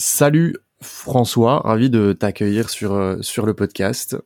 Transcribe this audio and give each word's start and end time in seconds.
Salut 0.00 0.54
François, 0.80 1.58
ravi 1.58 1.90
de 1.90 2.12
t'accueillir 2.12 2.70
sur, 2.70 2.94
euh, 2.94 3.16
sur 3.20 3.46
le 3.46 3.54
podcast. 3.54 4.16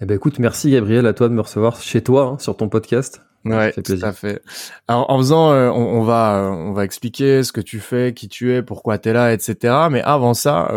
Eh 0.00 0.06
ben 0.06 0.14
écoute, 0.14 0.38
merci 0.38 0.70
Gabriel 0.70 1.06
à 1.06 1.12
toi 1.12 1.28
de 1.28 1.34
me 1.34 1.42
recevoir 1.42 1.78
chez 1.78 2.02
toi, 2.02 2.24
hein, 2.24 2.38
sur 2.38 2.56
ton 2.56 2.70
podcast. 2.70 3.20
Ouais, 3.44 3.72
tout 3.72 3.98
à 4.00 4.12
fait. 4.12 4.40
Alors 4.88 5.10
en 5.10 5.18
faisant, 5.18 5.52
euh, 5.52 5.68
on, 5.68 6.02
va 6.04 6.38
euh, 6.38 6.48
on 6.48 6.72
va 6.72 6.86
expliquer 6.86 7.42
ce 7.42 7.52
que 7.52 7.60
tu 7.60 7.80
fais, 7.80 8.14
qui 8.14 8.30
tu 8.30 8.54
es, 8.54 8.62
pourquoi 8.62 8.96
tu 8.96 9.10
es 9.10 9.12
là, 9.12 9.34
etc. 9.34 9.74
Mais 9.90 10.00
avant 10.00 10.32
ça, 10.32 10.72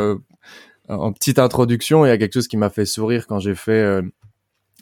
en 0.89 1.13
petite 1.13 1.39
introduction, 1.39 2.05
il 2.05 2.09
y 2.09 2.11
a 2.11 2.17
quelque 2.17 2.33
chose 2.33 2.49
qui 2.49 2.57
m'a 2.57 2.69
fait 2.69 2.85
sourire 2.85 3.27
quand 3.27 3.39
j'ai 3.39 3.55
fait 3.55 4.01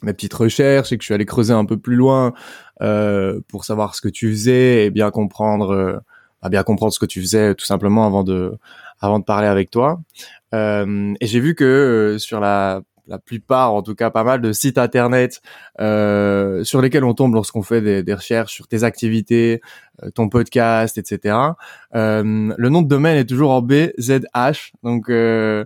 mes 0.02 0.12
petites 0.12 0.34
recherches 0.34 0.90
et 0.90 0.98
que 0.98 1.02
je 1.02 1.06
suis 1.06 1.14
allé 1.14 1.24
creuser 1.24 1.52
un 1.52 1.66
peu 1.66 1.76
plus 1.76 1.94
loin 1.94 2.32
pour 2.80 3.64
savoir 3.64 3.94
ce 3.94 4.00
que 4.00 4.08
tu 4.08 4.32
faisais 4.32 4.86
et 4.86 4.90
bien 4.90 5.12
comprendre, 5.12 6.02
bien 6.48 6.62
comprendre 6.62 6.92
ce 6.92 6.98
que 6.98 7.06
tu 7.06 7.20
faisais 7.20 7.54
tout 7.54 7.64
simplement 7.64 8.06
avant 8.06 8.24
de 8.24 8.56
avant 9.00 9.18
de 9.18 9.24
parler 9.24 9.48
avec 9.48 9.70
toi. 9.70 10.00
Euh, 10.54 11.14
et 11.20 11.26
j'ai 11.26 11.40
vu 11.40 11.54
que 11.54 11.64
euh, 11.64 12.18
sur 12.18 12.40
la 12.40 12.82
la 13.06 13.18
plupart, 13.18 13.74
en 13.74 13.82
tout 13.82 13.94
cas 13.94 14.10
pas 14.10 14.24
mal 14.24 14.40
de 14.40 14.52
sites 14.52 14.78
internet 14.78 15.42
euh, 15.80 16.64
sur 16.64 16.80
lesquels 16.80 17.04
on 17.04 17.14
tombe 17.14 17.34
lorsqu'on 17.34 17.62
fait 17.62 17.80
des, 17.80 18.02
des, 18.02 18.14
recherches 18.14 18.52
sur 18.52 18.66
tes 18.66 18.82
activités, 18.82 19.60
euh, 20.02 20.10
ton 20.10 20.28
podcast, 20.28 20.96
etc. 20.96 21.36
Euh, 21.94 22.54
le 22.56 22.68
nom 22.68 22.82
de 22.82 22.88
domaine 22.88 23.16
est 23.16 23.26
toujours 23.28 23.50
en 23.50 23.60
BZH, 23.60 24.72
donc 24.82 25.10
euh, 25.10 25.64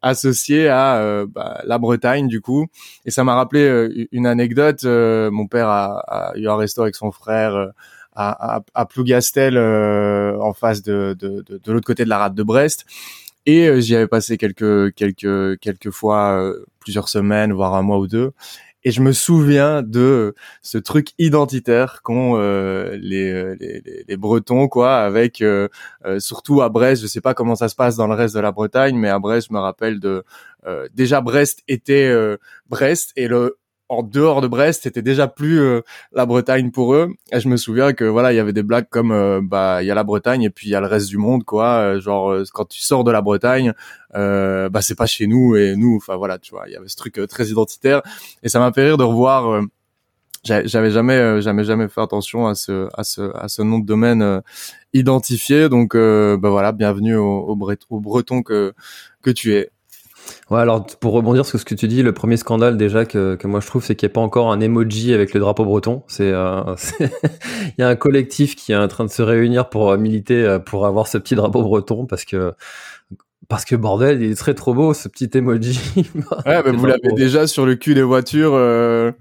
associé 0.00 0.68
à 0.68 1.24
bah, 1.28 1.60
la 1.64 1.78
Bretagne 1.78 2.28
du 2.28 2.40
coup. 2.40 2.66
Et 3.04 3.10
ça 3.10 3.24
m'a 3.24 3.34
rappelé 3.34 4.08
une 4.12 4.26
anecdote. 4.26 4.84
mon 4.84 5.46
père 5.46 5.68
a, 5.68 5.98
a, 5.98 6.36
eu 6.36 6.48
un 6.48 6.56
resto 6.56 6.82
avec 6.82 6.94
son 6.94 7.10
frère 7.10 7.72
à, 8.14 8.56
à, 8.56 8.64
à 8.74 8.86
Plougastel 8.86 9.56
euh, 9.56 10.38
en 10.40 10.52
face 10.52 10.82
de, 10.82 11.16
de, 11.18 11.42
de, 11.42 11.60
de 11.62 11.72
l'autre 11.72 11.86
côté 11.86 12.04
de 12.04 12.08
la 12.08 12.18
rade 12.18 12.34
de 12.34 12.42
Brest. 12.42 12.86
Et 13.46 13.68
euh, 13.68 13.80
j'y 13.80 13.94
avais 13.94 14.06
passé 14.06 14.38
quelques 14.38 14.94
quelques 14.94 15.58
quelques 15.60 15.90
fois, 15.90 16.38
euh, 16.40 16.64
plusieurs 16.80 17.08
semaines, 17.08 17.52
voire 17.52 17.74
un 17.74 17.82
mois 17.82 17.98
ou 17.98 18.06
deux. 18.06 18.32
Et 18.86 18.90
je 18.90 19.00
me 19.00 19.12
souviens 19.12 19.82
de 19.82 20.34
ce 20.60 20.76
truc 20.76 21.12
identitaire 21.18 22.02
qu'ont 22.02 22.36
euh, 22.36 22.96
les, 23.00 23.56
les, 23.56 24.04
les, 24.06 24.16
Bretons, 24.18 24.68
quoi, 24.68 24.98
avec 24.98 25.42
surtout 26.18 26.60
à 26.60 26.68
Brest. 26.68 27.00
Je 27.00 27.06
sais 27.06 27.22
pas 27.22 27.32
comment 27.32 27.54
ça 27.54 27.70
se 27.70 27.74
passe 27.76 27.96
dans 27.96 28.06
le 28.06 28.14
reste 28.14 28.34
de 28.34 28.40
la 28.40 28.52
Bretagne, 28.52 28.96
mais 28.96 29.08
à 29.08 29.18
Brest, 29.18 29.48
je 29.48 29.54
me 29.54 29.58
rappelle 29.58 30.00
de 30.00 30.22
déjà 30.92 31.22
Brest 31.22 31.62
était 31.66 32.14
Brest 32.68 33.12
et 33.16 33.26
le 33.26 33.56
en 33.88 34.02
dehors 34.02 34.40
de 34.40 34.48
Brest, 34.48 34.84
c'était 34.84 35.02
déjà 35.02 35.28
plus 35.28 35.60
euh, 35.60 35.82
la 36.12 36.26
Bretagne 36.26 36.70
pour 36.70 36.94
eux. 36.94 37.12
Et 37.32 37.40
je 37.40 37.48
me 37.48 37.56
souviens 37.56 37.92
que 37.92 38.04
voilà, 38.04 38.32
il 38.32 38.36
y 38.36 38.38
avait 38.38 38.52
des 38.52 38.62
blagues 38.62 38.88
comme 38.88 39.12
euh, 39.12 39.40
bah 39.42 39.82
il 39.82 39.86
y 39.86 39.90
a 39.90 39.94
la 39.94 40.04
Bretagne 40.04 40.42
et 40.42 40.50
puis 40.50 40.68
il 40.68 40.70
y 40.70 40.74
a 40.74 40.80
le 40.80 40.86
reste 40.86 41.08
du 41.08 41.18
monde 41.18 41.44
quoi. 41.44 41.66
Euh, 41.78 42.00
genre 42.00 42.34
quand 42.52 42.64
tu 42.66 42.80
sors 42.80 43.04
de 43.04 43.10
la 43.10 43.20
Bretagne, 43.20 43.72
bah 44.12 44.80
c'est 44.80 44.94
pas 44.94 45.06
chez 45.06 45.26
nous 45.26 45.56
et 45.56 45.76
nous, 45.76 45.96
enfin 45.96 46.16
voilà, 46.16 46.38
tu 46.38 46.52
vois, 46.52 46.64
il 46.66 46.72
y 46.72 46.76
avait 46.76 46.88
ce 46.88 46.96
truc 46.96 47.20
très 47.28 47.46
identitaire 47.48 48.00
et 48.42 48.48
ça 48.48 48.58
m'a 48.58 48.72
fait 48.72 48.84
rire 48.84 48.96
de 48.96 49.04
revoir. 49.04 49.62
j'avais 50.44 50.90
jamais 50.90 51.40
jamais 51.42 51.64
jamais 51.64 51.88
fait 51.88 52.00
attention 52.00 52.46
à 52.46 52.54
ce 52.54 52.88
à 52.94 53.04
ce 53.04 53.34
à 53.36 53.48
ce 53.48 53.62
nom 53.62 53.78
de 53.78 53.86
domaine 53.86 54.42
identifié 54.92 55.68
donc 55.68 55.96
bah 55.96 56.50
voilà 56.50 56.72
bienvenue 56.72 57.16
au, 57.16 57.40
au, 57.48 57.58
au 57.90 58.00
breton 58.00 58.42
que 58.42 58.74
que 59.22 59.30
tu 59.30 59.54
es 59.54 59.70
Ouais, 60.50 60.60
alors 60.60 60.86
pour 61.00 61.14
rebondir 61.14 61.46
sur 61.46 61.58
ce 61.58 61.64
que 61.64 61.74
tu 61.74 61.88
dis, 61.88 62.02
le 62.02 62.12
premier 62.12 62.36
scandale 62.36 62.76
déjà 62.76 63.06
que, 63.06 63.34
que 63.34 63.46
moi 63.46 63.60
je 63.60 63.66
trouve, 63.66 63.82
c'est 63.82 63.96
qu'il 63.96 64.06
n'y 64.06 64.12
a 64.12 64.14
pas 64.14 64.20
encore 64.20 64.52
un 64.52 64.60
emoji 64.60 65.14
avec 65.14 65.32
le 65.32 65.40
drapeau 65.40 65.64
breton. 65.64 66.02
C'est, 66.06 66.32
euh, 66.32 66.74
il 67.00 67.74
y 67.78 67.82
a 67.82 67.88
un 67.88 67.96
collectif 67.96 68.54
qui 68.54 68.72
est 68.72 68.76
en 68.76 68.88
train 68.88 69.04
de 69.04 69.10
se 69.10 69.22
réunir 69.22 69.70
pour 69.70 69.90
euh, 69.90 69.96
militer 69.96 70.44
euh, 70.44 70.58
pour 70.58 70.86
avoir 70.86 71.08
ce 71.08 71.16
petit 71.16 71.34
drapeau 71.34 71.62
breton 71.62 72.06
parce 72.06 72.24
que 72.24 72.52
parce 73.48 73.64
que 73.64 73.76
bordel, 73.76 74.22
il 74.22 74.32
est 74.32 74.36
très 74.36 74.54
trop 74.54 74.74
beau 74.74 74.94
ce 74.94 75.08
petit 75.08 75.30
emoji. 75.34 75.80
ouais, 76.46 76.62
mais 76.64 76.72
vous 76.72 76.86
l'avez 76.86 77.12
déjà 77.14 77.46
sur 77.46 77.64
le 77.64 77.74
cul 77.74 77.94
des 77.94 78.02
voitures. 78.02 78.52
Euh... 78.54 79.12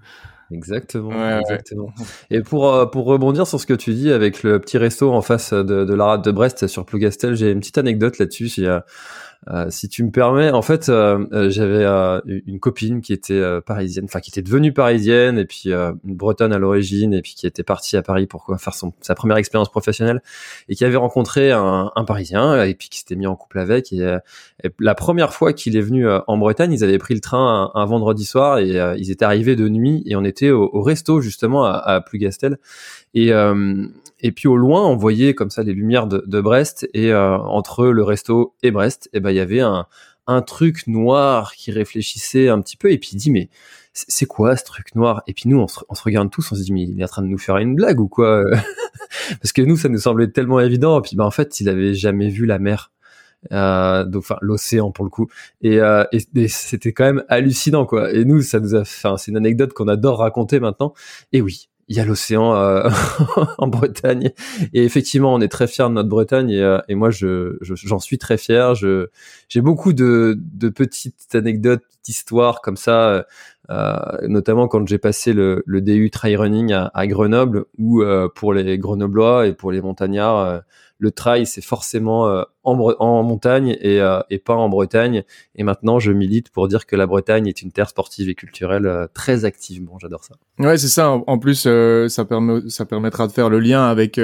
Exactement, 0.52 1.40
exactement. 1.40 1.90
Et 2.30 2.42
pour 2.42 2.92
pour 2.92 3.06
rebondir 3.06 3.48
sur 3.48 3.60
ce 3.60 3.66
que 3.66 3.74
tu 3.74 3.94
dis 3.94 4.12
avec 4.12 4.44
le 4.44 4.60
petit 4.60 4.78
resto 4.78 5.12
en 5.12 5.22
face 5.22 5.52
de, 5.52 5.84
de 5.84 5.94
la 5.94 6.06
rade 6.06 6.24
de 6.24 6.32
Brest 6.32 6.68
sur 6.68 6.86
Plougastel, 6.86 7.36
j'ai 7.36 7.50
une 7.50 7.60
petite 7.60 7.78
anecdote 7.78 8.20
là-dessus. 8.20 8.48
Il 8.58 8.66
y 8.66 8.68
a 8.68 8.86
euh, 9.50 9.68
si 9.70 9.90
tu 9.90 10.04
me 10.04 10.12
permets, 10.12 10.52
en 10.52 10.62
fait, 10.62 10.90
euh, 10.90 11.26
euh, 11.34 11.50
j'avais 11.50 11.84
une 12.46 12.60
copine 12.60 13.02
qui 13.02 13.14
était 13.14 13.42
parisienne, 13.66 14.06
enfin 14.06 14.20
qui 14.20 14.30
était 14.30 14.42
devenue 14.42 14.74
parisienne, 14.74 15.38
et 15.38 15.46
puis 15.46 15.72
une 15.72 16.16
bretonne 16.16 16.54
à 16.54 16.58
l'origine, 16.58 17.14
et 17.14 17.22
puis 17.22 17.34
qui 17.36 17.48
était 17.48 17.64
partie 17.64 17.98
à 17.98 18.02
Paris 18.02 18.28
pour 18.28 18.46
faire 18.58 18.74
son, 18.74 18.94
sa 19.02 19.16
première 19.16 19.38
expérience 19.38 19.70
professionnelle, 19.70 20.22
et 20.70 20.76
qui 20.76 20.86
avait 20.86 20.98
rencontré 20.98 21.52
un, 21.52 21.92
un 21.96 22.04
Parisien, 22.06 22.64
et 22.64 22.74
puis 22.74 22.90
qui 22.90 23.00
s'était 23.00 23.16
mis 23.16 23.28
en 23.28 23.36
couple 23.36 23.60
avec. 23.60 23.92
Et, 23.94 24.18
la 24.80 24.96
première 24.96 25.34
fois 25.34 25.54
qu'il 25.54 25.76
est 25.76 25.82
venu 25.82 26.08
en 26.10 26.38
Bretagne, 26.38 26.72
ils 26.72 26.84
avaient 26.84 26.98
pris 26.98 27.14
le 27.14 27.20
train 27.20 27.72
un, 27.74 27.86
vendredi 27.86 28.26
soir, 28.26 28.60
et 28.60 28.96
ils 28.98 29.12
étaient 29.12 29.26
arrivés 29.26 29.56
de 29.56 29.68
nuit, 29.68 30.04
et 30.06 30.16
on 30.16 30.24
était 30.24 30.52
au, 30.52 30.82
resto 30.82 31.22
justement 31.22 31.66
à, 31.66 31.72
à 31.72 32.02
Plougastel. 32.02 32.58
Et 33.14 33.32
et 34.24 34.32
puis 34.32 34.48
au 34.48 34.56
loin, 34.56 34.88
on 34.88 34.96
voyait 34.96 35.36
comme 35.36 35.50
ça 35.50 35.64
les 35.64 35.74
lumières 35.74 36.08
de, 36.08 36.24
de 36.26 36.42
Brest 36.42 36.90
et 36.94 37.12
euh, 37.12 37.38
entre 37.38 37.88
le 37.88 38.04
resto 38.04 38.56
et 38.64 38.72
Brest, 38.72 39.08
et 39.08 39.18
eh 39.18 39.20
ben 39.20 39.32
il 39.34 39.38
y 39.38 39.42
avait 39.42 39.62
un, 39.62 39.88
un 40.28 40.42
truc 40.42 40.88
noir 40.88 41.54
qui 41.54 41.72
réfléchissait 41.72 42.50
un 42.50 42.62
petit 42.62 42.78
peu 42.78 42.92
et 42.92 42.98
puis 42.98 43.12
il 43.14 43.18
dit 43.18 43.32
mais 43.32 43.50
c'est 43.94 44.26
quoi 44.26 44.56
ce 44.56 44.64
truc 44.64 44.96
noir? 44.96 45.22
Et 45.28 45.34
puis 45.34 45.48
nous 45.48 45.60
on 45.60 45.68
se, 45.68 45.80
regarde 46.04 46.32
tous, 46.32 46.52
on 46.52 46.56
se 46.56 46.62
dit 46.62 46.74
mais 46.74 46.84
il 46.84 47.00
est 47.00 47.04
en 47.04 47.08
train 47.08 47.22
de 47.22 47.28
nous 47.28 47.38
faire 47.38 47.58
une 47.58 47.76
blague 47.76 48.00
ou 48.00 48.08
quoi? 48.08 48.44
Parce 49.42 49.54
que 49.54 49.62
nous 49.62 49.78
ça 49.78 49.90
nous 49.90 50.00
semblait 50.00 50.30
tellement 50.30 50.60
évident. 50.60 51.00
Et 51.00 51.02
puis 51.02 51.16
ben 51.16 51.26
en 51.26 51.32
fait 51.32 51.60
il 51.60 51.70
avait 51.70 51.94
jamais 51.94 52.30
vu 52.30 52.46
la 52.46 52.60
mer. 52.60 52.92
Euh, 53.52 54.06
donc 54.06 54.22
enfin 54.22 54.38
l'océan 54.40 54.92
pour 54.92 55.04
le 55.04 55.10
coup 55.10 55.28
et, 55.62 55.82
euh, 55.82 56.06
et, 56.14 56.22
et 56.34 56.48
c'était 56.48 56.94
quand 56.94 57.04
même 57.04 57.26
hallucinant 57.28 57.86
quoi 57.86 58.14
et 58.14 58.24
nous 58.24 58.42
ça 58.42 58.62
nous 58.62 58.74
a 58.74 58.80
enfin 58.80 59.18
c'est 59.18 59.32
une 59.32 59.38
anecdote 59.38 59.74
qu'on 59.74 59.90
adore 59.90 60.20
raconter 60.20 60.62
maintenant 60.62 60.94
et 61.34 61.42
oui 61.42 61.68
il 61.88 61.98
y 61.98 62.00
a 62.00 62.06
l'océan 62.06 62.56
euh, 62.56 62.90
en 63.58 63.68
Bretagne. 63.68 64.32
Et 64.74 64.84
effectivement 64.84 65.34
on 65.34 65.42
est 65.42 65.48
très 65.48 65.68
fier 65.68 65.90
de 65.90 65.96
notre 65.96 66.10
Bretagne 66.10 66.50
et, 66.50 66.62
euh, 66.62 66.80
moi 66.90 67.10
je 67.10 67.58
j'en 67.62 68.00
suis 68.00 68.18
très 68.18 68.38
fier. 68.38 68.76
J'ai 68.76 69.62
beaucoup 69.62 69.94
de, 69.94 70.38
de 70.40 70.70
petites 70.70 71.36
anecdotes 71.36 71.84
d'histoires 72.04 72.62
comme 72.62 72.78
ça 72.78 73.10
euh, 73.10 73.24
notamment 73.70 74.68
quand 74.68 74.88
j'ai 74.88 74.98
passé 74.98 75.34
le, 75.34 75.64
le 75.66 75.82
DU 75.82 76.10
trail 76.10 76.36
running 76.36 76.74
à, 76.74 76.92
à 76.94 77.08
Grenoble 77.08 77.66
où 77.78 78.02
euh, 78.02 78.28
pour 78.34 78.54
les 78.54 78.78
Grenoblois 78.78 79.48
et 79.48 79.54
pour 79.54 79.72
les 79.72 79.82
montagnards 79.82 80.64
le 81.04 81.12
trail 81.12 81.46
c'est 81.46 81.64
forcément 81.64 82.30
euh, 82.30 82.44
en, 82.64 82.80
en, 82.80 83.24
montagne 83.24 83.76
et, 83.82 84.00
euh, 84.00 84.22
et, 84.30 84.40
pas 84.40 84.56
en 84.56 84.70
Bretagne. 84.70 85.24
Et 85.56 85.64
maintenant, 85.64 86.00
je 86.00 86.14
milite 86.14 86.50
pour 86.50 86.70
dire 86.70 86.86
que 86.86 86.96
la 86.96 87.06
Bretagne 87.06 87.46
est 87.46 87.62
une 87.62 87.74
terre 87.74 87.90
sportive 87.90 88.30
et 88.30 88.36
culturelle 88.36 88.86
euh, 88.86 89.08
très 89.14 89.44
activement. 89.44 89.98
J'adore 90.00 90.24
ça. 90.24 90.36
Ouais, 90.60 90.78
c'est 90.78 90.88
ça. 90.88 91.12
En 91.12 91.38
plus, 91.40 91.68
ça 92.08 92.26
permet, 92.26 92.70
ça 92.70 92.86
permettra 92.86 93.28
de 93.28 93.34
faire 93.34 93.50
le 93.50 93.60
lien 93.60 93.86
avec 93.86 94.20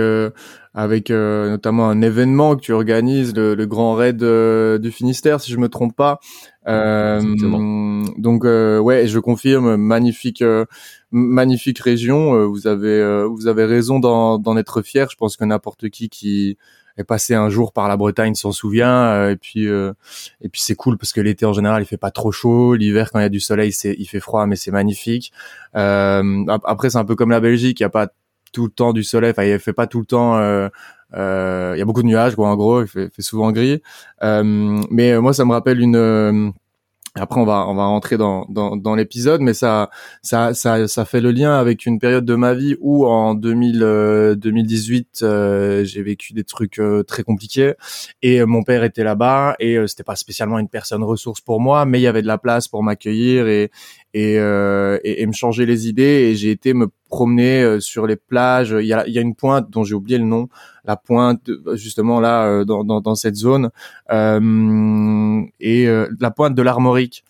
avec 0.75 1.09
notamment 1.09 1.89
un 1.89 2.01
événement 2.01 2.55
que 2.55 2.61
tu 2.61 2.71
organises, 2.71 3.35
le, 3.35 3.55
le 3.55 3.65
Grand 3.65 3.95
Raid 3.95 4.23
du 4.23 4.91
Finistère, 4.91 5.41
si 5.41 5.51
je 5.51 5.57
me 5.57 5.67
trompe 5.67 5.95
pas. 5.95 6.19
Donc 6.65 8.43
ouais, 8.43 9.07
je 9.07 9.19
confirme, 9.19 9.75
magnifique 9.77 10.43
magnifique 11.11 11.79
région. 11.79 12.47
vous 12.47 12.67
avez 12.67 13.25
vous 13.27 13.47
avez 13.47 13.65
raison 13.65 13.99
d'en 13.99 14.57
être 14.57 14.81
fier. 14.81 15.09
Je 15.09 15.15
pense 15.15 15.37
que 15.37 15.45
n'importe 15.45 15.89
qui 15.89 16.09
qui 16.09 16.57
est 16.99 17.03
passé 17.03 17.33
un 17.33 17.49
jour 17.49 17.71
par 17.71 17.87
la 17.87 17.97
Bretagne 17.97 18.35
s'en 18.35 18.51
souvient. 18.51 19.05
Euh, 19.05 19.31
et 19.31 19.35
puis 19.35 19.67
euh, 19.67 19.93
et 20.41 20.49
puis 20.49 20.61
c'est 20.61 20.75
cool 20.75 20.97
parce 20.97 21.13
que 21.13 21.21
l'été 21.21 21.45
en 21.45 21.53
général 21.53 21.81
il 21.81 21.85
fait 21.85 21.97
pas 21.97 22.11
trop 22.11 22.31
chaud. 22.31 22.75
L'hiver 22.75 23.09
quand 23.11 23.19
il 23.19 23.23
y 23.23 23.25
a 23.25 23.29
du 23.29 23.39
soleil 23.39 23.71
c'est 23.71 23.95
il 23.97 24.05
fait 24.05 24.19
froid 24.19 24.45
mais 24.45 24.55
c'est 24.55 24.71
magnifique. 24.71 25.31
Euh, 25.75 26.45
après 26.65 26.89
c'est 26.89 26.97
un 26.97 27.05
peu 27.05 27.15
comme 27.15 27.31
la 27.31 27.39
Belgique. 27.39 27.79
Il 27.79 27.83
y 27.83 27.85
a 27.85 27.89
pas 27.89 28.09
tout 28.51 28.65
le 28.65 28.71
temps 28.71 28.93
du 28.93 29.03
soleil. 29.03 29.31
Enfin 29.31 29.43
il 29.43 29.59
fait 29.59 29.73
pas 29.73 29.87
tout 29.87 29.99
le 29.99 30.05
temps 30.05 30.37
il 31.13 31.77
y 31.77 31.81
a 31.81 31.85
beaucoup 31.85 32.01
de 32.01 32.07
nuages 32.07 32.35
quoi 32.35 32.49
en 32.49 32.55
gros 32.55 32.81
il 32.81 32.87
fait, 32.87 33.09
fait 33.13 33.21
souvent 33.21 33.51
gris. 33.51 33.81
Mais 34.21 35.19
moi 35.19 35.33
ça 35.33 35.45
me 35.45 35.51
rappelle 35.51 35.79
une 35.79 36.53
après, 37.15 37.39
on 37.41 37.45
va 37.45 37.65
on 37.67 37.73
va 37.73 37.85
rentrer 37.85 38.17
dans 38.17 38.45
dans, 38.49 38.77
dans 38.77 38.93
l'épisode, 38.95 39.41
mais 39.41 39.53
ça 39.53 39.89
ça 40.21 40.53
ça 40.53 40.87
ça 40.87 41.05
fait 41.05 41.21
le 41.21 41.31
lien 41.31 41.57
avec 41.57 41.85
une 41.85 41.99
période 41.99 42.23
de 42.23 42.35
ma 42.35 42.53
vie 42.53 42.77
où 42.81 43.07
en 43.07 43.33
2000 43.33 44.35
2018 44.37 45.21
euh, 45.23 45.29
euh, 45.29 45.83
j'ai 45.83 46.03
vécu 46.03 46.33
des 46.33 46.43
trucs 46.43 46.79
euh, 46.79 47.03
très 47.03 47.23
compliqués. 47.23 47.73
Et 48.21 48.45
mon 48.45 48.63
père 48.63 48.83
était 48.83 49.03
là-bas 49.03 49.55
et 49.59 49.77
c'était 49.87 50.03
pas 50.03 50.15
spécialement 50.15 50.59
une 50.59 50.69
personne 50.69 51.03
ressource 51.03 51.41
pour 51.41 51.59
moi, 51.59 51.85
mais 51.85 51.99
il 51.99 52.03
y 52.03 52.07
avait 52.07 52.21
de 52.21 52.27
la 52.27 52.37
place 52.37 52.67
pour 52.67 52.83
m'accueillir 52.83 53.47
et 53.47 53.71
et, 54.13 54.35
et, 54.35 55.25
me 55.25 55.33
changer 55.33 55.65
les 55.65 55.87
idées. 55.87 56.29
Et 56.31 56.35
j'ai 56.35 56.51
été 56.51 56.73
me 56.73 56.87
promener 57.09 57.79
sur 57.79 58.05
les 58.07 58.15
plages. 58.15 58.75
Il 58.79 58.85
y 58.85 58.93
a, 58.93 59.07
il 59.07 59.13
y 59.13 59.17
a 59.17 59.21
une 59.21 59.35
pointe 59.35 59.69
dont 59.69 59.83
j'ai 59.83 59.95
oublié 59.95 60.17
le 60.17 60.25
nom, 60.25 60.47
la 60.85 60.95
pointe 60.95 61.49
justement 61.73 62.19
là 62.19 62.63
dans, 62.65 62.83
dans, 62.83 63.01
dans 63.01 63.15
cette 63.15 63.35
zone 63.35 63.69
et 64.11 65.87
la 66.19 66.31
pointe 66.31 66.55
de 66.55 66.61
l'Armorique. 66.61 67.23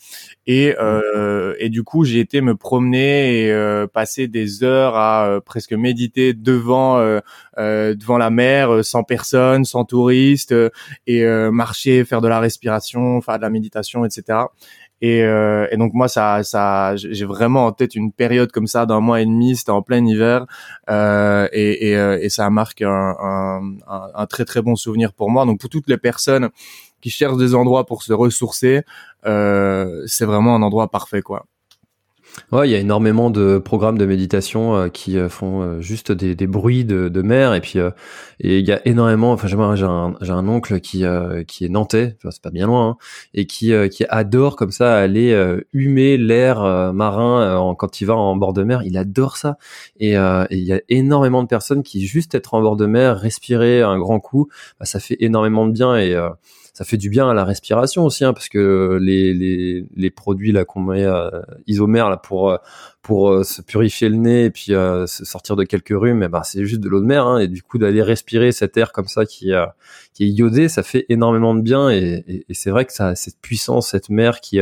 Et, 0.52 0.76
euh, 0.80 1.54
et 1.60 1.70
du 1.70 1.84
coup, 1.84 2.06
j'ai 2.06 2.20
été 2.20 2.42
me 2.42 2.56
promener 2.56 3.44
et 3.44 3.52
euh, 3.52 3.86
passer 3.86 4.28
des 4.28 4.64
heures 4.64 4.96
à 4.96 5.28
euh, 5.28 5.40
presque 5.40 5.74
méditer 5.74 6.34
devant 6.34 6.98
euh, 6.98 7.20
devant 7.56 8.18
la 8.18 8.32
mer, 8.32 8.84
sans 8.84 9.04
personne, 9.04 9.64
sans 9.64 9.86
touristes, 9.86 10.56
et 11.06 11.26
marcher, 11.52 12.06
faire 12.06 12.22
de 12.22 12.28
la 12.28 12.40
respiration, 12.40 13.22
faire 13.22 13.38
de 13.38 13.42
la 13.42 13.50
méditation, 13.50 14.06
etc. 14.06 14.40
Et, 15.02 15.20
et, 15.20 15.78
donc 15.78 15.94
moi, 15.94 16.08
ça, 16.08 16.44
ça, 16.44 16.96
j'ai 16.96 17.26
vraiment 17.26 17.66
en 17.68 17.72
tête 17.72 17.96
une 17.96 18.12
période 18.12 18.52
comme 18.52 18.68
ça 18.68 18.86
d'un 18.86 19.00
mois 19.00 19.22
et 19.22 19.26
demi. 19.26 19.56
C'était 19.56 19.72
en 19.72 19.82
plein 19.82 20.06
hiver, 20.06 20.46
euh, 20.90 21.48
et, 21.54 21.92
et, 21.92 22.26
et, 22.26 22.30
ça 22.30 22.50
marque 22.50 22.82
un, 22.82 22.90
un, 22.90 23.62
un, 23.88 24.10
un, 24.14 24.26
très 24.26 24.46
très 24.46 24.62
bon 24.62 24.76
souvenir 24.76 25.14
pour 25.14 25.30
moi. 25.30 25.46
Donc 25.46 25.60
pour 25.60 25.70
toutes 25.70 25.88
les 25.88 25.98
personnes 25.98 26.50
qui 27.02 27.10
cherchent 27.10 27.38
des 27.38 27.56
endroits 27.56 27.86
pour 27.86 28.04
se 28.04 28.14
ressourcer, 28.14 28.84
euh, 29.26 30.04
c'est 30.06 30.26
vraiment 30.26 30.56
un 30.56 30.62
endroit 30.62 30.90
parfait, 30.90 31.22
quoi. 31.22 31.46
Ouais, 32.52 32.68
il 32.68 32.72
y 32.72 32.76
a 32.76 32.80
énormément 32.80 33.30
de 33.30 33.60
programmes 33.60 33.98
de 33.98 34.06
méditation 34.06 34.76
euh, 34.76 34.88
qui 34.90 35.18
euh, 35.18 35.30
font 35.30 35.62
euh, 35.62 35.82
juste 35.82 36.12
des, 36.12 36.48
bruits 36.48 36.86
de, 36.86 37.22
mer 37.22 37.54
et 37.54 37.62
puis 37.62 37.80
et 38.40 38.60
il 38.60 38.68
y 38.68 38.72
a 38.72 38.82
énormément. 38.88 39.32
Enfin, 39.34 39.48
j'ai 39.48 39.56
un, 39.86 40.16
j'ai 40.22 40.32
un 40.32 40.48
oncle 40.48 40.80
qui 40.80 41.04
qui 41.48 41.66
est 41.66 41.70
nantais, 41.70 42.18
c'est 42.30 42.42
pas 42.42 42.50
bien 42.50 42.68
loin, 42.68 42.90
hein, 42.90 42.98
et 43.34 43.46
qui 43.46 43.74
qui 43.90 44.06
adore 44.10 44.56
comme 44.56 44.72
ça 44.72 44.98
aller 44.98 45.36
humer 45.74 46.18
l'air 46.18 46.94
marin 46.94 47.76
quand 47.78 48.02
il 48.02 48.06
va 48.06 48.16
en 48.16 48.36
bord 48.36 48.54
de 48.54 48.64
mer. 48.64 48.84
Il 48.84 48.98
adore 48.98 49.38
ça 49.38 49.58
et 50.00 50.14
il 50.14 50.64
y 50.64 50.74
a 50.74 50.82
énormément 50.90 51.44
de 51.44 51.48
personnes 51.48 51.84
qui 51.84 52.06
juste 52.08 52.34
être 52.36 52.54
en 52.54 52.62
bord 52.62 52.78
de 52.78 52.86
mer, 52.86 53.18
respirer 53.18 53.82
un 53.82 54.00
grand 54.00 54.20
coup, 54.20 54.48
bah, 54.80 54.86
ça 54.86 55.00
fait 55.00 55.18
énormément 55.20 55.68
de 55.68 55.72
bien 55.72 55.98
et 55.98 56.16
ça 56.80 56.86
fait 56.86 56.96
du 56.96 57.10
bien 57.10 57.30
à 57.30 57.34
la 57.34 57.44
respiration 57.44 58.06
aussi, 58.06 58.24
hein, 58.24 58.32
parce 58.32 58.48
que 58.48 58.98
les, 59.02 59.34
les, 59.34 59.86
les 59.98 60.10
produits 60.10 60.54
là 60.54 60.64
qu'on 60.64 60.80
met 60.80 61.04
euh, 61.04 61.30
isomères 61.68 62.10
là 62.10 62.16
pour 62.16 62.52
euh, 62.52 62.58
pour 63.02 63.30
euh, 63.30 63.44
se 63.44 63.62
purifier 63.62 64.10
le 64.10 64.18
nez 64.18 64.46
et 64.46 64.50
puis 64.50 64.74
euh, 64.74 65.08
se 65.08 65.24
sortir 65.24 65.56
de 65.56 65.64
quelques 65.64 65.94
rhumes, 65.98 66.22
et 66.22 66.28
ben 66.28 66.44
c'est 66.44 66.66
juste 66.66 66.82
de 66.82 66.90
l'eau 66.90 67.00
de 67.00 67.06
mer. 67.06 67.26
Hein, 67.26 67.40
et 67.40 67.48
du 67.48 67.64
coup, 67.64 67.78
d'aller 67.78 68.02
respirer 68.02 68.52
cet 68.52 68.76
air 68.78 68.92
comme 68.92 69.08
ça 69.08 69.26
qui, 69.26 69.54
euh, 69.54 69.66
qui 70.14 70.26
est 70.26 70.28
iodé, 70.28 70.68
ça 70.68 70.84
fait 70.84 71.06
énormément 71.10 71.56
de 71.56 71.62
bien. 71.62 71.90
Et, 71.90 72.24
et, 72.28 72.46
et 72.50 72.54
c'est 72.54 72.72
vrai 72.72 72.86
que 72.86 72.94
ça 72.94 73.08
a 73.08 73.16
cette 73.16 73.40
puissance, 73.40 73.90
cette 73.90 74.10
mer 74.10 74.42
qui, 74.42 74.60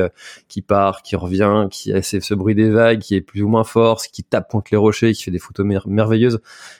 qui 0.48 0.62
part, 0.62 1.02
qui 1.02 1.16
revient, 1.16 1.68
qui 1.72 1.92
a 1.94 2.02
ce 2.02 2.34
bruit 2.36 2.56
des 2.56 2.70
vagues, 2.70 3.00
qui 3.00 3.16
est 3.16 3.22
plus 3.22 3.42
ou 3.42 3.48
moins 3.48 3.64
fort, 3.64 4.02
qui 4.02 4.24
tape 4.24 4.50
contre 4.50 4.70
les 4.72 4.78
rochers, 4.78 5.14
qui 5.14 5.24
fait 5.24 5.32
des 5.32 5.40
photos 5.40 5.66
merveilleuses. 5.86 6.40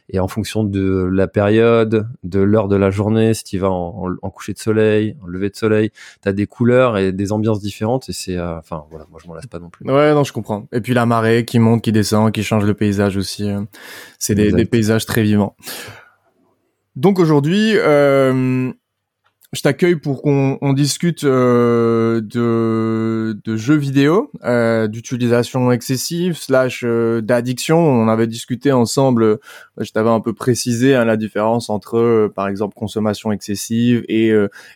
Et 0.10 0.20
en 0.20 0.28
fonction 0.28 0.64
de 0.64 1.10
la 1.12 1.28
période, 1.28 2.08
de 2.24 2.40
l'heure 2.40 2.68
de 2.68 2.76
la 2.76 2.92
journée, 2.92 3.34
si 3.34 3.44
tu 3.44 3.58
vas 3.58 3.70
en, 3.70 4.16
en, 4.22 4.30
coucher 4.30 4.54
de 4.54 4.60
soleil, 4.60 5.18
en 5.24 5.28
lever 5.28 5.50
de 5.50 5.56
soleil, 5.56 5.92
tu 6.22 6.30
as 6.30 6.34
des 6.34 6.46
couleurs 6.46 6.98
et 6.98 7.12
des 7.12 7.32
ambiances 7.32 7.60
différentes. 7.60 8.10
Et 8.10 8.14
c'est, 8.14 8.40
enfin 8.40 8.86
voilà, 8.90 9.06
moi 9.10 9.20
je 9.22 9.28
m'en 9.28 9.34
lasse 9.34 9.48
pas 9.48 9.60
non 9.60 9.70
plus. 9.70 9.90
Ouais, 9.90 10.14
non, 10.14 10.24
je 10.24 10.34
comprends. 10.34 10.68
Et 10.72 10.82
puis 10.82 10.94
la 10.94 11.06
marée 11.06 11.46
qui 11.48 11.60
monte, 11.60 11.82
qui 11.82 11.92
descend, 11.92 12.32
qui 12.32 12.44
change 12.44 12.66
le 12.66 12.76
paysage 12.76 13.18
aussi. 13.18 13.50
Euh. 13.50 13.62
C'est 14.20 14.36
des, 14.36 14.52
des, 14.52 14.66
paysages 14.66 15.06
très 15.06 15.24
vivants. 15.24 15.56
Donc 16.96 17.20
aujourd'hui, 17.20 17.74
euh, 17.76 18.72
je 19.54 19.62
t'accueille 19.62 19.96
pour 19.96 20.22
qu'on 20.22 20.58
on 20.62 20.74
discute 20.74 21.24
euh, 21.24 22.20
de, 22.20 23.40
de, 23.46 23.56
jeux 23.56 23.78
vidéo, 23.78 24.30
euh, 24.44 24.88
d'utilisation 24.88 25.72
excessive, 25.72 26.36
slash 26.36 26.84
euh, 26.86 27.22
d'addiction. 27.22 27.80
On 27.80 28.10
avait 28.10 28.28
discuté 28.28 28.74
ensemble, 28.74 29.40
je 29.78 29.90
t'avais 29.92 30.10
un 30.10 30.20
peu 30.20 30.34
précisé 30.34 30.96
hein, 30.96 31.06
la 31.06 31.16
différence 31.16 31.70
entre, 31.70 32.30
par 32.36 32.50
exemple, 32.50 32.76
consommation 32.76 33.32
excessive 33.32 34.04
et, 34.10 34.34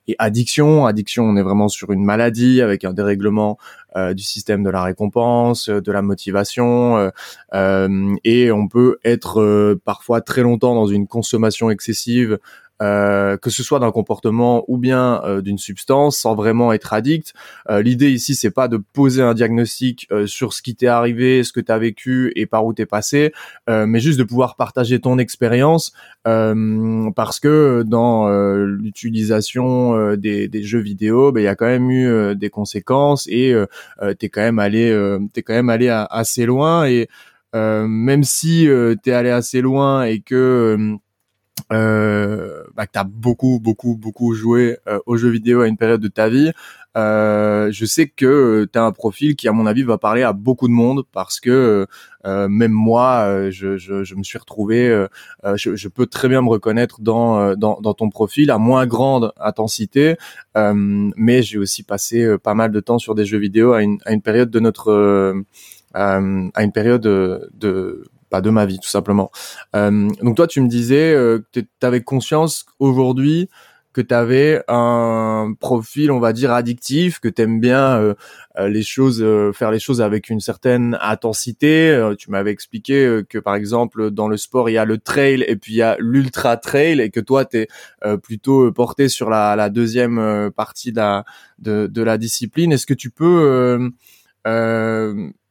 et 0.07 0.15
addiction. 0.19 0.85
Addiction, 0.85 1.25
on 1.25 1.35
est 1.35 1.43
vraiment 1.43 1.67
sur 1.67 1.91
une 1.91 2.05
maladie 2.05 2.61
avec 2.61 2.85
un 2.85 2.93
dérèglement 2.93 3.57
du 3.95 4.23
système 4.23 4.63
de 4.63 4.69
la 4.69 4.83
récompense, 4.83 5.69
de 5.69 5.91
la 5.91 6.01
motivation, 6.01 7.11
et 7.53 8.51
on 8.51 8.67
peut 8.67 8.97
être 9.03 9.75
parfois 9.85 10.21
très 10.21 10.41
longtemps 10.41 10.75
dans 10.75 10.87
une 10.87 11.07
consommation 11.07 11.69
excessive 11.69 12.39
euh, 12.81 13.37
que 13.37 13.51
ce 13.51 13.61
soit 13.61 13.79
d'un 13.79 13.91
comportement 13.91 14.63
ou 14.67 14.77
bien 14.77 15.21
euh, 15.23 15.41
d'une 15.41 15.59
substance, 15.59 16.17
sans 16.17 16.33
vraiment 16.33 16.73
être 16.73 16.93
addict. 16.93 17.33
Euh, 17.69 17.83
l'idée 17.83 18.09
ici, 18.11 18.33
c'est 18.33 18.49
pas 18.49 18.67
de 18.67 18.77
poser 18.77 19.21
un 19.21 19.35
diagnostic 19.35 20.07
sur 20.25 20.53
ce 20.53 20.61
qui 20.61 20.75
t'est 20.75 20.87
arrivé, 20.87 21.43
ce 21.43 21.53
que 21.53 21.59
tu 21.59 21.71
as 21.71 21.77
vécu 21.77 22.31
et 22.35 22.45
par 22.45 22.65
où 22.65 22.73
t'es 22.73 22.85
passé, 22.85 23.33
mais 23.67 23.99
juste 23.99 24.17
de 24.19 24.23
pouvoir 24.23 24.55
partager 24.55 24.99
ton 24.99 25.17
expérience, 25.17 25.93
parce 26.23 27.39
que 27.39 27.83
dans 27.85 28.29
l'utilisation 28.65 30.15
des, 30.15 30.47
des, 30.47 30.63
jeux 30.63 30.79
vidéo, 30.79 31.31
ben, 31.31 31.41
il 31.41 31.43
y 31.43 31.47
a 31.47 31.55
quand 31.55 31.67
même 31.67 31.89
eu 31.89 32.35
des 32.35 32.49
conséquences 32.49 33.27
et 33.27 33.55
t'es 34.19 34.29
quand 34.29 34.41
même 34.41 34.59
allé, 34.59 35.17
t'es 35.33 35.41
quand 35.43 35.53
même 35.53 35.69
allé 35.69 35.89
assez 36.09 36.45
loin 36.45 36.85
et 36.85 37.07
même 37.53 38.23
si 38.23 38.67
t'es 39.03 39.11
allé 39.11 39.29
assez 39.29 39.61
loin 39.61 40.03
et 40.03 40.19
que 40.19 40.97
euh, 41.71 42.63
bah, 42.75 42.85
que 42.87 42.91
tu 42.93 42.99
as 42.99 43.03
beaucoup, 43.03 43.59
beaucoup, 43.61 43.95
beaucoup 43.95 44.33
joué 44.33 44.77
euh, 44.87 44.99
aux 45.05 45.17
jeux 45.17 45.29
vidéo 45.29 45.61
à 45.61 45.67
une 45.67 45.77
période 45.77 46.01
de 46.01 46.07
ta 46.07 46.29
vie, 46.29 46.51
euh, 46.97 47.71
je 47.71 47.85
sais 47.85 48.07
que 48.07 48.67
tu 48.71 48.77
as 48.77 48.83
un 48.83 48.91
profil 48.91 49.35
qui, 49.35 49.47
à 49.47 49.51
mon 49.51 49.65
avis, 49.65 49.83
va 49.83 49.97
parler 49.97 50.23
à 50.23 50.33
beaucoup 50.33 50.67
de 50.67 50.73
monde 50.73 51.03
parce 51.11 51.39
que 51.39 51.87
euh, 52.25 52.47
même 52.49 52.71
moi, 52.71 53.49
je, 53.49 53.77
je, 53.77 54.03
je, 54.03 54.15
me 54.15 54.23
suis 54.23 54.37
retrouvé, 54.37 55.05
je, 55.55 55.75
je, 55.75 55.87
peux 55.87 56.05
très 56.05 56.27
bien 56.27 56.41
me 56.41 56.49
reconnaître 56.49 57.01
dans, 57.01 57.55
dans, 57.55 57.79
dans, 57.81 57.93
ton 57.93 58.09
profil 58.09 58.51
à 58.51 58.57
moins 58.57 58.85
grande 58.87 59.31
intensité, 59.39 60.15
mais 60.55 61.41
j'ai 61.43 61.57
aussi 61.57 61.83
passé 61.83 62.37
pas 62.37 62.53
mal 62.53 62.71
de 62.71 62.79
temps 62.79 62.99
sur 62.99 63.15
des 63.15 63.25
jeux 63.25 63.39
vidéo 63.39 63.73
à 63.73 63.81
une, 63.83 63.99
à 64.05 64.11
une 64.11 64.21
période 64.21 64.49
de 64.49 64.59
notre... 64.59 65.43
à 65.93 66.17
une 66.17 66.71
période 66.73 67.01
de 67.01 68.03
pas 68.31 68.41
de 68.41 68.49
ma 68.49 68.65
vie 68.65 68.79
tout 68.79 68.89
simplement. 68.89 69.29
Euh, 69.75 70.09
donc 70.23 70.37
toi, 70.37 70.47
tu 70.47 70.61
me 70.61 70.67
disais 70.67 71.13
euh, 71.13 71.45
que 71.51 71.59
tu 71.59 71.67
avais 71.81 72.01
conscience 72.01 72.65
aujourd'hui 72.79 73.47
que 73.93 73.99
tu 73.99 74.13
avais 74.13 74.63
un 74.69 75.53
profil, 75.59 76.11
on 76.11 76.21
va 76.21 76.31
dire, 76.31 76.53
addictif, 76.53 77.19
que 77.19 77.27
tu 77.27 77.41
aimes 77.41 77.59
bien 77.59 77.99
euh, 77.99 78.13
les 78.69 78.83
choses, 78.83 79.21
faire 79.53 79.69
les 79.69 79.79
choses 79.79 79.99
avec 79.99 80.29
une 80.29 80.39
certaine 80.39 80.97
intensité. 81.01 82.01
tu 82.17 82.31
m'avais 82.31 82.51
expliqué 82.51 83.19
que, 83.27 83.37
par 83.37 83.53
exemple, 83.53 84.09
dans 84.09 84.29
le 84.29 84.37
sport, 84.37 84.69
il 84.69 84.73
y 84.75 84.77
a 84.77 84.85
le 84.85 84.97
trail 84.97 85.43
et 85.45 85.57
puis 85.57 85.73
il 85.73 85.77
y 85.79 85.81
a 85.81 85.97
l'ultra 85.99 86.55
trail 86.55 87.01
et 87.01 87.09
que 87.09 87.19
toi, 87.19 87.43
tu 87.43 87.57
es 87.57 87.67
plutôt 88.23 88.71
porté 88.71 89.09
sur 89.09 89.29
la, 89.29 89.57
la 89.57 89.69
deuxième 89.69 90.51
partie 90.55 90.93
de 90.93 90.97
la, 90.97 91.25
de, 91.59 91.87
de 91.87 92.01
la 92.01 92.17
discipline. 92.17 92.71
Est-ce 92.71 92.85
que 92.85 92.93
tu 92.93 93.09
peux 93.09 93.91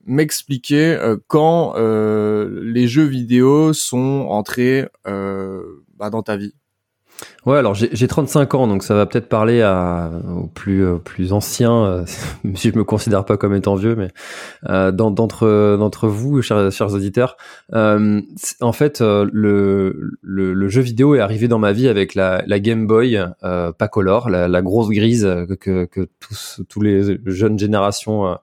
m'expliquer 0.07 0.95
euh, 0.95 1.17
quand 1.27 1.75
euh, 1.77 2.63
les 2.65 2.89
jeux 2.89 3.05
vidéo 3.05 3.73
sont 3.73 4.27
entrés 4.29 4.89
euh, 5.07 5.63
bah, 5.97 6.11
dans 6.11 6.23
ta 6.23 6.37
vie? 6.37 6.55
Ouais, 7.47 7.57
alors 7.57 7.75
j'ai 7.75 8.07
35 8.07 8.55
ans, 8.55 8.67
donc 8.67 8.83
ça 8.83 8.95
va 8.95 9.07
peut-être 9.07 9.29
parler 9.31 9.63
à, 9.63 10.11
aux 10.37 10.47
plus 10.47 10.85
euh, 10.85 10.97
plus 10.97 11.33
anciens, 11.33 11.85
euh, 11.85 12.05
même 12.45 12.55
si 12.57 12.71
je 12.71 12.77
me 12.77 12.85
considère 12.85 13.25
pas 13.25 13.39
comme 13.39 13.55
étant 13.55 13.77
vieux, 13.77 13.97
mais 13.97 14.09
euh, 14.69 14.93
d'entre 14.93 15.77
d'entre 15.79 16.07
vous, 16.07 16.43
chers, 16.43 16.71
chers 16.71 16.93
auditeurs, 16.93 17.39
euh, 17.73 18.21
en 18.61 18.73
fait, 18.73 19.01
euh, 19.01 19.27
le, 19.33 20.11
le, 20.21 20.53
le, 20.53 20.69
jeu 20.69 20.83
vidéo 20.83 21.15
est 21.15 21.21
arrivé 21.21 21.49
dans 21.49 21.59
ma 21.59 21.73
vie 21.73 21.89
avec 21.89 22.15
la, 22.15 22.43
la 22.47 22.61
Game 22.61 22.87
Boy, 22.87 23.19
pas 23.41 23.89
color, 23.89 24.29
la, 24.29 24.47
la, 24.47 24.61
grosse 24.61 24.91
grise 24.91 25.27
que, 25.61 25.87
que 25.87 26.09
tous 26.21 26.61
tous 26.69 26.83
les 26.83 27.19
jeunes 27.25 27.59
générations 27.59 28.37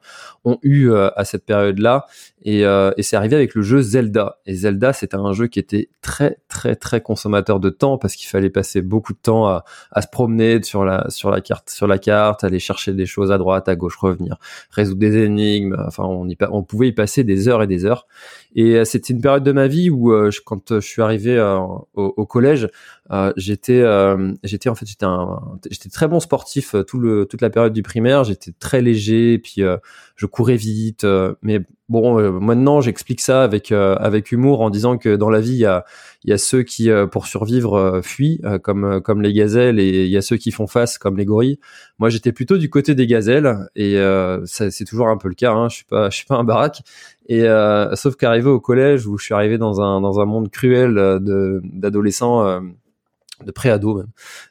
ont 0.43 0.57
eu 0.63 0.91
à 0.91 1.23
cette 1.23 1.45
période-là, 1.45 2.07
et, 2.41 2.61
et 2.61 3.03
c'est 3.03 3.15
arrivé 3.15 3.35
avec 3.35 3.53
le 3.53 3.61
jeu 3.61 3.81
Zelda. 3.81 4.39
Et 4.47 4.55
Zelda, 4.55 4.91
c'était 4.93 5.17
un 5.17 5.33
jeu 5.33 5.45
qui 5.45 5.59
était 5.59 5.89
très 6.01 6.39
très 6.47 6.75
très 6.75 7.01
consommateur 7.01 7.59
de 7.59 7.69
temps 7.69 7.97
parce 7.97 8.15
qu'il 8.15 8.27
fallait 8.27 8.49
passer 8.49 8.81
beaucoup 8.87 9.13
de 9.13 9.19
temps 9.19 9.47
à, 9.47 9.63
se 10.01 10.07
promener 10.07 10.63
sur 10.63 10.85
la 10.85 11.99
carte 11.99 12.43
aller 12.43 12.59
chercher 12.59 12.93
des 12.93 13.05
choses 13.05 13.31
à 13.31 13.37
droite, 13.37 13.67
à 13.67 13.75
gauche, 13.75 13.97
revenir, 13.97 14.37
résoudre 14.71 14.99
des 14.99 15.17
énigmes. 15.17 15.77
On 15.97 16.63
pouvait 16.63 16.87
y 16.87 16.93
passer 16.93 17.23
des 17.23 17.47
heures 17.47 17.63
et 17.63 17.67
des 17.67 17.85
heures. 17.85 18.07
Et 18.55 18.75
euh, 18.75 18.85
c'était 18.85 19.13
une 19.13 19.21
période 19.21 19.43
de 19.43 19.51
ma 19.51 19.67
vie 19.67 19.89
où, 19.89 20.11
euh, 20.11 20.29
quand 20.45 20.79
je 20.79 20.87
suis 20.87 21.01
arrivé 21.01 21.37
euh, 21.37 21.57
au, 21.57 21.87
au, 21.95 22.25
collège, 22.25 22.69
j'étais 23.37 23.85
j'étais 24.43 24.67
en 24.67 24.75
fait 24.75 24.85
j'étais 24.85 25.05
un 25.05 25.39
j'étais 25.71 25.87
très 25.87 26.09
bon 26.09 26.19
sportif 26.19 26.75
tout 26.85 26.99
le 26.99 27.25
toute 27.25 27.41
la 27.41 27.49
période 27.49 27.71
du 27.71 27.81
primaire. 27.81 28.25
J'étais 28.25 28.51
très 28.59 28.81
léger, 28.81 29.37
puis 29.37 29.61
je 30.15 30.25
courais 30.25 30.57
vite, 30.57 31.05
mais 31.41 31.61
bon, 31.87 32.41
maintenant, 32.41 32.81
j'explique 32.81 33.21
ça 33.21 33.43
avec 33.43 33.71
avec 33.71 34.33
humour 34.33 34.59
en 34.59 34.69
disant 34.69 34.97
que 34.97 35.15
dans 35.15 35.29
la 35.29 35.39
vie, 35.39 35.53
il 35.53 35.59
y 35.59 35.65
a 35.65 35.85
il 36.25 36.31
y 36.31 36.33
a 36.33 36.37
ceux 36.37 36.63
qui 36.63 36.89
pour 37.09 37.27
survivre 37.27 38.01
fuient 38.03 38.41
comme 38.61 38.99
comme 38.99 39.21
les 39.21 39.31
gazelles 39.31 39.79
et 39.79 40.03
il 40.03 40.11
y 40.11 40.17
a 40.17 40.21
ceux 40.21 40.35
qui 40.35 40.51
font 40.51 40.67
face 40.67 40.97
comme 40.97 41.15
les 41.15 41.23
gorilles. 41.23 41.59
Moi, 41.99 42.09
j'étais 42.09 42.33
plutôt 42.33 42.57
du 42.57 42.69
côté 42.69 42.93
des 42.93 43.07
gazelles 43.07 43.69
et 43.77 43.97
c'est 44.45 44.85
toujours 44.85 45.07
un 45.07 45.17
peu 45.17 45.29
le 45.29 45.35
cas. 45.35 45.53
Hein. 45.53 45.69
Je 45.69 45.75
suis 45.75 45.85
pas 45.85 46.09
je 46.09 46.17
suis 46.17 46.25
pas 46.25 46.35
un 46.35 46.43
baraque 46.43 46.81
et 47.27 47.45
sauf 47.95 48.15
qu'arrivé 48.15 48.49
au 48.49 48.59
collège 48.59 49.05
où 49.07 49.17
je 49.17 49.25
suis 49.25 49.33
arrivé 49.33 49.57
dans 49.57 49.81
un 49.81 50.01
dans 50.01 50.19
un 50.19 50.25
monde 50.25 50.49
cruel 50.49 50.95
de 50.95 51.61
d'adolescents 51.63 52.61
de 53.45 53.51
préado 53.51 53.95
même. 53.95 54.07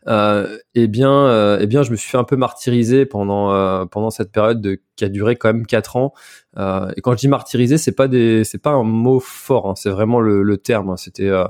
Euh, 0.07 0.59
eh 0.75 0.87
bien, 0.87 1.27
euh, 1.27 1.59
eh 1.61 1.67
bien, 1.67 1.83
je 1.83 1.91
me 1.91 1.97
suis 1.97 2.09
fait 2.09 2.19
un 2.19 2.25
peu 2.25 2.37
martyriser 2.37 3.05
pendant 3.07 3.53
euh, 3.53 3.85
pendant 3.87 4.11
cette 4.11 4.31
période 4.31 4.61
de, 4.61 4.81
qui 4.97 5.05
a 5.05 5.09
duré 5.09 5.37
quand 5.37 5.53
même 5.53 5.67
quatre 5.67 5.97
ans. 5.97 6.13
Euh, 6.57 6.91
et 6.97 7.01
quand 7.01 7.13
je 7.13 7.19
dis 7.19 7.29
martyriser, 7.29 7.79
c'est 7.79 7.93
pas 7.93 8.09
des, 8.09 8.45
c'est 8.45 8.63
pas 8.63 8.71
un 8.71 8.85
mot 8.85 9.21
fort, 9.21 9.69
hein, 9.69 9.75
c'est 9.77 9.91
vraiment 9.91 10.21
le, 10.21 10.43
le 10.43 10.57
terme. 10.57 10.91
Hein. 10.91 10.97
C'était 10.97 11.29
euh, 11.29 11.47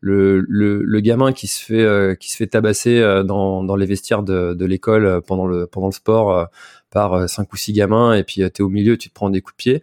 le, 0.00 0.40
le, 0.48 0.82
le, 0.82 1.00
gamin 1.00 1.32
qui 1.32 1.46
se 1.48 1.62
fait 1.62 2.16
qui 2.20 2.30
se 2.30 2.36
fait 2.36 2.46
tabasser 2.46 3.02
dans, 3.26 3.64
dans 3.64 3.74
les 3.74 3.84
vestiaires 3.84 4.22
de, 4.22 4.54
de 4.54 4.64
l'école 4.64 5.22
pendant 5.26 5.46
le 5.46 5.66
pendant 5.66 5.88
le 5.88 5.92
sport 5.92 6.46
par 6.90 7.28
cinq 7.28 7.52
ou 7.52 7.56
six 7.56 7.72
gamins 7.72 8.14
et 8.14 8.24
puis 8.24 8.42
t'es 8.50 8.62
au 8.62 8.68
milieu, 8.68 8.96
tu 8.96 9.08
te 9.08 9.14
prends 9.14 9.30
des 9.30 9.40
coups 9.40 9.54
de 9.54 9.56
pied. 9.56 9.82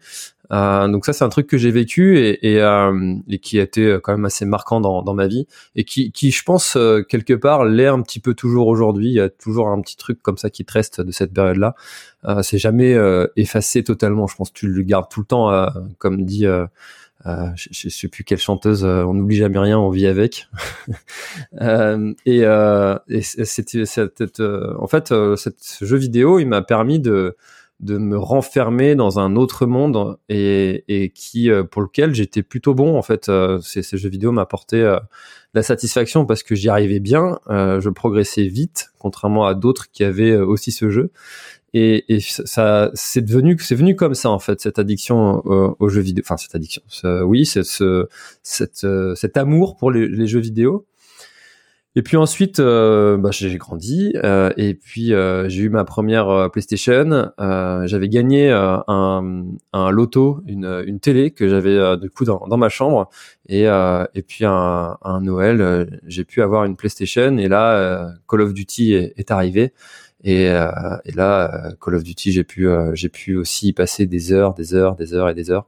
Euh, 0.52 0.88
donc 0.88 1.06
ça, 1.06 1.14
c'est 1.14 1.24
un 1.24 1.30
truc 1.30 1.48
que 1.48 1.58
j'ai 1.58 1.72
vécu 1.72 2.20
et, 2.20 2.54
et, 2.54 2.62
euh, 2.62 3.16
et, 3.28 3.40
qui 3.40 3.60
a 3.60 3.64
été 3.64 3.98
quand 4.04 4.14
même 4.14 4.26
assez 4.26 4.46
marquant 4.46 4.80
dans, 4.80 5.02
dans 5.02 5.14
ma 5.14 5.28
vie 5.28 5.48
et 5.76 5.84
qui, 5.84 6.12
qui 6.12 6.32
je 6.32 6.44
pense, 6.44 6.76
euh, 6.76 7.02
quelque 7.02 7.34
part, 7.34 7.66
l'est 7.66 7.88
un 7.88 8.02
petit 8.02 8.20
peu 8.20 8.34
toujours 8.34 8.68
aujourd'hui. 8.68 9.08
Il 9.08 9.14
y 9.14 9.20
a 9.20 9.30
toujours 9.30 9.70
un 9.70 9.82
petit 9.82 9.98
truc 9.98 10.22
comme 10.22 10.38
ça 10.38 10.50
qui 10.50 10.66
te 10.66 10.74
reste 10.74 11.02
de 11.02 11.12
cette 11.12 11.34
période-là. 11.34 11.76
Euh, 12.26 12.42
c'est 12.44 12.58
jamais 12.58 12.94
euh, 12.94 13.28
effacé 13.36 13.84
totalement. 13.84 14.28
Je 14.28 14.36
pense 14.36 14.50
que 14.52 14.60
tu 14.60 14.68
le 14.68 14.84
gardes 14.84 15.10
tout 15.10 15.22
le 15.22 15.26
temps, 15.26 15.68
comme 15.98 16.26
dit... 16.26 16.46
Euh, 17.26 17.48
je, 17.56 17.70
je, 17.72 17.90
sais 17.90 18.08
plus 18.08 18.24
quelle 18.24 18.40
chanteuse, 18.40 18.84
on 18.84 19.14
n'oublie 19.14 19.38
jamais 19.38 19.60
rien, 19.60 19.80
on 19.80 19.90
vit 19.90 20.08
avec. 20.08 20.48
euh, 21.62 22.14
et, 22.26 22.44
et 23.10 23.22
c'était, 23.22 23.84
en 24.80 24.88
fait, 24.88 25.14
cette, 25.38 25.60
ce 25.60 25.86
jeu 25.86 25.98
vidéo, 25.98 26.40
il 26.40 26.46
m'a 26.46 26.62
permis 26.62 27.00
de, 27.00 27.36
de 27.82 27.98
me 27.98 28.18
renfermer 28.18 28.96
dans 28.96 29.20
un 29.20 29.36
autre 29.36 29.66
monde 29.66 30.18
et, 30.30 30.86
et 30.88 31.10
qui 31.10 31.52
euh, 31.52 31.64
pour 31.64 31.82
lequel 31.82 32.16
j'étais 32.16 32.42
plutôt 32.42 32.74
bon 32.74 32.98
en 32.98 33.02
fait 33.02 33.28
euh, 33.28 33.60
ces, 33.60 33.84
ces 33.84 33.98
jeux 33.98 34.10
vidéo 34.10 34.32
m'apportaient 34.32 34.78
euh, 34.78 35.00
la 35.54 35.62
satisfaction 35.62 36.26
parce 36.26 36.42
que 36.42 36.56
j'y 36.56 36.70
arrivais 36.70 37.00
bien 37.00 37.40
je 37.48 37.90
progressais 37.90 38.44
vite 38.44 38.92
contrairement 38.98 39.46
à 39.46 39.54
d'autres 39.54 39.90
qui 39.92 40.04
avaient 40.04 40.36
aussi 40.36 40.72
ce 40.72 40.90
jeu 40.90 41.12
et, 41.76 42.16
et 42.16 42.20
ça 42.20 42.90
c'est 42.94 43.22
devenu 43.22 43.58
c'est 43.60 43.76
venu 43.76 43.96
comme 43.96 44.16
ça 44.16 44.30
en 44.30 44.40
fait 44.40 44.62
cette 44.62 44.80
addiction 44.80 45.46
aux 45.46 45.90
jeux 45.90 46.02
vidéo 46.02 46.24
enfin 46.26 46.38
cette 46.38 46.56
addiction 46.56 46.82
oui 47.26 47.46
c'est 47.46 47.64
ce 47.64 48.08
cette, 48.42 48.88
cet 49.16 49.38
amour 49.38 49.76
pour 49.78 49.92
les, 49.92 50.28
jeux 50.28 50.40
vidéo 50.40 50.86
et 51.98 52.02
puis 52.02 52.18
ensuite, 52.18 52.60
euh, 52.60 53.16
bah, 53.16 53.30
j'ai 53.32 53.58
grandi 53.58 54.14
euh, 54.22 54.52
et 54.58 54.74
puis 54.74 55.14
euh, 55.14 55.48
j'ai 55.48 55.64
eu 55.64 55.70
ma 55.70 55.86
première 55.86 56.28
euh, 56.28 56.50
PlayStation. 56.50 57.32
Euh, 57.40 57.88
j'avais 57.88 58.10
gagné 58.10 58.52
euh, 58.52 58.78
un, 58.88 59.92
loto, 59.92 60.42
une, 60.46 61.00
télé 61.00 61.32
que 61.32 61.48
j'avais 61.48 61.98
du 61.98 62.10
coup 62.10 62.26
dans, 62.26 62.58
ma 62.58 62.68
chambre. 62.68 63.10
Et, 63.48 63.64
et 63.64 64.22
puis 64.24 64.44
un, 64.46 64.98
Noël, 65.22 66.00
j'ai 66.06 66.26
pu 66.26 66.42
avoir 66.42 66.66
une 66.66 66.76
PlayStation. 66.76 67.38
Et 67.38 67.48
là, 67.48 68.12
Call 68.28 68.42
of 68.42 68.54
Duty 68.54 68.94
est 68.94 69.32
arrivé. 69.32 69.72
Et, 70.24 70.46
et, 70.46 71.12
là, 71.14 71.72
Call 71.80 71.96
of 71.96 72.04
Duty, 72.04 72.32
j'ai 72.32 72.44
pu, 72.44 72.68
j'ai 72.94 73.10
pu 73.10 73.36
aussi 73.36 73.68
y 73.68 73.74
passer 73.74 74.06
des 74.08 74.32
heures, 74.32 74.54
des 74.54 74.74
heures, 74.74 74.96
des 74.96 75.14
heures 75.14 75.30
et 75.30 75.36
des 75.36 75.52
heures. 75.52 75.68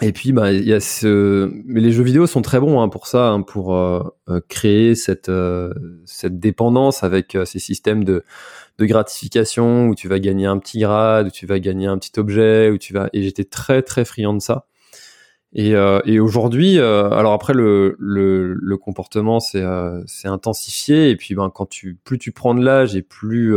Et 0.00 0.12
puis, 0.12 0.32
bah, 0.32 0.52
il 0.52 0.66
y 0.66 0.72
a 0.72 0.80
ce, 0.80 1.50
mais 1.66 1.80
les 1.80 1.92
jeux 1.92 2.02
vidéo 2.02 2.26
sont 2.26 2.40
très 2.40 2.58
bons 2.58 2.80
hein, 2.80 2.88
pour 2.88 3.06
ça, 3.06 3.28
hein, 3.28 3.42
pour 3.42 3.76
euh, 3.76 4.02
euh, 4.30 4.40
créer 4.48 4.94
cette 4.94 5.28
euh, 5.28 5.72
cette 6.06 6.40
dépendance 6.40 7.04
avec 7.04 7.36
ces 7.44 7.58
systèmes 7.58 8.02
de 8.02 8.24
de 8.78 8.86
gratification 8.86 9.88
où 9.88 9.94
tu 9.94 10.08
vas 10.08 10.18
gagner 10.18 10.46
un 10.46 10.58
petit 10.58 10.80
grade, 10.80 11.26
où 11.26 11.30
tu 11.30 11.46
vas 11.46 11.60
gagner 11.60 11.86
un 11.86 11.98
petit 11.98 12.18
objet, 12.18 12.70
où 12.70 12.78
tu 12.78 12.94
vas. 12.94 13.10
Et 13.12 13.22
j'étais 13.22 13.44
très 13.44 13.82
très 13.82 14.04
friand 14.06 14.34
de 14.34 14.40
ça. 14.40 14.66
Et, 15.54 15.74
et 16.06 16.18
aujourd'hui, 16.18 16.78
alors 16.78 17.32
après 17.34 17.52
le 17.52 17.94
le, 17.98 18.54
le 18.54 18.76
comportement 18.78 19.38
c'est 19.38 19.62
c'est 20.06 20.28
intensifié 20.28 21.10
et 21.10 21.16
puis 21.16 21.34
ben 21.34 21.50
quand 21.50 21.66
tu 21.66 21.98
plus 22.04 22.18
tu 22.18 22.32
prends 22.32 22.54
de 22.54 22.64
l'âge 22.64 22.96
et 22.96 23.02
plus 23.02 23.54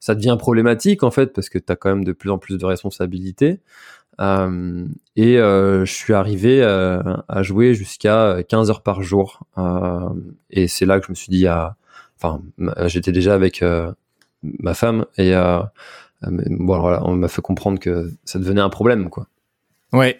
ça 0.00 0.16
devient 0.16 0.36
problématique 0.36 1.04
en 1.04 1.12
fait 1.12 1.32
parce 1.32 1.48
que 1.48 1.58
tu 1.58 1.70
as 1.70 1.76
quand 1.76 1.90
même 1.90 2.02
de 2.02 2.10
plus 2.10 2.28
en 2.28 2.38
plus 2.38 2.58
de 2.58 2.66
responsabilités. 2.66 3.60
Euh, 4.20 4.84
et 5.16 5.38
euh, 5.38 5.84
je 5.84 5.92
suis 5.92 6.12
arrivé 6.12 6.62
euh, 6.62 7.00
à 7.28 7.42
jouer 7.42 7.74
jusqu'à 7.74 8.42
15 8.48 8.70
heures 8.70 8.82
par 8.82 9.02
jour. 9.02 9.44
et 10.50 10.66
c'est 10.66 10.86
là 10.86 10.98
que 10.98 11.06
je 11.06 11.12
me 11.12 11.14
suis 11.14 11.30
dit, 11.30 11.46
ah, 11.46 11.76
enfin, 12.18 12.42
j'étais 12.86 13.12
déjà 13.12 13.34
avec 13.34 13.64
ma 14.42 14.74
femme 14.74 15.06
et 15.18 15.32
bon, 16.22 16.80
voilà, 16.80 17.02
on 17.04 17.14
m'a 17.14 17.28
fait 17.28 17.42
comprendre 17.42 17.78
que 17.78 18.10
ça 18.24 18.38
devenait 18.38 18.60
un 18.60 18.70
problème, 18.70 19.08
quoi. 19.08 19.28
Ouais. 19.92 20.18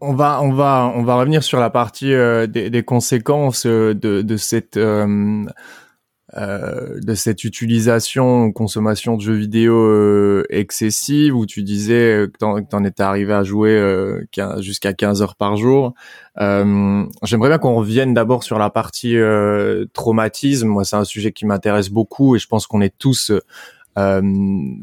On 0.00 0.14
va, 0.14 0.40
on 0.42 0.52
va, 0.52 0.92
on 0.94 1.02
va 1.02 1.16
revenir 1.16 1.42
sur 1.42 1.60
la 1.60 1.70
partie 1.70 2.12
des, 2.48 2.70
des, 2.70 2.82
conséquences 2.82 3.66
de, 3.66 3.92
de 3.94 4.36
cette 4.36 4.78
euh, 6.36 7.00
de 7.00 7.14
cette 7.14 7.42
utilisation, 7.42 8.52
consommation 8.52 9.16
de 9.16 9.20
jeux 9.20 9.34
vidéo 9.34 9.74
euh, 9.74 10.44
excessive, 10.48 11.34
où 11.34 11.44
tu 11.44 11.64
disais 11.64 12.28
que 12.32 12.38
t'en, 12.38 12.58
en 12.72 12.84
étais 12.84 13.02
arrivé 13.02 13.32
à 13.32 13.42
jouer 13.42 13.70
euh, 13.72 14.24
jusqu'à 14.58 14.92
15 14.92 15.22
heures 15.22 15.34
par 15.34 15.56
jour. 15.56 15.92
J'aimerais 16.38 17.48
bien 17.48 17.58
qu'on 17.58 17.74
revienne 17.74 18.14
d'abord 18.14 18.44
sur 18.44 18.58
la 18.58 18.70
partie 18.70 19.16
traumatisme. 19.92 20.68
Moi, 20.68 20.84
c'est 20.84 20.96
un 20.96 21.04
sujet 21.04 21.32
qui 21.32 21.46
m'intéresse 21.46 21.90
beaucoup 21.90 22.36
et 22.36 22.38
je 22.38 22.46
pense 22.46 22.66
qu'on 22.66 22.80
est 22.80 22.96
tous 22.96 23.32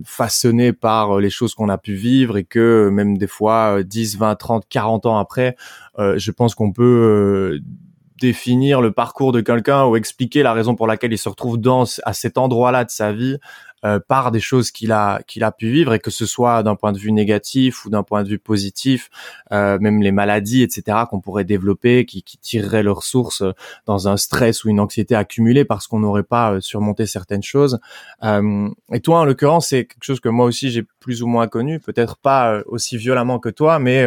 façonnés 0.03 0.73
par 0.73 1.19
les 1.19 1.29
choses 1.29 1.55
qu'on 1.55 1.69
a 1.69 1.77
pu 1.77 1.93
vivre 1.93 2.37
et 2.37 2.43
que 2.43 2.89
même 2.89 3.17
des 3.17 3.27
fois 3.27 3.83
10, 3.83 4.17
20, 4.17 4.35
30, 4.35 4.65
40 4.69 5.05
ans 5.05 5.17
après, 5.17 5.55
je 5.97 6.31
pense 6.31 6.55
qu'on 6.55 6.71
peut 6.71 7.59
définir 8.19 8.81
le 8.81 8.91
parcours 8.91 9.31
de 9.31 9.41
quelqu'un 9.41 9.85
ou 9.85 9.95
expliquer 9.95 10.43
la 10.43 10.53
raison 10.53 10.75
pour 10.75 10.87
laquelle 10.87 11.13
il 11.13 11.17
se 11.17 11.29
retrouve 11.29 11.57
dans 11.57 11.85
à 12.03 12.13
cet 12.13 12.37
endroit-là 12.37 12.83
de 12.83 12.89
sa 12.89 13.13
vie 13.13 13.37
euh, 13.85 13.99
par 14.05 14.31
des 14.31 14.39
choses 14.39 14.71
qu'il 14.71 14.91
a 14.91 15.21
qu'il 15.27 15.43
a 15.43 15.51
pu 15.51 15.69
vivre 15.69 15.93
et 15.93 15.99
que 15.99 16.11
ce 16.11 16.25
soit 16.25 16.63
d'un 16.63 16.75
point 16.75 16.91
de 16.91 16.97
vue 16.97 17.11
négatif 17.11 17.85
ou 17.85 17.89
d'un 17.89 18.03
point 18.03 18.23
de 18.23 18.29
vue 18.29 18.39
positif, 18.39 19.09
euh, 19.51 19.77
même 19.79 20.01
les 20.01 20.11
maladies, 20.11 20.63
etc. 20.63 20.99
qu'on 21.09 21.21
pourrait 21.21 21.43
développer, 21.43 22.05
qui, 22.05 22.23
qui 22.23 22.37
tireraient 22.37 22.83
leurs 22.83 23.03
sources 23.03 23.43
dans 23.85 24.07
un 24.07 24.17
stress 24.17 24.63
ou 24.63 24.69
une 24.69 24.79
anxiété 24.79 25.15
accumulée 25.15 25.65
parce 25.65 25.87
qu'on 25.87 25.99
n'aurait 25.99 26.23
pas 26.23 26.53
euh, 26.53 26.61
surmonté 26.61 27.05
certaines 27.05 27.43
choses. 27.43 27.79
Euh, 28.23 28.69
et 28.91 28.99
toi, 28.99 29.19
en 29.19 29.25
l'occurrence, 29.25 29.69
c'est 29.69 29.85
quelque 29.85 30.03
chose 30.03 30.19
que 30.19 30.29
moi 30.29 30.45
aussi 30.45 30.71
j'ai 30.71 30.83
plus 30.99 31.23
ou 31.23 31.27
moins 31.27 31.47
connu, 31.47 31.79
peut-être 31.79 32.17
pas 32.17 32.53
euh, 32.53 32.63
aussi 32.65 32.97
violemment 32.97 33.39
que 33.39 33.49
toi, 33.49 33.79
mais 33.79 34.05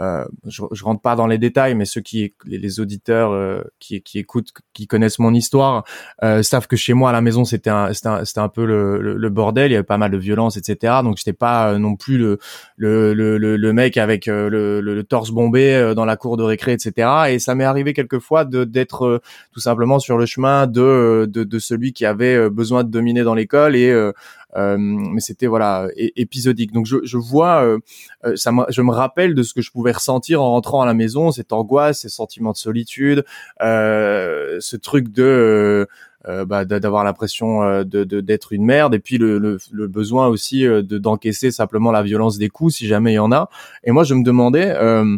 euh, 0.00 0.24
je, 0.46 0.62
je 0.72 0.84
rentre 0.84 1.00
pas 1.00 1.14
dans 1.14 1.26
les 1.26 1.38
détails, 1.38 1.74
mais 1.74 1.84
ceux 1.84 2.00
qui, 2.00 2.34
les, 2.44 2.80
auditeurs 2.80 3.32
euh, 3.32 3.62
qui, 3.78 4.02
qui 4.02 4.18
écoutent, 4.18 4.52
qui 4.72 4.86
connaissent 4.86 5.18
mon 5.18 5.34
histoire, 5.34 5.84
euh, 6.22 6.42
savent 6.42 6.66
que 6.66 6.76
chez 6.76 6.94
moi 6.94 7.10
à 7.10 7.12
la 7.12 7.20
maison 7.20 7.44
c'était 7.44 7.70
un, 7.70 7.92
c'était 7.92 8.08
un, 8.08 8.22
un, 8.36 8.48
peu 8.48 8.64
le, 8.64 9.00
le, 9.00 9.28
bordel. 9.30 9.70
Il 9.70 9.74
y 9.74 9.76
avait 9.76 9.84
pas 9.84 9.98
mal 9.98 10.10
de 10.10 10.18
violence, 10.18 10.56
etc. 10.56 10.94
Donc 11.04 11.18
j'étais 11.18 11.32
pas 11.32 11.78
non 11.78 11.96
plus 11.96 12.18
le, 12.18 12.38
le, 12.76 13.14
le, 13.14 13.36
le 13.38 13.72
mec 13.72 13.96
avec 13.96 14.26
le, 14.26 14.48
le, 14.80 15.04
torse 15.04 15.30
bombé 15.30 15.92
dans 15.94 16.04
la 16.04 16.16
cour 16.16 16.36
de 16.36 16.42
récré, 16.42 16.72
etc. 16.72 17.08
Et 17.30 17.38
ça 17.38 17.54
m'est 17.54 17.64
arrivé 17.64 17.92
quelquefois 17.92 18.44
de 18.44 18.64
d'être 18.64 19.20
tout 19.52 19.60
simplement 19.60 19.98
sur 19.98 20.18
le 20.18 20.26
chemin 20.26 20.66
de, 20.66 21.28
de, 21.28 21.44
de 21.44 21.58
celui 21.58 21.92
qui 21.92 22.06
avait 22.06 22.48
besoin 22.50 22.84
de 22.84 22.90
dominer 22.90 23.22
dans 23.22 23.34
l'école 23.34 23.76
et 23.76 23.90
euh, 23.90 24.12
mais 24.56 25.20
c'était 25.20 25.46
voilà 25.46 25.88
épisodique. 25.96 26.72
Donc 26.72 26.86
je, 26.86 26.98
je 27.02 27.16
vois, 27.16 27.64
euh, 27.64 27.78
euh, 28.24 28.36
ça, 28.36 28.52
je 28.68 28.82
me 28.82 28.92
rappelle 28.92 29.34
de 29.34 29.42
ce 29.42 29.54
que 29.54 29.62
je 29.62 29.70
pouvais 29.70 29.92
ressentir 29.92 30.42
en 30.42 30.50
rentrant 30.50 30.82
à 30.82 30.86
la 30.86 30.94
maison, 30.94 31.30
cette 31.30 31.52
angoisse, 31.52 32.00
ces 32.00 32.08
sentiments 32.08 32.52
de 32.52 32.56
solitude, 32.56 33.24
ce 33.60 34.76
truc 34.76 35.10
de 35.12 35.86
euh, 36.28 36.44
bah, 36.44 36.66
d'avoir 36.66 37.02
l'impression 37.02 37.82
de 37.82 38.04
d'être 38.04 38.52
une 38.52 38.64
merde 38.64 38.94
et 38.94 38.98
puis 38.98 39.16
le, 39.16 39.38
le, 39.38 39.56
le 39.72 39.86
besoin 39.86 40.26
aussi 40.26 40.64
de 40.64 40.82
d'encaisser 40.82 41.50
simplement 41.50 41.90
la 41.92 42.02
violence 42.02 42.36
des 42.36 42.50
coups 42.50 42.74
si 42.76 42.86
jamais 42.86 43.12
il 43.12 43.16
y 43.16 43.18
en 43.18 43.32
a 43.32 43.48
et 43.84 43.90
moi 43.90 44.04
je 44.04 44.12
me 44.12 44.22
demandais 44.22 44.68
euh, 44.68 45.16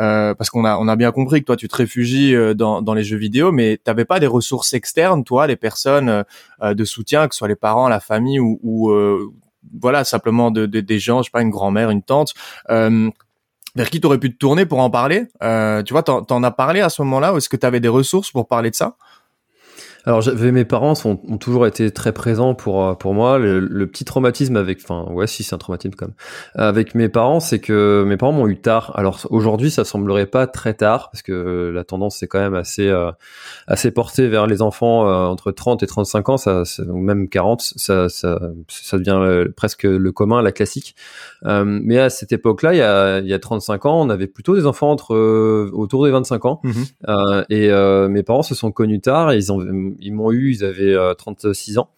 euh, 0.00 0.34
parce 0.34 0.48
qu'on 0.50 0.64
a 0.64 0.78
on 0.78 0.88
a 0.88 0.96
bien 0.96 1.12
compris 1.12 1.40
que 1.40 1.46
toi 1.46 1.56
tu 1.56 1.68
te 1.68 1.76
réfugies 1.76 2.34
euh, 2.34 2.54
dans, 2.54 2.80
dans 2.80 2.94
les 2.94 3.04
jeux 3.04 3.16
vidéo, 3.16 3.52
mais 3.52 3.78
t'avais 3.82 4.04
pas 4.04 4.20
des 4.20 4.26
ressources 4.26 4.72
externes, 4.72 5.24
toi, 5.24 5.46
les 5.46 5.56
personnes 5.56 6.24
euh, 6.62 6.74
de 6.74 6.84
soutien, 6.84 7.28
que 7.28 7.34
ce 7.34 7.38
soit 7.38 7.48
les 7.48 7.56
parents, 7.56 7.88
la 7.88 8.00
famille 8.00 8.40
ou, 8.40 8.58
ou 8.62 8.92
voilà 9.80 10.04
simplement 10.04 10.50
de, 10.50 10.66
de, 10.66 10.80
des 10.80 10.98
gens, 10.98 11.22
je 11.22 11.26
sais 11.26 11.30
pas, 11.30 11.42
une 11.42 11.50
grand-mère, 11.50 11.90
une 11.90 12.02
tante. 12.02 12.34
vers 12.68 13.90
qui 13.90 14.00
t'aurais 14.00 14.18
pu 14.18 14.32
te 14.32 14.36
tourner 14.36 14.66
pour 14.66 14.80
en 14.80 14.90
parler? 14.90 15.26
Tu 15.40 15.92
vois, 15.92 16.02
t'en, 16.02 16.22
t'en 16.22 16.42
as 16.42 16.50
parlé 16.50 16.80
à 16.80 16.88
ce 16.88 17.02
moment-là, 17.02 17.34
ou 17.34 17.38
est-ce 17.38 17.48
que 17.48 17.56
tu 17.56 17.66
avais 17.66 17.80
des 17.80 17.88
ressources 17.88 18.30
pour 18.30 18.48
parler 18.48 18.70
de 18.70 18.74
ça? 18.74 18.96
Alors 20.04 20.20
j'avais 20.20 20.50
mes 20.50 20.64
parents 20.64 20.94
ont, 21.04 21.20
ont, 21.28 21.38
toujours 21.38 21.66
été 21.66 21.90
très 21.90 22.12
présents 22.12 22.54
pour 22.54 22.84
euh, 22.84 22.94
pour 22.94 23.14
moi. 23.14 23.38
Le, 23.38 23.86
petit 23.86 24.04
traumatisme 24.04 24.56
avec, 24.56 24.78
enfin 24.82 25.10
ouais 25.12 25.26
si 25.26 25.42
c'est 25.42 25.54
un 25.54 25.58
traumatisme 25.58 25.94
comme 25.94 26.12
avec 26.54 26.94
mes 26.94 27.08
parents, 27.08 27.40
c'est 27.40 27.58
que 27.60 28.04
mes 28.06 28.16
parents 28.16 28.32
m'ont 28.32 28.48
eu 28.48 28.56
tard. 28.56 28.92
Alors 28.96 29.20
aujourd'hui 29.30 29.70
ça 29.70 29.84
semblerait 29.84 30.26
pas 30.26 30.46
très 30.46 30.74
tard 30.74 31.10
parce 31.10 31.22
que 31.22 31.70
la 31.74 31.84
tendance 31.84 32.16
c'est 32.16 32.26
quand 32.26 32.40
même 32.40 32.54
assez 32.54 32.88
euh, 32.88 33.12
assez 33.66 33.90
portée 33.90 34.28
vers 34.28 34.46
les 34.46 34.62
enfants 34.62 35.06
euh, 35.06 35.26
entre 35.26 35.52
30 35.52 35.82
et 35.82 35.86
35 35.86 36.28
ans, 36.30 36.36
ça, 36.36 36.62
ou 36.88 36.98
même 36.98 37.28
40, 37.28 37.60
ça 37.76 38.08
ça, 38.08 38.40
ça 38.68 38.98
devient 38.98 39.50
presque 39.56 39.84
le 39.84 40.12
commun, 40.12 40.42
la 40.42 40.52
classique. 40.52 40.96
mais 41.44 41.98
à 41.98 42.10
cette 42.10 42.32
époque-là, 42.32 42.74
il 42.74 42.78
y 42.78 42.82
a 42.82 43.18
il 43.20 43.28
y 43.28 43.34
a 43.34 43.38
35 43.38 43.86
ans, 43.86 44.00
on 44.00 44.10
avait 44.10 44.26
plutôt 44.26 44.56
des 44.56 44.66
enfants 44.66 44.90
entre 44.90 45.14
autour 45.72 46.04
des 46.04 46.10
25 46.10 46.44
ans. 46.46 46.60
Mmh 46.64 46.72
et 47.50 47.70
mes 48.08 48.22
parents 48.22 48.42
se 48.42 48.54
sont 48.54 48.72
connus 48.72 49.00
tard 49.00 49.32
et 49.32 49.36
ils 49.36 49.52
ont 49.52 49.91
ils 50.00 50.12
m'ont 50.12 50.32
eu, 50.32 50.52
ils 50.52 50.64
avaient 50.64 50.96
36 51.16 51.76
euh, 51.76 51.80
ans. 51.80 51.90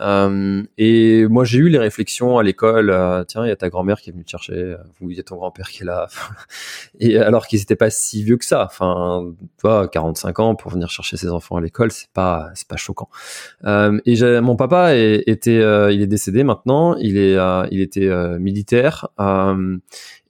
Euh, 0.00 0.62
et 0.78 1.26
moi, 1.26 1.44
j'ai 1.44 1.58
eu 1.58 1.68
les 1.68 1.78
réflexions 1.78 2.38
à 2.38 2.42
l'école. 2.42 2.90
Euh, 2.90 3.24
Tiens, 3.24 3.44
il 3.44 3.48
y 3.48 3.52
a 3.52 3.56
ta 3.56 3.68
grand-mère 3.68 4.00
qui 4.00 4.10
est 4.10 4.12
venue 4.12 4.24
te 4.24 4.30
chercher. 4.30 4.76
Ou 5.00 5.10
il 5.10 5.16
y 5.16 5.20
a 5.20 5.22
ton 5.22 5.36
grand-père 5.36 5.68
qui 5.68 5.82
est 5.82 5.86
là. 5.86 6.08
et 7.00 7.18
alors 7.18 7.46
qu'ils 7.46 7.60
n'étaient 7.60 7.76
pas 7.76 7.90
si 7.90 8.22
vieux 8.22 8.36
que 8.36 8.44
ça. 8.44 8.64
Enfin, 8.66 9.32
toi, 9.58 9.88
45 9.88 10.38
ans 10.40 10.54
pour 10.54 10.72
venir 10.72 10.90
chercher 10.90 11.16
ses 11.16 11.28
enfants 11.28 11.56
à 11.56 11.60
l'école, 11.60 11.90
c'est 11.90 12.10
pas, 12.10 12.50
c'est 12.54 12.68
pas 12.68 12.76
choquant. 12.76 13.08
Euh, 13.64 13.98
et 14.04 14.16
mon 14.40 14.56
papa 14.56 14.94
était, 14.94 15.60
il 15.94 16.02
est 16.02 16.06
décédé 16.06 16.44
maintenant. 16.44 16.96
Il 16.96 17.16
est, 17.16 17.36
il 17.70 17.80
était 17.80 18.38
militaire. 18.38 19.08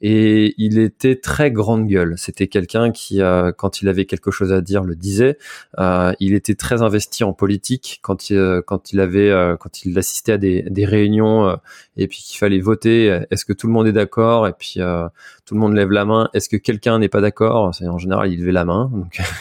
et 0.03 0.55
il 0.59 0.79
était 0.79 1.17
très 1.17 1.51
grande 1.51 1.87
gueule. 1.87 2.15
C'était 2.17 2.47
quelqu'un 2.47 2.93
qui, 2.93 3.21
quand 3.57 3.83
il 3.83 3.89
avait 3.89 4.05
quelque 4.05 4.31
chose 4.31 4.53
à 4.53 4.61
dire, 4.61 4.85
le 4.85 4.95
disait. 4.95 5.39
il 5.79 6.35
était 6.35 6.55
très 6.55 6.83
investi 6.83 7.25
en 7.25 7.33
politique 7.33 8.01
quand 8.03 8.31
il, 8.31 8.63
quand 8.67 8.93
il 8.93 9.01
avait 9.01 9.56
quand 9.59 9.85
il 9.85 9.99
assistait 9.99 10.33
à 10.33 10.39
des, 10.39 10.85
réunions 10.85 11.49
euh, 11.49 11.57
et 11.97 12.07
puis 12.09 12.19
qu'il 12.19 12.39
fallait 12.39 12.61
voter, 12.61 13.21
est-ce 13.31 13.45
que 13.45 13.53
tout 13.53 13.67
le 13.67 13.73
monde 13.73 13.87
est 13.87 13.93
d'accord? 13.93 14.47
Et 14.47 14.53
puis 14.53 14.75
euh, 14.79 15.09
tout 15.45 15.55
le 15.55 15.61
monde 15.61 15.75
lève 15.75 15.91
la 15.91 16.05
main, 16.05 16.29
est-ce 16.35 16.49
que 16.49 16.57
quelqu'un 16.57 16.99
n'est 16.99 17.09
pas 17.09 17.21
d'accord? 17.21 17.73
En 17.81 17.99
général, 17.99 18.33
il 18.33 18.41
levait 18.41 18.53
la 18.53 18.65
main 18.65 18.91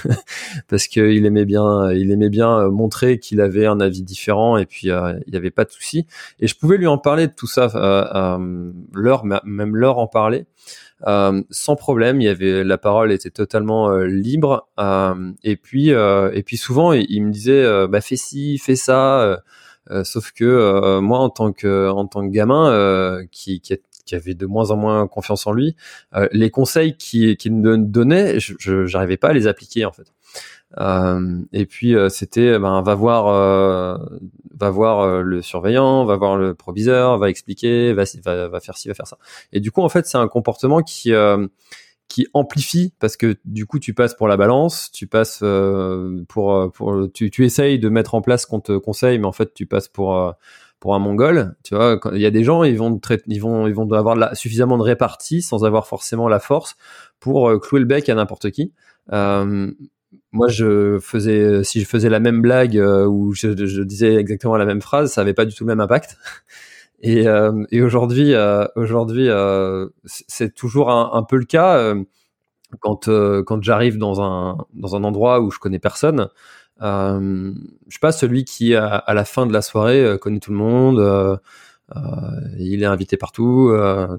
parce 0.67 0.87
qu'il 0.87 1.25
aimait 1.25 1.45
bien, 1.45 1.91
il 1.91 2.11
aimait 2.11 2.29
bien 2.29 2.59
euh, 2.59 2.69
montrer 2.69 3.19
qu'il 3.19 3.41
avait 3.41 3.65
un 3.65 3.79
avis 3.79 4.03
différent 4.03 4.57
et 4.57 4.65
puis 4.65 4.87
il 4.87 5.23
n'y 5.27 5.37
avait 5.37 5.51
pas 5.51 5.65
de 5.65 5.71
souci. 5.71 6.05
Et 6.39 6.47
je 6.47 6.55
pouvais 6.55 6.77
lui 6.77 6.87
en 6.87 6.97
parler 6.99 7.27
de 7.27 7.33
tout 7.33 7.47
ça, 7.47 7.71
euh, 7.75 8.71
l'heure, 8.93 9.25
même 9.25 9.75
l'heure 9.75 9.97
en 9.97 10.07
parler. 10.07 10.45
Euh, 11.07 11.41
sans 11.49 11.75
problème. 11.75 12.21
Il 12.21 12.25
y 12.25 12.29
avait 12.29 12.63
la 12.63 12.77
parole 12.77 13.11
était 13.11 13.29
totalement 13.29 13.95
libre. 13.97 14.67
Euh, 14.79 15.31
et 15.43 15.55
puis 15.55 15.89
et 15.89 16.43
puis 16.45 16.57
souvent 16.57 16.93
il, 16.93 17.23
me 17.23 17.31
disait 17.31 17.87
bah 17.87 18.01
fais 18.01 18.15
ci, 18.15 18.57
fais 18.57 18.75
ça. 18.75 19.41
Euh, 19.91 20.03
sauf 20.03 20.31
que 20.31 20.43
euh, 20.43 21.01
moi, 21.01 21.19
en 21.19 21.29
tant 21.29 21.51
que 21.51 21.89
en 21.89 22.07
tant 22.07 22.27
que 22.27 22.31
gamin 22.31 22.71
euh, 22.71 23.23
qui, 23.31 23.61
qui, 23.61 23.77
qui 24.05 24.15
avait 24.15 24.33
de 24.33 24.45
moins 24.45 24.71
en 24.71 24.77
moins 24.77 25.07
confiance 25.07 25.47
en 25.47 25.51
lui, 25.51 25.75
les 26.31 26.49
conseils 26.49 26.95
qu'il 26.97 27.37
qui 27.37 27.49
me 27.49 27.77
donnait, 27.77 28.39
je 28.39 28.85
j'arrivais 28.85 29.17
pas 29.17 29.29
à 29.29 29.33
les 29.33 29.47
appliquer 29.47 29.85
en 29.85 29.91
fait. 29.91 30.07
Euh, 30.77 31.39
et 31.53 31.65
puis 31.65 31.95
c'était 32.09 32.59
ben 32.59 32.81
va 32.81 32.95
voir 32.95 33.99
va 34.57 34.69
voir 34.69 35.23
le 35.23 35.41
surveillant, 35.41 36.05
va 36.05 36.15
voir 36.17 36.37
le 36.37 36.53
proviseur, 36.53 37.17
va 37.17 37.29
expliquer, 37.29 37.93
va, 37.93 38.03
va, 38.23 38.47
va 38.47 38.59
faire 38.59 38.77
ci, 38.77 38.87
va 38.87 38.93
faire 38.93 39.07
ça. 39.07 39.17
Et 39.53 39.59
du 39.59 39.71
coup 39.71 39.81
en 39.81 39.89
fait 39.89 40.05
c'est 40.05 40.17
un 40.17 40.27
comportement 40.27 40.81
qui 40.81 41.13
qui 42.15 42.27
amplifie 42.33 42.93
parce 43.01 43.17
que 43.17 43.35
du 43.43 43.65
coup 43.65 43.77
tu 43.77 43.93
passes 43.93 44.13
pour 44.13 44.29
la 44.29 44.37
balance, 44.37 44.89
tu 44.89 45.05
passes 45.05 45.41
euh, 45.43 46.23
pour 46.29 46.55
euh, 46.55 46.69
pour 46.69 47.09
tu, 47.13 47.43
essayes 47.43 47.77
de 47.77 47.89
mettre 47.89 48.15
en 48.15 48.21
place 48.21 48.43
ce 48.43 48.47
qu'on 48.47 48.61
te 48.61 48.77
conseille, 48.77 49.19
mais 49.19 49.25
en 49.25 49.33
fait 49.33 49.53
tu 49.53 49.65
passes 49.65 49.89
pour 49.89 50.15
euh, 50.15 50.31
pour 50.79 50.95
un 50.95 50.99
mongol. 50.99 51.57
Tu 51.65 51.75
vois, 51.75 51.99
il 52.13 52.21
y 52.21 52.25
a 52.25 52.31
des 52.31 52.45
gens 52.45 52.63
ils 52.63 52.77
vont 52.77 52.97
ils 53.27 53.41
vont 53.41 53.67
ils 53.67 53.75
vont 53.75 53.91
avoir 53.91 54.33
suffisamment 54.33 54.77
de 54.77 54.83
répartie 54.83 55.41
sans 55.41 55.65
avoir 55.65 55.87
forcément 55.87 56.29
la 56.29 56.39
force 56.39 56.77
pour 57.19 57.51
clouer 57.59 57.81
le 57.81 57.85
bec 57.85 58.07
à 58.07 58.15
n'importe 58.15 58.49
qui. 58.49 58.71
moi, 59.11 60.47
je 60.47 60.99
faisais, 61.01 61.65
si 61.65 61.81
je 61.81 61.85
faisais 61.85 62.09
la 62.09 62.21
même 62.21 62.41
blague 62.41 62.75
ou 62.77 63.33
je, 63.33 63.49
je, 63.65 63.81
disais 63.81 64.15
exactement 64.15 64.55
la 64.55 64.65
même 64.65 64.81
phrase, 64.81 65.11
ça 65.11 65.19
avait 65.19 65.33
pas 65.33 65.43
du 65.43 65.53
tout 65.53 65.65
le 65.65 65.67
même 65.67 65.81
impact. 65.81 66.17
Et, 67.01 67.27
euh, 67.27 67.63
et 67.71 67.81
aujourd'hui, 67.81 68.33
euh, 68.33 68.65
aujourd'hui, 68.75 69.29
euh, 69.29 69.87
c'est 70.05 70.53
toujours 70.55 70.91
un, 70.91 71.23
peu 71.23 71.37
le 71.37 71.45
cas 71.45 71.93
quand 72.79 73.09
quand 73.45 73.63
j'arrive 73.63 73.97
dans 73.97 74.21
un 74.21 74.57
dans 74.73 74.95
un 74.95 75.03
endroit 75.03 75.41
où 75.41 75.51
je 75.51 75.59
connais 75.59 75.79
personne. 75.79 76.29
Euh, 76.81 77.53
je 77.87 77.91
suis 77.91 77.99
pas 77.99 78.11
celui 78.11 78.43
qui 78.45 78.75
à, 78.75 78.87
à, 78.95 79.13
la 79.13 79.25
fin 79.25 79.45
de 79.45 79.53
la 79.53 79.61
soirée 79.61 80.17
connaît 80.21 80.39
tout 80.39 80.51
le 80.51 80.57
monde. 80.57 80.99
Euh, 80.99 81.37
il 82.59 82.81
est 82.81 82.85
invité 82.85 83.17
partout. 83.17 83.71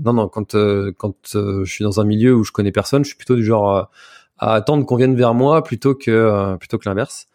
non, 0.05 0.13
non. 0.13 0.29
Quand 0.29 0.55
quand 0.99 1.17
je 1.35 1.65
suis 1.65 1.85
dans 1.85 2.01
un 2.01 2.05
milieu 2.05 2.35
où 2.35 2.45
je 2.45 2.53
connais 2.53 2.73
personne, 2.73 3.05
je 3.05 3.09
suis 3.09 3.17
plutôt 3.17 3.37
du 3.37 3.45
genre 3.45 3.91
à 4.39 4.55
attendre 4.55 4.85
qu'on 4.87 4.97
vienne 4.97 5.17
vers 5.17 5.35
moi 5.35 5.65
plutôt 5.65 5.95
que 5.95 6.57
plutôt 6.57 6.79
que 6.79 6.89
l'inverse. 6.89 7.29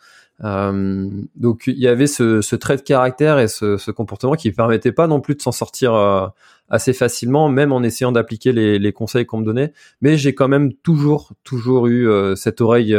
Euh, 0.44 1.10
donc 1.36 1.64
il 1.68 1.78
y 1.78 1.88
avait 1.88 2.08
ce, 2.08 2.42
ce, 2.42 2.56
trait 2.56 2.78
de 2.78 2.82
caractère 2.82 3.38
et 3.38 3.48
ce, 3.48 3.78
ce 3.78 3.92
comportement 3.92 4.34
qui 4.34 4.52
permettait 4.52 4.92
pas 4.92 5.06
non 5.06 5.22
plus 5.22 5.36
de 5.36 5.42
s'en 5.42 5.52
sortir 5.52 5.94
euh, 5.94 6.28
assez 6.70 6.94
facilement, 6.94 7.50
même 7.50 7.72
en 7.72 7.84
essayant 7.84 8.12
d'appliquer 8.12 8.52
les, 8.52 8.80
les, 8.80 8.94
conseils 8.94 9.26
qu'on 9.26 9.40
me 9.40 9.46
donnait. 9.46 9.74
Mais 10.02 10.18
j'ai 10.18 10.34
quand 10.34 10.48
même 10.48 10.74
toujours, 10.74 11.34
toujours 11.44 11.88
eu 11.88 12.10
euh, 12.10 12.36
cette 12.36 12.62
oreille 12.62 12.96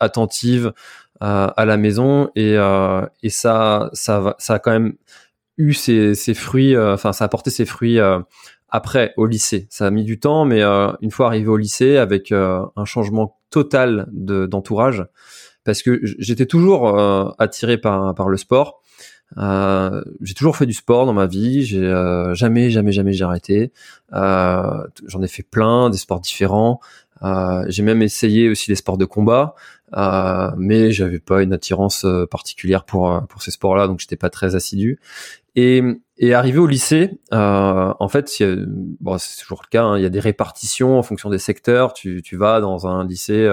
attentive 0.00 0.72
à 1.20 1.64
la 1.64 1.78
maison 1.78 2.30
et, 2.36 2.56
et 3.22 3.30
ça, 3.30 3.88
ça, 3.94 4.34
ça 4.38 4.54
a 4.54 4.58
quand 4.58 4.72
même 4.72 4.94
eu 5.56 5.72
ses, 5.72 6.14
ses 6.14 6.34
fruits. 6.34 6.76
Enfin, 6.76 7.14
ça 7.14 7.24
a 7.24 7.28
porté 7.28 7.50
ses 7.50 7.64
fruits 7.64 7.98
après 8.68 9.14
au 9.16 9.24
lycée. 9.24 9.66
Ça 9.70 9.86
a 9.86 9.90
mis 9.90 10.04
du 10.04 10.20
temps, 10.20 10.44
mais 10.44 10.62
une 10.62 11.10
fois 11.10 11.28
arrivé 11.28 11.48
au 11.48 11.56
lycée, 11.56 11.96
avec 11.96 12.32
un 12.32 12.84
changement 12.84 13.38
total 13.50 14.06
d'entourage 14.12 15.06
parce 15.66 15.82
que 15.82 16.00
j'étais 16.02 16.46
toujours 16.46 16.98
euh, 16.98 17.28
attiré 17.38 17.76
par, 17.76 18.14
par 18.14 18.28
le 18.30 18.38
sport. 18.38 18.80
Euh, 19.38 20.02
j'ai 20.22 20.34
toujours 20.34 20.56
fait 20.56 20.66
du 20.66 20.72
sport 20.72 21.04
dans 21.04 21.12
ma 21.12 21.26
vie. 21.26 21.64
J'ai 21.64 21.84
euh, 21.84 22.32
jamais, 22.34 22.70
jamais, 22.70 22.92
jamais 22.92 23.12
j'ai 23.12 23.24
arrêté. 23.24 23.72
Euh, 24.12 24.86
J'en 25.06 25.20
ai 25.22 25.28
fait 25.28 25.42
plein, 25.42 25.90
des 25.90 25.98
sports 25.98 26.20
différents. 26.20 26.80
Euh, 27.22 27.64
j'ai 27.68 27.82
même 27.82 28.02
essayé 28.02 28.48
aussi 28.48 28.70
les 28.70 28.76
sports 28.76 28.98
de 28.98 29.04
combat, 29.06 29.54
euh, 29.96 30.50
mais 30.56 30.92
j'avais 30.92 31.18
pas 31.18 31.42
une 31.42 31.52
attirance 31.52 32.06
particulière 32.30 32.84
pour 32.84 33.22
pour 33.28 33.42
ces 33.42 33.50
sports-là, 33.50 33.86
donc 33.86 34.00
j'étais 34.00 34.16
pas 34.16 34.30
très 34.30 34.54
assidu. 34.54 35.00
Et, 35.54 35.82
et 36.18 36.34
arrivé 36.34 36.58
au 36.58 36.66
lycée, 36.66 37.18
en 37.32 38.08
fait, 38.08 38.30
bon, 39.00 39.16
c'est 39.18 39.42
toujours 39.42 39.62
le 39.64 39.70
cas. 39.70 39.84
Hein, 39.84 39.98
il 39.98 40.02
y 40.02 40.06
a 40.06 40.10
des 40.10 40.20
répartitions 40.20 40.98
en 40.98 41.02
fonction 41.02 41.30
des 41.30 41.38
secteurs. 41.38 41.94
Tu, 41.94 42.20
tu 42.22 42.36
vas 42.36 42.60
dans 42.60 42.86
un 42.86 43.06
lycée 43.06 43.50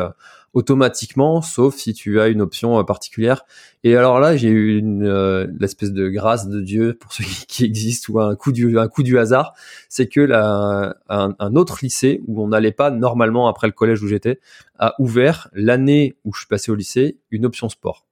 automatiquement, 0.54 1.42
sauf 1.42 1.76
si 1.76 1.94
tu 1.94 2.22
as 2.22 2.28
une 2.28 2.42
option 2.42 2.80
euh, 2.80 2.84
particulière. 2.84 3.44
Et 3.84 3.98
alors 3.98 4.20
là, 4.20 4.38
j'ai 4.38 4.50
eu 4.50 4.78
une 4.78 5.04
euh, 5.04 5.48
l'espèce 5.60 5.92
de 5.92 6.08
grâce 6.10 6.48
de 6.48 6.62
Dieu 6.62 6.96
pour 7.00 7.12
ceux 7.12 7.24
qui, 7.48 7.66
existent 7.66 8.14
ou 8.14 8.20
un 8.20 8.36
coup 8.36 8.52
du 8.52 8.78
un 8.78 8.88
coup 8.88 9.04
du 9.04 9.18
hasard, 9.18 9.54
c'est 9.90 10.08
que 10.08 10.22
la, 10.22 10.96
un, 11.10 11.56
autre 11.56 11.80
lycée 11.82 12.22
où 12.28 12.44
on 12.44 12.48
n'allait 12.50 12.72
pas 12.72 12.92
normalement 12.92 13.48
après 13.48 13.68
le 13.68 13.74
collège 13.74 14.02
où 14.04 14.08
j'étais 14.08 14.40
a 14.78 14.94
ouvert 15.00 15.50
l'année 15.54 16.16
où 16.24 16.34
je 16.34 16.42
suis 16.42 16.48
passé 16.48 16.72
au 16.72 16.76
lycée 16.76 17.18
une 17.32 17.46
option 17.46 17.68
sport. 17.68 18.06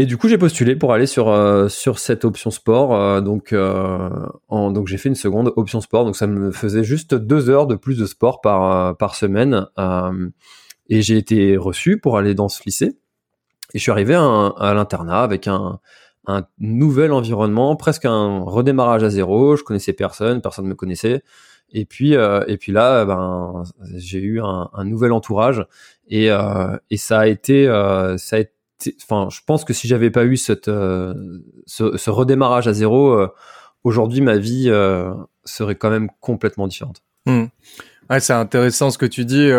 Et 0.00 0.06
du 0.06 0.16
coup, 0.16 0.28
j'ai 0.28 0.38
postulé 0.38 0.76
pour 0.76 0.92
aller 0.92 1.06
sur 1.06 1.28
euh, 1.28 1.68
sur 1.68 1.98
cette 1.98 2.24
option 2.24 2.50
sport. 2.52 3.22
donc 3.22 3.54
en, 3.54 4.70
donc 4.70 4.86
j'ai 4.86 4.98
fait 4.98 5.08
une 5.08 5.14
seconde 5.14 5.52
option 5.56 5.80
sport. 5.80 6.04
Donc 6.04 6.16
ça 6.16 6.26
me 6.26 6.52
faisait 6.52 6.84
juste 6.84 7.14
deux 7.14 7.48
heures 7.48 7.66
de 7.66 7.76
plus 7.76 7.98
de 7.98 8.06
sport 8.06 8.40
par 8.42 8.96
par 8.96 9.14
semaine. 9.14 9.66
Et 10.88 11.02
j'ai 11.02 11.16
été 11.16 11.56
reçu 11.56 11.98
pour 11.98 12.16
aller 12.16 12.34
dans 12.34 12.48
ce 12.48 12.62
lycée. 12.64 12.98
Et 13.74 13.78
je 13.78 13.82
suis 13.82 13.90
arrivé 13.90 14.14
à, 14.14 14.72
l'internat 14.74 15.22
avec 15.22 15.46
un, 15.46 15.80
un, 16.26 16.46
nouvel 16.58 17.12
environnement, 17.12 17.76
presque 17.76 18.06
un 18.06 18.40
redémarrage 18.40 19.02
à 19.02 19.10
zéro. 19.10 19.56
Je 19.56 19.62
connaissais 19.62 19.92
personne, 19.92 20.40
personne 20.40 20.64
ne 20.64 20.70
me 20.70 20.74
connaissait. 20.74 21.22
Et 21.70 21.84
puis, 21.84 22.16
euh, 22.16 22.44
et 22.46 22.56
puis 22.56 22.72
là, 22.72 23.04
ben, 23.04 23.62
j'ai 23.96 24.20
eu 24.20 24.40
un, 24.40 24.70
un, 24.72 24.84
nouvel 24.84 25.12
entourage 25.12 25.66
et, 26.08 26.30
euh, 26.30 26.76
et 26.90 26.96
ça 26.96 27.20
a 27.20 27.26
été, 27.26 27.68
euh, 27.68 28.16
ça 28.16 28.36
a 28.36 28.38
été, 28.40 28.96
enfin, 29.02 29.28
je 29.30 29.40
pense 29.46 29.64
que 29.64 29.74
si 29.74 29.86
j'avais 29.86 30.10
pas 30.10 30.24
eu 30.24 30.36
cette, 30.36 30.68
euh, 30.68 31.14
ce, 31.66 31.96
ce, 31.96 32.10
redémarrage 32.10 32.68
à 32.68 32.72
zéro, 32.72 33.10
euh, 33.12 33.28
aujourd'hui 33.84 34.22
ma 34.22 34.38
vie 34.38 34.70
serait 35.44 35.74
quand 35.74 35.90
même 35.90 36.08
complètement 36.20 36.66
différente. 36.66 37.02
Mmh. 37.26 37.44
Ouais, 38.08 38.20
c'est 38.20 38.32
intéressant 38.32 38.90
ce 38.90 38.96
que 38.96 39.06
tu 39.06 39.26
dis 39.26 39.50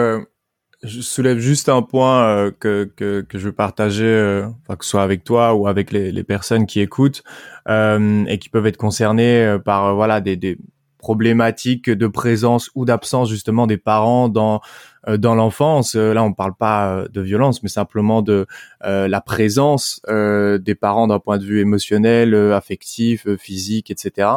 je 0.84 1.02
soulève 1.02 1.39
juste 1.39 1.68
un 1.68 1.82
point 1.82 2.24
euh, 2.24 2.52
que, 2.58 2.89
que, 2.96 3.22
que 3.22 3.38
je 3.38 3.46
veux 3.46 3.54
partager, 3.54 4.06
euh, 4.06 4.48
que 4.68 4.86
ce 4.86 4.92
soit 4.92 5.04
avec 5.04 5.24
toi 5.24 5.54
ou 5.54 5.68
avec 5.68 5.92
les, 5.92 6.12
les 6.12 6.24
personnes 6.24 6.65
qui 6.65 6.80
écoutent 6.80 7.24
euh, 7.68 8.24
et 8.26 8.38
qui 8.39 8.50
peuvent 8.50 8.65
être 8.65 8.78
concernées 8.78 9.44
euh, 9.44 9.60
par 9.60 9.96
voilà 9.96 10.22
des, 10.22 10.38
des 10.38 10.58
problématiques 10.98 11.89
de 11.89 12.08
présence 12.08 12.70
ou 12.76 12.86
d'absence 12.86 13.30
justement 13.30 13.68
des 13.68 13.78
parents 13.78 14.30
dans 14.30 14.62
dans 15.08 15.34
l'enfance. 15.34 15.96
là, 15.96 16.22
on 16.24 16.34
parle 16.34 16.56
pas 16.56 17.06
de 17.10 17.22
violence, 17.22 17.63
mais 17.63 17.70
simplement 17.70 18.22
de 18.22 18.46
la 18.82 19.22
présence 19.22 20.02
des 20.10 20.76
parents 20.76 21.08
d'un 21.08 21.20
point 21.20 21.38
de 21.38 21.46
vue 21.46 21.62
émotionnel, 21.62 22.36
affectif, 22.52 23.26
physique, 23.38 23.92
etc. 23.92 24.28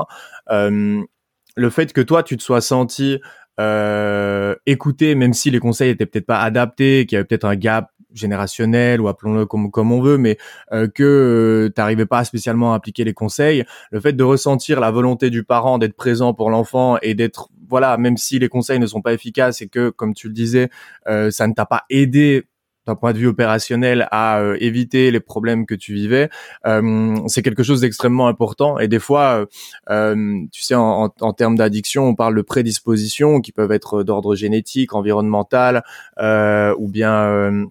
le 0.49 1.71
fait 1.71 1.93
que 1.93 2.01
toi, 2.01 2.23
tu 2.23 2.37
te 2.37 2.45
sois 2.45 2.61
senti 2.61 3.19
euh, 3.63 4.55
écouter, 4.67 5.15
même 5.15 5.33
si 5.33 5.51
les 5.51 5.59
conseils 5.59 5.91
étaient 5.91 6.07
peut-être 6.07 6.27
pas 6.27 6.41
adaptés, 6.41 7.07
qu'il 7.07 7.17
y 7.17 7.19
avait 7.19 7.27
peut-être 7.27 7.45
un 7.45 7.57
gap 7.57 7.91
générationnel 8.15 9.01
ou 9.01 9.09
appelons-le 9.09 9.47
comme, 9.47 9.93
on 9.93 10.01
veut, 10.01 10.19
mais 10.19 10.39
euh, 10.73 10.89
que 10.89 11.03
euh, 11.03 11.73
tu 11.75 11.81
n'arrivais 11.81 12.07
pas 12.07 12.25
spécialement 12.25 12.73
à 12.73 12.77
appliquer 12.77 13.05
les 13.05 13.15
conseils, 13.15 13.65
le 13.91 14.01
fait 14.01 14.13
de 14.13 14.25
ressentir 14.25 14.81
la 14.81 14.91
volonté 14.91 15.31
du 15.31 15.45
parent 15.45 15.79
d'être 15.79 15.97
présent 15.97 16.35
pour 16.35 16.51
l'enfant 16.51 16.99
et 17.03 17.15
d'être 17.15 17.49
voilà, 17.69 17.97
même 17.97 18.19
si 18.19 18.39
les 18.39 18.51
conseils 18.51 18.79
ne 18.79 18.87
sont 18.87 19.01
pas 19.01 19.15
efficaces 19.15 19.63
et 19.63 19.69
que, 19.69 19.89
comme 19.89 20.13
tu 20.13 20.29
le 20.29 20.35
disais, 20.35 20.69
euh, 21.09 21.31
ça 21.31 21.47
ne 21.47 21.55
t'a 21.55 21.65
pas 21.65 21.85
aidé 21.89 22.45
d'un 22.87 22.95
point 22.95 23.13
de 23.13 23.19
vue 23.19 23.29
opérationnel 23.29 24.09
à 24.11 24.41
euh, 24.41 24.57
éviter 24.61 25.11
les 25.11 25.21
problèmes 25.21 25.67
que 25.67 25.75
tu 25.75 25.95
vivais, 25.95 26.31
euh, 26.67 27.17
c'est 27.29 27.43
quelque 27.43 27.63
chose 27.63 27.81
d'extrêmement 27.81 28.27
important. 28.27 28.79
Et 28.79 28.89
des 28.89 28.99
fois, 28.99 29.47
euh, 29.91 30.41
tu 30.53 30.63
sais, 30.63 30.75
en, 30.75 31.13
en 31.21 31.33
termes 31.33 31.57
d'addiction, 31.57 32.05
on 32.05 32.15
parle 32.15 32.37
de 32.37 32.43
prédispositions 32.43 33.41
qui 33.41 33.53
peuvent 33.53 33.73
être 33.73 34.03
d'ordre 34.03 34.35
génétique, 34.35 34.95
environnemental, 34.95 35.83
ou 36.19 36.89
bien 36.89 37.69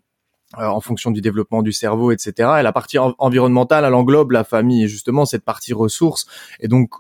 en 0.58 0.82
fonction 0.82 1.12
du 1.12 1.22
développement 1.22 1.62
du 1.62 1.72
cerveau, 1.72 2.12
etc. 2.12 2.50
Et 2.60 2.64
la 2.64 2.74
partie 2.74 2.98
environnementale, 3.00 3.86
elle 3.86 3.94
englobe 3.94 4.32
la 4.32 4.44
famille 4.44 4.84
et 4.84 4.88
justement 4.88 5.26
cette 5.26 5.46
partie 5.46 5.74
ressources. 5.74 6.26
Et 6.60 6.68
donc, 6.68 6.92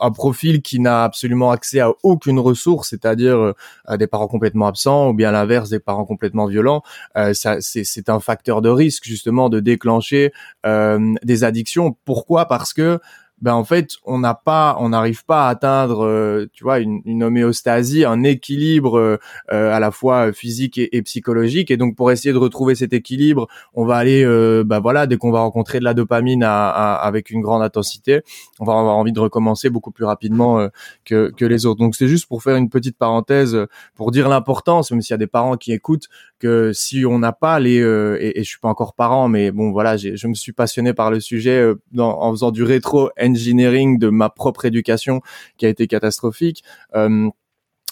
un 0.00 0.10
profil 0.10 0.62
qui 0.62 0.80
n'a 0.80 1.04
absolument 1.04 1.50
accès 1.50 1.80
à 1.80 1.92
aucune 2.02 2.38
ressource, 2.38 2.90
c'est-à-dire 2.90 3.36
euh, 3.36 3.54
à 3.84 3.96
des 3.96 4.06
parents 4.06 4.28
complètement 4.28 4.66
absents 4.66 5.08
ou 5.08 5.14
bien 5.14 5.30
l'inverse 5.30 5.70
des 5.70 5.78
parents 5.78 6.04
complètement 6.04 6.46
violents, 6.46 6.82
euh, 7.16 7.34
ça, 7.34 7.60
c'est, 7.60 8.08
un 8.08 8.20
facteur 8.20 8.62
de 8.62 8.68
risque 8.68 9.04
justement 9.04 9.48
de 9.48 9.60
déclencher 9.60 10.32
euh, 10.66 11.14
des 11.22 11.44
addictions. 11.44 11.96
Pourquoi? 12.04 12.46
Parce 12.46 12.72
que 12.72 12.98
ben 13.42 13.54
en 13.54 13.64
fait 13.64 13.96
on 14.04 14.20
n'a 14.20 14.34
pas 14.34 14.76
on 14.78 14.90
n'arrive 14.90 15.24
pas 15.24 15.46
à 15.46 15.50
atteindre 15.50 16.06
euh, 16.06 16.46
tu 16.52 16.62
vois 16.62 16.78
une, 16.78 17.02
une, 17.04 17.24
homéostasie 17.24 18.04
un 18.04 18.22
équilibre 18.22 18.98
euh, 18.98 19.18
à 19.48 19.80
la 19.80 19.90
fois 19.90 20.32
physique 20.32 20.78
et, 20.78 21.02
psychologique. 21.02 21.70
Et 21.70 21.76
donc 21.76 21.96
pour 21.96 22.12
essayer 22.12 22.32
de 22.32 22.38
retrouver 22.38 22.76
cet 22.76 22.92
équilibre 22.92 23.48
on 23.74 23.84
va 23.84 23.96
aller 23.96 24.24
ben 24.64 24.78
voilà 24.80 25.06
dès 25.06 25.16
qu'on 25.16 25.32
va 25.32 25.40
rencontrer 25.40 25.80
de 25.80 25.84
la 25.84 25.92
dopamine 25.92 26.44
à, 26.44 26.94
avec 26.94 27.30
une 27.30 27.40
grande 27.40 27.62
intensité 27.62 28.22
on 28.60 28.64
va 28.64 28.78
avoir 28.78 28.96
envie 28.96 29.12
de 29.12 29.20
recommencer 29.20 29.70
beaucoup 29.70 29.90
plus 29.90 30.04
rapidement 30.04 30.68
que, 31.04 31.32
que 31.36 31.44
les 31.44 31.66
autres. 31.66 31.80
Donc 31.80 31.96
c'est 31.96 32.08
juste 32.08 32.26
pour 32.26 32.42
faire 32.42 32.56
une 32.56 32.68
petite 32.68 32.96
parenthèse 32.96 33.58
pour 33.96 34.12
dire 34.12 34.28
l'importance 34.28 34.92
même 34.92 35.02
s'il 35.02 35.14
y 35.14 35.14
a 35.14 35.18
des 35.18 35.26
parents 35.26 35.56
qui 35.56 35.72
écoutent 35.72 36.06
que 36.38 36.72
si 36.72 37.04
on 37.04 37.18
n'a 37.18 37.32
pas 37.32 37.58
les 37.58 37.78
et, 37.78 38.38
et, 38.38 38.44
je 38.44 38.48
suis 38.48 38.60
pas 38.60 38.68
encore 38.68 38.94
parent 38.94 39.28
mais 39.28 39.50
bon 39.50 39.72
voilà 39.72 39.96
je 39.96 40.26
me 40.28 40.34
suis 40.34 40.52
passionné 40.52 40.94
par 40.94 41.10
le 41.10 41.18
sujet 41.18 41.72
dans, 41.90 42.20
en 42.20 42.30
faisant 42.30 42.52
du 42.52 42.62
rétro 42.62 43.10
engineering 43.32 43.98
de 43.98 44.08
ma 44.08 44.30
propre 44.30 44.64
éducation 44.64 45.20
qui 45.56 45.66
a 45.66 45.68
été 45.68 45.86
catastrophique. 45.86 46.62
Euh, 46.94 47.28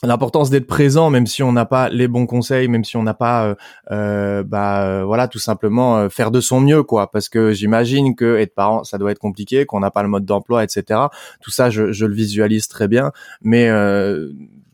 l'importance 0.02 0.48
d'être 0.48 0.66
présent 0.66 1.10
même 1.10 1.26
si 1.26 1.42
on 1.42 1.52
n'a 1.52 1.66
pas 1.66 1.90
les 1.90 2.08
bons 2.08 2.24
conseils 2.24 2.68
même 2.68 2.84
si 2.84 2.96
on 2.96 3.02
n'a 3.02 3.12
pas 3.12 3.44
euh, 3.44 3.54
euh 3.90 4.42
bah 4.42 5.04
voilà 5.04 5.28
tout 5.28 5.38
simplement 5.38 6.08
faire 6.08 6.30
de 6.30 6.40
son 6.40 6.60
mieux 6.60 6.82
quoi. 6.82 7.10
Parce 7.10 7.28
que 7.28 7.52
j'imagine 7.52 8.14
que 8.16 8.38
être 8.38 8.54
parent 8.54 8.82
ça 8.82 8.96
doit 8.96 9.10
être 9.10 9.18
compliqué 9.18 9.66
qu'on 9.66 9.80
n'a 9.80 9.90
pas 9.90 10.02
le 10.02 10.08
mode 10.08 10.24
d'emploi 10.24 10.64
etc 10.64 11.00
tout 11.42 11.50
ça 11.50 11.68
je, 11.68 11.92
je, 11.92 12.06
le 12.06 12.14
visualise 12.14 12.66
très 12.68 12.88
bien. 12.88 13.12
Mais 13.42 13.68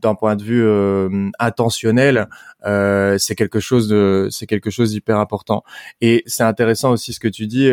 d'un 0.01 0.15
point 0.15 0.37
de 0.37 0.45
vue 0.45 1.33
intentionnel 1.41 2.29
c'est 2.63 3.35
quelque 3.35 3.59
chose 3.59 3.89
de 3.89 4.29
c'est 4.31 4.47
quelque 4.47 4.71
chose 4.71 4.93
d'hyper 4.93 5.19
important. 5.19 5.65
Et 6.01 6.23
c'est 6.27 6.45
intéressant 6.45 6.93
aussi 6.93 7.13
ce 7.13 7.19
que 7.19 7.29
tu 7.29 7.49
dis 7.49 7.69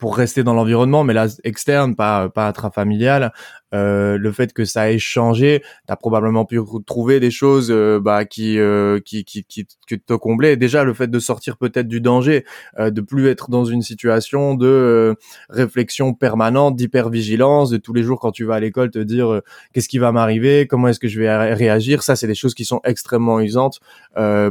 pour 0.00 0.16
rester 0.16 0.42
dans 0.42 0.54
l'environnement, 0.54 1.04
mais 1.04 1.12
là 1.14 1.26
externe, 1.44 1.94
pas 1.94 2.28
pas 2.30 2.48
intrafamilial, 2.48 3.32
euh, 3.74 4.18
le 4.18 4.32
fait 4.32 4.52
que 4.52 4.64
ça 4.64 4.90
ait 4.90 4.98
changé, 4.98 5.62
tu 5.86 5.92
as 5.92 5.96
probablement 5.96 6.44
pu 6.44 6.58
trouver 6.86 7.20
des 7.20 7.30
choses 7.30 7.70
euh, 7.70 8.00
bah, 8.00 8.24
qui, 8.24 8.58
euh, 8.58 9.00
qui, 9.04 9.24
qui, 9.24 9.44
qui, 9.44 9.66
te 9.66 10.14
comblaient. 10.14 10.56
Déjà, 10.56 10.84
le 10.84 10.94
fait 10.94 11.08
de 11.08 11.18
sortir 11.18 11.56
peut-être 11.56 11.88
du 11.88 12.00
danger, 12.00 12.44
euh, 12.78 12.90
de 12.90 13.00
plus 13.00 13.28
être 13.28 13.50
dans 13.50 13.64
une 13.64 13.82
situation 13.82 14.54
de 14.54 15.16
réflexion 15.48 16.14
permanente, 16.14 16.76
d'hypervigilance, 16.76 17.70
de 17.70 17.76
tous 17.76 17.92
les 17.92 18.02
jours 18.02 18.20
quand 18.20 18.32
tu 18.32 18.44
vas 18.44 18.56
à 18.56 18.60
l'école 18.60 18.90
te 18.90 18.98
dire 18.98 19.40
qu'est-ce 19.72 19.88
qui 19.88 19.98
va 19.98 20.12
m'arriver, 20.12 20.66
comment 20.66 20.88
est-ce 20.88 21.00
que 21.00 21.08
je 21.08 21.20
vais 21.20 21.54
réagir? 21.54 22.02
Ça, 22.02 22.16
c'est 22.16 22.26
des 22.26 22.34
choses 22.34 22.54
qui 22.54 22.64
sont 22.64 22.80
extrêmement 22.84 23.40
usantes 23.40 23.80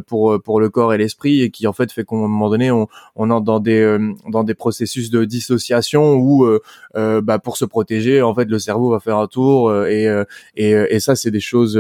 pour 0.08 0.42
pour 0.42 0.60
le 0.60 0.70
corps 0.70 0.94
et 0.94 0.98
l'esprit 0.98 1.42
et 1.42 1.52
qui 1.52 1.68
en 1.68 1.74
fait 1.74 1.92
fait 1.92 2.04
qu'à 2.04 2.16
un 2.16 2.20
moment 2.20 2.50
donné, 2.50 2.72
on, 2.72 2.88
on 3.16 3.30
entre 3.30 3.46
dans 3.46 3.60
des 3.60 3.98
dans 4.28 4.44
des 4.44 4.56
processus 4.56 5.10
de 5.10 5.26
dissociation 5.26 6.16
où 6.16 6.48
bah, 6.96 7.40
pour 7.40 7.58
se 7.58 7.66
protéger, 7.66 8.22
en 8.22 8.34
fait, 8.34 8.46
le 8.46 8.60
cerveau 8.60 8.92
va 8.92 9.00
faire 9.00 9.09
un 9.18 9.28
tour 9.28 9.70
euh, 9.70 9.88
et 9.88 10.08
euh, 10.08 10.24
et, 10.56 10.76
euh, 10.76 10.88
et 10.90 11.00
ça 11.00 11.16
c'est 11.16 11.32
des 11.32 11.40
choses 11.40 11.80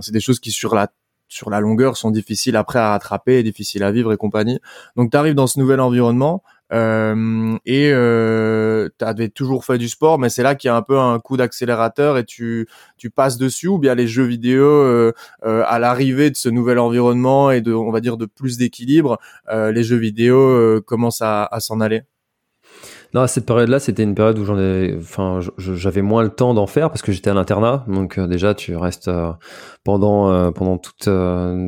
c'est 0.00 0.12
des 0.12 0.20
choses 0.20 0.40
qui 0.40 0.50
sur 0.50 0.74
la 0.74 0.88
sur 1.28 1.50
la 1.50 1.60
longueur 1.60 1.96
sont 1.96 2.10
difficiles 2.10 2.56
après 2.56 2.78
à 2.78 2.90
rattraper, 2.90 3.42
difficiles 3.42 3.82
à 3.84 3.92
vivre 3.92 4.12
et 4.12 4.16
compagnie. 4.16 4.60
Donc 4.96 5.10
tu 5.10 5.16
arrives 5.16 5.34
dans 5.34 5.46
ce 5.46 5.58
nouvel 5.58 5.80
environnement 5.80 6.42
euh, 6.72 7.56
et 7.64 7.90
euh, 7.92 8.88
tu 8.98 9.30
toujours 9.30 9.64
fait 9.64 9.78
du 9.78 9.88
sport, 9.88 10.18
mais 10.18 10.28
c'est 10.28 10.42
là 10.42 10.54
qu'il 10.54 10.68
y 10.68 10.70
a 10.70 10.76
un 10.76 10.82
peu 10.82 10.98
un 10.98 11.18
coup 11.18 11.36
d'accélérateur 11.36 12.18
et 12.18 12.24
tu 12.24 12.66
tu 12.96 13.10
passes 13.10 13.38
dessus 13.38 13.68
ou 13.68 13.78
bien 13.78 13.94
les 13.94 14.06
jeux 14.06 14.24
vidéo 14.24 14.64
euh, 14.64 15.12
à 15.42 15.78
l'arrivée 15.78 16.30
de 16.30 16.36
ce 16.36 16.48
nouvel 16.48 16.78
environnement 16.78 17.50
et 17.50 17.60
de 17.60 17.72
on 17.72 17.90
va 17.90 18.00
dire 18.00 18.16
de 18.16 18.26
plus 18.26 18.58
d'équilibre, 18.58 19.18
les 19.50 19.82
jeux 19.82 19.96
vidéo 19.96 20.80
commencent 20.86 21.22
à, 21.22 21.44
à 21.44 21.60
s'en 21.60 21.80
aller? 21.80 22.02
Non, 23.14 23.26
cette 23.26 23.46
période-là, 23.46 23.78
c'était 23.78 24.02
une 24.02 24.14
période 24.14 24.38
où 24.38 24.44
j'en 24.44 24.58
ai, 24.58 24.94
enfin, 24.98 25.40
j'avais 25.56 26.02
moins 26.02 26.22
le 26.22 26.28
temps 26.28 26.52
d'en 26.52 26.66
faire 26.66 26.90
parce 26.90 27.00
que 27.00 27.10
j'étais 27.10 27.30
à 27.30 27.34
l'internat. 27.34 27.84
Donc 27.88 28.18
euh, 28.18 28.26
déjà, 28.26 28.54
tu 28.54 28.76
restes 28.76 29.08
euh, 29.08 29.32
pendant 29.82 30.30
euh, 30.30 30.50
pendant 30.50 30.76
toute 30.76 31.08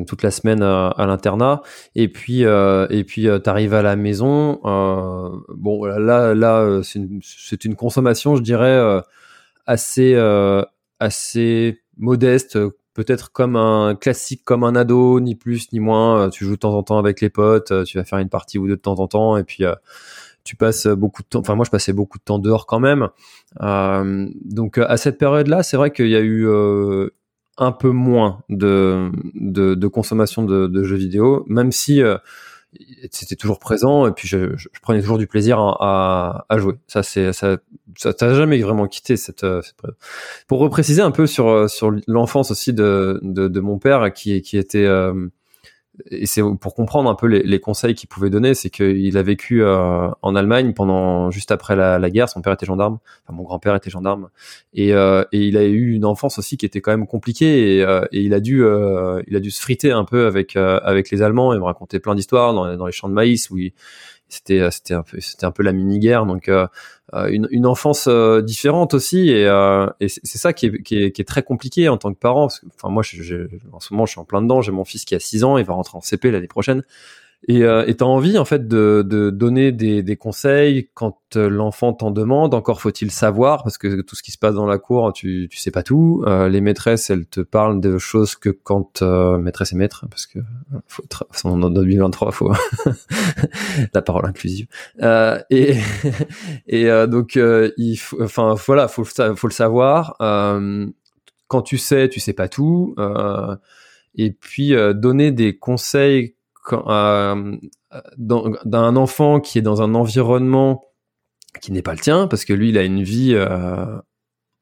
toute 0.07 0.23
la 0.23 0.31
semaine 0.31 0.61
à 0.61 1.05
l'internat, 1.07 1.61
et 1.95 2.09
puis 2.09 2.41
et 2.43 3.03
puis 3.07 3.27
à 3.27 3.81
la 3.81 3.95
maison. 3.95 4.59
bon, 4.63 5.85
là 5.85 6.35
là, 6.35 6.81
c'est 6.83 6.99
une, 6.99 7.21
une 7.65 7.75
consommation, 7.75 8.35
je 8.35 8.43
dirais, 8.43 9.01
assez 9.65 10.15
assez 10.99 11.81
modeste 11.97 12.59
peut-être 12.93 13.31
comme 13.31 13.55
un 13.55 13.95
classique 13.95 14.43
comme 14.43 14.63
un 14.63 14.75
ado 14.75 15.19
ni 15.19 15.35
plus 15.35 15.71
ni 15.71 15.79
moins 15.79 16.29
tu 16.29 16.43
joues 16.45 16.51
de 16.51 16.59
temps 16.59 16.73
en 16.73 16.83
temps 16.83 16.97
avec 16.97 17.21
les 17.21 17.29
potes 17.29 17.83
tu 17.85 17.97
vas 17.97 18.03
faire 18.03 18.19
une 18.19 18.29
partie 18.29 18.59
ou 18.59 18.67
deux 18.67 18.75
de 18.75 18.81
temps 18.81 18.99
en 18.99 19.07
temps 19.07 19.37
et 19.37 19.43
puis 19.43 19.63
tu 20.43 20.55
passes 20.55 20.87
beaucoup 20.87 21.21
de 21.23 21.27
temps. 21.27 21.39
Enfin, 21.39 21.55
moi, 21.55 21.65
je 21.65 21.71
passais 21.71 21.93
beaucoup 21.93 22.17
de 22.17 22.23
temps 22.23 22.39
dehors 22.39 22.65
quand 22.65 22.79
même. 22.79 23.09
Euh, 23.61 24.27
donc, 24.43 24.77
à 24.77 24.97
cette 24.97 25.17
période-là, 25.17 25.63
c'est 25.63 25.77
vrai 25.77 25.91
qu'il 25.91 26.09
y 26.09 26.15
a 26.15 26.19
eu 26.21 26.47
euh, 26.47 27.09
un 27.57 27.71
peu 27.71 27.89
moins 27.89 28.43
de, 28.49 29.11
de, 29.35 29.75
de 29.75 29.87
consommation 29.87 30.43
de, 30.43 30.67
de, 30.67 30.83
jeux 30.83 30.95
vidéo, 30.95 31.45
même 31.47 31.71
si 31.71 32.01
euh, 32.01 32.17
c'était 33.11 33.35
toujours 33.35 33.59
présent 33.59 34.07
et 34.07 34.11
puis 34.13 34.27
je, 34.27 34.55
je, 34.55 34.67
prenais 34.81 35.01
toujours 35.01 35.17
du 35.17 35.27
plaisir 35.27 35.59
à, 35.59 36.45
à, 36.49 36.57
jouer. 36.57 36.75
Ça, 36.87 37.03
c'est 37.03 37.33
ça, 37.33 37.57
ça 37.97 38.13
t'a 38.13 38.33
jamais 38.33 38.59
vraiment 38.61 38.87
quitté 38.87 39.17
cette, 39.17 39.45
cette 39.61 39.75
période. 39.75 39.97
Pour 40.47 40.59
repréciser 40.59 41.01
un 41.01 41.11
peu 41.11 41.27
sur 41.27 41.69
sur 41.69 41.91
l'enfance 42.07 42.49
aussi 42.49 42.73
de, 42.73 43.19
de, 43.23 43.49
de 43.49 43.59
mon 43.59 43.77
père 43.77 44.13
qui 44.13 44.41
qui 44.41 44.57
était 44.57 44.87
et 46.09 46.25
c'est 46.25 46.41
pour 46.59 46.73
comprendre 46.73 47.09
un 47.09 47.15
peu 47.15 47.27
les, 47.27 47.59
conseils 47.59 47.95
qu'il 47.95 48.09
pouvait 48.09 48.29
donner, 48.29 48.53
c'est 48.53 48.69
qu'il 48.69 49.17
a 49.17 49.23
vécu 49.23 49.63
euh, 49.63 50.09
en 50.21 50.35
Allemagne 50.35 50.73
pendant 50.73 51.31
juste 51.31 51.51
après 51.51 51.75
la, 51.75 52.09
guerre. 52.09 52.29
Son 52.29 52.41
père 52.41 52.53
était 52.53 52.65
gendarme, 52.65 52.99
enfin 53.23 53.35
mon 53.35 53.43
grand-père 53.43 53.75
était 53.75 53.89
gendarme, 53.89 54.29
et, 54.73 54.93
euh, 54.93 55.23
et, 55.31 55.47
il 55.47 55.57
a 55.57 55.63
eu 55.63 55.91
une 55.93 56.05
enfance 56.05 56.39
aussi 56.39 56.57
qui 56.57 56.65
était 56.65 56.81
quand 56.81 56.91
même 56.91 57.07
compliquée. 57.07 57.77
Et, 57.77 57.83
euh, 57.83 58.05
et 58.11 58.21
il 58.21 58.33
a 58.33 58.39
dû, 58.39 58.63
euh, 58.63 59.21
il 59.27 59.35
a 59.35 59.39
dû 59.39 59.51
se 59.51 59.61
friter 59.61 59.91
un 59.91 60.05
peu 60.05 60.25
avec 60.25 60.55
avec 60.55 61.11
les 61.11 61.21
Allemands 61.21 61.53
et 61.53 61.57
me 61.57 61.63
raconter 61.63 61.99
plein 61.99 62.15
d'histoires 62.15 62.53
dans, 62.53 62.75
dans, 62.75 62.85
les 62.85 62.91
champs 62.91 63.09
de 63.09 63.13
maïs 63.13 63.49
où 63.49 63.57
il, 63.57 63.73
c'était 64.31 64.71
c'était 64.71 64.93
un 64.93 65.03
peu 65.03 65.19
c'était 65.19 65.45
un 65.45 65.51
peu 65.51 65.61
la 65.61 65.73
mini 65.73 65.99
guerre 65.99 66.25
donc 66.25 66.47
euh, 66.47 66.67
euh, 67.13 67.27
une, 67.27 67.47
une, 67.51 67.65
enfance 67.65 68.07
euh, 68.07 68.41
différente 68.41 68.93
aussi 68.93 69.29
et, 69.29 69.43
et 69.99 70.07
c'est 70.07 70.37
ça 70.37 70.53
qui 70.53 70.67
est, 70.67 70.81
qui, 70.83 71.03
est, 71.03 71.11
qui 71.11 71.21
est, 71.21 71.25
très 71.25 71.43
compliqué 71.43 71.89
en 71.89 71.97
tant 71.97 72.13
que 72.13 72.17
parent 72.17 72.45
enfin 72.45 72.89
moi 72.89 73.03
je, 73.03 73.47
en 73.73 73.81
ce 73.81 73.93
moment 73.93 74.05
je 74.05 74.11
suis 74.11 74.21
en 74.21 74.25
plein 74.25 74.41
dedans 74.41 74.61
j'ai 74.61 74.71
mon 74.71 74.85
fils 74.85 75.03
qui 75.03 75.15
a 75.15 75.19
6 75.19 75.43
ans 75.43 75.57
il 75.57 75.65
va 75.65 75.73
rentrer 75.73 75.97
en 75.97 76.01
CP 76.01 76.31
l'année 76.31 76.47
prochaine 76.47 76.83
et 77.47 77.63
euh, 77.63 77.85
tu 77.85 78.03
as 78.03 78.07
envie 78.07 78.37
en 78.37 78.45
fait 78.45 78.67
de, 78.67 79.03
de 79.05 79.31
donner 79.31 79.71
des, 79.71 80.03
des, 80.03 80.15
conseils 80.15 80.89
quand 80.93 81.17
euh, 81.35 81.49
l'enfant 81.49 81.91
t'en 81.91 82.11
demande. 82.11 82.53
Encore 82.53 82.81
faut-il 82.81 83.09
savoir 83.09 83.63
parce 83.63 83.79
que 83.79 84.01
tout 84.01 84.15
ce 84.15 84.21
qui 84.21 84.31
se 84.31 84.37
passe 84.37 84.53
dans 84.53 84.67
la 84.67 84.77
cour, 84.77 85.11
tu 85.11 85.47
tu 85.49 85.57
sais 85.57 85.71
pas 85.71 85.81
tout. 85.81 86.23
Euh, 86.27 86.49
les 86.49 86.61
maîtresses, 86.61 87.09
elles 87.09 87.25
te 87.25 87.41
parlent 87.41 87.81
de 87.81 87.97
choses 87.97 88.35
que 88.35 88.49
quand 88.49 89.01
euh, 89.01 89.39
maîtresse 89.39 89.73
et 89.73 89.75
maître, 89.75 90.05
parce 90.07 90.27
que 90.27 90.37
faut 90.85 91.03
en 91.43 91.57
2023, 91.57 92.31
faut 92.31 92.51
la 93.93 94.01
parole 94.03 94.27
inclusive. 94.27 94.67
et 95.49 95.77
et 96.67 97.07
donc 97.07 97.39
il 97.77 97.95
faut, 97.95 98.21
enfin 98.21 98.53
voilà, 98.53 98.87
faut 98.87 99.03
faut 99.03 99.47
le 99.47 99.53
savoir. 99.53 100.15
quand 101.47 101.61
tu 101.63 101.79
sais, 101.79 102.07
tu 102.07 102.19
sais 102.19 102.33
pas 102.33 102.47
tout. 102.47 102.95
et 104.13 104.29
puis 104.29 104.75
donner 104.93 105.31
des 105.31 105.57
conseils 105.57 106.35
d'un 108.17 108.95
enfant 108.95 109.39
qui 109.39 109.57
est 109.57 109.63
dans 109.63 109.81
un 109.81 109.95
environnement 109.95 110.83
qui 111.61 111.71
n'est 111.71 111.81
pas 111.81 111.93
le 111.93 111.99
tien, 111.99 112.27
parce 112.27 112.45
que 112.45 112.53
lui, 112.53 112.69
il 112.69 112.77
a 112.77 112.83
une 112.83 113.03
vie 113.03 113.35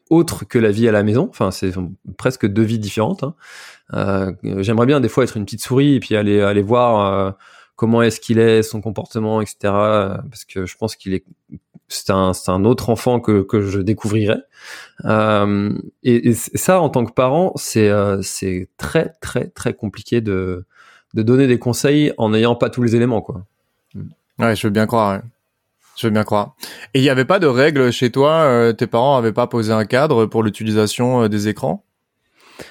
autre 0.09 0.45
que 0.45 0.59
la 0.59 0.71
vie 0.71 0.87
à 0.87 0.91
la 0.91 1.03
maison. 1.03 1.27
Enfin, 1.29 1.51
c'est 1.51 1.71
presque 2.17 2.47
deux 2.47 2.63
vies 2.63 2.79
différentes. 2.79 3.23
Hein. 3.23 3.35
Euh, 3.93 4.31
J'aimerais 4.61 4.85
bien 4.85 4.99
des 4.99 5.09
fois 5.09 5.23
être 5.23 5.37
une 5.37 5.45
petite 5.45 5.61
souris 5.61 5.95
et 5.95 5.99
puis 5.99 6.15
aller 6.15 6.41
aller 6.41 6.61
voir 6.61 7.13
euh, 7.13 7.31
comment 7.75 8.01
est-ce 8.01 8.19
qu'il 8.19 8.39
est, 8.39 8.63
son 8.63 8.81
comportement, 8.81 9.41
etc. 9.41 9.57
Parce 9.61 10.45
que 10.45 10.65
je 10.65 10.77
pense 10.77 10.95
qu'il 10.95 11.13
est 11.13 11.23
c'est 11.91 12.11
un, 12.11 12.33
un 12.47 12.65
autre 12.65 12.91
enfant 12.91 13.19
que, 13.19 13.41
que 13.41 13.61
je 13.61 13.79
découvrirais. 13.79 14.43
Euh, 15.05 15.75
et, 16.03 16.29
et, 16.29 16.33
ça, 16.35 16.81
en 16.81 16.89
tant 16.89 17.03
que 17.03 17.13
parent, 17.13 17.51
c'est 17.55 17.89
euh, 17.89 18.21
c'est 18.21 18.69
très 18.77 19.13
très 19.21 19.47
très 19.47 19.73
compliqué 19.73 20.21
de 20.21 20.65
de 21.13 21.23
donner 21.23 21.47
des 21.47 21.59
conseils 21.59 22.13
en 22.17 22.29
n'ayant 22.29 22.55
pas 22.55 22.69
tous 22.69 22.83
les 22.83 22.95
éléments, 22.95 23.21
quoi. 23.21 23.43
Ouais, 24.39 24.55
je 24.55 24.67
veux 24.67 24.71
bien 24.71 24.85
croire. 24.85 25.17
Ouais. 25.17 25.21
Je 25.99 26.07
veux 26.07 26.13
bien 26.13 26.23
croire. 26.23 26.55
Et 26.93 26.99
il 26.99 27.01
n'y 27.01 27.09
avait 27.09 27.25
pas 27.25 27.39
de 27.39 27.47
règles 27.47 27.91
chez 27.91 28.09
toi 28.09 28.43
euh, 28.43 28.71
Tes 28.71 28.87
parents 28.87 29.17
n'avaient 29.17 29.33
pas 29.33 29.47
posé 29.47 29.73
un 29.73 29.83
cadre 29.83 30.25
pour 30.27 30.43
l'utilisation 30.43 31.23
euh, 31.23 31.27
des 31.27 31.49
écrans? 31.49 31.83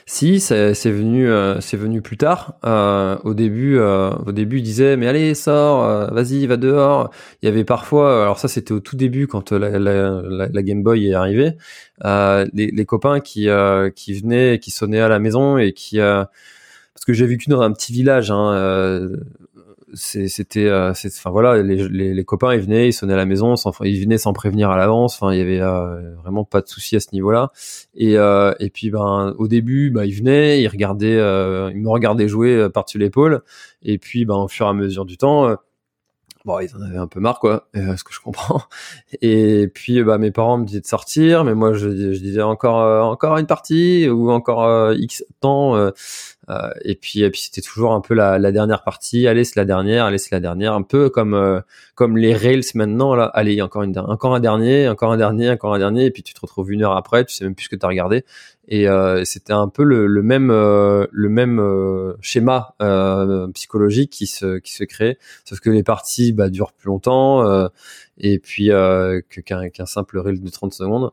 Si, 0.05 0.41
c'est 0.41 0.73
venu, 0.87 1.29
euh, 1.29 1.61
c'est 1.61 1.77
venu 1.79 2.03
plus 2.03 2.17
tard. 2.19 2.55
au 2.63 3.35
début, 3.35 3.79
au 3.79 4.33
début, 4.33 4.59
ils 4.59 4.63
disaient 4.63 4.99
mais 4.99 5.07
allez 5.07 5.35
sors, 5.35 6.13
vas-y, 6.13 6.47
va 6.47 6.59
dehors. 6.59 7.11
Il 7.43 7.47
y 7.47 7.49
avait 7.49 7.65
parfois, 7.65 8.23
alors 8.23 8.39
ça 8.39 8.49
c'était 8.49 8.73
au 8.73 8.81
tout 8.81 8.97
début 8.97 9.27
quand 9.27 9.51
la, 9.51 9.79
la, 9.79 10.21
la, 10.23 10.63
Game 10.63 10.83
Boy 10.83 11.09
est 11.09 11.15
arrivée, 11.15 11.53
les, 12.05 12.71
les, 12.71 12.85
copains 12.85 13.21
qui 13.21 13.49
qui 13.95 14.21
venaient, 14.21 14.59
qui 14.59 14.71
sonnaient 14.71 15.01
à 15.01 15.09
la 15.09 15.19
maison 15.19 15.57
et 15.57 15.73
qui 15.73 16.01
parce 16.99 17.07
que 17.07 17.13
j'ai 17.13 17.27
vécu 17.27 17.49
dans 17.49 17.61
un 17.61 17.73
petit 17.73 17.93
village. 17.93 18.31
Hein, 18.31 19.09
c'était 19.95 20.67
euh, 20.67 20.91
enfin 20.91 21.31
voilà 21.31 21.63
les, 21.63 21.89
les, 21.89 22.15
les, 22.15 22.25
copains 22.25 22.55
ils 22.55 22.61
venaient 22.61 22.89
ils 22.89 22.93
sonnaient 22.93 23.15
à 23.15 23.17
la 23.17 23.25
maison 23.25 23.55
ils 23.83 24.03
venaient 24.03 24.19
sans 24.19 24.33
prévenir 24.33 24.71
à 24.71 24.77
l'avance 24.77 25.15
enfin 25.15 25.33
il 25.33 25.39
y 25.39 25.41
avait 25.41 25.61
euh, 25.61 26.15
vraiment 26.17 26.45
pas 26.45 26.61
de 26.61 26.69
souci 26.69 26.97
à 26.97 27.01
ce 27.01 27.09
niveau 27.13 27.31
là 27.31 27.53
et 27.95 28.19
euh, 28.19 28.53
et 28.61 28.71
puis 28.71 28.91
ben 28.91 29.35
au 29.39 29.49
début 29.49 29.91
ben 29.91 30.05
ils 30.05 30.13
venaient 30.13 30.61
ils 30.61 30.69
regardaient 30.69 31.17
ils 31.73 31.81
me 31.81 31.89
regardaient 31.89 32.29
jouer 32.29 32.69
par 32.71 32.85
dessus 32.85 32.99
l'épaule 32.99 33.43
et 33.83 33.99
puis 33.99 34.25
ben 34.25 34.37
au 34.37 34.49
fur 34.49 34.67
et 34.67 34.69
à 34.69 34.73
mesure 34.75 35.05
du 35.05 35.17
temps 35.17 35.57
bon 36.45 36.61
ils 36.61 36.75
en 36.77 36.83
avaient 36.83 36.99
un 36.99 37.07
peu 37.09 37.21
marre 37.21 37.41
quoi 37.41 37.69
ce 37.75 38.05
que 38.05 38.13
je 38.13 38.21
comprends 38.21 38.63
et 39.23 39.69
puis 39.73 40.03
bah 40.03 40.19
mes 40.19 40.31
parents 40.31 40.59
me 40.59 40.65
disaient 40.65 40.81
de 40.81 40.87
sortir 40.87 41.45
mais 41.45 41.55
moi 41.55 41.73
je, 41.73 41.89
je 41.89 42.21
disais 42.21 42.43
encore 42.43 43.11
encore 43.11 43.39
une 43.39 43.47
partie 43.47 44.09
ou 44.09 44.31
encore 44.31 44.93
x 44.93 45.25
temps 45.41 45.91
euh, 46.51 46.71
et 46.83 46.95
puis, 46.95 47.23
et 47.23 47.31
puis 47.31 47.43
c'était 47.43 47.61
toujours 47.61 47.93
un 47.93 48.01
peu 48.01 48.15
la, 48.15 48.39
la 48.39 48.53
dernière 48.53 48.83
partie. 48.83 49.27
Allez, 49.27 49.45
c'est 49.45 49.57
la 49.57 49.65
dernière. 49.65 50.07
Allez, 50.07 50.19
c'est 50.19 50.35
la 50.35 50.41
dernière. 50.41 50.73
Un 50.73 50.83
peu 50.83 51.11
comme 51.11 51.35
euh, 51.35 51.61
comme 51.95 52.17
les 52.17 52.35
rails 52.35 52.63
maintenant. 52.75 53.15
Là, 53.15 53.25
allez, 53.35 53.61
encore 53.61 53.83
une 53.83 53.99
encore 53.99 54.35
un 54.35 54.41
dernier, 54.41 54.89
encore 54.89 55.13
un 55.13 55.17
dernier, 55.17 55.51
encore 55.51 55.75
un 55.75 55.79
dernier. 55.79 56.07
Et 56.07 56.11
puis 56.11 56.23
tu 56.23 56.35
te 56.35 56.41
retrouves 56.41 56.73
une 56.73 56.83
heure 56.83 56.97
après, 56.97 57.25
tu 57.25 57.35
sais 57.35 57.45
même 57.45 57.55
plus 57.55 57.65
ce 57.65 57.69
que 57.69 57.77
t'as 57.77 57.89
regardé. 57.89 58.25
Et 58.71 58.87
euh, 58.89 59.25
c'était 59.25 59.55
un 59.55 59.69
peu 59.69 59.83
le, 59.83 60.07
le 60.07 60.23
même 60.23 60.49
le 60.51 61.29
même 61.29 62.15
schéma 62.21 62.75
psychologique 63.55 64.11
qui 64.11 64.27
se 64.27 64.59
qui 64.59 64.73
se 64.73 64.85
crée. 64.85 65.19
Sauf 65.45 65.61
que 65.61 65.71
les 65.71 65.83
parties 65.83 66.33
bah, 66.33 66.49
durent 66.49 66.73
plus 66.73 66.89
longtemps 66.89 67.69
et 68.19 68.39
puis 68.39 68.71
euh, 68.71 69.21
qu'un 69.45 69.69
qu'un 69.69 69.87
simple 69.87 70.19
reel 70.19 70.43
de 70.43 70.51
30 70.51 70.73
secondes. 70.75 71.11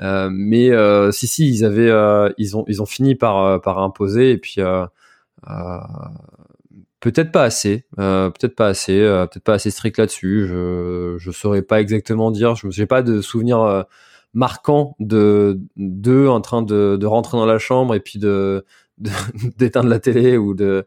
Euh, 0.00 0.28
mais 0.32 0.70
euh, 0.70 1.10
si 1.12 1.26
si, 1.26 1.48
ils 1.48 1.64
avaient 1.64 2.32
ils 2.38 2.56
ont 2.56 2.64
ils 2.68 2.82
ont 2.82 2.86
fini 2.86 3.14
par 3.14 3.60
par 3.60 3.78
imposer 3.78 4.32
et 4.32 4.38
puis 4.38 4.56
peut-être 7.00 7.32
pas 7.32 7.44
assez, 7.44 7.84
peut-être 7.96 8.54
pas 8.54 8.66
assez, 8.68 8.98
peut-être 8.98 9.44
pas 9.44 9.54
assez 9.54 9.70
strict 9.70 9.98
là-dessus. 9.98 10.46
Je 10.48 11.16
je 11.18 11.30
saurais 11.30 11.62
pas 11.62 11.80
exactement 11.80 12.30
dire. 12.30 12.54
Je 12.54 12.68
n'ai 12.80 12.86
pas 12.86 13.02
de 13.02 13.20
souvenir 13.20 13.86
marquant 14.34 14.96
de 15.00 15.60
d'eux 15.76 16.28
en 16.28 16.40
train 16.40 16.62
de, 16.62 16.96
de 16.96 17.06
rentrer 17.06 17.36
dans 17.36 17.46
la 17.46 17.58
chambre 17.58 17.94
et 17.94 18.00
puis 18.00 18.18
de 18.18 18.64
d'éteindre 19.58 19.88
la 19.88 19.98
télé 19.98 20.36
ou 20.36 20.54
de 20.54 20.86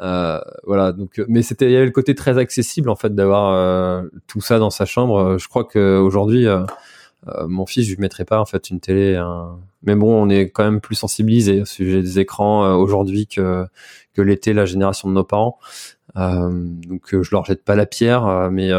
euh, 0.00 0.40
voilà, 0.64 0.92
donc, 0.92 1.18
euh, 1.18 1.26
mais 1.28 1.42
c'était, 1.42 1.66
il 1.66 1.72
y 1.72 1.76
avait 1.76 1.84
le 1.84 1.90
côté 1.90 2.14
très 2.14 2.38
accessible 2.38 2.88
en 2.88 2.96
fait 2.96 3.14
d'avoir 3.14 3.52
euh, 3.52 4.02
tout 4.26 4.40
ça 4.40 4.58
dans 4.58 4.70
sa 4.70 4.86
chambre. 4.86 5.36
Je 5.38 5.48
crois 5.48 5.64
qu'aujourd'hui, 5.64 6.46
euh, 6.46 6.64
mon 7.46 7.66
fils, 7.66 7.86
je 7.86 7.94
lui 7.94 8.00
mettrais 8.00 8.24
pas 8.24 8.40
en 8.40 8.46
fait 8.46 8.70
une 8.70 8.80
télé. 8.80 9.22
Mais 9.82 9.94
bon, 9.94 10.12
on 10.12 10.28
est 10.30 10.50
quand 10.50 10.64
même 10.64 10.80
plus 10.80 10.94
sensibilisé 10.94 11.62
au 11.62 11.64
sujet 11.64 12.02
des 12.02 12.18
écrans 12.18 12.74
aujourd'hui 12.76 13.26
que 13.26 13.66
que 14.14 14.22
l'était 14.22 14.52
la 14.52 14.64
génération 14.64 15.08
de 15.08 15.14
nos 15.14 15.24
parents. 15.24 15.58
donc, 16.16 17.08
je 17.12 17.30
leur 17.30 17.44
jette 17.44 17.64
pas 17.64 17.76
la 17.76 17.86
pierre, 17.86 18.50
mais 18.50 18.70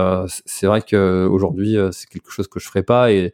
c'est 0.45 0.65
vrai 0.65 0.81
que 0.81 1.27
aujourd'hui, 1.31 1.77
c'est 1.91 2.09
quelque 2.09 2.31
chose 2.31 2.47
que 2.47 2.59
je 2.59 2.67
ferais 2.67 2.83
pas 2.83 3.11
et, 3.11 3.33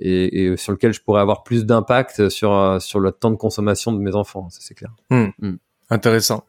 et, 0.00 0.44
et, 0.44 0.56
sur 0.56 0.72
lequel 0.72 0.92
je 0.92 1.00
pourrais 1.00 1.20
avoir 1.20 1.44
plus 1.44 1.64
d'impact 1.64 2.28
sur 2.28 2.82
sur 2.82 2.98
le 2.98 3.12
temps 3.12 3.30
de 3.30 3.36
consommation 3.36 3.92
de 3.92 3.98
mes 3.98 4.16
enfants. 4.16 4.48
Ça 4.50 4.58
c'est 4.60 4.74
clair. 4.74 4.92
Hmm. 5.10 5.28
Hmm. 5.38 5.56
Intéressant. 5.90 6.44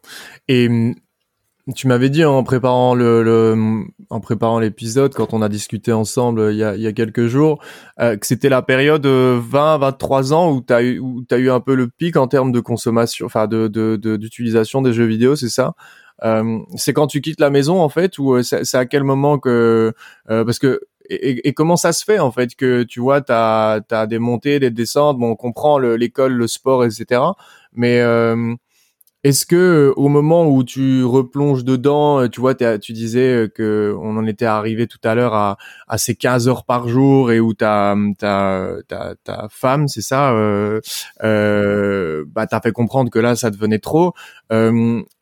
Et 0.48 0.68
hum, 0.68 0.96
tu 1.76 1.88
m'avais 1.88 2.10
dit 2.10 2.26
en 2.26 2.44
préparant 2.44 2.96
le, 2.96 3.86
en 4.10 4.20
préparant 4.20 4.60
l'épisode 4.60 5.14
quand 5.14 5.34
on 5.34 5.42
a 5.42 5.50
discuté 5.50 5.92
ensemble 5.92 6.40
euh, 6.40 6.52
il 6.52 6.58
y 6.58 6.64
a, 6.64 6.76
il 6.76 6.82
y 6.82 6.88
a 6.88 6.94
quelques 6.94 7.28
jours 7.28 7.62
euh, 8.00 8.16
que 8.18 8.26
c'était 8.26 8.50
la 8.50 8.62
période 8.62 9.06
20 9.06 9.10
euh, 9.10 9.78
23 9.78 10.34
ans 10.34 10.52
où 10.52 10.62
tu 10.62 10.74
as 10.74 10.82
eu 10.82 11.00
où 11.00 11.24
as 11.32 11.38
eu 11.38 11.50
un 11.50 11.60
peu 11.60 11.76
le 11.76 11.88
pic 11.88 12.18
en 12.18 12.28
termes 12.28 12.52
de 12.52 12.60
consommation 12.60 13.26
enfin 13.26 13.48
de 13.48 13.68
d'utilisation 14.18 14.82
de, 14.82 14.90
des 14.90 14.94
jeux 14.94 15.06
vidéo, 15.06 15.36
c'est 15.36 15.50
ça? 15.50 15.74
Euh, 16.24 16.60
c'est 16.76 16.92
quand 16.92 17.08
tu 17.08 17.22
quittes 17.22 17.40
la 17.40 17.50
maison 17.50 17.80
en 17.82 17.90
fait 17.90 18.18
ou 18.20 18.42
c'est 18.44 18.76
à 18.76 18.86
quel 18.86 19.04
moment 19.04 19.40
que 19.40 19.94
parce 20.28 20.60
que 20.60 20.82
et, 21.12 21.48
et, 21.48 21.54
comment 21.54 21.76
ça 21.76 21.92
se 21.92 22.04
fait 22.04 22.20
en 22.20 22.32
fait 22.32 22.56
que 22.56 22.84
tu 22.84 23.00
vois 23.00 23.22
tu 23.22 23.32
as, 23.32 23.82
as 23.90 24.08
des 24.08 24.20
montées 24.20 24.60
des 24.60 24.70
descentes? 24.70 25.18
Bon 25.18 25.32
on 25.32 25.36
comprend 25.36 25.78
l'école 25.80 26.34
le, 26.34 26.48
sport 26.48 26.84
etc 26.84 27.22
mais 27.74 28.02
est-ce 29.26 29.46
que 29.46 29.56
euh, 29.56 29.94
au 29.98 30.08
moment 30.08 30.48
où 30.48 30.64
tu 30.64 31.04
replonges 31.04 31.66
dedans, 31.66 32.22
euh, 32.22 32.28
tu 32.30 32.40
vois, 32.40 32.56
tu 32.56 32.94
disais 32.94 33.34
euh, 33.34 33.48
que 33.50 33.94
on 34.00 34.16
en 34.16 34.26
était 34.26 34.46
arrivé 34.46 34.88
tout 34.88 35.00
à 35.04 35.14
l'heure 35.14 35.34
à, 35.34 35.58
à 35.90 35.98
ces 35.98 36.16
15 36.16 36.48
heures 36.48 36.64
par 36.64 36.88
jour 36.88 37.32
et 37.32 37.42
où 37.42 37.54
ta 37.54 37.96
ta 38.18 38.76
ta, 38.88 39.16
ta 39.24 39.48
femme, 39.52 39.90
c'est 39.90 40.02
ça, 40.02 40.32
euh, 40.34 40.80
bah 42.28 42.48
t'as 42.48 42.62
fait 42.62 42.72
comprendre 42.72 43.12
que 43.12 43.20
là 43.20 43.36
ça 43.36 43.50
devenait 43.52 43.80
trop. 43.80 44.14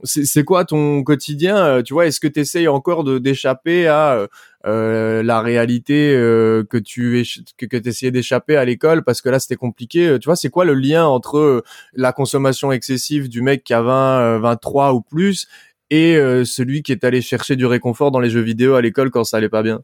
C'est 0.04 0.44
quoi 0.44 0.64
ton 0.66 1.04
quotidien 1.04 1.82
Tu 1.84 1.94
vois, 1.94 2.06
est-ce 2.06 2.20
que 2.20 2.28
tu 2.28 2.40
essayes 2.42 2.68
encore 2.68 3.04
de 3.04 3.18
d'échapper 3.18 3.88
à 3.88 4.28
euh, 4.68 5.24
la 5.24 5.40
réalité 5.40 6.14
euh, 6.14 6.64
que 6.64 6.78
tu 6.78 7.26
que, 7.58 7.66
que 7.66 7.88
essayais 7.88 8.12
d'échapper 8.12 8.58
à 8.58 8.66
l'école 8.66 9.04
parce 9.04 9.22
que 9.22 9.30
là 9.30 9.40
c'était 9.40 9.56
compliqué. 9.56 10.08
Euh, 10.08 10.20
tu 10.20 10.26
vois, 10.26 10.36
c'est 10.36 10.50
quoi 10.50 10.66
le 10.66 10.74
lien 10.74 11.06
entre 11.06 11.64
la 11.94 12.12
consommation 12.12 12.74
excessive 12.74 13.30
du 13.30 13.42
mec 13.42 13.64
qui 13.64 13.74
a 13.74 13.82
20, 13.82 14.40
23 14.40 14.94
ou 14.94 15.02
plus 15.02 15.48
et 15.90 16.16
celui 16.44 16.84
qui 16.84 16.92
est 16.92 17.06
allé 17.06 17.22
chercher 17.22 17.56
du 17.56 17.66
réconfort 17.66 18.12
dans 18.12 18.20
les 18.20 18.30
jeux 18.30 18.42
vidéo 18.42 18.76
à 18.76 18.82
l'école 18.82 19.10
quand 19.10 19.24
ça 19.24 19.38
allait 19.38 19.48
pas 19.48 19.64
bien? 19.64 19.80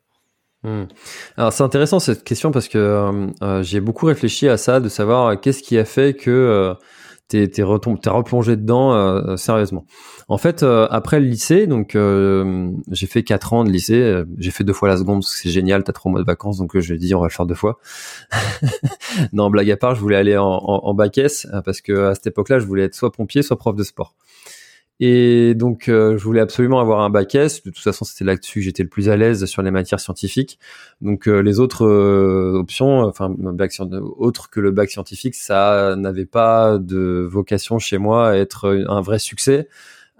Hmm. 0.63 0.83
Alors 1.37 1.53
c'est 1.53 1.63
intéressant 1.63 1.99
cette 1.99 2.25
question 2.25 2.51
parce 2.51 2.67
que 2.67 3.29
j'ai 3.61 3.79
beaucoup 3.79 4.07
réfléchi 4.07 4.49
à 4.49 4.57
ça, 4.57 4.81
de 4.81 4.89
savoir 4.89 5.39
qu'est-ce 5.39 5.63
qui 5.63 5.77
a 5.77 5.85
fait 5.85 6.13
que 6.13 6.75
t'es 7.33 7.47
t'es 7.47 7.63
replongé 7.63 8.55
dedans 8.55 8.93
euh, 8.93 9.35
sérieusement. 9.37 9.85
En 10.27 10.37
fait, 10.37 10.61
euh, 10.61 10.87
après 10.91 11.19
le 11.19 11.25
lycée, 11.25 11.65
donc 11.65 11.95
euh, 11.95 12.69
j'ai 12.91 13.07
fait 13.07 13.23
quatre 13.23 13.53
ans 13.53 13.63
de 13.63 13.71
lycée. 13.71 14.23
j'ai 14.37 14.51
fait 14.51 14.63
deux 14.63 14.73
fois 14.73 14.87
la 14.87 14.97
seconde 14.97 15.21
parce 15.21 15.33
que 15.33 15.41
c'est 15.41 15.49
génial. 15.49 15.83
T'as 15.83 15.93
trois 15.93 16.11
mois 16.11 16.21
de 16.21 16.25
vacances, 16.25 16.57
donc 16.57 16.77
je 16.77 16.93
dit 16.93 17.15
on 17.15 17.19
va 17.19 17.27
le 17.27 17.31
faire 17.31 17.45
deux 17.45 17.55
fois. 17.55 17.79
non, 19.33 19.49
blague 19.49 19.71
à 19.71 19.77
part, 19.77 19.95
je 19.95 20.01
voulais 20.01 20.17
aller 20.17 20.37
en, 20.37 20.45
en, 20.45 20.85
en 20.85 20.93
bac 20.93 21.19
parce 21.65 21.81
que 21.81 22.07
à 22.07 22.15
cette 22.15 22.27
époque-là, 22.27 22.59
je 22.59 22.65
voulais 22.65 22.83
être 22.83 22.95
soit 22.95 23.11
pompier, 23.11 23.41
soit 23.41 23.57
prof 23.57 23.75
de 23.75 23.83
sport. 23.83 24.15
Et 25.05 25.53
donc, 25.53 25.89
euh, 25.89 26.17
je 26.17 26.23
voulais 26.23 26.39
absolument 26.39 26.79
avoir 26.79 27.01
un 27.01 27.09
bac 27.09 27.35
S. 27.35 27.61
De 27.61 27.71
toute 27.71 27.83
façon, 27.83 28.05
c'était 28.05 28.23
là-dessus 28.23 28.59
que 28.59 28.63
j'étais 28.63 28.83
le 28.83 28.89
plus 28.89 29.09
à 29.09 29.17
l'aise 29.17 29.43
sur 29.43 29.61
les 29.61 29.69
matières 29.69 29.99
scientifiques. 29.99 30.59
Donc, 31.01 31.27
euh, 31.27 31.41
les 31.41 31.59
autres 31.59 31.85
euh, 31.85 32.57
options, 32.57 33.01
enfin, 33.01 33.29
bac 33.37 33.73
autre 34.17 34.49
que 34.49 34.61
le 34.61 34.71
bac 34.71 34.89
scientifique, 34.89 35.35
ça 35.35 35.97
n'avait 35.97 36.25
pas 36.25 36.77
de 36.77 37.27
vocation 37.29 37.79
chez 37.79 37.97
moi 37.97 38.29
à 38.29 38.35
être 38.37 38.85
un 38.87 39.01
vrai 39.01 39.19
succès. 39.19 39.67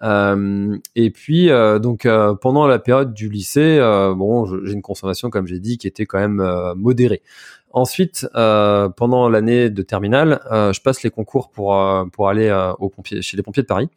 et 0.02 1.12
puis, 1.12 1.50
donc, 1.82 2.06
pendant 2.42 2.68
la 2.68 2.78
période 2.78 3.14
du 3.14 3.30
lycée, 3.30 3.80
bon, 4.18 4.46
j'ai 4.66 4.74
une 4.74 4.82
consommation, 4.82 5.30
comme 5.30 5.48
j'ai 5.48 5.62
dit, 5.62 5.78
qui 5.78 5.88
était 5.88 6.06
quand 6.06 6.20
même 6.20 6.44
modérée. 6.76 7.22
Ensuite, 7.72 8.28
pendant 8.34 9.30
l'année 9.30 9.70
de 9.70 9.82
terminale, 9.82 10.42
je 10.52 10.82
passe 10.82 11.04
les 11.04 11.10
concours 11.10 11.52
pour 11.52 11.74
pour 12.12 12.28
aller 12.28 12.52
au 12.80 12.90
pompier, 12.90 13.22
chez 13.22 13.38
les 13.38 13.44
pompiers 13.44 13.64
de 13.64 13.68
Paris. 13.68 13.88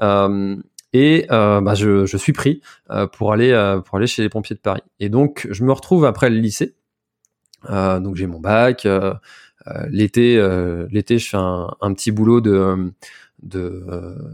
Euh, 0.00 0.56
et 0.92 1.26
euh, 1.30 1.60
bah, 1.60 1.74
je, 1.74 2.06
je, 2.06 2.16
suis 2.16 2.32
pris 2.32 2.62
euh, 2.90 3.06
pour 3.06 3.32
aller 3.32 3.52
pour 3.84 3.98
aller 3.98 4.06
chez 4.06 4.22
les 4.22 4.28
pompiers 4.28 4.56
de 4.56 4.60
Paris. 4.60 4.82
Et 5.00 5.08
donc 5.08 5.46
je 5.50 5.64
me 5.64 5.72
retrouve 5.72 6.04
après 6.04 6.30
le 6.30 6.36
lycée. 6.36 6.74
donc 7.68 8.16
j'ai 8.16 8.26
mon 8.26 8.40
bac. 8.40 8.86
l'été 9.90 10.40
l'été 10.90 11.18
je 11.18 11.28
fais 11.28 11.36
un, 11.36 11.92
petit 11.94 12.12
boulot 12.12 12.40
de 12.40 12.92
de 13.42 13.84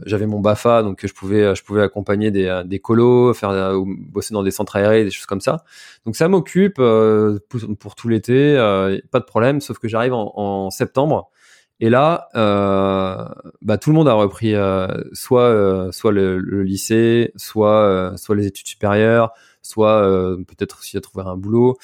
j'avais 0.07 0.27
mon 0.27 0.38
Bafa 0.38 0.83
donc 0.85 1.05
je 1.05 1.12
pouvais 1.12 1.55
je 1.57 1.64
pouvais 1.64 1.83
accompagner 1.83 2.31
des 2.31 2.62
des 2.64 2.79
colos 2.79 3.35
faire 3.35 3.75
bosser 3.85 4.33
dans 4.33 4.44
des 4.44 4.53
centres 4.53 4.77
aérés 4.77 5.05
des 5.05 5.11
choses 5.11 5.27
comme 5.27 5.40
ça 5.40 5.64
donc 6.07 6.14
ça 6.14 6.29
m'occupe 6.29 6.77
pour, 6.77 7.94
tout 7.96 8.09
l'été 8.09 8.55
pas 9.11 9.18
de 9.18 9.25
problème 9.25 9.61
sauf 9.61 9.79
que 9.79 9.88
j'arrive 9.88 10.12
en, 10.12 10.33
en, 10.37 10.70
septembre 10.70 11.31
et 11.82 11.90
là 11.90 12.28
bah 12.34 13.78
tout 13.78 13.90
le 13.90 13.96
monde 13.96 14.08
a 14.08 14.14
repris 14.14 14.54
soit 15.12 15.88
soit 15.90 16.12
le, 16.12 16.38
le, 16.38 16.62
lycée 16.62 17.32
soit 17.36 18.12
soit 18.16 18.36
les 18.36 18.46
études 18.46 18.66
supérieures 18.66 19.32
soit 19.62 20.02
peut-être 20.48 20.78
aussi 20.80 20.96
à 20.96 21.00
trouver 21.00 21.24
un 21.26 21.36
boulot 21.36 21.76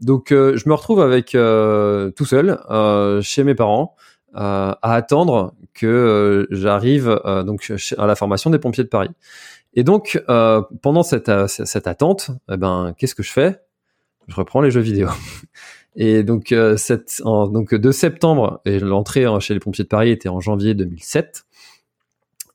donc 0.00 0.30
je 0.30 0.68
me 0.68 0.74
retrouve 0.74 1.00
avec 1.00 1.30
tout 1.30 2.24
seul 2.24 2.58
chez 3.22 3.44
mes 3.44 3.54
parents 3.54 3.96
euh, 4.36 4.74
à 4.82 4.94
attendre 4.94 5.54
que 5.74 5.86
euh, 5.86 6.46
j'arrive 6.50 7.20
euh, 7.24 7.44
donc 7.44 7.72
à 7.96 8.06
la 8.06 8.16
formation 8.16 8.50
des 8.50 8.58
pompiers 8.58 8.82
de 8.82 8.88
Paris. 8.88 9.10
Et 9.74 9.84
donc 9.84 10.22
pendant 10.82 11.02
cette, 11.02 11.30
cette 11.48 11.86
attente, 11.86 12.30
eh 12.50 12.56
ben 12.56 12.94
qu'est-ce 12.96 13.14
que 13.14 13.24
je 13.24 13.32
fais? 13.32 13.60
Je 14.28 14.34
reprends 14.36 14.60
les 14.60 14.70
jeux 14.70 14.80
vidéo. 14.80 15.08
Et 15.96 16.22
donc, 16.22 16.54
cette, 16.76 17.22
donc 17.24 17.74
de 17.74 17.90
septembre, 17.92 18.60
et 18.64 18.80
l'entrée 18.80 19.24
hein, 19.24 19.38
chez 19.40 19.54
les 19.54 19.60
pompiers 19.60 19.84
de 19.84 19.88
Paris 19.88 20.10
était 20.10 20.28
en 20.28 20.40
janvier 20.40 20.74
2007. 20.74 21.44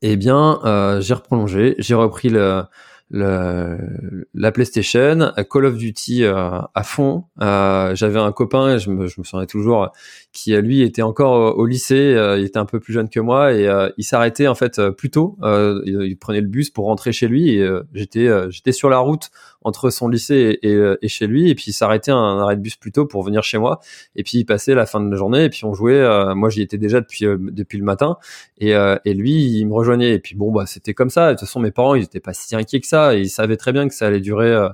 Eh 0.02 0.16
bien, 0.16 0.60
j'ai 1.02 1.14
reprolongé, 1.14 1.76
j'ai 1.78 1.96
repris 1.96 2.30
le, 2.30 2.64
le, 3.12 4.28
la 4.34 4.52
PlayStation, 4.52 5.32
Call 5.50 5.66
of 5.66 5.78
Duty 5.78 6.24
euh, 6.24 6.60
à 6.74 6.84
fond. 6.84 7.26
Euh, 7.42 7.96
J'avais 7.96 8.20
un 8.20 8.32
copain, 8.32 8.78
je 8.78 8.92
me, 8.92 9.08
je 9.08 9.20
me 9.20 9.24
souviens 9.26 9.46
toujours, 9.46 9.92
qui 10.32 10.56
lui 10.58 10.82
était 10.82 11.02
encore 11.02 11.58
au, 11.58 11.66
lycée, 11.66 12.14
euh, 12.16 12.38
il 12.38 12.46
était 12.46 12.60
un 12.60 12.66
peu 12.66 12.80
plus 12.80 12.94
jeune 12.94 13.10
que 13.10 13.20
moi 13.20 13.54
et 13.54 13.68
euh, 13.68 13.90
il 13.98 14.04
s'arrêtait 14.04 14.48
en 14.48 14.56
fait 14.56 14.90
plus 14.92 15.10
tôt. 15.10 15.38
Il, 15.44 16.04
il, 16.04 16.18
prenait 16.18 16.42
le 16.42 16.48
bus 16.48 16.70
pour 16.70 16.86
rentrer 16.86 17.12
chez 17.12 17.28
lui 17.28 17.50
et 17.50 17.68
j'étais 17.94 18.28
j'étais 18.50 18.72
sur 18.72 18.90
la 18.90 19.00
route 19.00 19.32
entre 19.62 19.90
son 19.90 20.08
lycée 20.08 20.60
et, 20.62 20.78
et, 21.02 21.08
chez 21.08 21.28
lui 21.28 21.50
et 21.50 21.56
puis 21.56 21.66
il 21.68 21.74
s'arrêtait 21.74 22.12
un 22.12 22.40
arrêt 22.40 22.56
de 22.56 22.62
bus 22.62 22.76
plus 22.78 22.92
tôt 22.92 23.06
pour 23.06 23.24
venir 23.24 23.44
chez 23.44 23.58
moi 23.58 23.80
et 24.16 24.24
puis 24.24 24.38
il 24.40 24.46
passait 24.46 24.74
la 24.74 24.86
fin 24.86 25.02
de 25.02 25.10
la 25.10 25.18
journée 25.18 25.44
et 25.44 25.50
puis 25.50 25.66
on 25.66 25.74
jouait. 25.74 26.02
moi 26.34 26.50
j'y 26.50 26.62
étais 26.62 26.78
déjà 26.78 27.02
depuis 27.02 27.26
depuis 27.26 27.78
le 27.78 27.84
matin 27.84 28.18
et, 28.58 28.72
et 28.72 29.14
lui 29.14 29.58
il 29.60 29.66
me 29.66 29.74
rejoignait 29.74 30.14
et 30.14 30.20
puis 30.20 30.36
bon 30.36 30.52
bah 30.52 30.66
c'était 30.66 30.94
comme 30.94 31.10
ça. 31.10 31.28
De 31.28 31.32
toute 31.34 31.42
façon 31.42 31.60
mes 31.60 31.72
parents 31.72 31.96
ils 31.96 32.04
étaient 32.04 32.20
pas 32.20 32.34
si 32.34 32.56
inquiets 32.56 32.80
que 32.80 32.88
ça 32.88 33.16
et 33.16 33.22
ils 33.22 33.30
savaient 33.30 33.58
très 33.58 33.72
bien 33.72 33.88
que 33.88 33.94
ça 33.94 34.08
allait 34.08 34.20
durer 34.20 34.52
euh, 34.52 34.70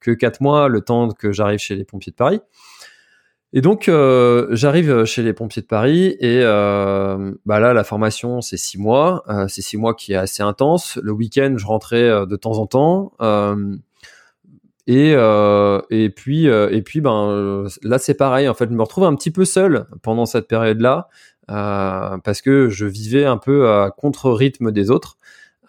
que 0.00 0.10
quatre 0.12 0.40
mois, 0.40 0.68
le 0.68 0.80
temps 0.80 1.08
que 1.10 1.32
j'arrive 1.32 1.58
chez 1.58 1.74
les 1.74 1.84
pompiers 1.84 2.12
de 2.12 2.16
Paris. 2.16 2.40
Et 3.54 3.62
donc 3.62 3.88
euh, 3.88 4.48
j'arrive 4.50 5.04
chez 5.04 5.22
les 5.22 5.32
pompiers 5.32 5.62
de 5.62 5.66
Paris 5.66 6.16
et 6.20 6.42
euh, 6.42 7.32
bah 7.46 7.60
là 7.60 7.72
la 7.72 7.82
formation 7.82 8.42
c'est 8.42 8.58
six 8.58 8.78
mois, 8.78 9.24
c'est 9.48 9.62
six 9.62 9.78
mois 9.78 9.94
qui 9.94 10.12
est 10.12 10.16
assez 10.16 10.42
intense. 10.42 10.98
Le 11.02 11.12
week-end 11.12 11.54
je 11.56 11.64
rentrais 11.64 12.26
de 12.26 12.36
temps 12.36 12.58
en 12.58 12.66
temps 12.66 13.12
et 14.88 15.12
et 15.90 16.10
puis 16.10 16.46
et 16.46 16.82
puis 16.82 17.00
ben 17.00 17.66
là 17.82 17.98
c'est 17.98 18.14
pareil 18.14 18.48
en 18.48 18.54
fait 18.54 18.68
je 18.68 18.74
me 18.74 18.82
retrouve 18.82 19.04
un 19.04 19.14
petit 19.14 19.30
peu 19.30 19.44
seul 19.44 19.86
pendant 20.02 20.26
cette 20.26 20.48
période 20.48 20.80
là 20.80 21.08
parce 21.46 22.40
que 22.42 22.68
je 22.68 22.86
vivais 22.86 23.24
un 23.24 23.38
peu 23.38 23.70
à 23.70 23.90
contre 23.90 24.30
rythme 24.30 24.72
des 24.72 24.90
autres. 24.90 25.18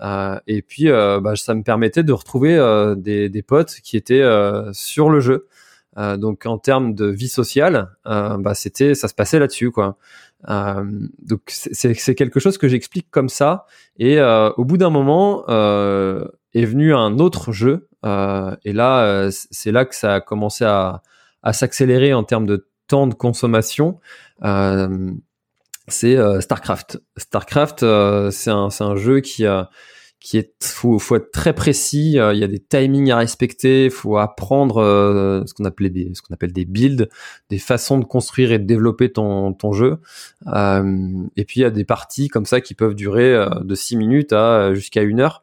Euh, 0.01 0.39
et 0.47 0.61
puis, 0.61 0.89
euh, 0.89 1.19
bah, 1.19 1.35
ça 1.35 1.53
me 1.53 1.63
permettait 1.63 2.03
de 2.03 2.13
retrouver 2.13 2.55
euh, 2.55 2.95
des, 2.95 3.29
des, 3.29 3.41
potes 3.41 3.75
qui 3.83 3.97
étaient 3.97 4.23
sur 4.71 5.09
le 5.09 5.19
jeu. 5.19 5.47
donc, 6.17 6.45
en 6.45 6.57
termes 6.57 6.93
de 6.93 7.05
vie 7.05 7.27
sociale, 7.27 7.89
bah, 8.05 8.53
c'était, 8.53 8.95
ça 8.95 9.07
se 9.07 9.13
passait 9.13 9.39
là-dessus, 9.39 9.71
quoi. 9.71 9.97
donc, 10.47 11.41
c'est 11.47 12.15
quelque 12.15 12.39
chose 12.39 12.57
que 12.57 12.67
j'explique 12.67 13.07
comme 13.11 13.29
ça. 13.29 13.65
Et 13.97 14.19
au 14.21 14.65
bout 14.65 14.77
d'un 14.77 14.89
moment, 14.89 15.45
est 15.47 16.65
venu 16.65 16.93
un 16.93 17.19
autre 17.19 17.51
jeu. 17.51 17.88
Et 18.03 18.73
là, 18.73 19.29
c'est 19.31 19.71
là 19.71 19.85
que 19.85 19.95
ça 19.95 20.15
a 20.15 20.21
commencé 20.21 20.65
à, 20.65 21.01
à 21.43 21.53
s'accélérer 21.53 22.13
en 22.13 22.23
termes 22.23 22.45
de 22.45 22.67
temps 22.87 23.07
de 23.07 23.13
consommation. 23.13 23.99
Euh, 24.43 25.11
c'est 25.89 26.17
euh, 26.17 26.41
Starcraft. 26.41 27.01
Starcraft, 27.17 27.83
euh, 27.83 28.31
c'est 28.31 28.51
un, 28.51 28.69
un, 28.79 28.95
jeu 28.95 29.21
qui 29.21 29.45
a 29.45 29.69
qui 30.19 30.37
est 30.37 30.51
faut, 30.61 30.99
faut 30.99 31.15
être 31.15 31.31
très 31.31 31.53
précis 31.53 32.19
euh, 32.19 32.33
il 32.33 32.39
y 32.41 32.43
a 32.43 32.47
des 32.49 32.59
timings 32.59 33.09
à 33.09 33.15
respecter 33.15 33.89
faut 33.89 34.17
apprendre 34.17 34.83
ce 35.47 35.53
qu'on 35.53 35.63
appelait 35.63 35.89
des 35.89 36.11
ce 36.13 36.21
qu'on 36.21 36.33
appelle 36.33 36.51
des 36.51 36.65
builds 36.65 37.07
des 37.49 37.57
façons 37.57 37.97
de 37.97 38.03
construire 38.03 38.51
et 38.51 38.59
de 38.59 38.65
développer 38.65 39.13
ton 39.13 39.53
ton 39.53 39.71
jeu 39.71 39.99
et 40.45 41.45
puis 41.45 41.61
il 41.61 41.61
y 41.61 41.63
a 41.63 41.69
des 41.69 41.85
parties 41.85 42.27
comme 42.27 42.45
ça 42.45 42.59
qui 42.59 42.73
peuvent 42.73 42.95
durer 42.95 43.47
de 43.61 43.75
6 43.75 43.95
minutes 43.95 44.33
à 44.33 44.73
jusqu'à 44.73 45.03
une 45.03 45.21
heure 45.21 45.41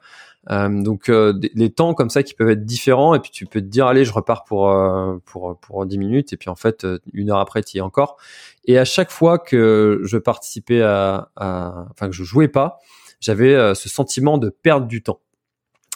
donc 0.49 1.09
les 1.09 1.71
temps 1.71 1.95
comme 1.95 2.11
ça 2.11 2.23
qui 2.23 2.35
peuvent 2.35 2.51
être 2.51 2.65
différents 2.65 3.15
et 3.15 3.21
puis 3.21 3.31
tu 3.33 3.47
peux 3.47 3.61
te 3.61 3.67
dire 3.67 3.87
allez 3.87 4.05
je 4.05 4.13
repars 4.13 4.45
pour 4.45 4.73
pour 5.25 5.59
pour 5.59 5.87
10 5.87 5.99
minutes 5.99 6.33
et 6.33 6.37
puis 6.37 6.51
en 6.51 6.55
fait 6.55 6.87
une 7.13 7.31
heure 7.31 7.41
après 7.41 7.63
tu 7.63 7.77
y 7.77 7.79
es 7.79 7.83
encore 7.83 8.17
et 8.67 8.79
à 8.79 8.85
chaque 8.85 9.11
fois 9.11 9.39
que 9.39 10.01
je 10.03 10.19
participais 10.19 10.83
à, 10.83 11.31
enfin 11.37 12.09
que 12.09 12.15
je 12.15 12.25
jouais 12.25 12.49
pas, 12.49 12.79
j'avais 13.21 13.55
euh, 13.55 13.75
ce 13.75 13.89
sentiment 13.89 14.39
de 14.39 14.51
perdre 14.51 14.87
du 14.87 15.03
temps. 15.03 15.21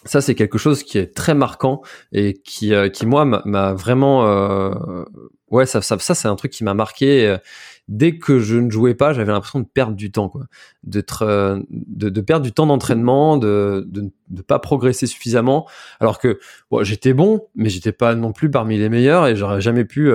Ça, 0.07 0.21
c'est 0.21 0.35
quelque 0.35 0.59
chose 0.59 0.83
qui 0.83 0.97
est 0.99 1.15
très 1.15 1.35
marquant 1.35 1.83
et 2.13 2.35
qui, 2.35 2.75
euh, 2.75 2.89
qui 2.89 3.05
moi, 3.05 3.25
m'a 3.25 3.75
vraiment, 3.75 4.27
euh, 4.27 5.05
ouais, 5.51 5.67
ça, 5.67 5.83
ça, 5.83 5.99
ça 5.99 6.15
c'est 6.15 6.29
un 6.29 6.37
truc 6.37 6.53
qui 6.53 6.65
m'a 6.65 6.75
marqué. 6.75 7.37
Dès 7.89 8.19
que 8.19 8.39
je 8.39 8.57
ne 8.57 8.71
jouais 8.71 8.95
pas, 8.95 9.13
j'avais 9.13 9.33
l'impression 9.33 9.61
de 9.61 9.67
perdre 9.67 9.97
du 9.97 10.11
temps, 10.11 10.29
quoi, 10.29 10.47
d'être, 10.85 11.27
de, 11.71 12.09
de, 12.09 12.21
perdre 12.21 12.45
du 12.45 12.53
temps 12.53 12.67
d'entraînement, 12.67 13.37
de, 13.37 13.85
de 13.89 14.11
ne 14.31 14.43
pas 14.43 14.59
progresser 14.59 15.07
suffisamment. 15.07 15.69
Alors 15.99 16.19
que, 16.19 16.39
bon, 16.71 16.83
j'étais 16.83 17.13
bon, 17.13 17.49
mais 17.55 17.69
j'étais 17.69 17.93
pas 17.93 18.15
non 18.15 18.33
plus 18.33 18.51
parmi 18.51 18.79
les 18.79 18.89
meilleurs 18.89 19.27
et 19.27 19.37
j'aurais 19.37 19.61
jamais 19.61 19.85
pu 19.85 20.13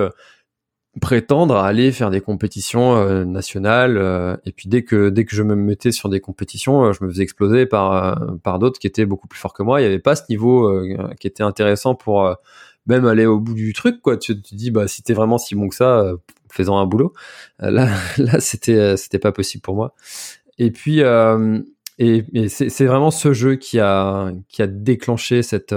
prétendre 1.00 1.56
à 1.56 1.66
aller 1.66 1.92
faire 1.92 2.10
des 2.10 2.20
compétitions 2.20 2.96
euh, 2.96 3.24
nationales 3.24 3.96
euh, 3.98 4.36
et 4.46 4.52
puis 4.52 4.68
dès 4.68 4.82
que 4.82 5.10
dès 5.10 5.24
que 5.24 5.34
je 5.34 5.42
me 5.42 5.54
mettais 5.54 5.92
sur 5.92 6.08
des 6.08 6.20
compétitions 6.20 6.86
euh, 6.86 6.92
je 6.92 7.04
me 7.04 7.10
faisais 7.10 7.22
exploser 7.22 7.66
par 7.66 8.18
par 8.42 8.58
d'autres 8.58 8.78
qui 8.78 8.86
étaient 8.86 9.06
beaucoup 9.06 9.28
plus 9.28 9.38
forts 9.38 9.52
que 9.52 9.62
moi. 9.62 9.80
Il 9.80 9.84
y 9.84 9.86
avait 9.86 9.98
pas 9.98 10.16
ce 10.16 10.22
niveau 10.30 10.82
qui 11.20 11.26
était 11.26 11.42
intéressant 11.42 11.94
pour 11.94 12.34
même 12.86 13.04
aller 13.06 13.26
au 13.26 13.38
bout 13.38 13.54
du 13.54 13.72
truc 13.72 14.00
quoi. 14.00 14.16
Tu 14.16 14.40
te 14.40 14.54
dis 14.54 14.70
bah 14.70 14.88
si 14.88 15.02
t'es 15.02 15.12
vraiment 15.12 15.38
si 15.38 15.54
bon 15.54 15.68
que 15.68 15.74
ça 15.74 16.12
faisant 16.50 16.78
un 16.78 16.86
boulot. 16.86 17.12
Là 17.58 17.88
là 18.18 18.40
c'était 18.40 18.96
c'était 18.96 19.18
pas 19.18 19.32
possible 19.32 19.62
pour 19.62 19.74
moi. 19.74 19.94
Et 20.58 20.70
puis 20.70 21.00
et, 21.98 22.24
et 22.32 22.48
c'est 22.48 22.86
vraiment 22.86 23.10
ce 23.10 23.32
jeu 23.32 23.56
qui 23.56 23.80
a 23.80 24.32
qui 24.48 24.62
a 24.62 24.66
déclenché 24.66 25.42
cette 25.42 25.74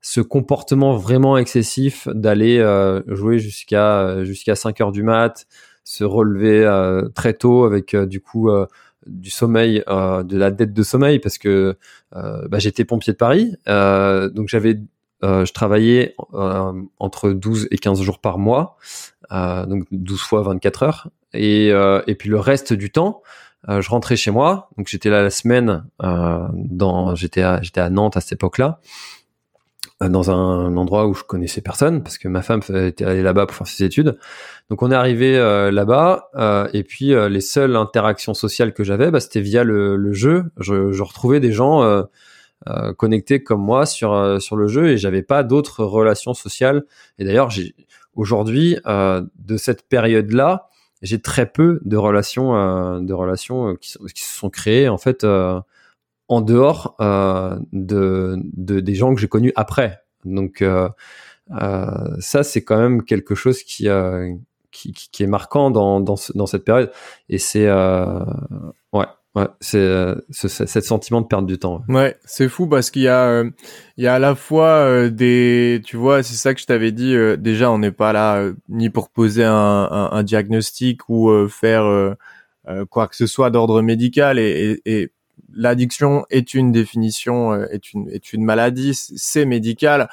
ce 0.00 0.20
comportement 0.20 0.96
vraiment 0.96 1.36
excessif 1.36 2.06
d'aller 2.06 2.58
euh, 2.58 3.02
jouer 3.08 3.40
jusqu'à 3.40 4.00
euh, 4.02 4.24
jusqu'à 4.24 4.54
5 4.54 4.80
heures 4.80 4.92
du 4.92 5.02
mat, 5.02 5.48
se 5.82 6.04
relever 6.04 6.64
euh, 6.64 7.08
très 7.08 7.34
tôt 7.34 7.64
avec 7.64 7.96
du 7.96 8.20
coup 8.20 8.48
du 9.06 9.30
sommeil, 9.30 9.82
de 9.88 10.36
la 10.36 10.50
dette 10.50 10.72
de 10.72 10.82
sommeil 10.82 11.18
parce 11.18 11.38
que 11.38 11.76
bah, 12.12 12.58
j'étais 12.58 12.84
pompier 12.84 13.12
de 13.12 13.18
Paris, 13.18 13.56
donc 13.66 14.48
j'avais 14.48 14.80
je 15.22 15.52
travaillais 15.52 16.14
entre 16.98 17.30
12 17.30 17.68
et 17.70 17.78
15 17.78 18.00
jours 18.00 18.20
par 18.20 18.38
mois, 18.38 18.76
donc 19.30 19.84
12 19.90 20.20
fois 20.20 20.42
24 20.42 20.82
heures. 20.82 21.10
Et, 21.34 21.68
et 21.68 22.14
puis 22.16 22.28
le 22.28 22.40
reste 22.40 22.72
du 22.72 22.90
temps, 22.90 23.22
je 23.68 23.88
rentrais 23.88 24.16
chez 24.16 24.32
moi. 24.32 24.70
Donc 24.76 24.88
j'étais 24.88 25.10
là 25.10 25.22
la 25.22 25.30
semaine. 25.30 25.84
dans 26.00 27.14
j'étais 27.14 27.44
j'étais 27.62 27.80
à 27.80 27.90
Nantes 27.90 28.16
à 28.16 28.20
cette 28.20 28.32
époque-là. 28.32 28.80
Euh, 30.02 30.10
dans 30.10 30.30
un 30.30 30.76
endroit 30.76 31.06
où 31.06 31.14
je 31.14 31.22
connaissais 31.22 31.62
personne 31.62 32.02
parce 32.02 32.18
que 32.18 32.28
ma 32.28 32.42
femme 32.42 32.60
était 32.68 33.06
allée 33.06 33.22
là-bas 33.22 33.46
pour 33.46 33.56
faire 33.56 33.66
ses 33.66 33.84
études. 33.84 34.18
Donc 34.68 34.82
on 34.82 34.90
est 34.90 34.94
arrivé 34.94 35.38
euh, 35.38 35.70
là-bas 35.70 36.28
euh, 36.34 36.68
et 36.74 36.82
puis 36.82 37.14
les 37.30 37.40
seules 37.40 37.76
interactions 37.76 38.34
sociales 38.34 38.74
que 38.74 38.84
j'avais, 38.84 39.10
bah, 39.10 39.20
c'était 39.20 39.40
via 39.40 39.64
le, 39.64 39.96
le 39.96 40.12
jeu. 40.12 40.44
Je, 40.58 40.92
je, 40.92 41.02
retrouvais 41.02 41.40
des 41.40 41.50
gens 41.50 42.04
connectés 42.98 43.42
comme 43.42 43.62
moi 43.62 43.86
sur 43.86 44.42
sur 44.42 44.56
le 44.56 44.68
jeu 44.68 44.88
et 44.88 44.98
j'avais 44.98 45.22
pas 45.22 45.42
d'autres 45.42 45.82
relations 45.84 46.34
sociales. 46.34 46.84
Et 47.18 47.24
d'ailleurs, 47.24 47.48
j'ai 47.48 47.74
aujourd'hui 48.14 48.76
de 48.84 49.56
cette 49.56 49.88
période-là, 49.88 50.68
j'ai 51.00 51.22
très 51.22 51.46
peu 51.46 51.80
de 51.86 51.96
relations 51.96 53.00
de 53.00 53.14
relations 53.14 53.76
qui, 53.76 53.96
qui, 54.14 54.22
se 54.22 54.38
sont 54.38 54.50
créées 54.50 54.90
en 54.90 54.98
fait 54.98 55.24
en 56.28 56.40
dehors 56.40 56.96
euh, 57.00 57.58
de, 57.72 58.38
de, 58.54 58.80
des 58.80 58.94
gens 58.94 59.14
que 59.14 59.20
j'ai 59.20 59.28
connus 59.28 59.52
après. 59.56 60.00
Donc 60.24 60.62
euh, 60.62 60.88
euh, 61.52 62.16
ça, 62.18 62.42
c'est 62.42 62.62
quand 62.62 62.78
même 62.78 63.04
quelque 63.04 63.34
chose 63.34 63.62
qui, 63.62 63.88
euh, 63.88 64.34
qui, 64.70 64.92
qui, 64.92 65.22
est 65.22 65.28
marquant 65.28 65.70
dans, 65.70 66.00
dans, 66.00 66.16
dans 66.34 66.46
cette 66.46 66.64
période. 66.64 66.90
Et 67.28 67.38
c'est 67.38 67.66
euh, 67.66 68.24
ouais. 68.92 69.06
Ouais, 69.34 69.48
c'est 69.60 69.86
ce, 70.30 70.48
ce, 70.48 70.80
sentiment 70.80 71.20
de 71.20 71.26
perdre 71.26 71.46
du 71.46 71.58
temps. 71.58 71.82
Ouais, 71.90 72.16
c'est 72.24 72.48
fou 72.48 72.66
parce 72.66 72.90
qu'il 72.90 73.02
y 73.02 73.08
a 73.08 73.42
il 73.98 74.02
y 74.02 74.06
a 74.06 74.14
à 74.14 74.18
la 74.18 74.34
fois 74.34 75.10
des 75.10 75.82
tu 75.84 75.98
vois, 75.98 76.22
c'est 76.22 76.36
ça 76.36 76.54
que 76.54 76.60
je 76.62 76.64
t'avais 76.64 76.90
dit 76.90 77.14
déjà 77.36 77.70
on 77.70 77.78
n'est 77.78 77.92
pas 77.92 78.14
là 78.14 78.50
ni 78.70 78.88
pour 78.88 79.10
poser 79.10 79.44
un, 79.44 79.52
un, 79.52 80.08
un 80.10 80.22
diagnostic 80.22 81.06
ou 81.10 81.30
faire 81.48 82.16
quoi 82.88 83.08
que 83.08 83.14
ce 83.14 83.26
soit 83.26 83.50
d'ordre 83.50 83.82
médical 83.82 84.38
et, 84.38 84.80
et, 84.86 85.02
et 85.02 85.12
l'addiction 85.54 86.24
est 86.30 86.54
une 86.54 86.72
définition, 86.72 87.54
est 87.54 87.92
une 87.92 88.08
est 88.10 88.32
une 88.32 88.44
maladie, 88.44 88.92
c'est 88.94 89.44
médical. 89.44 90.08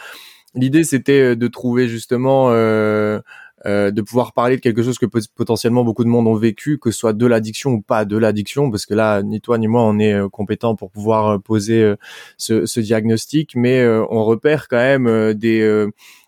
L'idée 0.55 0.83
c'était 0.83 1.35
de 1.35 1.47
trouver 1.47 1.87
justement 1.87 2.49
euh, 2.51 3.19
euh, 3.65 3.91
de 3.91 4.01
pouvoir 4.01 4.33
parler 4.33 4.57
de 4.57 4.61
quelque 4.61 4.83
chose 4.83 4.97
que 4.97 5.05
potentiellement 5.05 5.85
beaucoup 5.85 6.03
de 6.03 6.09
monde 6.09 6.27
ont 6.27 6.35
vécu, 6.35 6.79
que 6.79 6.91
ce 6.91 6.99
soit 6.99 7.13
de 7.13 7.25
l'addiction 7.25 7.71
ou 7.71 7.81
pas 7.81 8.03
de 8.03 8.17
l'addiction, 8.17 8.69
parce 8.69 8.85
que 8.85 8.93
là, 8.93 9.23
ni 9.23 9.39
toi 9.39 9.57
ni 9.57 9.69
moi, 9.69 9.83
on 9.83 9.99
est 9.99 10.11
euh, 10.11 10.27
compétent 10.27 10.75
pour 10.75 10.91
pouvoir 10.91 11.27
euh, 11.27 11.39
poser 11.39 11.93
ce, 12.37 12.65
ce, 12.65 12.79
diagnostic, 12.81 13.55
mais 13.55 13.87
on 13.87 14.25
repère 14.25 14.67
quand 14.67 14.77
même 14.77 15.33
des 15.33 15.87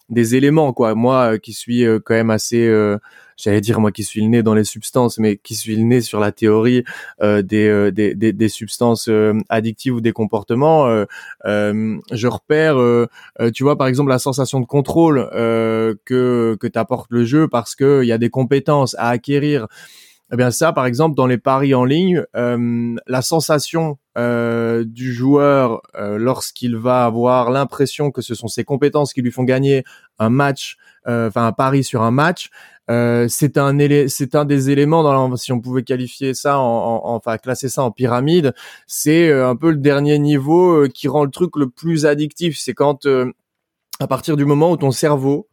des 0.09 0.35
éléments 0.35 0.73
quoi 0.73 0.93
moi 0.95 1.39
qui 1.39 1.53
suis 1.53 1.83
quand 2.05 2.13
même 2.13 2.29
assez 2.29 2.67
j'allais 3.37 3.61
dire 3.61 3.79
moi 3.79 3.91
qui 3.91 4.03
suis 4.03 4.21
le 4.21 4.27
nez 4.27 4.43
dans 4.43 4.53
les 4.53 4.63
substances, 4.63 5.17
mais 5.17 5.37
qui 5.37 5.55
suis 5.55 5.75
le 5.75 5.83
nez 5.83 6.01
sur 6.01 6.19
la 6.19 6.31
théorie 6.31 6.83
euh, 7.21 7.41
des, 7.41 7.67
euh, 7.67 7.91
des, 7.91 8.13
des, 8.15 8.49
substances 8.49 9.07
euh, 9.09 9.33
addictives 9.49 9.95
ou 9.95 10.01
des 10.01 10.13
comportements, 10.13 10.85
je 11.45 12.27
repère, 12.27 12.77
tu 13.53 13.63
vois 13.63 13.77
par 13.77 13.87
exemple 13.87 14.09
la 14.09 14.19
sensation 14.19 14.59
de 14.59 14.65
contrôle 14.65 15.29
que 15.31 16.57
que 16.59 16.67
t'apporte 16.67 17.07
le 17.09 17.25
jeu 17.25 17.47
parce 17.47 17.75
que 17.75 18.01
il 18.03 18.07
y 18.07 18.11
a 18.11 18.17
des 18.17 18.29
compétences 18.29 18.95
à 18.97 19.09
acquérir. 19.09 19.67
Eh 20.31 20.37
bien 20.37 20.49
ça, 20.51 20.73
par 20.73 20.85
exemple, 20.85 21.15
dans 21.15 21.27
les 21.27 21.37
paris 21.37 21.75
en 21.75 21.85
ligne, 21.85 22.23
la 22.33 23.21
sensation 23.21 23.97
du 24.17 25.13
joueur 25.13 25.81
lorsqu'il 25.93 26.77
va 26.77 27.05
avoir 27.05 27.51
l'impression 27.51 28.11
que 28.11 28.21
ce 28.21 28.33
sont 28.33 28.47
ses 28.47 28.63
compétences 28.63 29.13
qui 29.13 29.21
lui 29.21 29.31
font 29.31 29.43
gagner 29.43 29.83
un 30.17 30.29
match, 30.29 30.77
enfin 31.05 31.45
un 31.45 31.51
pari 31.51 31.83
sur 31.83 32.01
un 32.01 32.11
match, 32.11 32.49
euh, 32.91 33.27
c'est 33.27 33.57
un 33.57 33.75
c'est 34.07 34.35
un 34.35 34.45
des 34.45 34.69
éléments 34.69 35.01
dans 35.01 35.35
si 35.37 35.51
on 35.51 35.59
pouvait 35.59 35.83
qualifier 35.83 36.35
ça 36.35 36.59
en, 36.59 37.01
enfin 37.03 37.37
classer 37.37 37.67
ça 37.67 37.83
en 37.83 37.91
pyramide, 37.91 38.53
c'est 38.85 39.29
euh, 39.29 39.49
un 39.49 39.55
peu 39.55 39.71
le 39.71 39.77
dernier 39.77 40.19
niveau 40.19 40.83
euh, 40.83 40.87
qui 40.87 41.07
rend 41.07 41.23
le 41.23 41.31
truc 41.31 41.55
le 41.55 41.69
plus 41.69 42.05
addictif. 42.05 42.59
C'est 42.59 42.73
quand 42.75 43.07
à 43.99 44.07
partir 44.07 44.37
du 44.37 44.45
moment 44.45 44.71
où 44.71 44.77
ton 44.77 44.91
cerveau 44.91 45.47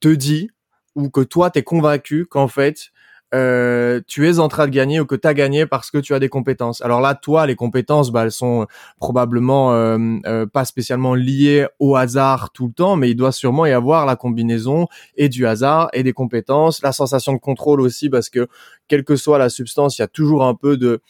te 0.00 0.08
dit 0.08 0.50
ou 0.94 1.10
que 1.10 1.20
toi 1.22 1.50
t'es 1.50 1.62
convaincu 1.62 2.26
qu'en 2.26 2.48
fait 2.48 2.92
euh, 3.34 4.00
tu 4.06 4.28
es 4.28 4.38
en 4.38 4.48
train 4.48 4.66
de 4.66 4.72
gagner 4.72 5.00
ou 5.00 5.06
que 5.06 5.14
tu 5.14 5.26
as 5.26 5.34
gagné 5.34 5.66
parce 5.66 5.90
que 5.90 5.98
tu 5.98 6.14
as 6.14 6.18
des 6.18 6.28
compétences. 6.28 6.82
Alors 6.82 7.00
là, 7.00 7.14
toi, 7.14 7.46
les 7.46 7.54
compétences, 7.54 8.10
bah, 8.10 8.24
elles 8.24 8.32
sont 8.32 8.66
probablement 8.98 9.72
euh, 9.72 9.98
euh, 10.26 10.46
pas 10.46 10.64
spécialement 10.64 11.14
liées 11.14 11.66
au 11.78 11.96
hasard 11.96 12.50
tout 12.52 12.66
le 12.66 12.72
temps, 12.72 12.96
mais 12.96 13.10
il 13.10 13.14
doit 13.14 13.32
sûrement 13.32 13.64
y 13.66 13.72
avoir 13.72 14.06
la 14.06 14.16
combinaison 14.16 14.86
et 15.16 15.28
du 15.28 15.46
hasard 15.46 15.88
et 15.92 16.02
des 16.02 16.12
compétences, 16.12 16.82
la 16.82 16.92
sensation 16.92 17.32
de 17.32 17.38
contrôle 17.38 17.80
aussi, 17.80 18.10
parce 18.10 18.28
que 18.28 18.48
quelle 18.88 19.04
que 19.04 19.16
soit 19.16 19.38
la 19.38 19.48
substance, 19.48 19.98
il 19.98 20.02
y 20.02 20.04
a 20.04 20.08
toujours 20.08 20.44
un 20.44 20.54
peu 20.54 20.76
de 20.76 21.00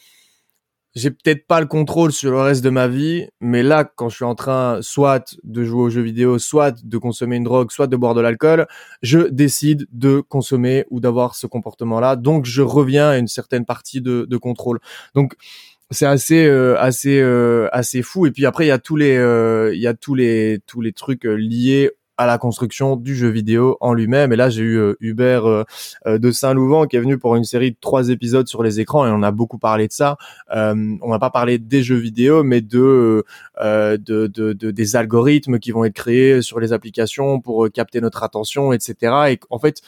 j'ai 0.95 1.09
peut-être 1.09 1.47
pas 1.47 1.59
le 1.59 1.65
contrôle 1.65 2.11
sur 2.11 2.31
le 2.31 2.39
reste 2.39 2.63
de 2.63 2.69
ma 2.69 2.87
vie, 2.87 3.27
mais 3.41 3.63
là, 3.63 3.83
quand 3.83 4.09
je 4.09 4.15
suis 4.15 4.25
en 4.25 4.35
train 4.35 4.79
soit 4.81 5.35
de 5.43 5.63
jouer 5.63 5.81
aux 5.81 5.89
jeux 5.89 6.01
vidéo, 6.01 6.37
soit 6.37 6.83
de 6.83 6.97
consommer 6.97 7.37
une 7.37 7.43
drogue, 7.43 7.71
soit 7.71 7.87
de 7.87 7.95
boire 7.95 8.13
de 8.13 8.21
l'alcool, 8.21 8.67
je 9.01 9.19
décide 9.19 9.87
de 9.91 10.19
consommer 10.19 10.85
ou 10.91 10.99
d'avoir 10.99 11.35
ce 11.35 11.47
comportement-là. 11.47 12.15
Donc, 12.15 12.45
je 12.45 12.61
reviens 12.61 13.09
à 13.09 13.17
une 13.17 13.27
certaine 13.27 13.65
partie 13.65 14.01
de, 14.01 14.25
de 14.29 14.37
contrôle. 14.37 14.79
Donc, 15.15 15.35
c'est 15.93 16.05
assez 16.05 16.45
euh, 16.45 16.75
assez 16.79 17.19
euh, 17.21 17.69
assez 17.71 18.01
fou 18.01 18.25
et 18.25 18.31
puis 18.31 18.45
après 18.45 18.65
il 18.65 18.69
y 18.69 18.71
a 18.71 18.79
tous 18.79 18.95
les 18.95 19.15
euh, 19.15 19.71
il 19.73 19.81
y 19.81 19.87
a 19.87 19.93
tous 19.93 20.15
les 20.15 20.59
tous 20.65 20.81
les 20.81 20.91
trucs 20.91 21.23
liés 21.23 21.91
la 22.25 22.37
construction 22.37 22.95
du 22.95 23.15
jeu 23.15 23.29
vidéo 23.29 23.77
en 23.81 23.93
lui-même. 23.93 24.33
Et 24.33 24.35
là, 24.35 24.49
j'ai 24.49 24.63
eu 24.63 24.77
euh, 24.77 24.95
Hubert 24.99 25.45
euh, 25.45 25.63
euh, 26.05 26.17
de 26.17 26.31
Saint-Louvent 26.31 26.87
qui 26.87 26.95
est 26.95 26.99
venu 26.99 27.17
pour 27.17 27.35
une 27.35 27.43
série 27.43 27.71
de 27.71 27.77
trois 27.79 28.09
épisodes 28.09 28.47
sur 28.47 28.63
les 28.63 28.79
écrans 28.79 29.05
et 29.05 29.09
on 29.09 29.23
a 29.23 29.31
beaucoup 29.31 29.57
parlé 29.57 29.87
de 29.87 29.93
ça. 29.93 30.17
on 30.49 31.09
n'a 31.09 31.19
pas 31.19 31.29
parlé 31.29 31.57
des 31.57 31.83
jeux 31.83 31.97
vidéo, 31.97 32.43
mais 32.43 32.61
de, 32.61 33.23
de, 33.61 33.97
de, 33.97 34.27
de, 34.27 34.71
des 34.71 34.95
algorithmes 34.95 35.59
qui 35.59 35.71
vont 35.71 35.85
être 35.85 35.93
créés 35.93 36.41
sur 36.41 36.59
les 36.59 36.73
applications 36.73 37.39
pour 37.39 37.69
capter 37.71 38.01
notre 38.01 38.23
attention, 38.23 38.73
etc. 38.73 38.95
Et 39.29 39.39
en 39.49 39.59
fait, 39.59 39.81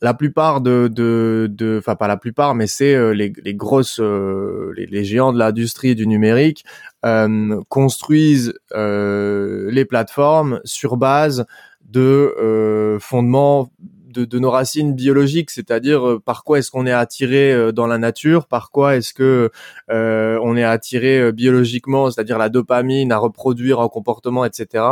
la 0.00 0.14
plupart 0.14 0.60
de, 0.60 0.88
de, 0.92 1.48
de, 1.50 1.78
enfin 1.78 1.96
pas 1.96 2.08
la 2.08 2.16
plupart, 2.16 2.54
mais 2.54 2.66
c'est 2.66 2.94
euh, 2.94 3.10
les, 3.12 3.32
les, 3.42 3.54
grosses, 3.54 4.00
euh, 4.00 4.72
les, 4.76 4.86
les, 4.86 5.04
géants 5.04 5.32
de 5.32 5.38
l'industrie 5.38 5.94
du 5.94 6.06
numérique 6.06 6.64
euh, 7.04 7.60
construisent 7.68 8.54
les 8.74 9.84
plateformes 9.84 10.60
sur 10.64 10.96
base 10.96 11.46
de 11.82 12.98
fondements 13.00 13.70
de, 14.14 14.24
de, 14.24 14.38
nos 14.38 14.50
racines 14.50 14.94
biologiques, 14.94 15.50
c'est-à-dire 15.50 16.06
euh, 16.06 16.20
par 16.20 16.44
quoi 16.44 16.58
est-ce 16.58 16.70
qu'on 16.70 16.86
est 16.86 16.92
attiré 16.92 17.52
euh, 17.52 17.72
dans 17.72 17.86
la 17.86 17.98
nature, 17.98 18.46
par 18.46 18.70
quoi 18.70 18.96
est-ce 18.96 19.12
que 19.12 19.50
euh, 19.90 20.38
on 20.42 20.56
est 20.56 20.64
attiré 20.64 21.32
biologiquement, 21.32 22.10
c'est-à-dire 22.10 22.38
la 22.38 22.48
dopamine 22.48 23.12
à 23.12 23.18
reproduire 23.18 23.80
un 23.80 23.88
comportement, 23.88 24.44
etc. 24.44 24.84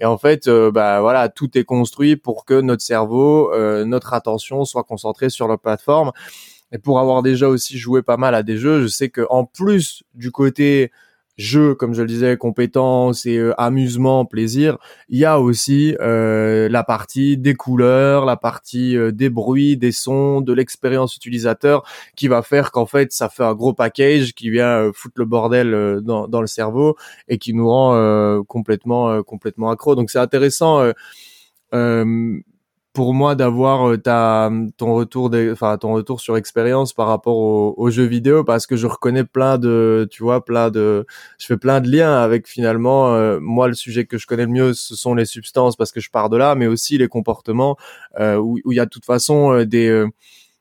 Et 0.00 0.04
en 0.04 0.18
fait, 0.18 0.48
bah 0.48 1.00
voilà, 1.00 1.28
tout 1.28 1.58
est 1.58 1.64
construit 1.64 2.16
pour 2.16 2.44
que 2.44 2.60
notre 2.60 2.82
cerveau, 2.82 3.52
notre 3.84 4.14
attention 4.14 4.64
soit 4.64 4.84
concentrée 4.84 5.30
sur 5.30 5.48
la 5.48 5.58
plateforme. 5.58 6.12
Et 6.72 6.78
pour 6.78 7.00
avoir 7.00 7.22
déjà 7.22 7.48
aussi 7.48 7.78
joué 7.78 8.02
pas 8.02 8.16
mal 8.16 8.34
à 8.34 8.42
des 8.42 8.58
jeux, 8.58 8.82
je 8.82 8.86
sais 8.86 9.08
que 9.08 9.26
en 9.30 9.44
plus 9.44 10.02
du 10.14 10.30
côté 10.30 10.90
jeu, 11.38 11.74
comme 11.76 11.94
je 11.94 12.02
le 12.02 12.08
disais, 12.08 12.36
compétences 12.36 13.24
et 13.24 13.38
euh, 13.38 13.54
amusement, 13.58 14.24
plaisir, 14.24 14.76
il 15.08 15.18
y 15.18 15.24
a 15.24 15.40
aussi 15.40 15.96
euh, 16.00 16.68
la 16.68 16.82
partie 16.82 17.38
des 17.38 17.54
couleurs, 17.54 18.26
la 18.26 18.36
partie 18.36 18.96
euh, 18.96 19.12
des 19.12 19.30
bruits, 19.30 19.76
des 19.76 19.92
sons, 19.92 20.40
de 20.40 20.52
l'expérience 20.52 21.16
utilisateur, 21.16 21.84
qui 22.16 22.26
va 22.26 22.42
faire 22.42 22.72
qu'en 22.72 22.86
fait, 22.86 23.12
ça 23.12 23.28
fait 23.28 23.44
un 23.44 23.54
gros 23.54 23.72
package 23.72 24.34
qui 24.34 24.50
vient 24.50 24.90
foutre 24.92 25.14
le 25.18 25.24
bordel 25.24 26.00
dans, 26.02 26.26
dans, 26.26 26.40
le 26.40 26.46
cerveau 26.48 26.96
et 27.28 27.38
qui 27.38 27.54
nous 27.54 27.68
rend 27.68 28.42
complètement 28.46 29.22
complètement 29.22 29.70
accro. 29.70 29.94
Donc 29.94 30.10
c'est 30.10 30.18
intéressant 30.18 30.92
pour 32.98 33.14
moi 33.14 33.36
d'avoir 33.36 33.90
euh, 33.90 33.96
ta 33.96 34.50
ton 34.76 34.92
retour 34.92 35.30
enfin 35.52 35.78
ton 35.78 35.92
retour 35.92 36.20
sur 36.20 36.36
expérience 36.36 36.92
par 36.92 37.06
rapport 37.06 37.36
aux, 37.36 37.90
jeux 37.90 38.06
vidéo 38.06 38.42
parce 38.42 38.66
que 38.66 38.74
je 38.74 38.88
reconnais 38.88 39.22
plein 39.22 39.56
de 39.56 40.08
tu 40.10 40.24
vois 40.24 40.44
plein 40.44 40.68
de 40.68 41.06
je 41.38 41.46
fais 41.46 41.56
plein 41.56 41.80
de 41.80 41.88
liens 41.88 42.16
avec 42.20 42.48
finalement 42.48 43.14
euh, 43.14 43.38
moi 43.40 43.68
le 43.68 43.74
sujet 43.74 44.04
que 44.04 44.18
je 44.18 44.26
connais 44.26 44.46
le 44.46 44.50
mieux 44.50 44.74
ce 44.74 44.96
sont 44.96 45.14
les 45.14 45.26
substances 45.26 45.76
parce 45.76 45.92
que 45.92 46.00
je 46.00 46.10
pars 46.10 46.28
de 46.28 46.36
là 46.36 46.56
mais 46.56 46.66
aussi 46.66 46.98
les 46.98 47.06
comportements 47.06 47.76
euh, 48.18 48.34
où 48.34 48.58
il 48.68 48.76
y 48.76 48.80
a 48.80 48.84
de 48.84 48.90
toute 48.90 49.04
façon 49.04 49.62
des 49.62 50.04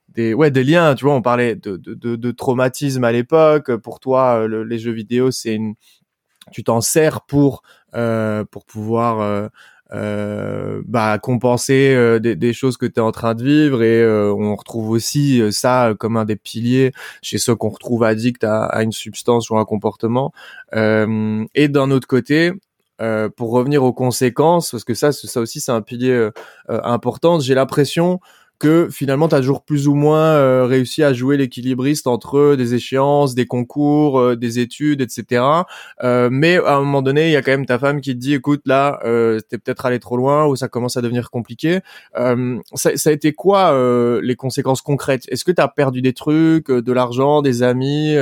des 0.10 0.36
ouais 0.36 0.52
des 0.52 0.64
liens 0.64 0.94
tu 0.94 1.06
vois. 1.06 1.16
On 1.16 1.24
parlait 1.24 1.56
de 1.56 1.76
de, 1.76 2.16
de, 2.16 2.32
traumatisme 2.32 3.04
à 3.04 3.12
l'époque. 3.12 3.76
Pour 3.78 4.00
toi 4.00 4.48
les 4.48 4.78
jeux 4.78 4.92
vidéo 4.92 5.32
c'est 5.32 5.56
une 5.56 5.74
tu 6.52 6.64
t'en 6.64 6.82
sers 6.82 7.22
pour 7.22 7.64
pour 8.52 8.66
pouvoir 8.66 9.50
euh, 9.94 10.82
bah, 10.86 11.18
compenser 11.18 11.94
euh, 11.96 12.20
des, 12.20 12.36
des, 12.36 12.54
choses 12.54 12.78
que 12.78 12.86
tu 12.86 12.96
es 12.96 13.00
en 13.00 13.12
train 13.12 13.36
de 13.36 13.44
vivre 13.44 13.84
et 13.84 14.02
euh, 14.02 14.34
on 14.34 14.56
retrouve 14.56 14.90
aussi 14.90 15.42
euh, 15.42 15.52
ça 15.52 15.94
comme 15.98 16.18
un 16.18 16.26
des 16.26 16.36
piliers 16.36 16.92
chez 17.22 17.38
ceux 17.38 17.56
qu'on 17.56 17.70
retrouve 17.70 18.04
addicts 18.04 18.44
à, 18.44 18.66
à, 18.66 18.84
une 18.84 18.92
substance 18.92 19.50
ou 19.50 19.58
un 19.58 19.66
comportement. 19.66 20.34
et 20.74 21.68
d'un 21.70 21.92
autre 21.92 22.08
côté, 22.08 22.52
pour 23.36 23.52
revenir 23.52 23.84
aux 23.84 23.94
conséquences, 23.94 24.72
parce 24.72 24.84
que 24.84 24.94
ça, 24.94 25.12
ça 25.12 25.40
aussi 25.40 25.62
c'est 25.62 25.72
un 25.72 25.82
pilier 25.82 26.30
important, 26.68 27.40
j'ai 27.40 27.56
l'impression 27.56 28.20
que 28.60 28.90
finalement 28.92 29.28
tu 29.28 29.36
as 29.36 29.40
toujours 29.40 29.64
plus 29.64 29.88
ou 29.88 29.94
moins 29.94 30.34
euh, 30.34 30.66
réussi 30.66 31.04
à 31.04 31.14
jouer 31.14 31.38
l'équilibriste 31.38 32.08
entre 32.08 32.56
des 32.56 32.74
échéances, 32.74 33.36
des 33.36 33.46
concours, 33.46 34.20
euh, 34.20 34.36
des 34.36 34.60
études, 34.60 35.02
etc. 35.02 35.44
Euh, 36.04 36.30
mais 36.32 36.58
à 36.58 36.76
un 36.76 36.80
moment 36.80 37.02
donné, 37.02 37.28
il 37.28 37.32
y 37.32 37.36
a 37.36 37.42
quand 37.42 37.52
même 37.52 37.66
ta 37.66 37.78
femme 37.78 38.02
qui 38.02 38.14
te 38.14 38.20
dit, 38.20 38.34
écoute, 38.34 38.62
là, 38.66 39.00
euh, 39.06 39.40
t'es 39.48 39.58
peut-être 39.58 39.86
allé 39.86 40.00
trop 40.00 40.18
loin 40.18 40.46
ou 40.48 40.56
ça 40.56 40.68
commence 40.68 40.98
à 40.98 41.02
devenir 41.02 41.30
compliqué. 41.30 41.80
Ça, 42.16 42.96
ça, 42.96 43.10
a 43.10 43.14
été 43.14 43.34
quoi 43.34 43.74
les 44.22 44.36
conséquences 44.36 44.82
concrètes? 44.82 45.24
Est-ce 45.30 45.46
que 45.46 45.52
tu 45.52 45.62
as 45.62 45.68
perdu 45.68 46.02
des 46.02 46.14
trucs, 46.14 46.72
de 46.72 46.92
l'argent, 46.92 47.42
des 47.42 47.64
amis 47.64 48.16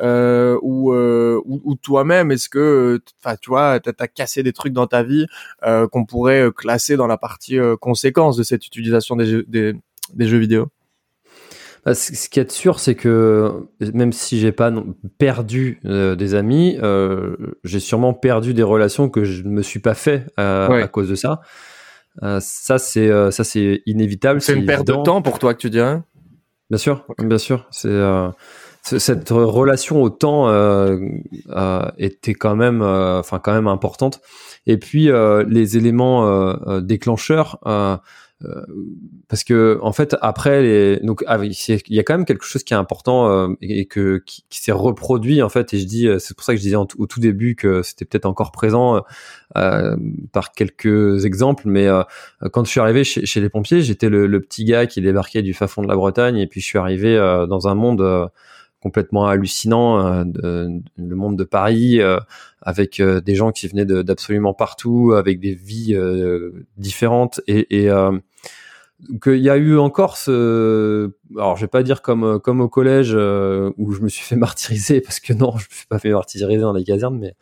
ou, 0.00 0.92
ou, 0.92 1.60
ou 1.64 1.74
toi-même? 1.76 2.30
Est-ce 2.30 2.48
que, 2.48 3.00
enfin, 3.22 3.36
tu 3.40 3.50
vois, 3.50 3.80
t'as 3.80 3.92
as 3.98 4.08
cassé 4.08 4.42
des 4.42 4.52
trucs 4.52 4.72
dans 4.72 4.86
ta 4.86 5.02
vie 5.02 5.26
qu'on 5.62 6.04
pourrait 6.04 6.48
classer 6.54 6.96
dans 6.96 7.06
la 7.06 7.16
partie 7.16 7.58
conséquence 7.80 8.36
de 8.36 8.42
cette 8.42 8.66
utilisation 8.66 9.16
des, 9.16 9.42
des 9.44 9.61
des, 10.14 10.26
jeux 10.26 10.38
vidéo 10.38 10.68
bah, 11.84 11.94
ce 11.94 12.28
qui 12.28 12.38
est 12.38 12.50
sûr, 12.50 12.78
c'est 12.78 12.94
que 12.94 13.66
même 13.92 14.12
si 14.12 14.38
j'ai 14.38 14.52
pas 14.52 14.72
perdu 15.18 15.80
euh, 15.84 16.14
des 16.14 16.36
amis, 16.36 16.78
euh, 16.80 17.34
j'ai 17.64 17.80
sûrement 17.80 18.14
perdu 18.14 18.54
des 18.54 18.62
relations 18.62 19.08
que 19.08 19.24
je 19.24 19.42
ne 19.42 19.48
me 19.48 19.62
suis 19.62 19.80
pas 19.80 19.94
fait 19.94 20.26
euh, 20.38 20.84
à 20.84 20.86
cause 20.86 21.08
de 21.08 21.16
ça. 21.16 21.40
ça 22.38 22.78
c'est 22.78 23.10
ça 23.32 23.42
c'est 23.42 23.82
inévitable. 23.86 24.40
C'est 24.40 24.54
une 24.54 24.64
perte 24.64 24.86
de 24.86 24.92
temps 24.92 25.22
pour 25.22 25.40
toi 25.40 25.54
que 25.54 25.58
tu 25.58 25.70
dirais? 25.70 26.00
Bien 26.70 26.78
sûr, 26.78 27.04
bien 27.18 27.38
sûr. 27.38 27.66
C'est 27.72 27.90
cette 28.84 29.30
relation 29.30 30.02
au 30.02 30.10
temps 30.10 30.48
était 31.98 32.34
quand 32.34 32.54
même, 32.54 32.82
enfin 32.82 33.40
quand 33.40 33.54
même 33.54 33.66
importante. 33.66 34.20
Et 34.68 34.76
puis 34.76 35.10
les 35.48 35.76
éléments 35.76 36.80
déclencheurs 36.80 37.58
parce 39.28 39.44
que 39.44 39.78
en 39.82 39.92
fait 39.92 40.16
après 40.20 41.00
donc 41.02 41.22
ah 41.26 41.38
il 41.42 41.80
y 41.88 41.98
a 41.98 42.02
quand 42.02 42.14
même 42.14 42.24
quelque 42.24 42.44
chose 42.44 42.62
qui 42.62 42.74
est 42.74 42.76
important 42.76 43.54
et 43.60 43.86
que 43.86 44.22
qui, 44.24 44.44
s'est 44.50 44.72
reproduit 44.72 45.42
en 45.42 45.48
fait 45.48 45.74
et 45.74 45.78
je 45.78 45.86
dis 45.86 46.08
c'est 46.18 46.36
pour 46.36 46.44
ça 46.44 46.52
que 46.52 46.58
je 46.58 46.62
disais 46.62 46.76
au 46.76 46.86
tout 46.86 47.20
début 47.20 47.54
que 47.54 47.82
c'était 47.82 48.04
peut-être 48.04 48.26
encore 48.26 48.52
présent 48.52 49.02
par 49.54 50.52
quelques 50.54 51.24
exemples 51.24 51.64
mais 51.66 51.88
quand 52.52 52.64
je 52.64 52.70
suis 52.70 52.80
arrivé 52.80 53.04
chez, 53.04 53.40
les 53.40 53.48
pompiers 53.48 53.82
j'étais 53.82 54.08
le, 54.08 54.40
petit 54.40 54.64
gars 54.64 54.86
qui 54.86 55.00
débarquait 55.00 55.42
du 55.42 55.54
fin 55.54 55.66
fond 55.66 55.82
de 55.82 55.88
la 55.88 55.96
Bretagne 55.96 56.36
et 56.36 56.46
puis 56.46 56.60
je 56.60 56.66
suis 56.66 56.78
arrivé 56.78 57.16
dans 57.48 57.68
un 57.68 57.74
monde 57.74 58.30
complètement 58.82 59.26
hallucinant, 59.26 60.24
euh, 60.44 60.68
le 60.96 61.16
monde 61.16 61.38
de 61.38 61.44
Paris, 61.44 62.00
euh, 62.00 62.18
avec 62.60 62.98
euh, 62.98 63.20
des 63.20 63.36
gens 63.36 63.52
qui 63.52 63.68
venaient 63.68 63.84
d'absolument 63.84 64.54
partout, 64.54 65.12
avec 65.16 65.38
des 65.38 65.54
vies 65.54 65.96
différentes 66.76 67.40
et, 67.46 67.84
et 67.84 67.90
qu'il 69.22 69.38
y 69.38 69.50
a 69.50 69.56
eu 69.56 69.78
encore 69.78 70.16
ce 70.16 71.10
alors 71.36 71.56
je 71.56 71.62
vais 71.62 71.68
pas 71.68 71.82
dire 71.82 72.02
comme 72.02 72.38
comme 72.40 72.60
au 72.60 72.68
collège 72.68 73.14
où 73.14 73.92
je 73.92 74.00
me 74.00 74.08
suis 74.08 74.24
fait 74.24 74.36
martyriser 74.46 75.00
parce 75.00 75.20
que 75.20 75.32
non 75.32 75.52
je 75.56 75.64
me 75.64 75.74
suis 75.74 75.86
pas 75.86 75.98
fait 75.98 76.10
martyriser 76.10 76.58
dans 76.58 76.72
les 76.72 76.84
casernes 76.84 77.18
mais 77.18 77.34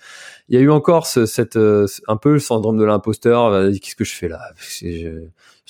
il 0.48 0.54
y 0.54 0.58
a 0.58 0.60
eu 0.62 0.70
encore 0.70 1.06
ce, 1.06 1.26
cette 1.26 1.56
un 1.56 2.16
peu 2.16 2.32
le 2.32 2.38
syndrome 2.38 2.78
de 2.78 2.84
l'imposteur 2.84 3.70
qu'est-ce 3.72 3.96
que 3.96 4.04
je 4.04 4.14
fais 4.14 4.28
là? 4.28 4.40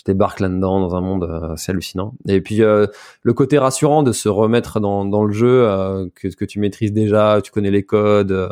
Je 0.00 0.04
débarque 0.06 0.40
là-dedans 0.40 0.80
dans 0.80 0.96
un 0.96 1.02
monde 1.02 1.24
euh, 1.24 1.52
assez 1.52 1.72
hallucinant. 1.72 2.14
Et 2.26 2.40
puis 2.40 2.62
euh, 2.62 2.86
le 3.22 3.34
côté 3.34 3.58
rassurant 3.58 4.02
de 4.02 4.12
se 4.12 4.30
remettre 4.30 4.80
dans, 4.80 5.04
dans 5.04 5.24
le 5.24 5.32
jeu 5.34 5.68
euh, 5.68 6.08
que, 6.14 6.28
que 6.28 6.46
tu 6.46 6.58
maîtrises 6.58 6.94
déjà, 6.94 7.42
tu 7.44 7.50
connais 7.50 7.70
les 7.70 7.82
codes. 7.82 8.50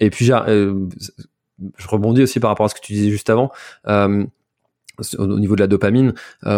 et 0.00 0.10
puis 0.10 0.24
je 0.24 1.88
rebondis 1.88 2.24
aussi 2.24 2.40
par 2.40 2.50
rapport 2.50 2.66
à 2.66 2.68
ce 2.68 2.74
que 2.74 2.80
tu 2.80 2.94
disais 2.94 3.10
juste 3.10 3.30
avant. 3.30 3.52
Au 5.18 5.38
niveau 5.38 5.54
de 5.54 5.60
la 5.60 5.66
dopamine, 5.66 6.14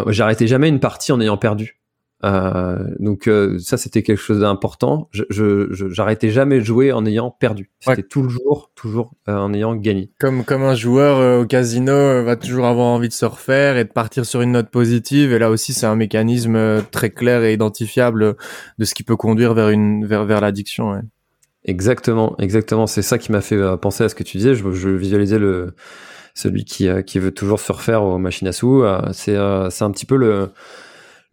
j'ai 0.08 0.22
arrêté 0.22 0.46
jamais 0.46 0.68
une 0.68 0.80
partie 0.80 1.12
en 1.12 1.20
ayant 1.20 1.36
perdu. 1.36 1.82
Euh, 2.24 2.78
donc 3.00 3.26
euh, 3.26 3.58
ça 3.58 3.76
c'était 3.76 4.02
quelque 4.02 4.20
chose 4.20 4.40
d'important. 4.40 5.08
Je, 5.10 5.24
je, 5.30 5.88
j'arrêtais 5.88 6.30
jamais 6.30 6.58
de 6.58 6.64
jouer 6.64 6.92
en 6.92 7.04
ayant 7.04 7.30
perdu. 7.30 7.70
C'était 7.80 8.04
toujours, 8.04 8.70
toujours 8.76 9.12
euh, 9.28 9.36
en 9.36 9.52
ayant 9.52 9.74
gagné. 9.74 10.10
Comme 10.20 10.44
comme 10.44 10.62
un 10.62 10.74
joueur 10.74 11.40
au 11.40 11.46
casino 11.46 12.22
va 12.22 12.36
toujours 12.36 12.66
avoir 12.66 12.86
envie 12.86 13.08
de 13.08 13.12
se 13.12 13.24
refaire 13.24 13.76
et 13.76 13.84
de 13.84 13.90
partir 13.90 14.24
sur 14.24 14.40
une 14.40 14.52
note 14.52 14.70
positive. 14.70 15.32
Et 15.32 15.38
là 15.38 15.50
aussi 15.50 15.72
c'est 15.72 15.86
un 15.86 15.96
mécanisme 15.96 16.82
très 16.92 17.10
clair 17.10 17.42
et 17.42 17.52
identifiable 17.52 18.36
de 18.78 18.84
ce 18.84 18.94
qui 18.94 19.02
peut 19.02 19.16
conduire 19.16 19.54
vers 19.54 19.70
une 19.70 20.06
vers 20.06 20.24
vers 20.24 20.40
l'addiction. 20.40 20.92
Ouais. 20.92 21.00
Exactement, 21.64 22.36
exactement. 22.38 22.86
C'est 22.86 23.02
ça 23.02 23.18
qui 23.18 23.32
m'a 23.32 23.40
fait 23.40 23.60
penser 23.80 24.04
à 24.04 24.08
ce 24.08 24.14
que 24.14 24.24
tu 24.24 24.36
disais. 24.36 24.54
Je, 24.54 24.70
je 24.70 24.88
visualisais 24.90 25.38
le 25.38 25.74
celui 26.34 26.64
qui 26.64 26.88
qui 27.06 27.18
veut 27.18 27.32
toujours 27.32 27.60
se 27.60 27.72
refaire 27.72 28.02
aux 28.02 28.18
machines 28.18 28.48
à 28.48 28.52
sous. 28.52 28.84
c'est 29.12 29.36
c'est 29.70 29.84
un 29.84 29.90
petit 29.90 30.06
peu 30.06 30.16
le 30.16 30.50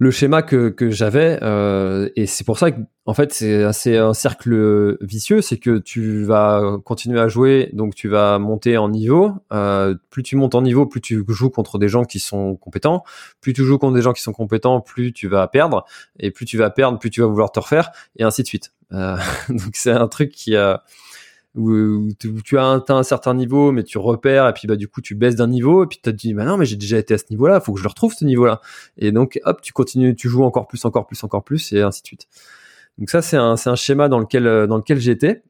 le 0.01 0.11
schéma 0.11 0.41
que, 0.41 0.69
que 0.69 0.89
j'avais 0.89 1.37
euh, 1.41 2.09
et 2.15 2.25
c'est 2.25 2.45
pour 2.45 2.57
ça 2.57 2.71
que 2.71 2.79
en 3.05 3.13
fait 3.13 3.33
c'est 3.33 3.97
un 3.97 4.13
cercle 4.13 4.97
vicieux 5.01 5.41
c'est 5.41 5.57
que 5.57 5.77
tu 5.77 6.23
vas 6.23 6.77
continuer 6.85 7.19
à 7.19 7.27
jouer 7.27 7.69
donc 7.73 7.95
tu 7.95 8.07
vas 8.07 8.39
monter 8.39 8.77
en 8.77 8.87
niveau 8.87 9.33
euh, 9.51 9.95
plus 10.09 10.23
tu 10.23 10.37
montes 10.37 10.55
en 10.55 10.61
niveau 10.61 10.85
plus 10.85 11.01
tu 11.01 11.21
joues 11.27 11.49
contre 11.49 11.79
des 11.79 11.89
gens 11.89 12.05
qui 12.05 12.19
sont 12.19 12.55
compétents 12.55 13.03
plus 13.41 13.51
tu 13.51 13.65
joues 13.65 13.77
contre 13.77 13.93
des 13.93 14.01
gens 14.01 14.13
qui 14.13 14.21
sont 14.21 14.31
compétents 14.31 14.79
plus 14.79 15.11
tu 15.11 15.27
vas 15.27 15.49
perdre 15.49 15.83
et 16.17 16.31
plus 16.31 16.45
tu 16.45 16.57
vas 16.57 16.69
perdre 16.69 16.97
plus 16.97 17.09
tu 17.09 17.19
vas 17.19 17.27
vouloir 17.27 17.51
te 17.51 17.59
refaire 17.59 17.91
et 18.15 18.23
ainsi 18.23 18.41
de 18.41 18.47
suite 18.47 18.71
euh, 18.93 19.17
donc 19.49 19.71
c'est 19.73 19.91
un 19.91 20.07
truc 20.07 20.31
qui 20.31 20.55
a 20.55 20.81
où, 21.55 22.09
tu 22.43 22.57
as 22.57 22.71
atteint 22.71 22.97
un 22.97 23.03
certain 23.03 23.33
niveau, 23.33 23.71
mais 23.71 23.83
tu 23.83 23.97
repères, 23.97 24.47
et 24.47 24.53
puis 24.53 24.67
bah 24.67 24.75
du 24.75 24.87
coup 24.87 25.01
tu 25.01 25.15
baisses 25.15 25.35
d'un 25.35 25.47
niveau, 25.47 25.83
et 25.83 25.87
puis 25.87 25.97
tu 25.97 26.03
te 26.03 26.09
dis 26.09 26.33
bah 26.33 26.45
non 26.45 26.57
mais 26.57 26.65
j'ai 26.65 26.75
déjà 26.75 26.97
été 26.97 27.13
à 27.15 27.17
ce 27.17 27.25
niveau-là, 27.31 27.59
faut 27.59 27.73
que 27.73 27.79
je 27.79 27.83
le 27.83 27.89
retrouve 27.89 28.13
ce 28.13 28.25
niveau-là. 28.25 28.61
Et 28.97 29.11
donc 29.11 29.39
hop, 29.45 29.61
tu 29.61 29.73
continues, 29.73 30.15
tu 30.15 30.29
joues 30.29 30.43
encore 30.43 30.67
plus, 30.67 30.85
encore 30.85 31.07
plus, 31.07 31.23
encore 31.23 31.43
plus, 31.43 31.73
et 31.73 31.81
ainsi 31.81 32.01
de 32.01 32.07
suite. 32.07 32.27
Donc 32.97 33.09
ça 33.09 33.21
c'est 33.21 33.37
un, 33.37 33.57
c'est 33.57 33.69
un 33.69 33.75
schéma 33.75 34.09
dans 34.09 34.19
lequel 34.19 34.67
dans 34.67 34.77
lequel 34.77 34.99
j'étais. 34.99 35.43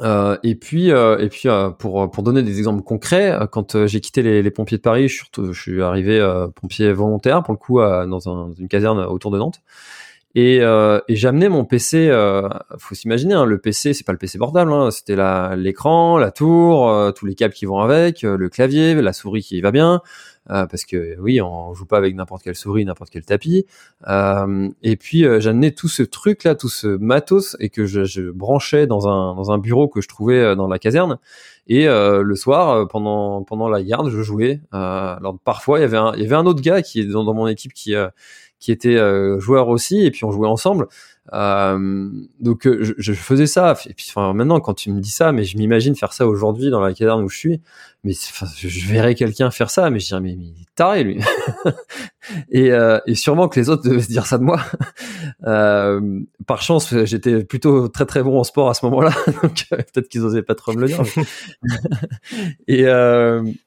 Euh, 0.00 0.36
et 0.42 0.54
puis, 0.54 0.90
euh, 0.90 1.18
et 1.18 1.28
puis 1.28 1.48
euh, 1.48 1.70
pour 1.70 2.10
pour 2.10 2.22
donner 2.22 2.42
des 2.42 2.58
exemples 2.58 2.82
concrets, 2.82 3.38
quand 3.52 3.86
j'ai 3.86 4.00
quitté 4.00 4.22
les, 4.22 4.42
les, 4.42 4.50
pompiers 4.50 4.78
de 4.78 4.82
Paris, 4.82 5.08
je 5.08 5.16
suis, 5.16 5.26
je 5.52 5.60
suis 5.60 5.82
arrivé 5.82 6.20
pompier 6.56 6.92
volontaire 6.92 7.42
pour 7.42 7.52
le 7.52 7.58
coup 7.58 7.78
dans, 7.78 8.28
un, 8.28 8.48
dans 8.48 8.52
une 8.52 8.68
caserne 8.68 9.00
autour 9.00 9.30
de 9.30 9.38
Nantes. 9.38 9.60
Et, 10.34 10.60
euh, 10.62 11.00
et 11.08 11.16
j'amenais 11.16 11.48
mon 11.48 11.64
PC. 11.64 12.08
Euh, 12.08 12.48
faut 12.78 12.94
s'imaginer, 12.94 13.34
hein, 13.34 13.44
le 13.44 13.58
PC, 13.58 13.92
c'est 13.92 14.04
pas 14.04 14.12
le 14.12 14.18
PC 14.18 14.38
portable. 14.38 14.72
Hein, 14.72 14.90
c'était 14.90 15.16
l'écran, 15.56 16.18
la, 16.18 16.30
tour, 16.30 16.88
euh, 16.88 17.12
tous 17.12 17.26
les 17.26 17.34
câbles 17.34 17.54
qui 17.54 17.66
vont 17.66 17.80
avec, 17.80 18.24
euh, 18.24 18.36
le 18.36 18.48
clavier, 18.48 18.94
la 18.94 19.12
souris 19.12 19.42
qui 19.42 19.60
va 19.60 19.70
bien. 19.70 20.00
Euh, 20.50 20.66
parce 20.66 20.84
que 20.84 21.16
oui, 21.20 21.40
on 21.40 21.72
joue 21.72 21.86
pas 21.86 21.98
avec 21.98 22.16
n'importe 22.16 22.42
quelle 22.42 22.56
souris, 22.56 22.84
n'importe 22.84 23.10
quel 23.10 23.24
tapis. 23.24 23.64
et 24.82 24.96
puis 24.96 25.24
j'amenais 25.40 25.70
tout 25.70 25.88
ce 25.88 26.02
truc 26.02 26.42
là, 26.44 26.56
tout 26.56 26.68
ce 26.68 26.88
matos, 26.88 27.56
et 27.60 27.68
que 27.68 27.86
je, 27.86 28.04
je, 28.04 28.22
branchais 28.22 28.88
dans 28.88 29.06
un 29.06 29.36
dans 29.36 29.52
un 29.52 29.58
bureau 29.58 29.86
que 29.86 30.00
je 30.00 30.08
trouvais 30.08 30.56
dans 30.56 30.66
la 30.66 30.80
caserne. 30.80 31.18
Et 31.68 31.86
le 31.86 32.34
soir, 32.34 32.88
pendant 32.88 33.44
pendant 33.44 33.68
la 33.68 33.84
garde, 33.84 34.10
je 34.10 34.20
jouais. 34.20 34.60
alors 34.72 35.38
parfois, 35.44 35.78
il 35.78 35.82
y 35.82 35.84
avait 35.84 35.96
un 35.96 36.12
il 36.16 36.22
y 36.22 36.26
avait 36.26 36.34
un 36.34 36.46
autre 36.46 36.60
gars 36.60 36.82
qui 36.82 37.00
est 37.00 37.04
dans, 37.04 37.22
dans 37.22 37.34
mon 37.34 37.46
équipe 37.46 37.72
qui 37.72 37.94
qui 38.62 38.70
était 38.70 38.94
euh, 38.96 39.40
joueur 39.40 39.68
aussi, 39.68 40.06
et 40.06 40.12
puis 40.12 40.24
on 40.24 40.30
jouait 40.30 40.46
ensemble. 40.46 40.86
Euh, 41.32 42.10
donc 42.40 42.66
euh, 42.66 42.82
je, 42.82 42.94
je, 42.98 43.12
faisais 43.12 43.46
ça. 43.46 43.76
Et 43.86 43.94
puis 43.94 44.06
enfin, 44.10 44.32
maintenant, 44.32 44.60
quand 44.60 44.74
tu 44.74 44.90
me 44.90 45.00
dis 45.00 45.10
ça, 45.10 45.32
mais 45.32 45.44
je 45.44 45.56
m'imagine 45.56 45.94
faire 45.94 46.12
ça 46.12 46.26
aujourd'hui 46.26 46.70
dans 46.70 46.80
la 46.80 46.92
caserne 46.92 47.22
où 47.22 47.28
je 47.28 47.38
suis. 47.38 47.60
Mais 48.04 48.14
enfin, 48.14 48.46
je 48.56 48.86
verrais 48.88 49.14
quelqu'un 49.14 49.52
faire 49.52 49.70
ça, 49.70 49.88
mais 49.88 50.00
je 50.00 50.06
dirais 50.06 50.20
mais, 50.20 50.34
mais 50.36 50.46
il 50.46 50.62
est 50.62 50.74
taré 50.74 51.04
lui. 51.04 51.20
et, 52.50 52.72
euh, 52.72 52.98
et 53.06 53.14
sûrement 53.14 53.48
que 53.48 53.60
les 53.60 53.68
autres 53.70 53.88
devaient 53.88 54.02
se 54.02 54.08
dire 54.08 54.26
ça 54.26 54.38
de 54.38 54.44
moi. 54.44 54.60
Euh, 55.44 56.20
par 56.46 56.62
chance, 56.62 56.94
j'étais 57.04 57.42
plutôt 57.42 57.88
très 57.88 58.06
très 58.06 58.22
bon 58.22 58.38
en 58.38 58.44
sport 58.44 58.68
à 58.68 58.74
ce 58.74 58.84
moment-là, 58.86 59.10
donc 59.42 59.64
euh, 59.72 59.76
peut-être 59.76 60.08
qu'ils 60.08 60.22
osaient 60.22 60.42
pas 60.42 60.54
trop 60.54 60.72
me 60.72 60.80
le 60.82 60.86
dire. 60.86 61.02
et, 62.68 62.82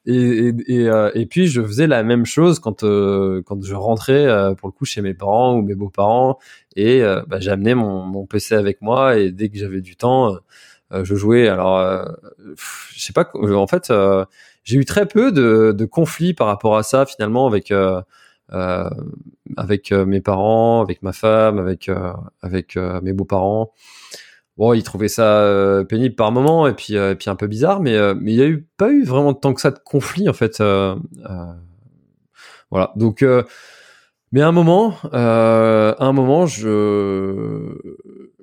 et, 0.06 0.54
et, 0.68 0.90
et, 1.16 1.26
puis 1.26 1.48
je 1.48 1.62
faisais 1.62 1.88
la 1.88 2.04
même 2.04 2.26
chose 2.26 2.60
quand 2.60 2.82
quand 2.82 3.62
je 3.62 3.76
rentrais 3.76 4.56
pour 4.56 4.70
le 4.70 4.72
coup 4.72 4.86
chez 4.86 5.02
mes 5.02 5.14
parents 5.14 5.56
ou 5.56 5.64
mes 5.64 5.76
beaux-parents 5.76 6.40
et 6.76 7.02
bah, 7.28 7.40
j'amenais 7.40 7.76
mon, 7.76 8.26
PC 8.26 8.56
avec 8.56 8.82
moi 8.82 9.18
et 9.18 9.32
dès 9.32 9.50
que 9.50 9.58
j'avais 9.58 9.82
du 9.82 9.96
temps 9.96 10.36
euh, 10.94 11.04
je 11.04 11.16
jouais. 11.16 11.48
Alors, 11.48 11.78
euh, 11.80 12.06
je 12.94 13.02
sais 13.02 13.14
pas. 13.14 13.30
En 13.34 13.68
fait, 13.68 13.90
euh, 13.90 14.26
j'ai 14.64 14.78
eu 14.78 14.86
très 14.86 15.08
peu 15.08 15.32
de, 15.32 15.86
conflits 15.86 16.34
par 16.34 16.48
rapport 16.48 16.78
à 16.78 16.84
ça 16.84 17.06
finalement 17.06 17.48
avec 17.48 17.72
avec 19.58 19.92
mes 19.92 20.22
parents, 20.22 20.82
avec 20.82 21.02
ma 21.04 21.14
femme, 21.14 21.60
avec 21.60 21.90
avec 22.42 22.76
mes 22.78 23.14
beaux-parents. 23.14 23.74
Bon, 24.58 24.74
ils 24.74 24.84
trouvaient 24.84 25.10
ça 25.10 25.84
pénible 25.90 26.16
par 26.16 26.32
moment 26.32 26.68
et 26.68 26.74
puis 26.74 26.96
et 26.96 27.16
puis 27.16 27.30
un 27.30 27.36
peu 27.36 27.48
bizarre, 27.48 27.82
mais 27.82 27.98
mais 28.16 28.34
il 28.34 28.38
y 28.38 28.42
a 28.42 28.48
eu 28.48 28.68
pas 28.78 28.90
eu 28.92 29.04
vraiment 29.04 29.34
tant 29.34 29.54
que 29.54 29.62
ça 29.62 29.72
de 29.72 29.80
conflit 29.80 30.30
en 30.30 30.34
fait. 30.34 30.64
voilà. 32.72 32.92
Donc 32.96 33.24
mais 34.36 34.42
à 34.42 34.50
un 34.50 34.52
moment, 34.52 34.98
euh, 35.14 35.96
à 35.98 36.04
un 36.04 36.12
moment, 36.12 36.46
je, 36.46 37.74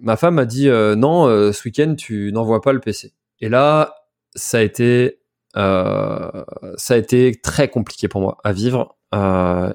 ma 0.01 0.17
femme 0.17 0.37
m'a 0.37 0.47
dit 0.47 0.71
euh, 0.71 0.97
non, 0.97 1.27
euh, 1.27 1.53
ce 1.53 1.69
week-end 1.69 1.95
tu 1.97 2.33
n'envoies 2.33 2.63
pas 2.63 2.73
le 2.73 2.81
PC. 2.81 3.13
Et 3.43 3.51
là, 3.51 3.95
ça 4.35 4.57
a 4.57 4.61
été, 4.63 5.19
ça 5.55 6.45
a 6.89 6.97
été 6.97 7.39
très 7.43 7.69
compliqué 7.69 8.09
pour 8.09 8.23
moi 8.23 8.39
à 8.43 8.55
vivre 8.55 8.97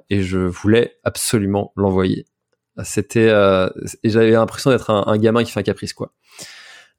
et 0.10 0.24
je 0.24 0.40
voulais 0.40 0.96
absolument 1.04 1.72
l'envoyer. 1.76 2.26
C'était 2.84 3.28
et 3.28 4.10
j'avais 4.10 4.32
l'impression 4.32 4.72
d'être 4.72 4.90
un, 4.90 5.04
un, 5.06 5.18
gamin 5.20 5.44
qui 5.44 5.52
fait 5.52 5.60
un 5.60 5.64
caprice 5.64 5.94
quoi. 5.94 6.14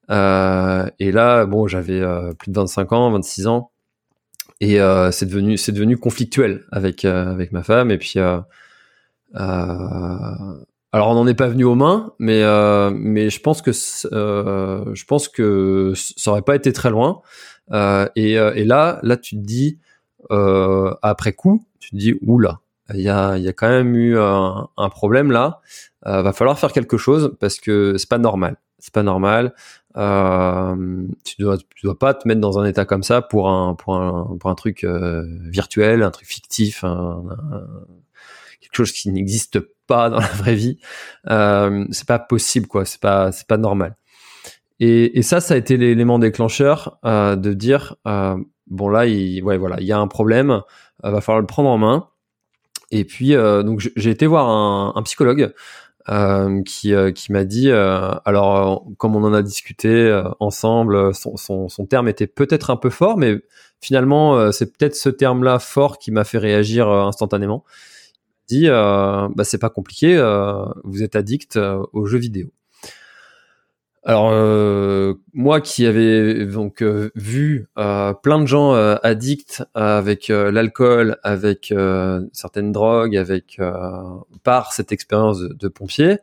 et 0.08 1.10
là, 1.10 1.44
bon, 1.44 1.66
j'avais 1.66 2.00
plus 2.38 2.52
de 2.52 2.56
25 2.56 2.92
ans, 2.92 3.10
26 3.10 3.48
ans 3.48 3.72
et 4.60 4.78
c'est 5.10 5.26
devenu 5.26 5.56
c'est 5.56 5.72
devenu 5.72 5.96
conflictuel 5.96 6.66
avec 6.70 7.04
avec 7.04 7.50
ma 7.50 7.64
femme 7.64 7.90
et 7.90 7.98
puis 7.98 8.20
alors 9.34 11.10
on 11.10 11.14
n'en 11.14 11.26
est 11.26 11.34
pas 11.34 11.48
venu 11.48 11.64
aux 11.64 11.74
mains, 11.74 12.12
mais 12.18 12.42
euh, 12.42 12.90
mais 12.90 13.28
je 13.28 13.40
pense 13.40 13.60
que 13.60 13.72
euh, 14.12 14.94
je 14.94 15.04
pense 15.04 15.28
que 15.28 15.92
ça 15.94 16.30
aurait 16.30 16.42
pas 16.42 16.56
été 16.56 16.72
très 16.72 16.90
loin. 16.90 17.20
et, 18.16 18.32
et 18.32 18.64
là 18.64 18.98
là 19.02 19.16
tu 19.18 19.36
te 19.36 19.42
dis 19.42 19.78
après 20.30 21.32
coup, 21.32 21.64
tu 21.78 21.90
te 21.90 21.96
dis 21.96 22.14
oula, 22.22 22.60
il 22.94 23.00
y 23.00 23.08
a 23.10 23.36
y 23.36 23.48
a 23.48 23.52
quand 23.52 23.68
même 23.68 23.94
eu 23.94 24.18
un, 24.18 24.88
problème 24.90 25.30
là. 25.30 25.60
va 26.04 26.32
falloir 26.32 26.58
faire 26.58 26.72
quelque 26.72 26.96
chose 26.96 27.36
parce 27.38 27.60
que 27.60 27.96
c'est 27.98 28.08
pas 28.08 28.18
normal. 28.18 28.56
C'est 28.78 28.94
pas 28.94 29.02
normal. 29.02 29.54
Euh, 29.96 31.06
tu 31.24 31.42
dois 31.42 31.58
tu 31.58 31.84
dois 31.84 31.98
pas 31.98 32.14
te 32.14 32.26
mettre 32.28 32.40
dans 32.40 32.58
un 32.58 32.64
état 32.64 32.84
comme 32.84 33.02
ça 33.02 33.20
pour 33.20 33.50
un 33.50 33.74
pour 33.74 33.96
un 33.96 34.36
pour 34.40 34.48
un 34.48 34.54
truc 34.54 34.86
virtuel, 34.86 36.02
un 36.02 36.10
truc 36.10 36.28
fictif, 36.28 36.82
un, 36.84 37.24
quelque 38.70 38.86
chose 38.86 38.92
qui 38.92 39.10
n'existe 39.10 39.60
pas 39.86 40.10
dans 40.10 40.18
la 40.18 40.26
vraie 40.26 40.54
vie. 40.54 40.78
Euh, 41.28 41.86
c'est 41.90 42.06
pas 42.06 42.18
possible, 42.18 42.66
quoi. 42.66 42.84
C'est 42.84 43.00
pas, 43.00 43.32
c'est 43.32 43.46
pas 43.46 43.56
normal. 43.56 43.96
Et, 44.80 45.18
et, 45.18 45.22
ça, 45.22 45.40
ça 45.40 45.54
a 45.54 45.56
été 45.56 45.76
l'élément 45.76 46.18
déclencheur 46.18 46.98
euh, 47.04 47.34
de 47.34 47.52
dire, 47.52 47.96
euh, 48.06 48.36
bon 48.68 48.88
là, 48.88 49.06
il, 49.06 49.42
ouais, 49.42 49.58
voilà, 49.58 49.76
il 49.80 49.86
y 49.86 49.92
a 49.92 49.98
un 49.98 50.06
problème, 50.06 50.62
va 51.02 51.20
falloir 51.20 51.40
le 51.40 51.46
prendre 51.46 51.68
en 51.68 51.78
main. 51.78 52.08
Et 52.90 53.04
puis, 53.04 53.34
donc, 53.34 53.86
j'ai 53.96 54.10
été 54.10 54.26
voir 54.26 54.48
un, 54.48 54.92
un 54.94 55.02
psychologue 55.02 55.52
euh, 56.10 56.62
qui, 56.62 56.94
euh, 56.94 57.12
qui 57.12 57.32
m'a 57.32 57.44
dit, 57.44 57.70
euh, 57.70 58.14
alors 58.24 58.86
comme 58.96 59.14
on 59.14 59.24
en 59.24 59.34
a 59.34 59.42
discuté 59.42 60.22
ensemble, 60.40 61.14
son, 61.14 61.36
son, 61.36 61.68
son, 61.68 61.84
terme 61.84 62.08
était 62.08 62.26
peut-être 62.26 62.70
un 62.70 62.76
peu 62.76 62.88
fort, 62.88 63.18
mais 63.18 63.42
finalement 63.82 64.50
c'est 64.50 64.72
peut-être 64.74 64.94
ce 64.96 65.10
terme-là 65.10 65.58
fort 65.58 65.98
qui 65.98 66.10
m'a 66.10 66.24
fait 66.24 66.38
réagir 66.38 66.88
instantanément. 66.88 67.62
Dit, 68.48 68.66
bah 68.68 69.44
c'est 69.44 69.58
pas 69.58 69.70
compliqué, 69.70 70.16
vous 70.84 71.02
êtes 71.02 71.16
addict 71.16 71.58
aux 71.92 72.06
jeux 72.06 72.18
vidéo. 72.18 72.50
Alors 74.08 74.30
euh, 74.32 75.14
moi 75.34 75.60
qui 75.60 75.84
avais 75.84 76.46
donc 76.46 76.82
euh, 76.82 77.10
vu 77.14 77.68
euh, 77.76 78.14
plein 78.14 78.40
de 78.40 78.46
gens 78.46 78.72
addicts 79.02 79.62
avec 79.74 80.28
l'alcool, 80.28 81.18
avec 81.22 81.74
certaines 82.32 82.72
drogues, 82.72 83.18
avec 83.18 83.60
par 84.44 84.72
cette 84.72 84.92
expérience 84.92 85.40
de, 85.40 85.68
pompier, 85.68 86.16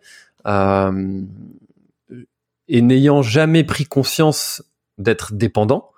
et 2.68 2.82
n'ayant 2.82 3.22
jamais 3.22 3.64
pris 3.64 3.86
conscience 3.86 4.64
d'être 4.98 5.34
dépendant, 5.34 5.92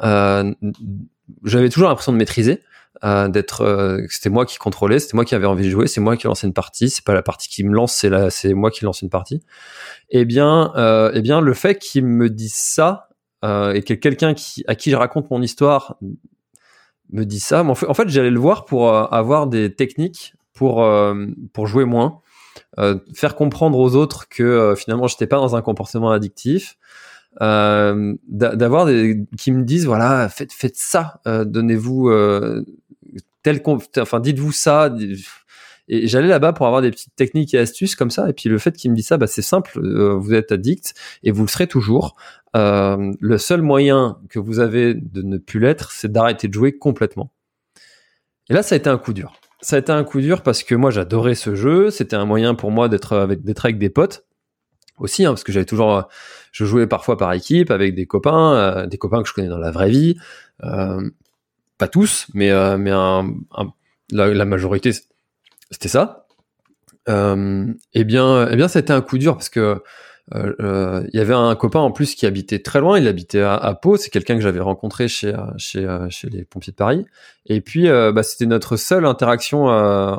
j'avais 0.00 1.68
toujours 1.68 1.88
l'impression 1.88 2.12
de 2.12 2.16
maîtriser. 2.16 2.62
D'être 3.02 3.98
c'était 4.08 4.30
moi 4.30 4.46
qui 4.46 4.56
contrôlais 4.56 4.98
c'était 4.98 5.16
moi 5.16 5.24
qui 5.24 5.34
avais 5.34 5.46
envie 5.46 5.64
de 5.64 5.70
jouer 5.70 5.86
c'est 5.88 6.00
moi 6.00 6.16
qui 6.16 6.26
lançais 6.26 6.46
une 6.46 6.54
partie 6.54 6.88
c'est 6.88 7.04
pas 7.04 7.12
la 7.12 7.22
partie 7.22 7.48
qui 7.48 7.64
me 7.64 7.74
lance 7.74 7.92
c'est 7.92 8.08
là 8.08 8.30
c'est 8.30 8.54
moi 8.54 8.70
qui 8.70 8.84
lance 8.84 9.02
une 9.02 9.10
partie. 9.10 9.42
Eh 10.10 10.24
bien, 10.24 10.72
euh, 10.76 11.10
eh 11.14 11.22
bien, 11.22 11.40
le 11.40 11.54
fait 11.54 11.78
qu'il 11.78 12.04
me 12.04 12.30
dise 12.30 12.54
ça 12.54 13.08
euh, 13.44 13.72
et 13.72 13.82
que 13.82 13.94
quelqu'un 13.94 14.34
qui, 14.34 14.64
à 14.68 14.74
qui 14.74 14.90
je 14.90 14.96
raconte 14.96 15.30
mon 15.30 15.42
histoire 15.42 15.96
me 17.12 17.24
dit 17.24 17.40
ça, 17.40 17.64
en 17.64 17.74
fait, 17.74 18.08
j'allais 18.08 18.30
le 18.30 18.40
voir 18.40 18.64
pour 18.64 18.88
euh, 18.88 19.04
avoir 19.06 19.46
des 19.46 19.74
techniques 19.74 20.34
pour 20.52 20.82
euh, 20.84 21.26
pour 21.52 21.66
jouer 21.66 21.84
moins, 21.84 22.20
euh, 22.78 22.98
faire 23.14 23.34
comprendre 23.34 23.78
aux 23.78 23.96
autres 23.96 24.28
que 24.28 24.74
finalement 24.76 25.08
j'étais 25.08 25.26
pas 25.26 25.36
dans 25.36 25.56
un 25.56 25.62
comportement 25.62 26.10
addictif, 26.10 26.76
d'avoir 27.40 28.86
des 28.86 29.24
qui 29.36 29.50
me 29.50 29.64
disent 29.64 29.86
voilà 29.86 30.28
faites 30.28 30.52
faites 30.52 30.76
ça, 30.76 31.20
donnez-vous 31.26 32.08
tel 33.44 33.62
enfin 33.98 34.18
dites-vous 34.18 34.50
ça 34.50 34.90
et 35.86 36.06
j'allais 36.06 36.28
là-bas 36.28 36.52
pour 36.52 36.66
avoir 36.66 36.82
des 36.82 36.90
petites 36.90 37.14
techniques 37.14 37.52
et 37.54 37.58
astuces 37.58 37.94
comme 37.94 38.10
ça. 38.10 38.28
Et 38.30 38.32
puis 38.32 38.48
le 38.48 38.58
fait 38.58 38.72
qu'il 38.72 38.90
me 38.90 38.96
dit 38.96 39.02
ça, 39.02 39.18
bah, 39.18 39.26
c'est 39.26 39.42
simple. 39.42 39.78
Euh, 39.78 40.14
vous 40.14 40.32
êtes 40.32 40.50
addict 40.50 40.94
et 41.22 41.30
vous 41.30 41.42
le 41.42 41.48
serez 41.48 41.66
toujours. 41.66 42.16
Euh, 42.56 43.12
le 43.20 43.38
seul 43.38 43.60
moyen 43.60 44.18
que 44.30 44.38
vous 44.38 44.60
avez 44.60 44.94
de 44.94 45.22
ne 45.22 45.36
plus 45.36 45.60
l'être, 45.60 45.90
c'est 45.92 46.10
d'arrêter 46.10 46.48
de 46.48 46.54
jouer 46.54 46.72
complètement. 46.76 47.32
Et 48.48 48.54
là, 48.54 48.62
ça 48.62 48.74
a 48.74 48.78
été 48.78 48.88
un 48.88 48.98
coup 48.98 49.12
dur. 49.12 49.34
Ça 49.60 49.76
a 49.76 49.78
été 49.78 49.92
un 49.92 50.04
coup 50.04 50.20
dur 50.20 50.42
parce 50.42 50.62
que 50.62 50.74
moi, 50.74 50.90
j'adorais 50.90 51.34
ce 51.34 51.54
jeu. 51.54 51.90
C'était 51.90 52.16
un 52.16 52.24
moyen 52.24 52.54
pour 52.54 52.70
moi 52.70 52.88
d'être 52.88 53.16
avec, 53.16 53.42
d'être 53.42 53.66
avec 53.66 53.78
des 53.78 53.90
potes 53.90 54.26
aussi, 54.98 55.24
hein, 55.24 55.30
parce 55.30 55.44
que 55.44 55.52
j'avais 55.52 55.64
toujours, 55.66 56.08
je 56.52 56.64
jouais 56.64 56.86
parfois 56.86 57.16
par 57.18 57.32
équipe 57.32 57.70
avec 57.70 57.94
des 57.94 58.06
copains, 58.06 58.54
euh, 58.54 58.86
des 58.86 58.96
copains 58.96 59.22
que 59.22 59.28
je 59.28 59.34
connais 59.34 59.48
dans 59.48 59.58
la 59.58 59.70
vraie 59.70 59.90
vie. 59.90 60.16
Euh, 61.74 61.78
pas 61.78 61.88
tous, 61.88 62.26
mais 62.34 62.50
mais 62.78 62.90
un, 62.90 63.34
la, 64.10 64.44
majorité 64.44 64.92
c'était 65.70 65.88
ça. 65.88 66.26
Euh, 67.08 67.66
eh 67.92 68.04
bien, 68.04 68.48
eh 68.48 68.56
bien, 68.56 68.68
un 68.88 69.00
coup 69.02 69.18
dur 69.18 69.34
parce 69.34 69.48
que 69.48 69.82
euh, 70.34 70.54
euh, 70.60 71.06
il 71.12 71.18
y 71.18 71.20
avait 71.20 71.34
un 71.34 71.54
copain 71.54 71.80
en 71.80 71.90
plus 71.90 72.14
qui 72.14 72.24
habitait 72.26 72.60
très 72.60 72.80
loin. 72.80 72.98
Il 72.98 73.06
habitait 73.08 73.42
à, 73.42 73.78
Pau. 73.80 73.96
C'est 73.96 74.10
quelqu'un 74.10 74.36
que 74.36 74.40
j'avais 74.40 74.60
rencontré 74.60 75.08
chez 75.08 75.34
chez 75.58 75.86
chez 76.10 76.30
les 76.30 76.44
pompiers 76.44 76.72
de 76.72 76.76
Paris. 76.76 77.04
Et 77.46 77.60
puis, 77.60 77.88
bah, 77.88 78.22
c'était 78.22 78.46
notre 78.46 78.76
seule 78.76 79.04
interaction 79.04 79.66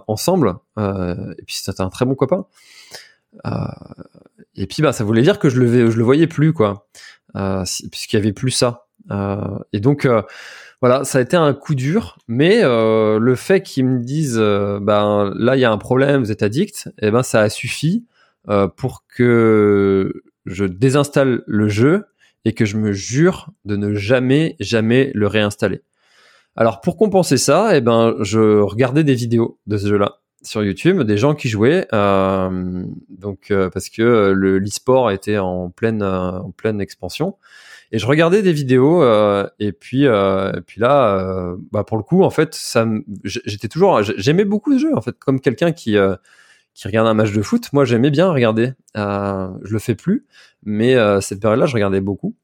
ensemble. 0.07 0.55
et 0.77 1.43
puis, 1.45 1.55
c'était 1.55 1.81
un 1.81 1.89
très 1.89 2.05
bon 2.05 2.15
copain. 2.15 2.45
et 4.55 4.67
puis, 4.67 4.81
bah, 4.83 4.93
ça 4.93 5.03
voulait 5.03 5.23
dire 5.23 5.39
que 5.39 5.49
je 5.49 5.59
le 5.59 5.89
je 5.89 5.97
le 5.97 6.03
voyais 6.03 6.27
plus 6.27 6.53
quoi, 6.53 6.87
puisqu'il 7.91 8.17
y 8.17 8.19
avait 8.19 8.33
plus 8.33 8.51
ça. 8.51 8.87
et 9.73 9.79
donc 9.79 10.07
voilà, 10.81 11.03
ça 11.03 11.19
a 11.19 11.21
été 11.21 11.37
un 11.37 11.53
coup 11.53 11.75
dur, 11.75 12.17
mais 12.27 12.59
euh, 12.63 13.17
le 13.19 13.35
fait 13.35 13.61
qu'ils 13.61 13.85
me 13.85 13.99
disent, 14.01 14.37
euh, 14.39 14.79
ben 14.81 15.33
là 15.35 15.55
il 15.55 15.59
y 15.59 15.65
a 15.65 15.71
un 15.71 15.77
problème, 15.77 16.21
vous 16.21 16.31
êtes 16.31 16.43
addict, 16.43 16.89
et 16.99 17.07
eh 17.07 17.11
ben 17.11 17.23
ça 17.23 17.41
a 17.41 17.49
suffi 17.49 18.05
euh, 18.49 18.67
pour 18.67 19.05
que 19.07 20.23
je 20.45 20.65
désinstalle 20.65 21.43
le 21.47 21.69
jeu 21.69 22.05
et 22.43 22.53
que 22.53 22.65
je 22.65 22.77
me 22.77 22.91
jure 22.91 23.49
de 23.63 23.75
ne 23.75 23.95
jamais 23.95 24.55
jamais 24.59 25.11
le 25.15 25.27
réinstaller. 25.27 25.81
Alors 26.55 26.81
pour 26.81 26.97
compenser 26.97 27.37
ça, 27.37 27.75
eh 27.75 27.81
ben 27.81 28.15
je 28.21 28.59
regardais 28.59 29.03
des 29.03 29.15
vidéos 29.15 29.57
de 29.67 29.77
ce 29.77 29.87
jeu-là 29.87 30.19
sur 30.43 30.63
YouTube, 30.63 31.01
des 31.01 31.17
gens 31.17 31.33
qui 31.33 31.49
jouaient, 31.49 31.87
donc 31.91 33.51
parce 33.73 33.89
que 33.89 34.31
le 34.35 34.59
l'e-sport 34.59 35.09
était 35.09 35.39
en 35.39 35.69
pleine 35.71 36.03
en 36.03 36.51
pleine 36.51 36.81
expansion. 36.81 37.37
Et 37.95 37.97
je 37.97 38.07
regardais 38.07 38.41
des 38.41 38.51
vidéos 38.51 39.01
euh, 39.03 39.47
et 39.57 39.71
puis 39.71 40.05
euh, 40.05 40.51
puis 40.67 40.81
là, 40.81 41.17
euh, 41.17 41.55
bah 41.71 41.85
pour 41.85 41.95
le 41.95 42.03
coup, 42.03 42.23
en 42.23 42.29
fait, 42.29 42.53
ça, 42.53 42.85
j'étais 43.23 43.69
toujours, 43.69 44.03
j'aimais 44.03 44.43
beaucoup 44.43 44.73
ce 44.73 44.79
jeu 44.79 44.97
en 44.97 44.99
fait, 44.99 45.17
comme 45.17 45.39
quelqu'un 45.39 45.71
qui 45.71 45.95
qui 46.73 46.87
regarde 46.89 47.07
un 47.07 47.13
match 47.13 47.31
de 47.31 47.41
foot. 47.41 47.71
Moi, 47.71 47.85
j'aimais 47.85 48.11
bien 48.11 48.29
regarder. 48.29 48.73
je 48.95 49.71
le 49.71 49.79
fais 49.79 49.95
plus, 49.95 50.25
mais 50.63 50.97
cette 51.21 51.39
période-là, 51.39 51.67
je 51.67 51.73
regardais 51.73 52.01
beaucoup. 52.01 52.35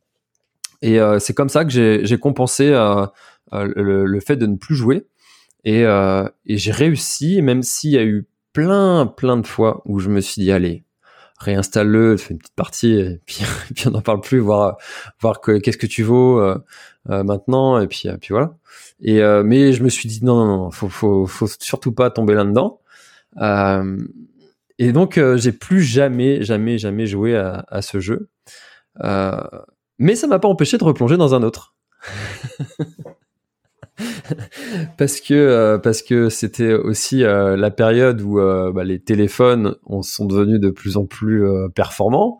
Et 0.81 0.99
c'est 1.19 1.33
comme 1.33 1.49
ça 1.49 1.65
que 1.65 1.71
j'ai 2.01 2.17
compensé 2.17 2.69
le, 3.51 4.05
le, 4.05 4.19
fait 4.21 4.37
de 4.37 4.45
ne 4.45 4.55
plus 4.55 4.75
jouer. 4.75 5.05
Et, 5.65 5.81
et 5.81 6.57
j'ai 6.57 6.71
réussi, 6.71 7.41
même 7.41 7.61
s'il 7.61 7.91
y 7.91 7.97
a 7.97 8.05
eu 8.05 8.25
plein 8.53 9.05
plein 9.05 9.35
de 9.35 9.45
fois 9.45 9.81
où 9.83 9.99
je 9.99 10.07
me 10.07 10.21
suis 10.21 10.41
dit 10.41 10.51
allez 10.53 10.85
réinstalle-le, 11.41 12.17
fais 12.17 12.33
une 12.33 12.39
petite 12.39 12.55
partie, 12.55 12.93
et 12.99 13.21
puis, 13.25 13.43
on 13.87 13.91
n'en 13.91 14.01
parle 14.01 14.21
plus, 14.21 14.39
voir 14.39 14.77
voir 15.19 15.41
que 15.41 15.57
qu'est-ce 15.57 15.77
que 15.77 15.87
tu 15.87 16.03
vaux 16.03 16.39
euh, 16.39 16.57
euh, 17.09 17.23
maintenant, 17.23 17.79
et 17.79 17.87
puis 17.87 18.09
puis 18.19 18.29
voilà. 18.31 18.55
Et 19.01 19.21
euh, 19.21 19.43
mais 19.43 19.73
je 19.73 19.83
me 19.83 19.89
suis 19.89 20.07
dit 20.07 20.23
non 20.23 20.35
non 20.35 20.57
non, 20.57 20.71
faut 20.71 20.89
faut 20.89 21.25
faut 21.25 21.47
surtout 21.59 21.91
pas 21.91 22.09
tomber 22.09 22.33
là-dedans. 22.35 22.79
et 24.77 24.91
donc 24.91 25.19
j'ai 25.35 25.51
plus 25.51 25.81
jamais 25.81 26.43
jamais 26.43 26.77
jamais 26.77 27.05
joué 27.07 27.35
à, 27.35 27.65
à 27.67 27.81
ce 27.81 27.99
jeu. 27.99 28.29
mais 29.99 30.15
ça 30.15 30.27
m'a 30.27 30.39
pas 30.39 30.47
empêché 30.47 30.77
de 30.77 30.83
replonger 30.83 31.17
dans 31.17 31.35
un 31.35 31.43
autre. 31.43 31.75
parce 34.97 35.19
que 35.21 35.33
euh, 35.33 35.77
parce 35.77 36.01
que 36.01 36.29
c'était 36.29 36.73
aussi 36.73 37.23
euh, 37.23 37.55
la 37.55 37.71
période 37.71 38.21
où 38.21 38.39
euh, 38.39 38.71
bah, 38.71 38.83
les 38.83 38.99
téléphones 38.99 39.75
sont 40.01 40.25
devenus 40.25 40.59
de 40.59 40.69
plus 40.69 40.97
en 40.97 41.05
plus 41.05 41.45
performants. 41.75 42.39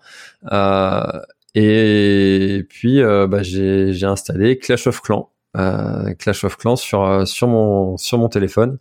Et 1.54 2.66
puis 2.70 3.02
bah, 3.02 3.44
j'ai 3.44 4.06
installé 4.06 4.58
Clash 4.58 4.88
of 4.88 5.02
Clans 5.02 5.30
Clash 5.54 6.44
of 6.44 6.58
Clans 6.58 6.78
sur 6.78 7.28
sur 7.28 7.48
mon 7.48 7.98
sur 7.98 8.18
mon 8.18 8.30
téléphone 8.30 8.78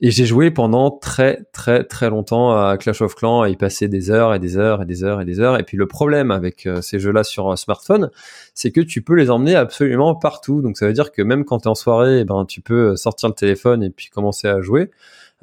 et 0.00 0.10
j'ai 0.10 0.26
joué 0.26 0.50
pendant 0.50 0.90
très 0.90 1.44
très 1.52 1.84
très 1.84 2.10
longtemps 2.10 2.50
à 2.50 2.76
Clash 2.76 3.00
of 3.00 3.14
Clans, 3.14 3.42
à 3.42 3.48
y 3.48 3.56
passer 3.56 3.88
des 3.88 4.10
heures 4.10 4.34
et 4.34 4.38
des 4.38 4.56
heures 4.56 4.82
et 4.82 4.86
des 4.86 5.04
heures 5.04 5.20
et 5.20 5.24
des 5.24 5.40
heures. 5.40 5.58
Et 5.58 5.62
puis 5.62 5.76
le 5.76 5.86
problème 5.86 6.30
avec 6.30 6.66
euh, 6.66 6.80
ces 6.80 6.98
jeux-là 6.98 7.24
sur 7.24 7.50
un 7.50 7.56
smartphone, 7.56 8.10
c'est 8.54 8.72
que 8.72 8.80
tu 8.80 9.02
peux 9.02 9.14
les 9.14 9.30
emmener 9.30 9.54
absolument 9.54 10.14
partout. 10.14 10.62
Donc 10.62 10.76
ça 10.76 10.86
veut 10.86 10.92
dire 10.92 11.12
que 11.12 11.22
même 11.22 11.44
quand 11.44 11.60
tu 11.60 11.64
es 11.64 11.68
en 11.68 11.74
soirée, 11.74 12.20
eh 12.20 12.24
ben, 12.24 12.44
tu 12.44 12.60
peux 12.60 12.96
sortir 12.96 13.28
le 13.28 13.34
téléphone 13.34 13.82
et 13.82 13.90
puis 13.90 14.08
commencer 14.08 14.48
à 14.48 14.60
jouer. 14.60 14.90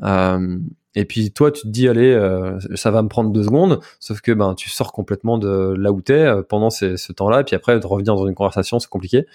Euh, 0.04 0.58
et 0.94 1.06
puis 1.06 1.32
toi, 1.32 1.52
tu 1.52 1.62
te 1.62 1.68
dis, 1.68 1.88
allez, 1.88 2.12
euh, 2.12 2.60
ça 2.76 2.92
va 2.92 3.02
me 3.02 3.08
prendre 3.08 3.30
deux 3.30 3.44
secondes, 3.44 3.80
sauf 4.00 4.20
que 4.22 4.32
ben 4.32 4.56
tu 4.56 4.70
sors 4.70 4.92
complètement 4.92 5.38
de 5.38 5.74
là 5.78 5.92
où 5.92 6.02
t'es 6.02 6.14
euh, 6.14 6.42
pendant 6.42 6.70
ce 6.70 7.12
temps-là, 7.14 7.42
et 7.42 7.44
puis 7.44 7.56
après 7.56 7.80
de 7.80 7.86
revenir 7.86 8.16
dans 8.16 8.28
une 8.28 8.36
conversation, 8.36 8.80
c'est 8.80 8.90
compliqué. 8.90 9.26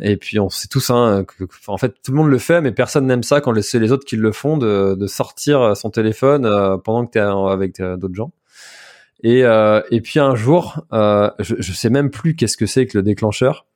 Et 0.00 0.16
puis 0.16 0.38
on 0.38 0.50
sait 0.50 0.68
tous, 0.68 0.90
hein, 0.90 1.24
que, 1.24 1.44
en 1.66 1.78
fait, 1.78 1.94
tout 2.02 2.12
le 2.12 2.18
monde 2.18 2.28
le 2.28 2.38
fait, 2.38 2.60
mais 2.60 2.72
personne 2.72 3.06
n'aime 3.06 3.22
ça 3.22 3.40
quand 3.40 3.58
c'est 3.62 3.78
les 3.78 3.92
autres 3.92 4.04
qui 4.04 4.16
le 4.16 4.32
font 4.32 4.58
de, 4.58 4.94
de 4.94 5.06
sortir 5.06 5.76
son 5.76 5.90
téléphone 5.90 6.44
euh, 6.44 6.76
pendant 6.76 7.06
que 7.06 7.12
t'es 7.12 7.20
avec 7.20 7.80
d'autres 7.80 8.14
gens. 8.14 8.32
Et, 9.22 9.40
et 9.40 10.00
puis 10.00 10.20
un 10.20 10.36
jour, 10.36 10.84
je, 10.92 11.54
je 11.58 11.72
sais 11.72 11.90
même 11.90 12.10
plus 12.10 12.36
qu'est-ce 12.36 12.56
que 12.56 12.66
c'est 12.66 12.86
que 12.86 12.98
le 12.98 13.02
déclencheur. 13.02 13.66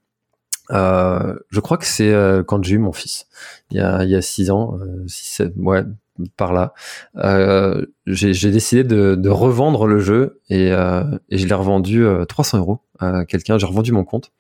Euh, 0.71 1.35
je 1.51 1.61
crois 1.61 1.77
que 1.77 1.85
c'est 1.85 2.15
quand 2.47 2.63
j'ai 2.63 2.77
eu 2.77 2.79
mon 2.79 2.93
fils, 2.93 3.27
il 3.71 3.79
y 3.79 3.81
a, 3.81 4.05
il 4.05 4.11
y 4.11 4.15
a 4.15 4.23
six 4.23 4.51
ans, 4.51 4.79
six, 5.09 5.27
sept, 5.27 5.53
ouais, 5.57 5.83
par 6.37 6.53
là. 6.53 6.75
Euh, 7.17 7.87
j'ai 8.07 8.51
décidé 8.51 8.85
de, 8.85 9.29
revendre 9.29 9.87
le 9.87 9.99
jeu 9.99 10.41
et, 10.49 10.73
euh, 10.73 11.05
je 11.31 11.47
l'ai 11.47 11.55
revendu 11.55 12.05
300 12.29 12.57
euh, 12.57 12.61
euros 12.61 12.81
à 12.99 13.25
quelqu'un. 13.25 13.59
J'ai 13.59 13.67
revendu 13.67 13.93
mon 13.93 14.05
compte. 14.05 14.33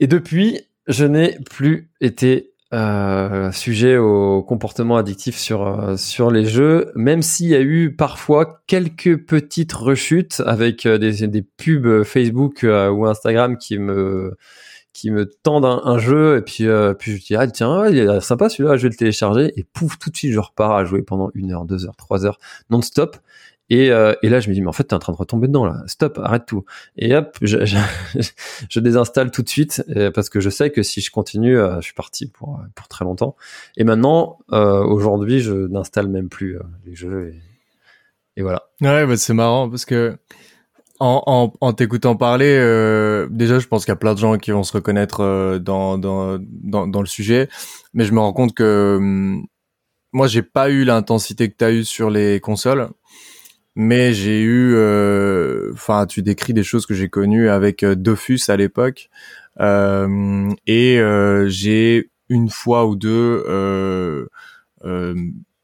Et 0.00 0.06
depuis, 0.06 0.60
je 0.86 1.04
n'ai 1.04 1.38
plus 1.50 1.90
été 2.00 2.50
euh, 2.72 3.52
sujet 3.52 3.98
au 3.98 4.42
comportement 4.42 4.96
addictif 4.96 5.36
sur 5.36 5.98
sur 5.98 6.30
les 6.30 6.46
jeux, 6.46 6.90
même 6.94 7.20
s'il 7.20 7.48
y 7.48 7.54
a 7.54 7.60
eu 7.60 7.94
parfois 7.94 8.62
quelques 8.66 9.26
petites 9.26 9.74
rechutes 9.74 10.42
avec 10.46 10.88
des, 10.88 11.26
des 11.28 11.42
pubs 11.42 12.02
Facebook 12.04 12.64
ou 12.64 13.06
Instagram 13.06 13.58
qui 13.58 13.78
me 13.78 14.36
qui 14.92 15.10
me 15.10 15.26
tendent 15.26 15.64
un, 15.64 15.98
jeu 15.98 16.36
et 16.38 16.42
puis 16.42 16.66
euh, 16.66 16.92
puis 16.94 17.16
je 17.16 17.24
dis 17.24 17.34
ah 17.34 17.46
tiens 17.46 17.88
il 17.88 17.98
est 17.98 18.20
sympa 18.20 18.48
celui-là 18.48 18.76
je 18.76 18.82
vais 18.82 18.90
le 18.90 18.94
télécharger 18.94 19.52
et 19.56 19.64
pouf 19.64 19.98
tout 19.98 20.10
de 20.10 20.16
suite 20.16 20.32
je 20.32 20.38
repars 20.38 20.72
à 20.72 20.84
jouer 20.84 21.02
pendant 21.02 21.30
une 21.34 21.52
heure 21.52 21.64
deux 21.64 21.86
heures 21.86 21.96
trois 21.96 22.26
heures 22.26 22.38
non-stop. 22.70 23.16
Et, 23.70 23.90
euh, 23.90 24.12
et 24.22 24.28
là 24.28 24.40
je 24.40 24.50
me 24.50 24.54
dis 24.54 24.60
mais 24.60 24.68
en 24.68 24.72
fait 24.72 24.84
t'es 24.84 24.94
en 24.94 24.98
train 24.98 25.14
de 25.14 25.16
retomber 25.16 25.46
dedans 25.46 25.64
là. 25.64 25.82
Stop 25.86 26.18
arrête 26.22 26.44
tout. 26.44 26.64
Et 26.96 27.14
hop 27.16 27.38
je, 27.40 27.64
je, 27.64 27.78
je 28.68 28.80
désinstalle 28.80 29.30
tout 29.30 29.42
de 29.42 29.48
suite 29.48 29.82
euh, 29.96 30.10
parce 30.10 30.28
que 30.28 30.40
je 30.40 30.50
sais 30.50 30.70
que 30.70 30.82
si 30.82 31.00
je 31.00 31.10
continue 31.10 31.56
je 31.56 31.80
suis 31.80 31.94
parti 31.94 32.26
pour 32.26 32.60
pour 32.74 32.88
très 32.88 33.06
longtemps. 33.06 33.34
Et 33.78 33.84
maintenant 33.84 34.38
aujourd'hui 34.50 35.40
je 35.40 35.52
n'installe 35.68 36.08
même 36.08 36.28
plus 36.28 36.58
les 36.84 36.94
jeux 36.94 37.32
et, 37.34 37.40
et 38.40 38.42
voilà. 38.42 38.64
Ouais 38.82 39.06
bah 39.06 39.16
c'est 39.16 39.34
marrant 39.34 39.70
parce 39.70 39.86
que 39.86 40.18
en, 41.02 41.52
en, 41.60 41.72
t'écoutant 41.72 42.14
parler, 42.14 42.56
euh, 42.56 43.26
déjà, 43.28 43.58
je 43.58 43.66
pense 43.66 43.84
qu'il 43.84 43.90
y 43.90 43.92
a 43.92 43.96
plein 43.96 44.14
de 44.14 44.20
gens 44.20 44.38
qui 44.38 44.52
vont 44.52 44.62
se 44.62 44.72
reconnaître 44.72 45.20
euh, 45.20 45.58
dans, 45.58 45.98
dans, 45.98 46.38
dans, 46.38 47.00
le 47.00 47.06
sujet, 47.06 47.48
mais 47.92 48.04
je 48.04 48.12
me 48.12 48.20
rends 48.20 48.32
compte 48.32 48.54
que 48.54 48.96
hum, 48.98 49.44
moi, 50.12 50.28
j'ai 50.28 50.42
pas 50.42 50.70
eu 50.70 50.84
l'intensité 50.84 51.50
que 51.50 51.56
tu 51.58 51.64
as 51.64 51.72
eu 51.72 51.84
sur 51.84 52.08
les 52.08 52.38
consoles, 52.38 52.88
mais 53.74 54.12
j'ai 54.12 54.42
eu, 54.42 54.74
euh, 54.76 55.72
enfin, 55.72 56.06
tu 56.06 56.22
décris 56.22 56.54
des 56.54 56.62
choses 56.62 56.86
que 56.86 56.94
j'ai 56.94 57.08
connues 57.08 57.48
avec 57.48 57.84
Dofus 57.84 58.42
à 58.48 58.56
l'époque, 58.56 59.10
et 59.58 61.00
j'ai 61.46 62.10
une 62.28 62.48
fois 62.48 62.86
ou 62.86 62.94
deux 62.94 64.28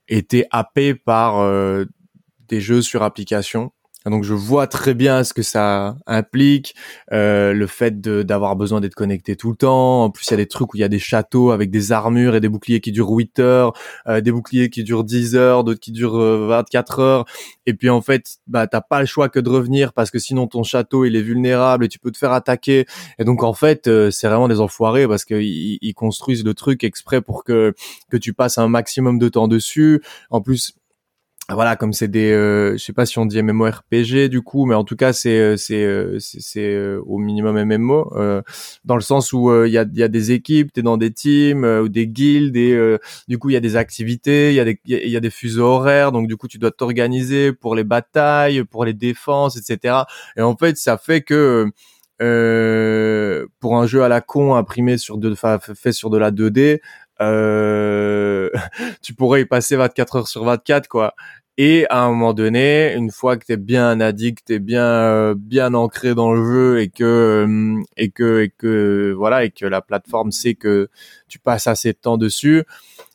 été 0.08 0.46
happé 0.50 0.94
par 0.94 1.86
des 2.48 2.60
jeux 2.60 2.82
sur 2.82 3.02
application 3.04 3.72
donc 4.10 4.24
je 4.24 4.34
vois 4.34 4.66
très 4.66 4.94
bien 4.94 5.24
ce 5.24 5.34
que 5.34 5.42
ça 5.42 5.96
implique, 6.06 6.74
euh, 7.12 7.52
le 7.52 7.66
fait 7.66 8.00
d'avoir 8.00 8.56
besoin 8.56 8.80
d'être 8.80 8.94
connecté 8.94 9.36
tout 9.36 9.50
le 9.50 9.56
temps. 9.56 10.04
En 10.04 10.10
plus, 10.10 10.26
il 10.26 10.30
y 10.30 10.34
a 10.34 10.36
des 10.36 10.46
trucs 10.46 10.74
où 10.74 10.76
il 10.76 10.80
y 10.80 10.84
a 10.84 10.88
des 10.88 10.98
châteaux 10.98 11.50
avec 11.50 11.70
des 11.70 11.92
armures 11.92 12.34
et 12.34 12.40
des 12.40 12.48
boucliers 12.48 12.80
qui 12.80 12.92
durent 12.92 13.10
8 13.10 13.38
heures, 13.40 13.72
euh, 14.06 14.20
des 14.20 14.32
boucliers 14.32 14.70
qui 14.70 14.84
durent 14.84 15.04
10 15.04 15.36
heures, 15.36 15.64
d'autres 15.64 15.80
qui 15.80 15.92
durent 15.92 16.18
24 16.18 16.98
euh, 16.98 17.02
heures. 17.02 17.24
Et 17.66 17.74
puis 17.74 17.90
en 17.90 18.00
fait, 18.00 18.38
bah 18.46 18.66
t'as 18.66 18.80
pas 18.80 19.00
le 19.00 19.06
choix 19.06 19.28
que 19.28 19.40
de 19.40 19.50
revenir 19.50 19.92
parce 19.92 20.10
que 20.10 20.18
sinon 20.18 20.46
ton 20.46 20.62
château 20.62 21.04
il 21.04 21.16
est 21.16 21.22
vulnérable 21.22 21.84
et 21.84 21.88
tu 21.88 21.98
peux 21.98 22.10
te 22.10 22.18
faire 22.18 22.32
attaquer. 22.32 22.86
Et 23.18 23.24
donc 23.24 23.42
en 23.42 23.52
fait, 23.52 23.90
c'est 24.10 24.28
vraiment 24.28 24.48
des 24.48 24.60
enfoirés 24.60 25.06
parce 25.06 25.24
qu'ils 25.24 25.78
ils 25.80 25.94
construisent 25.94 26.44
le 26.44 26.54
truc 26.54 26.84
exprès 26.84 27.20
pour 27.20 27.44
que 27.44 27.74
que 28.10 28.16
tu 28.16 28.32
passes 28.32 28.58
un 28.58 28.68
maximum 28.68 29.18
de 29.18 29.28
temps 29.28 29.48
dessus. 29.48 30.02
En 30.30 30.40
plus 30.40 30.77
voilà 31.50 31.76
comme 31.76 31.94
c'est 31.94 32.08
des 32.08 32.30
euh, 32.30 32.72
je 32.72 32.84
sais 32.84 32.92
pas 32.92 33.06
si 33.06 33.18
on 33.18 33.24
dit 33.24 33.42
MMORPG 33.42 34.28
du 34.28 34.42
coup 34.42 34.66
mais 34.66 34.74
en 34.74 34.84
tout 34.84 34.96
cas 34.96 35.14
c'est 35.14 35.38
euh, 35.38 35.56
c'est 35.56 35.82
euh, 35.82 36.18
c'est 36.20 36.76
au 37.06 37.16
minimum 37.16 37.64
MMO 37.64 38.10
dans 38.84 38.94
le 38.94 39.00
sens 39.00 39.32
où 39.32 39.64
il 39.64 39.72
y 39.72 39.78
a 39.78 39.86
il 39.90 39.98
y 39.98 40.02
a 40.02 40.08
des 40.08 40.32
équipes 40.32 40.72
t'es 40.72 40.82
dans 40.82 40.98
des 40.98 41.10
teams 41.10 41.64
ou 41.64 41.88
des 41.88 42.06
guildes 42.06 42.56
et 42.56 42.98
du 43.28 43.38
coup 43.38 43.48
il 43.48 43.54
y 43.54 43.56
a 43.56 43.60
des 43.60 43.76
activités 43.76 44.50
il 44.50 44.56
y 44.56 44.60
a 44.60 44.64
des 44.64 44.78
il 44.84 45.08
y 45.08 45.16
a 45.16 45.20
des 45.20 45.30
fuseaux 45.30 45.64
horaires 45.64 46.12
donc 46.12 46.28
du 46.28 46.36
coup 46.36 46.48
tu 46.48 46.58
dois 46.58 46.70
t'organiser 46.70 47.54
pour 47.54 47.74
les 47.74 47.84
batailles 47.84 48.64
pour 48.64 48.84
les 48.84 48.94
défenses 48.94 49.56
etc 49.56 50.02
et 50.36 50.42
en 50.42 50.56
fait 50.56 50.76
ça 50.76 50.98
fait 50.98 51.22
que 51.22 51.70
euh, 52.20 53.46
pour 53.60 53.76
un 53.76 53.86
jeu 53.86 54.02
à 54.02 54.08
la 54.08 54.20
con 54.20 54.56
imprimé 54.56 54.98
sur 54.98 55.18
de 55.18 55.36
fait 55.74 55.92
sur 55.92 56.10
de 56.10 56.18
la 56.18 56.32
2D 56.32 56.80
euh, 57.20 58.50
tu 59.02 59.14
pourrais 59.14 59.42
y 59.42 59.44
passer 59.44 59.76
24 59.76 60.16
heures 60.16 60.28
sur 60.28 60.44
24 60.44 60.88
quoi. 60.88 61.14
Et 61.60 61.86
à 61.90 62.04
un 62.04 62.10
moment 62.10 62.34
donné, 62.34 62.94
une 62.94 63.10
fois 63.10 63.36
que 63.36 63.44
t'es 63.44 63.56
bien 63.56 63.98
addict, 64.00 64.44
t'es 64.46 64.60
bien 64.60 64.84
euh, 64.84 65.34
bien 65.36 65.74
ancré 65.74 66.14
dans 66.14 66.32
le 66.32 66.44
jeu 66.44 66.80
et 66.80 66.88
que 66.88 67.46
euh, 67.48 67.82
et 67.96 68.10
que 68.10 68.42
et 68.42 68.50
que 68.56 69.12
voilà 69.16 69.44
et 69.44 69.50
que 69.50 69.66
la 69.66 69.80
plateforme 69.82 70.30
sait 70.30 70.54
que 70.54 70.88
tu 71.26 71.40
passes 71.40 71.66
assez 71.66 71.92
de 71.92 71.98
temps 71.98 72.16
dessus, 72.16 72.64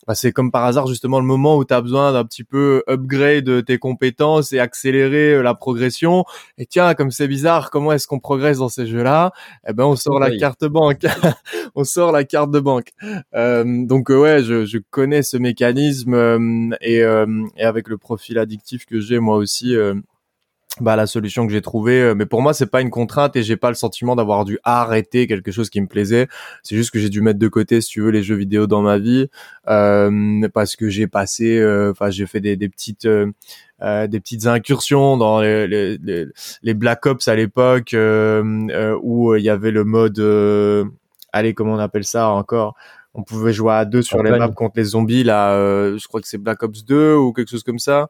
bah, 0.08 0.16
c'est 0.16 0.32
comme 0.32 0.52
par 0.52 0.66
hasard 0.66 0.88
justement 0.88 1.20
le 1.20 1.26
moment 1.26 1.58
où 1.58 1.66
tu 1.66 1.74
as 1.74 1.82
besoin 1.82 2.12
d'un 2.14 2.26
petit 2.26 2.44
peu 2.44 2.84
upgrade 2.90 3.66
tes 3.66 3.78
compétences 3.78 4.54
et 4.54 4.60
accélérer 4.60 5.34
euh, 5.36 5.42
la 5.42 5.54
progression. 5.54 6.26
Et 6.58 6.66
tiens, 6.66 6.94
comme 6.94 7.12
c'est 7.12 7.28
bizarre, 7.28 7.70
comment 7.70 7.92
est-ce 7.92 8.08
qu'on 8.08 8.20
progresse 8.20 8.58
dans 8.58 8.70
ces 8.70 8.86
jeux-là? 8.86 9.32
Eh 9.68 9.74
ben, 9.74 9.86
on 9.86 9.96
sort 9.96 10.20
la 10.20 10.36
carte 10.38 10.66
banque. 10.66 11.06
on 11.76 11.84
sort 11.84 12.12
la 12.12 12.24
carte 12.24 12.52
de 12.52 12.60
banque. 12.60 12.92
Euh, 13.34 13.86
donc 13.86 14.10
euh, 14.10 14.20
ouais, 14.20 14.44
je, 14.44 14.66
je, 14.66 14.78
connais 14.90 15.24
ce 15.24 15.38
mécanisme 15.38 16.14
euh, 16.14 16.70
et, 16.82 16.98
et, 16.98 17.64
avec 17.64 17.88
le 17.88 17.98
profil 17.98 18.38
addictif 18.38 18.86
que 18.86 19.00
j'ai 19.00 19.20
moi 19.20 19.38
aussi 19.38 19.76
bah 20.82 20.96
la 20.96 21.06
solution 21.06 21.46
que 21.46 21.54
j'ai 21.54 21.62
trouvée 21.62 22.02
euh, 22.02 22.16
mais 22.16 22.26
pour 22.26 22.42
moi 22.42 22.54
c'est 22.54 22.66
pas 22.66 22.82
une 22.82 22.90
contrainte 22.90 23.36
et 23.36 23.44
j'ai 23.44 23.58
pas 23.58 23.70
le 23.70 23.76
sentiment 23.76 24.16
d'avoir 24.16 24.44
dû 24.44 24.58
arrêter 24.64 25.28
quelque 25.28 25.52
chose 25.52 25.70
qui 25.70 25.80
me 25.80 25.88
plaisait. 25.88 26.28
C'est 26.64 26.76
juste 26.76 26.90
que 26.90 27.00
j'ai 27.00 27.10
dû 27.10 27.22
mettre 27.22 27.38
de 27.38 27.48
côté 27.48 27.80
si 27.80 27.90
tu 27.90 28.02
veux 28.02 28.10
les 28.10 28.24
jeux 28.24 28.36
vidéo 28.36 28.66
dans 28.66 28.82
ma 28.82 28.98
vie 28.98 29.28
euh, 29.68 30.48
parce 30.54 30.76
que 30.76 30.90
j'ai 30.90 31.06
passé 31.06 31.60
euh, 31.60 31.92
enfin 31.92 32.10
j'ai 32.10 32.26
fait 32.26 32.40
des, 32.40 32.56
des 32.56 32.70
petites 32.70 33.06
euh, 33.06 33.32
des 34.08 34.20
petites 34.20 34.48
incursions 34.48 35.18
dans 35.18 35.42
les, 35.42 35.68
les, 35.68 35.98
les, 36.64 36.74
Black 36.74 37.06
Ops 37.06 37.28
à 37.28 37.36
l'époque 37.36 37.94
où 37.94 39.36
il 39.36 39.44
y 39.44 39.50
avait 39.50 39.72
le 39.72 39.84
mode 39.84 40.20
allez 41.34 41.54
comment 41.54 41.74
on 41.74 41.80
appelle 41.80 42.06
ça 42.06 42.30
encore? 42.30 42.76
On 43.14 43.22
pouvait 43.22 43.54
jouer 43.54 43.74
à 43.74 43.86
deux 43.86 44.02
sur 44.02 44.24
les 44.24 44.32
maps 44.32 44.48
contre 44.50 44.78
les 44.78 44.86
zombies 44.86 45.24
là 45.24 45.56
je 45.98 46.08
crois 46.08 46.20
que 46.20 46.28
c'est 46.28 46.40
Black 46.40 46.64
Ops 46.64 46.84
2 46.84 47.14
ou 47.16 47.32
quelque 47.32 47.52
chose 47.52 47.64
comme 47.64 47.80
ça 47.80 48.10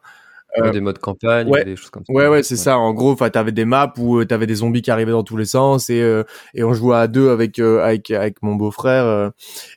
euh, 0.58 0.70
des 0.70 0.80
modes 0.80 0.98
campagne, 0.98 1.48
ouais, 1.48 1.64
des 1.64 1.76
choses 1.76 1.90
comme 1.90 2.04
ça. 2.06 2.12
Ouais, 2.12 2.28
ouais, 2.28 2.42
c'est 2.42 2.56
ça. 2.56 2.78
En 2.78 2.92
gros, 2.92 3.10
enfin, 3.12 3.30
t'avais 3.30 3.52
des 3.52 3.64
maps 3.64 3.92
où 3.98 4.18
euh, 4.18 4.24
t'avais 4.24 4.46
des 4.46 4.56
zombies 4.56 4.82
qui 4.82 4.90
arrivaient 4.90 5.12
dans 5.12 5.24
tous 5.24 5.36
les 5.36 5.46
sens 5.46 5.90
et 5.90 6.00
euh, 6.00 6.22
et 6.54 6.62
on 6.62 6.74
jouait 6.74 6.96
à 6.96 7.08
deux 7.08 7.30
avec 7.30 7.58
avec 7.58 8.10
avec 8.10 8.42
mon 8.42 8.54
beau-frère 8.54 9.32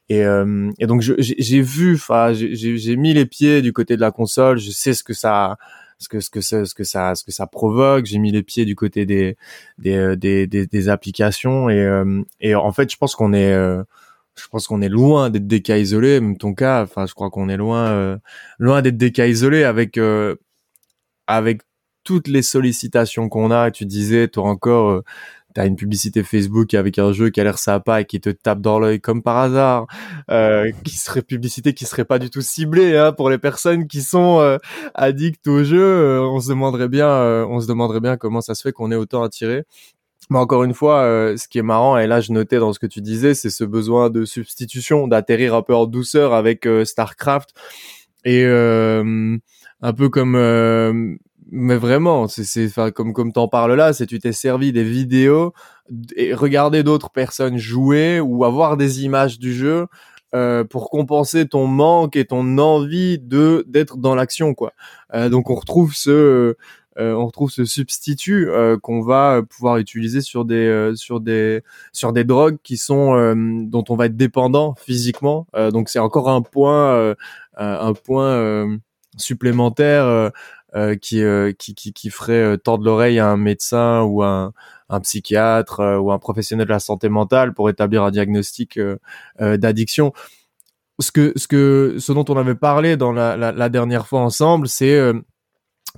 et 0.09 0.21
et 0.21 0.87
donc 0.87 1.01
j'ai 1.01 1.61
vu, 1.61 1.95
enfin, 1.95 2.33
j'ai 2.33 2.77
j'ai 2.77 2.95
mis 2.95 3.13
les 3.13 3.25
pieds 3.25 3.61
du 3.61 3.73
côté 3.73 3.95
de 3.95 4.01
la 4.01 4.11
console. 4.11 4.59
Je 4.59 4.71
sais 4.71 4.93
ce 4.93 5.03
que 5.03 5.13
ça 5.13 5.57
ce 5.99 6.09
que 6.09 6.19
ce 6.19 6.29
que 6.29 6.41
ce 6.41 6.75
que 6.75 6.83
ça 6.83 7.15
ce 7.15 7.23
que 7.23 7.31
ça 7.31 7.47
provoque 7.47 8.05
j'ai 8.05 8.19
mis 8.19 8.31
les 8.31 8.43
pieds 8.43 8.65
du 8.65 8.75
côté 8.75 9.07
des 9.07 9.35
des 9.79 10.15
des 10.15 10.45
des, 10.45 10.67
des 10.67 10.89
applications 10.89 11.71
et 11.71 12.03
et 12.39 12.53
en 12.53 12.71
fait 12.71 12.91
je 12.91 12.97
pense 12.97 13.15
qu'on 13.15 13.33
est 13.33 13.51
je 13.51 14.47
pense 14.51 14.67
qu'on 14.67 14.83
est 14.83 14.89
loin 14.89 15.31
d'être 15.31 15.47
des 15.47 15.63
cas 15.63 15.77
isolés 15.77 16.19
même 16.19 16.37
ton 16.37 16.53
cas 16.53 16.83
enfin 16.83 17.07
je 17.07 17.15
crois 17.15 17.31
qu'on 17.31 17.49
est 17.49 17.57
loin 17.57 18.19
loin 18.59 18.83
d'être 18.83 18.97
des 18.97 19.11
cas 19.11 19.25
isolés 19.25 19.63
avec 19.63 19.97
avec 21.27 21.61
toutes 22.03 22.27
les 22.27 22.41
sollicitations 22.41 23.29
qu'on 23.29 23.51
a, 23.51 23.69
tu 23.71 23.85
disais, 23.85 24.27
toi 24.29 24.45
encore, 24.45 24.89
euh, 24.91 25.03
tu 25.57 25.61
as 25.61 25.65
une 25.65 25.75
publicité 25.75 26.23
Facebook 26.23 26.73
avec 26.75 26.99
un 26.99 27.11
jeu 27.11 27.29
qui 27.29 27.41
a 27.41 27.43
l'air 27.43 27.57
sympa 27.57 28.01
et 28.01 28.05
qui 28.05 28.21
te 28.21 28.29
tape 28.29 28.61
dans 28.61 28.77
l'œil 28.79 29.01
comme 29.01 29.23
par 29.23 29.37
hasard, 29.37 29.87
euh, 30.29 30.71
qui 30.83 30.95
serait 30.95 31.23
publicité 31.23 31.73
qui 31.73 31.85
serait 31.85 32.05
pas 32.05 32.19
du 32.19 32.29
tout 32.29 32.41
ciblée 32.41 32.95
hein, 32.95 33.11
pour 33.11 33.29
les 33.31 33.39
personnes 33.39 33.87
qui 33.87 34.03
sont 34.03 34.39
euh, 34.39 34.57
addictes 34.93 35.47
au 35.47 35.63
jeu. 35.63 35.81
Euh, 35.81 36.21
on 36.21 36.39
se 36.39 36.49
demanderait 36.49 36.89
bien, 36.89 37.09
on 37.49 37.59
se 37.59 37.67
demanderait 37.67 38.01
bien 38.01 38.17
comment 38.17 38.41
ça 38.41 38.53
se 38.53 38.61
fait 38.61 38.71
qu'on 38.71 38.91
est 38.91 38.95
autant 38.95 39.23
attiré. 39.23 39.63
Mais 40.29 40.37
encore 40.37 40.63
une 40.63 40.73
fois, 40.73 41.33
ce 41.37 41.47
qui 41.47 41.57
est 41.57 41.63
marrant, 41.63 41.97
et 41.97 42.05
là 42.05 42.19
je 42.21 42.33
notais 42.33 42.59
dans 42.59 42.73
ce 42.73 42.79
que 42.79 42.85
tu 42.85 43.01
disais, 43.01 43.33
c'est 43.33 43.49
ce 43.49 43.63
besoin 43.63 44.09
de 44.09 44.25
substitution, 44.25 45.07
d'atterrir 45.07 45.55
un 45.55 45.61
peu 45.61 45.73
en 45.73 45.85
douceur 45.85 46.33
avec 46.33 46.67
Starcraft. 46.83 47.53
Et 48.25 48.43
un 49.81 49.93
peu 49.93 50.09
comme 50.09 50.35
euh, 50.35 51.15
mais 51.49 51.77
vraiment 51.77 52.27
c'est 52.27 52.65
enfin 52.65 52.91
comme 52.91 53.13
comme 53.13 53.31
t'en 53.31 53.47
parles 53.47 53.73
là 53.75 53.93
c'est 53.93 54.05
tu 54.05 54.19
t'es 54.19 54.33
servi 54.33 54.73
des 54.73 54.83
vidéos 54.83 55.53
et 56.15 56.33
regarder 56.33 56.83
d'autres 56.83 57.09
personnes 57.09 57.57
jouer 57.57 58.19
ou 58.19 58.43
avoir 58.43 58.77
des 58.77 59.03
images 59.05 59.39
du 59.39 59.53
jeu 59.53 59.87
euh, 60.35 60.65
pour 60.65 60.89
compenser 60.89 61.47
ton 61.47 61.67
manque 61.67 62.17
et 62.17 62.25
ton 62.25 62.57
envie 62.57 63.17
de 63.17 63.63
d'être 63.67 63.97
dans 63.97 64.13
l'action 64.13 64.53
quoi. 64.53 64.73
Euh, 65.13 65.29
donc 65.29 65.49
on 65.49 65.55
retrouve 65.55 65.95
ce 65.95 66.55
euh, 66.99 67.13
on 67.13 67.27
retrouve 67.27 67.49
ce 67.49 67.63
substitut 67.63 68.49
euh, 68.49 68.77
qu'on 68.77 69.01
va 69.01 69.41
pouvoir 69.49 69.77
utiliser 69.77 70.19
sur 70.19 70.43
des 70.43 70.91
sur 70.95 71.21
des 71.21 71.61
sur 71.93 72.11
des 72.11 72.25
drogues 72.25 72.57
qui 72.61 72.75
sont 72.75 73.15
dont 73.67 73.85
on 73.87 73.95
va 73.95 74.07
être 74.07 74.17
dépendant 74.17 74.75
physiquement. 74.75 75.47
Donc 75.71 75.87
c'est 75.87 75.99
encore 75.99 76.29
un 76.29 76.41
point 76.41 77.15
un 77.55 77.93
point 77.93 78.67
supplémentaire 79.17 80.05
euh, 80.05 80.29
euh, 80.75 80.95
qui, 80.95 81.21
euh, 81.23 81.51
qui, 81.53 81.75
qui, 81.75 81.93
qui 81.93 82.09
ferait 82.09 82.57
tordre 82.57 82.85
l'oreille 82.85 83.19
à 83.19 83.27
un 83.29 83.37
médecin 83.37 84.01
ou 84.01 84.23
un, 84.23 84.53
un 84.89 84.99
psychiatre 84.99 85.99
ou 86.01 86.11
un 86.11 86.19
professionnel 86.19 86.67
de 86.67 86.71
la 86.71 86.79
santé 86.79 87.09
mentale 87.09 87.53
pour 87.53 87.69
établir 87.69 88.03
un 88.03 88.11
diagnostic 88.11 88.79
d'addiction. 89.39 90.13
Ce 90.99 91.11
que, 91.11 91.33
ce 91.35 91.47
que, 91.47 91.97
ce 91.99 92.11
dont 92.11 92.25
on 92.29 92.37
avait 92.37 92.55
parlé 92.55 92.97
dans 92.97 93.11
la, 93.11 93.37
la, 93.37 93.51
la 93.51 93.69
dernière 93.69 94.07
fois 94.07 94.21
ensemble, 94.21 94.67
c'est 94.67 95.13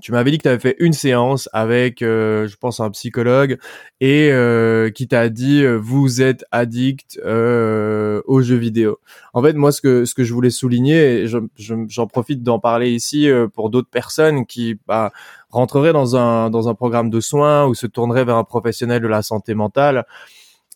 tu 0.01 0.11
m'avais 0.11 0.31
dit 0.31 0.37
que 0.37 0.43
tu 0.43 0.49
avais 0.49 0.59
fait 0.59 0.75
une 0.79 0.93
séance 0.93 1.49
avec, 1.53 2.01
euh, 2.01 2.47
je 2.47 2.55
pense, 2.57 2.79
un 2.79 2.89
psychologue 2.91 3.57
et 4.01 4.29
euh, 4.31 4.89
qui 4.89 5.07
t'a 5.07 5.29
dit 5.29 5.63
euh, 5.63 5.77
vous 5.77 6.21
êtes 6.21 6.45
addict 6.51 7.19
aux 7.23 8.41
jeux 8.41 8.55
vidéo. 8.55 8.99
En 9.33 9.41
fait, 9.41 9.53
moi, 9.53 9.71
ce 9.71 9.81
que 9.81 10.05
ce 10.05 10.13
que 10.13 10.23
je 10.23 10.33
voulais 10.33 10.49
souligner, 10.49 11.23
et 11.23 11.27
j'en 11.27 12.07
profite 12.07 12.43
d'en 12.43 12.59
parler 12.59 12.91
ici 12.91 13.29
pour 13.53 13.69
d'autres 13.69 13.89
personnes 13.89 14.45
qui 14.45 14.79
bah, 14.87 15.11
rentreraient 15.49 15.93
dans 15.93 16.15
un 16.15 16.49
dans 16.49 16.69
un 16.69 16.75
programme 16.75 17.09
de 17.09 17.19
soins 17.19 17.65
ou 17.65 17.73
se 17.73 17.87
tourneraient 17.87 18.25
vers 18.25 18.37
un 18.37 18.43
professionnel 18.43 19.01
de 19.01 19.07
la 19.07 19.21
santé 19.21 19.53
mentale. 19.53 20.05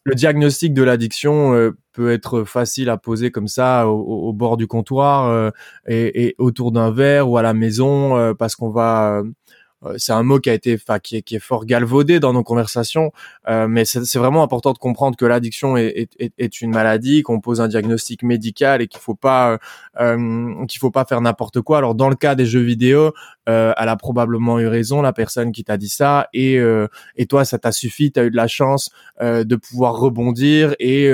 le 0.06 0.16
diagnostic 0.16 0.74
de 0.74 0.84
l'addiction 0.84 1.74
peut 1.94 2.12
être 2.12 2.44
facile 2.44 2.90
à 2.90 2.98
poser 2.98 3.32
comme 3.32 3.48
ça 3.48 3.88
au, 3.88 4.34
bord 4.34 4.58
du 4.58 4.68
comptoir 4.68 5.52
et, 5.88 6.26
et, 6.26 6.36
autour 6.40 6.72
d'un 6.72 6.92
verre 6.92 7.30
ou 7.30 7.38
à 7.38 7.42
la 7.42 7.54
maison 7.54 8.34
parce 8.36 8.56
qu'on 8.56 8.70
va 8.70 9.20
euh, 9.20 9.24
c'est 9.98 10.14
un 10.14 10.24
mot 10.24 10.40
qui 10.40 10.50
a 10.50 10.54
été, 10.54 10.76
enfin, 10.76 11.00
qui 11.00 11.18
est, 11.18 11.22
qui 11.22 11.36
est 11.36 11.40
fort 11.40 11.66
galvaudé 11.66 12.20
dans 12.20 12.34
nos 12.34 12.44
conversations, 12.44 13.12
euh, 13.48 13.68
mais 13.68 13.86
c'est 13.86 14.18
vraiment 14.18 14.44
important 14.44 14.74
de 14.74 14.78
comprendre 14.78 15.18
que 15.18 15.26
l'addiction 15.26 15.78
est, 15.78 16.10
est, 16.20 16.34
est, 16.38 16.62
une 16.62 16.72
maladie, 16.72 17.22
qu'on 17.24 17.40
pose 17.40 17.62
un 17.62 17.68
diagnostic 17.68 18.24
médical 18.24 18.82
et 18.82 18.88
qu'il 18.88 19.02
faut 19.02 19.16
pas, 19.16 19.60
euh, 20.00 20.66
qu'il 20.68 20.80
faut 20.80 20.92
pas 20.92 21.06
faire 21.06 21.22
n'importe 21.22 21.62
quoi. 21.62 21.78
Alors 21.80 21.96
dans 21.96 22.10
le 22.10 22.16
cas 22.16 22.36
des 22.36 22.46
jeux 22.46 22.62
vidéo, 22.62 23.14
euh, 23.50 23.74
elle 23.78 23.90
a 23.90 23.96
probablement 23.98 24.60
eu 24.60 24.68
raison, 24.68 25.02
la 25.02 25.14
personne 25.14 25.52
qui 25.52 25.64
t'a 25.64 25.78
dit 25.78 25.90
ça, 25.90 26.30
et 26.34 26.58
euh, 26.60 26.88
et 27.16 27.26
toi 27.26 27.44
ça 27.46 27.58
t'a 27.60 27.72
suffi, 27.72 28.12
t'as 28.12 28.24
eu 28.24 28.32
de 28.32 28.38
la 28.38 28.48
chance 28.48 28.90
euh, 29.22 29.44
de 29.44 29.56
pouvoir 29.56 29.96
rebondir 29.96 30.76
et 30.80 31.12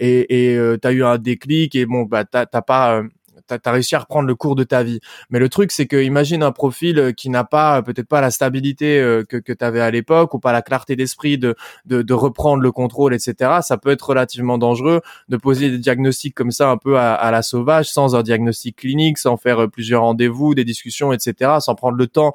et 0.00 0.76
t'as 0.80 0.92
eu 0.92 1.04
un 1.04 1.18
déclic 1.18 1.74
et 1.74 1.86
bon 1.86 2.02
bah 2.02 2.24
t'as 2.24 2.46
pas 2.46 3.02
t'as 3.46 3.58
as 3.64 3.72
réussi 3.72 3.94
à 3.94 4.00
reprendre 4.00 4.26
le 4.26 4.34
cours 4.34 4.54
de 4.54 4.64
ta 4.64 4.82
vie. 4.82 5.00
Mais 5.30 5.38
le 5.38 5.48
truc, 5.48 5.72
c'est 5.72 5.86
que 5.86 5.96
imagine 6.02 6.42
un 6.42 6.52
profil 6.52 6.98
euh, 6.98 7.12
qui 7.12 7.30
n'a 7.30 7.44
pas, 7.44 7.78
euh, 7.78 7.82
peut-être 7.82 8.08
pas 8.08 8.20
la 8.20 8.30
stabilité 8.30 8.98
euh, 8.98 9.24
que, 9.24 9.36
que 9.36 9.52
tu 9.52 9.64
avais 9.64 9.80
à 9.80 9.90
l'époque 9.90 10.34
ou 10.34 10.38
pas 10.38 10.52
la 10.52 10.62
clarté 10.62 10.96
d'esprit 10.96 11.38
de, 11.38 11.54
de, 11.84 12.14
reprendre 12.14 12.62
le 12.62 12.72
contrôle, 12.72 13.14
etc. 13.14 13.58
Ça 13.62 13.76
peut 13.76 13.90
être 13.90 14.08
relativement 14.08 14.58
dangereux 14.58 15.00
de 15.28 15.36
poser 15.36 15.70
des 15.70 15.78
diagnostics 15.78 16.34
comme 16.34 16.52
ça 16.52 16.70
un 16.70 16.76
peu 16.76 16.98
à, 16.98 17.14
à 17.14 17.30
la 17.30 17.42
sauvage, 17.42 17.90
sans 17.90 18.14
un 18.14 18.22
diagnostic 18.22 18.76
clinique, 18.76 19.18
sans 19.18 19.36
faire 19.36 19.68
plusieurs 19.68 20.02
rendez-vous, 20.02 20.54
des 20.54 20.64
discussions, 20.64 21.12
etc., 21.12 21.52
sans 21.60 21.74
prendre 21.74 21.96
le 21.96 22.06
temps 22.06 22.34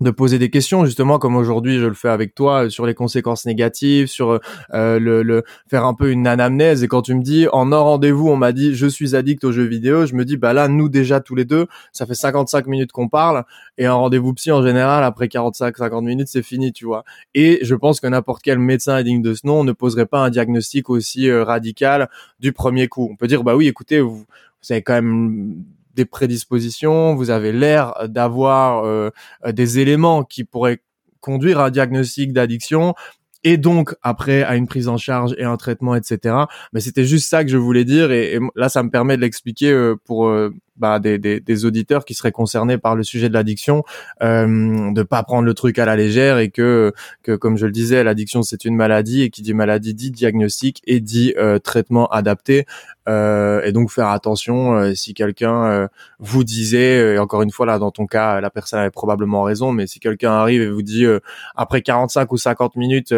de 0.00 0.10
poser 0.10 0.38
des 0.38 0.50
questions 0.50 0.84
justement 0.84 1.18
comme 1.18 1.36
aujourd'hui 1.36 1.78
je 1.78 1.86
le 1.86 1.94
fais 1.94 2.08
avec 2.08 2.34
toi 2.34 2.64
euh, 2.64 2.68
sur 2.68 2.84
les 2.86 2.94
conséquences 2.94 3.46
négatives 3.46 4.08
sur 4.08 4.40
euh, 4.74 4.98
le, 4.98 5.22
le, 5.22 5.42
faire 5.68 5.84
un 5.86 5.94
peu 5.94 6.10
une 6.10 6.26
anamnèse. 6.26 6.82
Et 6.82 6.88
quand 6.88 7.02
tu 7.02 7.14
me 7.14 7.22
dis 7.22 7.46
en 7.52 7.72
un 7.72 7.78
rendez-vous 7.78 8.28
on 8.28 8.36
m'a 8.36 8.52
dit 8.52 8.74
je 8.74 8.86
suis 8.86 9.16
addict 9.16 9.44
aux 9.44 9.52
jeux 9.52 9.64
vidéo 9.64 10.06
je 10.06 10.14
me 10.14 10.24
dis 10.24 10.36
bah 10.36 10.52
là 10.52 10.68
nous 10.68 10.88
déjà 10.88 11.20
tous 11.20 11.34
les 11.34 11.44
deux 11.44 11.66
ça 11.92 12.06
fait 12.06 12.14
55 12.14 12.66
minutes 12.66 12.92
qu'on 12.92 13.08
parle 13.08 13.44
et 13.78 13.86
un 13.86 13.94
rendez-vous 13.94 14.34
psy 14.34 14.52
en 14.52 14.62
général 14.62 15.02
après 15.02 15.28
45 15.28 15.76
50 15.76 16.04
minutes 16.04 16.28
c'est 16.28 16.42
fini 16.42 16.72
tu 16.72 16.84
vois 16.84 17.04
et 17.34 17.60
je 17.62 17.74
pense 17.74 18.00
que 18.00 18.06
n'importe 18.06 18.42
quel 18.42 18.58
médecin 18.58 19.02
digne 19.02 19.22
de 19.22 19.34
ce 19.34 19.46
nom 19.46 19.64
ne 19.64 19.72
poserait 19.72 20.06
pas 20.06 20.18
un 20.18 20.30
diagnostic 20.30 20.90
aussi 20.90 21.28
euh, 21.28 21.44
radical 21.44 22.08
du 22.40 22.52
premier 22.52 22.88
coup. 22.88 23.08
On 23.10 23.16
peut 23.16 23.26
dire 23.26 23.44
bah 23.44 23.56
oui 23.56 23.68
écoutez 23.68 24.00
vous 24.00 24.24
vous 24.62 24.72
avez 24.72 24.82
quand 24.82 24.94
même 24.94 25.64
des 25.96 26.04
prédispositions, 26.04 27.14
vous 27.14 27.30
avez 27.30 27.50
l'air 27.50 27.94
d'avoir 28.08 28.84
euh, 28.84 29.10
des 29.50 29.80
éléments 29.80 30.22
qui 30.22 30.44
pourraient 30.44 30.80
conduire 31.20 31.58
à 31.58 31.66
un 31.66 31.70
diagnostic 31.70 32.32
d'addiction 32.32 32.94
et 33.42 33.56
donc 33.56 33.94
après 34.02 34.42
à 34.42 34.56
une 34.56 34.66
prise 34.66 34.88
en 34.88 34.96
charge 34.96 35.34
et 35.38 35.44
un 35.44 35.56
traitement, 35.56 35.94
etc. 35.94 36.36
Mais 36.72 36.80
c'était 36.80 37.04
juste 37.04 37.28
ça 37.28 37.44
que 37.44 37.50
je 37.50 37.56
voulais 37.56 37.84
dire 37.84 38.12
et, 38.12 38.38
là 38.54 38.68
ça 38.68 38.82
me 38.82 38.90
permet 38.90 39.16
de 39.16 39.22
l'expliquer 39.22 39.72
euh, 39.72 39.96
pour 40.04 40.28
euh, 40.28 40.50
bah, 40.78 40.98
des, 40.98 41.18
des, 41.18 41.40
des, 41.40 41.64
auditeurs 41.64 42.04
qui 42.04 42.14
seraient 42.14 42.32
concernés 42.32 42.78
par 42.78 42.96
le 42.96 43.02
sujet 43.02 43.28
de 43.28 43.34
l'addiction, 43.34 43.84
euh, 44.22 44.92
de 44.92 45.02
pas 45.02 45.22
prendre 45.22 45.44
le 45.44 45.54
truc 45.54 45.78
à 45.78 45.84
la 45.84 45.96
légère 45.96 46.38
et 46.38 46.50
que, 46.50 46.92
que 47.22 47.32
comme 47.36 47.56
je 47.56 47.66
le 47.66 47.72
disais, 47.72 48.02
l'addiction 48.04 48.42
c'est 48.42 48.64
une 48.64 48.76
maladie 48.76 49.22
et 49.22 49.30
qui 49.30 49.42
dit 49.42 49.54
maladie 49.54 49.94
dit 49.94 50.10
diagnostic 50.10 50.82
et 50.86 51.00
dit 51.00 51.34
euh, 51.38 51.58
traitement 51.58 52.06
adapté. 52.08 52.66
Euh, 53.08 53.62
et 53.62 53.70
donc 53.70 53.92
faire 53.92 54.08
attention 54.08 54.74
euh, 54.74 54.94
si 54.94 55.14
quelqu'un 55.14 55.64
euh, 55.66 55.88
vous 56.18 56.42
disait, 56.42 57.14
et 57.14 57.18
encore 57.18 57.42
une 57.42 57.52
fois 57.52 57.64
là 57.66 57.78
dans 57.78 57.92
ton 57.92 58.06
cas, 58.06 58.40
la 58.40 58.50
personne 58.50 58.80
avait 58.80 58.90
probablement 58.90 59.42
raison, 59.42 59.70
mais 59.70 59.86
si 59.86 60.00
quelqu'un 60.00 60.32
arrive 60.32 60.62
et 60.62 60.68
vous 60.70 60.82
dit 60.82 61.06
après 61.54 61.82
45 61.82 62.32
ou 62.32 62.36
50 62.36 62.76
minutes, 62.76 63.14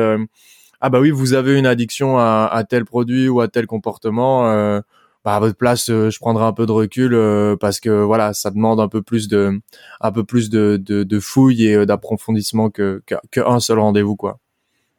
ah 0.80 0.90
bah 0.90 1.00
oui 1.00 1.10
vous 1.10 1.32
avez 1.32 1.58
une 1.58 1.66
addiction 1.66 2.18
à, 2.18 2.48
à 2.52 2.64
tel 2.64 2.84
produit 2.84 3.28
ou 3.28 3.40
à 3.40 3.48
tel 3.48 3.66
comportement 3.66 4.82
bah, 5.24 5.36
à 5.36 5.40
votre 5.40 5.56
place, 5.56 5.90
euh, 5.90 6.10
je 6.10 6.18
prendrai 6.18 6.44
un 6.44 6.52
peu 6.52 6.64
de 6.64 6.72
recul 6.72 7.12
euh, 7.12 7.56
parce 7.56 7.80
que 7.80 7.90
voilà, 7.90 8.32
ça 8.32 8.50
demande 8.50 8.80
un 8.80 8.88
peu 8.88 9.02
plus 9.02 9.28
de, 9.28 9.60
un 10.00 10.12
peu 10.12 10.24
plus 10.24 10.48
de, 10.48 10.80
de, 10.80 11.02
de 11.02 11.20
fouilles 11.20 11.66
et 11.66 11.74
euh, 11.74 11.86
d'approfondissement 11.86 12.70
que 12.70 13.02
qu'un 13.30 13.60
seul 13.60 13.78
rendez-vous 13.78 14.16
quoi. 14.16 14.38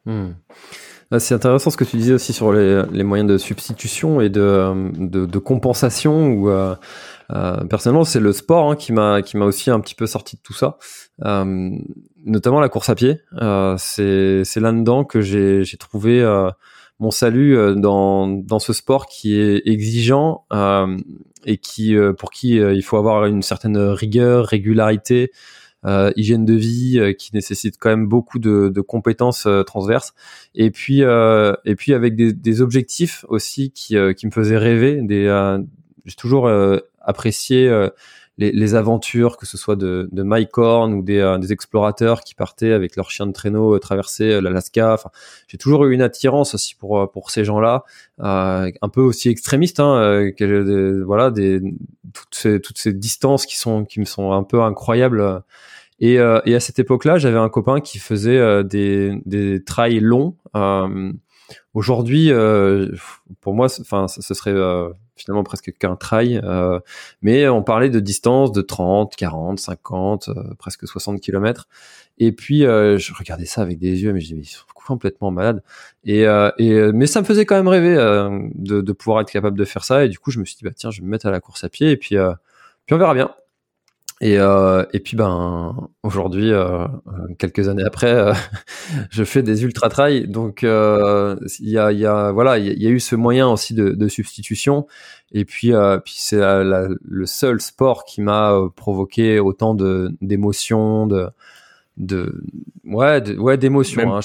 Hmm. 0.04 0.32
Ah, 1.10 1.18
c'est 1.18 1.34
intéressant 1.34 1.70
ce 1.70 1.76
que 1.76 1.84
tu 1.84 1.96
disais 1.96 2.12
aussi 2.12 2.32
sur 2.32 2.52
les, 2.52 2.84
les 2.92 3.02
moyens 3.02 3.28
de 3.28 3.38
substitution 3.38 4.20
et 4.20 4.28
de, 4.28 4.92
de, 4.96 5.26
de 5.26 5.38
compensation. 5.38 6.28
Ou 6.34 6.50
euh, 6.50 6.76
personnellement, 7.68 8.04
c'est 8.04 8.20
le 8.20 8.32
sport 8.32 8.70
hein, 8.70 8.76
qui 8.76 8.92
m'a 8.92 9.20
qui 9.22 9.36
m'a 9.36 9.44
aussi 9.46 9.70
un 9.70 9.80
petit 9.80 9.96
peu 9.96 10.06
sorti 10.06 10.36
de 10.36 10.42
tout 10.42 10.52
ça, 10.52 10.78
euh, 11.24 11.70
notamment 12.24 12.60
la 12.60 12.68
course 12.68 12.90
à 12.90 12.94
pied. 12.94 13.20
c'est 13.78 14.42
c'est 14.44 14.60
là 14.60 14.70
dedans 14.70 15.04
que 15.04 15.20
j'ai 15.20 15.64
j'ai 15.64 15.78
trouvé 15.78 16.22
mon 17.00 17.10
salut 17.10 17.56
euh, 17.56 17.74
dans, 17.74 18.28
dans 18.28 18.58
ce 18.58 18.72
sport 18.72 19.06
qui 19.06 19.34
est 19.34 19.66
exigeant 19.66 20.44
euh, 20.52 20.96
et 21.46 21.56
qui 21.56 21.96
euh, 21.96 22.12
pour 22.12 22.30
qui 22.30 22.56
il 22.56 22.82
faut 22.82 22.98
avoir 22.98 23.24
une 23.24 23.42
certaine 23.42 23.78
rigueur, 23.78 24.46
régularité, 24.46 25.32
hygiène 26.14 26.44
de 26.44 26.52
vie 26.52 27.14
qui 27.18 27.30
nécessite 27.32 27.76
quand 27.78 27.88
même 27.88 28.06
beaucoup 28.06 28.38
de, 28.38 28.68
de 28.68 28.80
compétences 28.82 29.48
transverses. 29.66 30.12
Et 30.54 30.70
puis 30.70 31.00
et 31.00 31.74
puis 31.74 31.94
avec 31.94 32.16
des, 32.16 32.34
des 32.34 32.60
objectifs 32.60 33.24
aussi 33.30 33.70
qui, 33.70 33.96
qui 34.14 34.26
me 34.26 34.30
faisaient 34.30 34.58
rêver 34.58 35.00
des 35.00 35.24
j'ai 36.04 36.16
toujours 36.16 36.50
apprécié 37.00 37.88
les, 38.40 38.74
aventures, 38.74 39.36
que 39.36 39.44
ce 39.44 39.58
soit 39.58 39.76
de, 39.76 40.08
de 40.10 40.22
Mike 40.22 40.56
Horn 40.56 40.94
ou 40.94 41.02
des, 41.02 41.18
euh, 41.18 41.36
des, 41.36 41.52
explorateurs 41.52 42.22
qui 42.22 42.34
partaient 42.34 42.72
avec 42.72 42.96
leurs 42.96 43.10
chiens 43.10 43.26
de 43.26 43.32
traîneau 43.32 43.74
euh, 43.74 43.78
traverser 43.78 44.32
euh, 44.32 44.40
l'Alaska. 44.40 44.94
Enfin, 44.94 45.10
j'ai 45.46 45.58
toujours 45.58 45.84
eu 45.84 45.92
une 45.92 46.00
attirance 46.00 46.54
aussi 46.54 46.74
pour 46.74 47.10
pour 47.12 47.30
ces 47.30 47.44
gens-là, 47.44 47.84
euh, 48.20 48.70
un 48.80 48.88
peu 48.88 49.02
aussi 49.02 49.28
extrémistes. 49.28 49.78
Hein, 49.78 50.30
que, 50.36 51.02
voilà, 51.02 51.30
des 51.30 51.60
toutes 52.14 52.34
ces 52.34 52.60
toutes 52.60 52.78
ces 52.78 52.94
distances 52.94 53.44
qui 53.44 53.58
sont 53.58 53.84
qui 53.84 54.00
me 54.00 54.06
sont 54.06 54.32
un 54.32 54.42
peu 54.42 54.62
incroyables. 54.62 55.42
Et, 56.02 56.14
et 56.14 56.54
à 56.54 56.60
cette 56.60 56.78
époque-là, 56.78 57.18
j'avais 57.18 57.36
un 57.38 57.50
copain 57.50 57.80
qui 57.80 57.98
faisait 57.98 58.64
des 58.64 59.20
des 59.26 59.62
trails 59.62 60.00
longs. 60.00 60.34
Aujourd'hui, 61.74 62.30
pour 63.42 63.54
moi, 63.54 63.66
enfin, 63.80 64.08
ce 64.08 64.34
serait 64.34 64.54
finalement 65.20 65.44
presque 65.44 65.72
qu'un 65.78 65.96
trail. 65.96 66.40
Euh, 66.44 66.80
mais 67.22 67.48
on 67.48 67.62
parlait 67.62 67.90
de 67.90 68.00
distance 68.00 68.52
de 68.52 68.62
30, 68.62 69.16
40, 69.16 69.60
50, 69.60 70.30
presque 70.58 70.86
60 70.86 71.20
km. 71.20 71.68
Et 72.18 72.32
puis 72.32 72.64
euh, 72.64 72.98
je 72.98 73.12
regardais 73.14 73.46
ça 73.46 73.62
avec 73.62 73.78
des 73.78 74.02
yeux, 74.02 74.12
mais 74.12 74.20
je 74.20 74.34
disais 74.34 74.56
complètement 74.74 75.30
malade. 75.30 75.62
Et, 76.04 76.26
euh, 76.26 76.50
et 76.58 76.92
mais 76.92 77.06
ça 77.06 77.20
me 77.20 77.26
faisait 77.26 77.46
quand 77.46 77.56
même 77.56 77.68
rêver 77.68 77.94
de, 78.54 78.80
de, 78.80 78.92
pouvoir 78.92 79.20
être 79.20 79.30
capable 79.30 79.58
de 79.58 79.64
faire 79.64 79.84
ça. 79.84 80.04
Et 80.04 80.08
du 80.08 80.18
coup, 80.18 80.30
je 80.30 80.40
me 80.40 80.44
suis 80.44 80.56
dit 80.56 80.64
bah 80.64 80.72
tiens, 80.74 80.90
je 80.90 81.00
vais 81.00 81.06
me 81.06 81.10
mettre 81.10 81.26
à 81.26 81.30
la 81.30 81.40
course 81.40 81.64
à 81.64 81.68
pied 81.68 81.90
et 81.90 81.96
puis 81.96 82.16
puis 82.86 82.94
on 82.94 82.98
verra 82.98 83.14
bien. 83.14 83.30
Et, 84.22 84.38
euh, 84.38 84.84
et 84.92 85.00
puis 85.00 85.16
ben 85.16 85.88
aujourd'hui, 86.02 86.52
euh, 86.52 86.86
quelques 87.38 87.68
années 87.68 87.84
après, 87.84 88.12
euh, 88.12 88.34
je 89.10 89.24
fais 89.24 89.42
des 89.42 89.64
ultra 89.64 89.88
trails. 89.88 90.28
Donc 90.28 90.62
euh, 90.62 91.36
il 91.58 91.70
y 91.70 91.78
a, 91.78 91.90
y 91.90 92.04
a 92.04 92.30
voilà, 92.30 92.58
il 92.58 92.82
y, 92.82 92.86
a 92.86 92.90
eu 92.90 93.00
ce 93.00 93.16
moyen 93.16 93.48
aussi 93.48 93.72
de, 93.72 93.90
de 93.90 94.08
substitution. 94.08 94.86
Et 95.32 95.46
puis 95.46 95.72
puis 96.04 96.14
c'est 96.18 96.40
le 96.40 97.26
seul 97.26 97.60
sport 97.62 98.04
qui 98.04 98.20
m'a 98.20 98.54
provoqué 98.76 99.40
autant 99.40 99.74
de 99.74 100.14
d'émotions, 100.20 101.06
de 101.06 101.28
de 101.96 102.42
ouais, 102.84 103.22
de, 103.22 103.38
ouais 103.38 103.56
d'émotions. 103.56 104.14
Hein. 104.14 104.20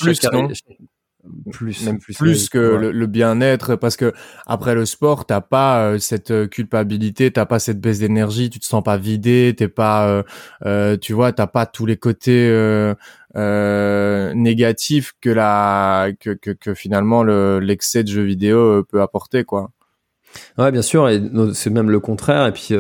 Plus 1.52 1.86
même 1.86 2.00
plus, 2.00 2.16
plus 2.16 2.50
que 2.50 2.58
le, 2.58 3.08
bien-être 3.08 3.76
parce 3.76 3.98
que 3.98 4.14
après 4.46 4.76
le 4.76 4.86
sport 4.86 5.26
t'as 5.26 5.42
pas 5.42 5.80
euh, 5.80 6.00
cette 6.00 6.32
euh, 6.32 6.48
culpabilité 6.48 7.32
t'as 7.32 7.46
pas 7.46 7.60
cette 7.60 7.80
baisse 7.80 8.00
d'énergie 8.00 8.50
tu 8.50 8.60
te 8.60 8.66
sens 8.66 8.84
pas 8.84 8.98
vidé 8.98 9.54
t'es 9.58 9.68
pas 9.68 10.08
euh, 10.08 10.24
euh, 10.66 10.98
tu 10.98 11.14
vois 11.14 11.32
t'as 11.32 11.48
pas 11.48 11.66
tous 11.66 11.86
les 11.86 11.98
côtés 11.98 12.48
euh, 12.50 14.34
négatifs 14.34 15.14
que 15.22 15.30
la 15.30 16.10
que, 16.20 16.32
que, 16.32 16.52
que 16.52 16.74
finalement 16.74 17.24
l'excès 17.24 18.04
de 18.04 18.10
jeux 18.10 18.24
vidéo 18.24 18.84
peut 18.84 19.02
apporter 19.02 19.44
quoi. 19.44 19.72
Ouais 20.58 20.72
bien 20.72 20.82
sûr 20.82 21.10
et 21.10 21.22
c'est 21.54 21.70
même 21.70 21.90
le 21.90 22.00
contraire 22.00 22.48
et 22.48 22.52
puis 22.52 22.74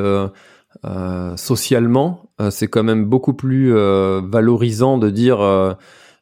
socialement 1.37 2.29
c'est 2.49 2.67
quand 2.67 2.83
même 2.83 3.05
beaucoup 3.05 3.33
plus 3.33 3.73
valorisant 3.73 4.97
de 4.97 5.09
dire 5.09 5.77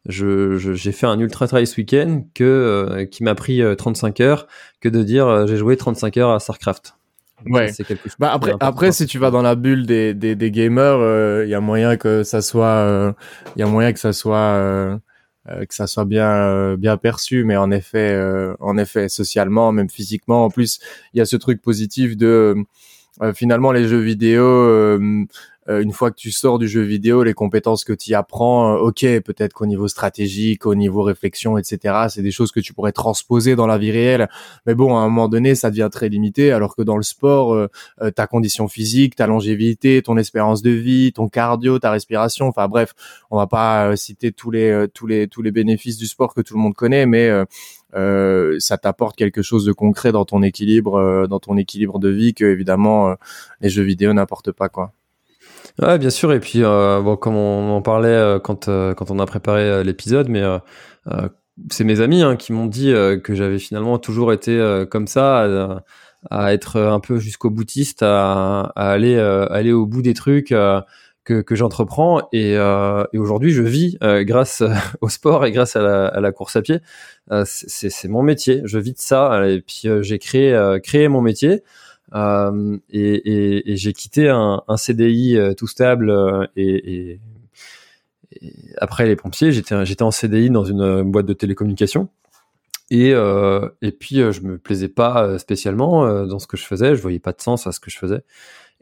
je, 0.05 0.57
j'ai 0.57 0.91
fait 0.91 1.05
un 1.05 1.17
ultra 1.19 1.47
trail 1.47 1.65
ce 1.65 1.77
week-end 1.77 2.23
que 2.33 2.43
euh, 2.43 3.05
qui 3.05 3.23
m'a 3.23 3.35
pris 3.35 3.61
35 3.77 4.19
euh, 4.19 4.23
heures 4.23 4.47
que 4.81 4.89
de 4.89 5.01
dire 5.01 5.27
euh, 5.27 5.47
j'ai 5.47 5.55
joué 5.55 5.77
35 5.77 6.17
heures 6.17 6.31
à 6.31 6.39
Starcraft. 6.39 6.95
ouais. 7.45 7.71
C'est 7.71 7.85
quelque 7.85 8.03
chose 8.03 8.17
bah 8.19 8.31
après, 8.33 8.53
après, 8.59 8.91
si 8.91 9.05
tu 9.05 9.17
vas 9.17 9.31
dans 9.31 9.41
la 9.41 9.55
bulle 9.55 9.85
des, 9.85 10.13
des, 10.13 10.35
des 10.35 10.51
gamers, 10.51 11.43
il 11.43 11.49
y 11.49 11.55
a 11.55 11.61
moyen 11.61 11.95
que 11.95 12.23
ça 12.23 12.41
soit, 12.41 13.15
il 13.55 13.59
y 13.59 13.63
a 13.63 13.67
moyen 13.67 13.93
que 13.93 13.99
ça 13.99 14.13
soit, 14.13 14.99
que 15.47 15.73
ça 15.73 15.87
soit 15.87 16.05
bien, 16.05 16.75
bien 16.75 16.97
perçu. 16.97 17.43
Mais 17.43 17.57
en 17.57 17.71
effet, 17.71 18.17
en 18.59 18.77
effet, 18.77 19.09
socialement, 19.09 19.71
même 19.71 19.89
physiquement, 19.89 20.45
en 20.45 20.49
plus, 20.49 20.79
il 21.13 21.17
y 21.17 21.21
a 21.21 21.25
ce 21.25 21.35
truc 21.35 21.61
positif 21.61 22.15
de 22.15 22.55
finalement 23.33 23.71
les 23.71 23.87
jeux 23.87 23.99
vidéo 23.99 24.97
une 25.67 25.93
fois 25.93 26.11
que 26.11 26.15
tu 26.15 26.31
sors 26.31 26.59
du 26.59 26.67
jeu 26.67 26.81
vidéo, 26.81 27.23
les 27.23 27.33
compétences 27.33 27.83
que 27.83 27.93
tu 27.93 28.13
apprends, 28.13 28.75
ok, 28.75 29.01
peut-être 29.21 29.53
qu'au 29.53 29.65
niveau 29.65 29.87
stratégique, 29.87 30.65
au 30.65 30.75
niveau 30.75 31.03
réflexion, 31.03 31.57
etc., 31.57 32.07
c'est 32.09 32.21
des 32.21 32.31
choses 32.31 32.51
que 32.51 32.59
tu 32.59 32.73
pourrais 32.73 32.91
transposer 32.91 33.55
dans 33.55 33.67
la 33.67 33.77
vie 33.77 33.91
réelle. 33.91 34.29
Mais 34.65 34.75
bon, 34.75 34.97
à 34.97 35.01
un 35.01 35.05
moment 35.05 35.29
donné, 35.29 35.55
ça 35.55 35.69
devient 35.69 35.89
très 35.91 36.09
limité, 36.09 36.51
alors 36.51 36.75
que 36.75 36.81
dans 36.81 36.97
le 36.97 37.03
sport, 37.03 37.69
ta 38.15 38.27
condition 38.27 38.67
physique, 38.67 39.15
ta 39.15 39.27
longévité, 39.27 40.01
ton 40.01 40.17
espérance 40.17 40.61
de 40.61 40.71
vie, 40.71 41.13
ton 41.13 41.29
cardio, 41.29 41.79
ta 41.79 41.91
respiration, 41.91 42.47
enfin 42.47 42.67
bref, 42.67 42.93
on 43.31 43.37
va 43.37 43.47
pas 43.47 43.95
citer 43.95 44.31
tous 44.31 44.51
les 44.51 44.87
tous 44.93 45.07
les 45.07 45.27
tous 45.27 45.41
les 45.41 45.51
bénéfices 45.51 45.97
du 45.97 46.07
sport 46.07 46.33
que 46.33 46.41
tout 46.41 46.55
le 46.55 46.61
monde 46.61 46.75
connaît, 46.75 47.05
mais 47.05 47.29
euh, 47.95 48.59
ça 48.59 48.77
t'apporte 48.77 49.15
quelque 49.15 49.41
chose 49.41 49.65
de 49.65 49.71
concret 49.71 50.11
dans 50.11 50.25
ton 50.25 50.41
équilibre, 50.41 50.95
euh, 50.95 51.27
dans 51.27 51.39
ton 51.39 51.57
équilibre 51.57 51.99
de 51.99 52.09
vie 52.09 52.33
que 52.33 52.45
évidemment 52.45 53.09
euh, 53.09 53.15
les 53.61 53.69
jeux 53.69 53.83
vidéo 53.83 54.13
n'apportent 54.13 54.51
pas 54.51 54.69
quoi. 54.69 54.93
Ouais, 55.81 55.97
bien 55.97 56.09
sûr. 56.09 56.31
Et 56.33 56.39
puis, 56.39 56.61
bon, 56.61 57.15
comme 57.15 57.35
on 57.35 57.71
en 57.71 57.81
parlait 57.81 58.39
quand 58.43 58.65
quand 58.67 59.11
on 59.11 59.19
a 59.19 59.25
préparé 59.25 59.83
l'épisode, 59.83 60.29
mais 60.29 60.43
c'est 61.71 61.83
mes 61.83 62.01
amis 62.01 62.21
hein, 62.21 62.35
qui 62.35 62.53
m'ont 62.53 62.67
dit 62.67 62.93
que 63.23 63.33
j'avais 63.33 63.59
finalement 63.59 63.97
toujours 63.97 64.33
été 64.33 64.83
comme 64.91 65.07
ça, 65.07 65.81
à, 66.29 66.53
être 66.53 66.79
un 66.79 66.99
peu 66.99 67.17
jusqu'au 67.17 67.49
boutiste, 67.49 68.03
à, 68.03 68.71
à 68.75 68.91
aller 68.91 69.17
aller 69.17 69.71
au 69.71 69.85
bout 69.87 70.03
des 70.03 70.13
trucs 70.13 70.53
que, 71.23 71.41
que 71.41 71.55
j'entreprends 71.55 72.27
et, 72.31 72.57
euh, 72.57 73.05
et 73.13 73.17
aujourd'hui 73.17 73.51
je 73.51 73.61
vis 73.61 73.97
euh, 74.03 74.23
grâce 74.23 74.63
au 75.01 75.09
sport 75.09 75.45
et 75.45 75.51
grâce 75.51 75.75
à 75.75 75.81
la, 75.81 76.07
à 76.07 76.19
la 76.19 76.31
course 76.31 76.55
à 76.55 76.61
pied. 76.61 76.79
Euh, 77.31 77.43
c'est 77.45 78.07
mon 78.07 78.23
métier, 78.23 78.61
je 78.65 78.77
vis 78.77 78.93
de 78.93 78.99
ça 78.99 79.47
et 79.47 79.61
puis 79.61 79.83
euh, 79.85 80.01
j'ai 80.01 80.19
créé 80.19 80.53
euh, 80.53 80.79
créé 80.79 81.07
mon 81.07 81.21
métier 81.21 81.63
et, 82.13 83.71
et, 83.71 83.75
j'ai 83.77 83.93
quitté 83.93 84.29
un, 84.29 84.61
CDI 84.77 85.37
tout 85.57 85.67
stable 85.67 86.49
et, 86.55 87.11
et, 87.11 87.19
après 88.77 89.05
les 89.05 89.15
pompiers 89.15 89.51
j'étais 89.51 89.85
j'étais 89.85 90.03
en 90.03 90.11
CDI 90.11 90.49
dans 90.49 90.63
une 90.63 91.03
boîte 91.11 91.25
de 91.25 91.33
télécommunications. 91.33 92.09
Et, 92.89 93.09
et 93.09 93.91
puis 93.91 94.17
je 94.17 94.41
me 94.41 94.57
plaisais 94.57 94.89
pas 94.89 95.39
spécialement 95.39 96.25
dans 96.25 96.39
ce 96.39 96.47
que 96.47 96.57
je 96.57 96.65
faisais, 96.65 96.95
je 96.95 97.01
voyais 97.01 97.19
pas 97.19 97.33
de 97.33 97.41
sens 97.41 97.65
à 97.67 97.71
ce 97.71 97.79
que 97.79 97.89
je 97.89 97.97
faisais. 97.97 98.23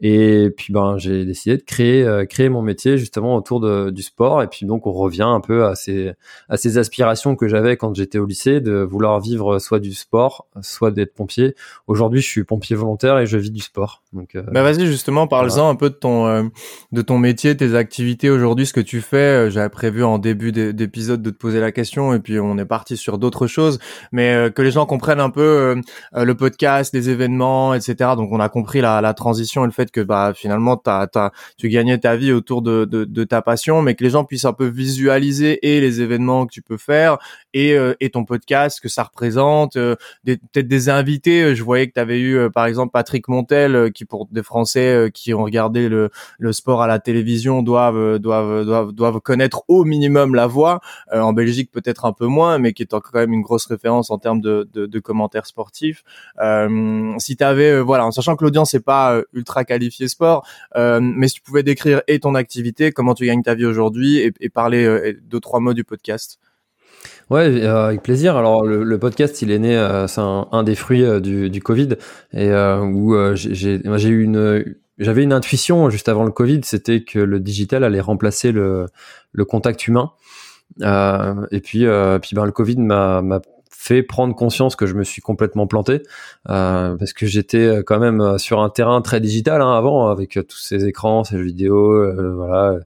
Et 0.04 0.50
puis 0.56 0.72
ben 0.72 0.98
j'ai 0.98 1.24
décidé 1.24 1.56
de 1.56 1.62
créer 1.62 2.02
euh, 2.02 2.24
créer 2.24 2.48
mon 2.48 2.60
métier 2.60 2.98
justement 2.98 3.36
autour 3.36 3.60
de, 3.60 3.90
du 3.90 4.02
sport. 4.02 4.42
Et 4.42 4.48
puis 4.48 4.66
donc 4.66 4.88
on 4.88 4.92
revient 4.92 5.22
un 5.22 5.40
peu 5.40 5.64
à 5.64 5.76
ces 5.76 6.10
à 6.48 6.56
ces 6.56 6.76
aspirations 6.76 7.36
que 7.36 7.46
j'avais 7.46 7.76
quand 7.76 7.94
j'étais 7.94 8.18
au 8.18 8.26
lycée 8.26 8.60
de 8.60 8.80
vouloir 8.80 9.20
vivre 9.20 9.60
soit 9.60 9.78
du 9.78 9.94
sport, 9.94 10.48
soit 10.60 10.90
d'être 10.90 11.14
pompier. 11.14 11.54
Aujourd'hui 11.86 12.20
je 12.20 12.26
suis 12.26 12.42
pompier 12.42 12.74
volontaire 12.74 13.20
et 13.20 13.26
je 13.26 13.38
vis 13.38 13.52
du 13.52 13.62
sport. 13.62 14.02
Donc 14.12 14.34
euh, 14.34 14.42
bah 14.50 14.64
vas-y 14.64 14.86
justement 14.86 15.28
parle-en 15.28 15.68
un 15.68 15.76
peu 15.76 15.88
de 15.88 15.94
ton 15.94 16.26
euh, 16.26 16.42
de 16.90 17.02
ton 17.02 17.18
métier, 17.18 17.56
tes 17.56 17.76
activités 17.76 18.28
aujourd'hui, 18.28 18.66
ce 18.66 18.72
que 18.72 18.80
tu 18.80 19.00
fais. 19.02 19.52
J'avais 19.52 19.68
prévu 19.68 20.02
en 20.02 20.18
début 20.18 20.50
d'épisode 20.50 21.22
de 21.22 21.30
te 21.30 21.36
poser 21.36 21.60
la 21.60 21.70
question 21.70 22.12
et 22.12 22.18
puis 22.18 22.40
on 22.40 22.58
est 22.58 22.64
parti 22.64 22.96
sur 22.96 23.18
d'autres 23.18 23.46
choses, 23.46 23.78
mais 24.10 24.50
que 24.52 24.62
les 24.62 24.72
gens 24.72 24.84
comprennent 24.84 25.20
un 25.20 25.30
peu 25.30 25.80
le 26.12 26.34
podcast, 26.34 26.92
les 26.92 27.08
événements, 27.08 27.72
etc. 27.72 27.94
Donc 28.16 28.32
on 28.32 28.40
a 28.40 28.48
compris 28.48 28.80
la, 28.80 29.00
la 29.00 29.14
transition 29.14 29.62
et 29.62 29.66
le 29.66 29.72
fait 29.72 29.91
que 29.92 30.00
bah 30.00 30.32
finalement 30.34 30.76
t'as, 30.76 31.06
t'as, 31.06 31.30
tu 31.56 31.68
gagnais 31.68 31.98
ta 31.98 32.16
vie 32.16 32.32
autour 32.32 32.62
de, 32.62 32.84
de, 32.84 33.04
de, 33.04 33.24
ta 33.24 33.42
passion, 33.42 33.82
mais 33.82 33.94
que 33.94 34.02
les 34.02 34.10
gens 34.10 34.24
puissent 34.24 34.44
un 34.44 34.52
peu 34.52 34.66
visualiser 34.66 35.58
et 35.62 35.80
les 35.80 36.00
événements 36.00 36.46
que 36.46 36.52
tu 36.52 36.62
peux 36.62 36.76
faire 36.76 37.18
et, 37.54 37.74
euh, 37.74 37.94
et 38.00 38.10
ton 38.10 38.24
podcast, 38.24 38.80
que 38.80 38.88
ça 38.88 39.04
représente, 39.04 39.76
euh, 39.76 39.94
peut-être 40.24 40.68
des 40.68 40.88
invités. 40.88 41.54
Je 41.54 41.62
voyais 41.62 41.86
que 41.86 41.94
tu 41.94 42.00
avais 42.00 42.18
eu 42.18 42.36
euh, 42.36 42.50
par 42.50 42.66
exemple 42.66 42.92
Patrick 42.92 43.28
Montel, 43.28 43.92
qui 43.92 44.04
pour 44.04 44.26
des 44.30 44.42
Français 44.42 45.10
qui 45.12 45.34
ont 45.34 45.44
regardé 45.44 45.88
le, 45.88 46.10
le 46.38 46.52
sport 46.52 46.82
à 46.82 46.86
la 46.86 46.98
télévision 46.98 47.62
doivent, 47.62 48.18
doivent, 48.18 48.64
doivent, 48.64 48.92
doivent 48.92 49.20
connaître 49.20 49.62
au 49.68 49.84
minimum 49.84 50.34
la 50.34 50.46
voix. 50.46 50.80
en 51.12 51.32
Belgique 51.32 51.70
peut-être 51.70 52.04
un 52.04 52.12
peu 52.12 52.26
moins, 52.26 52.58
mais 52.58 52.72
qui 52.72 52.82
est 52.82 52.86
quand 52.86 53.14
même 53.14 53.32
une 53.32 53.42
grosse 53.42 53.66
référence 53.66 54.10
en 54.10 54.18
termes 54.18 54.40
de, 54.40 54.68
de, 54.72 54.86
de 54.86 54.98
commentaires 54.98 55.46
sportifs. 55.46 56.04
si 57.18 57.36
tu 57.36 57.44
avais, 57.44 57.80
voilà, 57.80 58.06
en 58.06 58.10
sachant 58.10 58.36
que 58.36 58.44
l'audience 58.44 58.74
n'est 58.74 58.80
pas 58.80 59.20
ultra 59.32 59.64
qualifiée 59.64 59.81
sport, 59.90 60.46
mais 60.76 61.28
si 61.28 61.34
tu 61.34 61.42
pouvais 61.42 61.62
décrire 61.62 62.02
et 62.08 62.18
ton 62.20 62.34
activité, 62.34 62.92
comment 62.92 63.14
tu 63.14 63.26
gagnes 63.26 63.42
ta 63.42 63.54
vie 63.54 63.66
aujourd'hui 63.66 64.18
et, 64.18 64.48
parler 64.48 65.16
deux 65.22 65.40
trois 65.40 65.60
mots 65.60 65.74
du 65.74 65.84
podcast. 65.84 66.38
Ouais, 67.30 67.64
euh, 67.64 67.86
avec 67.86 68.02
plaisir. 68.02 68.36
Alors 68.36 68.64
le, 68.64 68.98
podcast, 68.98 69.40
il 69.42 69.50
est 69.50 69.58
né, 69.58 69.76
euh, 69.76 70.06
c'est 70.06 70.20
un, 70.20 70.62
des 70.62 70.74
fruits 70.74 71.02
euh, 71.02 71.20
du, 71.20 71.62
Covid, 71.62 71.96
et 72.32 72.52
où 72.52 73.16
j'ai 73.34 74.08
eu 74.08 74.22
une 74.22 74.76
j'avais 74.98 75.22
une 75.22 75.32
intuition 75.32 75.88
juste 75.90 76.08
avant 76.08 76.24
le 76.24 76.30
Covid, 76.30 76.60
c'était 76.64 77.02
que 77.02 77.18
le 77.18 77.40
digital 77.40 77.82
allait 77.82 78.00
remplacer 78.00 78.52
le, 78.52 78.86
le 79.32 79.44
contact 79.44 79.88
humain. 79.88 80.12
et 80.80 81.60
puis, 81.60 81.86
puis 82.20 82.36
ben, 82.36 82.44
le 82.44 82.52
Covid 82.52 82.76
m'a 82.76 83.22
fait 83.82 84.04
prendre 84.04 84.32
conscience 84.36 84.76
que 84.76 84.86
je 84.86 84.94
me 84.94 85.02
suis 85.02 85.20
complètement 85.20 85.66
planté 85.66 86.04
euh, 86.48 86.96
parce 86.96 87.12
que 87.12 87.26
j'étais 87.26 87.82
quand 87.84 87.98
même 87.98 88.38
sur 88.38 88.60
un 88.60 88.70
terrain 88.70 89.02
très 89.02 89.20
digital 89.20 89.60
hein, 89.60 89.72
avant 89.72 90.06
avec 90.06 90.38
tous 90.48 90.56
ces 90.56 90.86
écrans, 90.86 91.24
ces 91.24 91.42
vidéos, 91.42 91.90
euh, 91.90 92.32
voilà, 92.36 92.78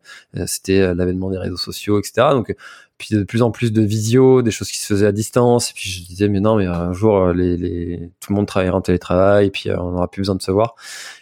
c'était 0.47 0.94
l'avènement 0.94 1.30
des 1.30 1.36
réseaux 1.36 1.59
sociaux, 1.59 1.99
etc. 1.99 2.28
Donc 2.30 2.55
puis 2.99 3.14
de 3.14 3.24
plus 3.24 3.42
en 3.42 3.51
plus 3.51 3.72
de 3.72 3.82
visio, 3.82 4.40
des 4.40 4.51
choses 4.51 4.70
qui 4.70 4.78
se 4.78 4.86
faisaient 4.86 5.07
à 5.07 5.12
distance. 5.12 5.70
Et 5.70 5.74
puis 5.74 5.90
je 5.90 6.07
disais 6.07 6.28
mais 6.28 6.40
non, 6.40 6.57
mais 6.57 6.64
un 6.64 6.92
jour 6.92 7.16
euh, 7.18 7.34
les, 7.34 7.57
les... 7.57 8.11
tout 8.20 8.32
le 8.32 8.36
monde 8.36 8.47
travaillera 8.47 8.78
en 8.78 8.80
télétravail, 8.80 9.47
et 9.47 9.51
puis 9.51 9.68
euh, 9.68 9.78
on 9.78 9.90
n'aura 9.92 10.09
plus 10.11 10.22
besoin 10.22 10.34
de 10.34 10.42
se 10.42 10.51
voir. 10.51 10.76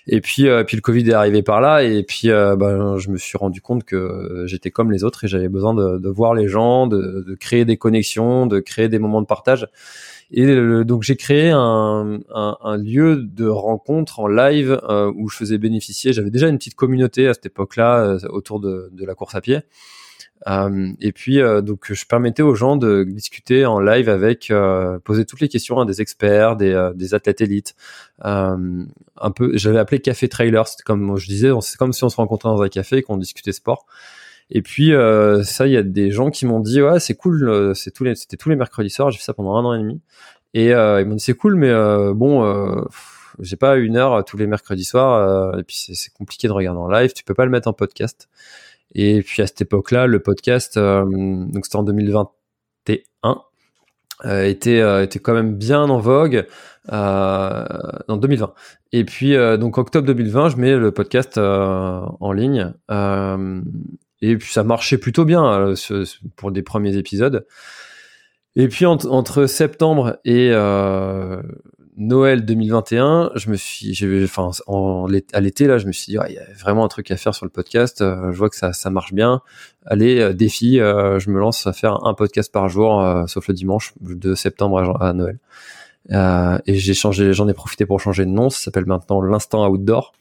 Et 0.06 0.20
puis 0.20 0.48
euh, 0.48 0.62
puis 0.62 0.76
le 0.76 0.82
Covid 0.82 1.08
est 1.08 1.14
arrivé 1.14 1.42
par 1.42 1.60
là, 1.60 1.82
et 1.82 2.04
puis 2.04 2.28
ben, 2.28 2.96
je 2.98 3.10
me 3.10 3.16
suis 3.16 3.36
rendu 3.36 3.60
compte 3.60 3.84
que 3.84 4.44
j'étais 4.46 4.70
comme 4.70 4.92
les 4.92 5.02
autres 5.02 5.24
et 5.24 5.28
j'avais 5.28 5.48
besoin 5.48 5.74
de, 5.74 5.98
de, 5.98 6.08
voir 6.08 6.34
les 6.34 6.48
gens, 6.48 6.86
de, 6.86 7.24
de, 7.26 7.34
créer 7.34 7.64
des 7.64 7.76
connexions, 7.76 8.46
de 8.46 8.60
créer 8.60 8.88
des 8.88 8.98
moments 8.98 9.20
de 9.20 9.26
partage. 9.26 9.66
Et 10.30 10.46
donc 10.84 11.02
j'ai 11.02 11.16
créé 11.16 11.50
un, 11.50 12.20
un, 12.34 12.56
un, 12.62 12.76
lieu 12.76 13.16
de 13.16 13.46
rencontre 13.46 14.20
en 14.20 14.26
live 14.26 14.80
où 15.16 15.28
je 15.28 15.36
faisais 15.36 15.58
bénéficier. 15.58 16.12
J'avais 16.12 16.30
déjà 16.30 16.48
une 16.48 16.58
petite 16.58 16.74
communauté 16.74 17.28
à 17.28 17.34
cette 17.34 17.46
époque-là 17.46 18.16
autour 18.30 18.60
de, 18.60 18.90
de 18.92 19.04
la 19.04 19.14
course 19.14 19.34
à 19.34 19.40
pied. 19.40 19.60
Euh, 20.46 20.92
et 21.00 21.12
puis 21.12 21.40
euh, 21.40 21.62
donc 21.62 21.92
je 21.92 22.04
permettais 22.04 22.42
aux 22.42 22.54
gens 22.54 22.76
de 22.76 23.04
discuter 23.04 23.64
en 23.64 23.80
live 23.80 24.08
avec, 24.08 24.50
euh, 24.50 24.98
poser 24.98 25.24
toutes 25.24 25.40
les 25.40 25.48
questions 25.48 25.80
à 25.80 25.86
des 25.86 26.02
experts, 26.02 26.56
des, 26.56 26.90
des 26.94 27.14
athlètes 27.14 27.40
élites. 27.40 27.74
un 28.20 29.30
peu, 29.34 29.56
j'avais 29.56 29.78
appelé 29.78 30.00
café 30.00 30.28
trailer. 30.28 30.68
C'était 30.68 30.82
comme 30.82 31.16
je 31.16 31.26
disais, 31.26 31.50
c'est 31.62 31.78
comme 31.78 31.92
si 31.92 32.04
on 32.04 32.08
se 32.08 32.16
rencontrait 32.16 32.50
dans 32.50 32.62
un 32.62 32.68
café 32.68 32.98
et 32.98 33.02
qu'on 33.02 33.16
discutait 33.16 33.52
sport. 33.52 33.86
Et 34.50 34.62
puis 34.62 34.92
ça, 35.44 35.66
il 35.66 35.72
y 35.72 35.76
a 35.76 35.82
des 35.82 36.10
gens 36.10 36.30
qui 36.30 36.46
m'ont 36.46 36.60
dit 36.60 36.82
ouais 36.82 37.00
c'est 37.00 37.14
cool, 37.14 37.74
c'est 37.74 37.92
tous 37.92 38.04
les, 38.04 38.14
c'était 38.14 38.36
tous 38.36 38.50
les 38.50 38.56
mercredis 38.56 38.90
soirs. 38.90 39.10
J'ai 39.10 39.18
fait 39.18 39.24
ça 39.24 39.34
pendant 39.34 39.56
un 39.56 39.64
an 39.64 39.74
et 39.74 39.78
demi. 39.78 40.00
Et 40.54 40.70
ils 40.70 41.04
m'ont 41.06 41.14
dit 41.16 41.24
c'est 41.24 41.34
cool, 41.34 41.56
mais 41.56 41.72
bon 42.14 42.84
j'ai 43.40 43.56
pas 43.56 43.76
une 43.76 43.96
heure 43.96 44.24
tous 44.24 44.36
les 44.36 44.46
mercredis 44.46 44.84
soirs 44.84 45.58
et 45.58 45.64
puis 45.64 45.74
c'est 45.92 46.12
compliqué 46.12 46.46
de 46.46 46.52
regarder 46.52 46.78
en 46.78 46.88
live 46.88 47.12
tu 47.14 47.24
peux 47.24 47.34
pas 47.34 47.44
le 47.44 47.50
mettre 47.50 47.66
en 47.66 47.72
podcast 47.72 48.28
et 48.94 49.22
puis 49.22 49.42
à 49.42 49.46
cette 49.46 49.60
époque-là, 49.60 50.06
le 50.06 50.20
podcast, 50.20 50.76
euh, 50.76 51.04
donc 51.04 51.64
c'était 51.64 51.76
en 51.76 51.82
2021, 51.82 53.42
euh, 54.24 54.44
était 54.44 54.80
euh, 54.80 55.02
était 55.02 55.18
quand 55.18 55.34
même 55.34 55.56
bien 55.56 55.82
en 55.82 55.98
vogue 55.98 56.46
euh, 56.92 57.64
en 58.08 58.16
2020. 58.16 58.54
Et 58.92 59.04
puis 59.04 59.34
donc 59.58 59.76
octobre 59.76 60.06
2020, 60.06 60.50
je 60.50 60.56
mets 60.56 60.76
le 60.76 60.92
podcast 60.92 61.36
en 61.36 62.32
ligne 62.32 62.72
et 64.22 64.36
puis 64.36 64.52
ça 64.52 64.62
marchait 64.62 64.98
plutôt 64.98 65.24
bien 65.24 65.74
pour 66.36 66.52
des 66.52 66.62
premiers 66.62 66.96
épisodes. 66.96 67.44
Et 68.54 68.68
puis 68.68 68.86
entre 68.86 69.46
septembre 69.46 70.18
et 70.24 70.52
Noël 71.96 72.44
2021, 72.44 73.30
je 73.36 73.50
me 73.50 73.56
suis, 73.56 73.96
enfin, 74.24 74.50
à 75.32 75.40
l'été 75.40 75.66
là, 75.68 75.78
je 75.78 75.86
me 75.86 75.92
suis 75.92 76.12
dit, 76.12 76.18
il 76.28 76.34
y 76.34 76.38
a 76.38 76.44
vraiment 76.58 76.84
un 76.84 76.88
truc 76.88 77.10
à 77.12 77.16
faire 77.16 77.34
sur 77.34 77.46
le 77.46 77.50
podcast. 77.50 78.00
Euh, 78.00 78.32
je 78.32 78.36
vois 78.36 78.50
que 78.50 78.56
ça, 78.56 78.72
ça 78.72 78.90
marche 78.90 79.12
bien. 79.12 79.42
Allez, 79.86 80.18
euh, 80.18 80.32
défi, 80.32 80.80
euh, 80.80 81.20
je 81.20 81.30
me 81.30 81.38
lance 81.38 81.68
à 81.68 81.72
faire 81.72 82.04
un 82.04 82.14
podcast 82.14 82.52
par 82.52 82.68
jour, 82.68 83.00
sauf 83.28 83.46
le 83.46 83.54
dimanche, 83.54 83.92
de 84.00 84.34
septembre 84.34 85.00
à, 85.00 85.12
Noël. 85.12 85.38
et 86.66 86.74
j'ai 86.74 86.94
changé, 86.94 87.32
j'en 87.32 87.46
ai 87.48 87.54
profité 87.54 87.86
pour 87.86 88.00
changer 88.00 88.24
de 88.24 88.30
nom. 88.30 88.50
Ça 88.50 88.58
s'appelle 88.64 88.86
maintenant 88.86 89.22
l'instant 89.22 89.68
outdoor 89.68 90.14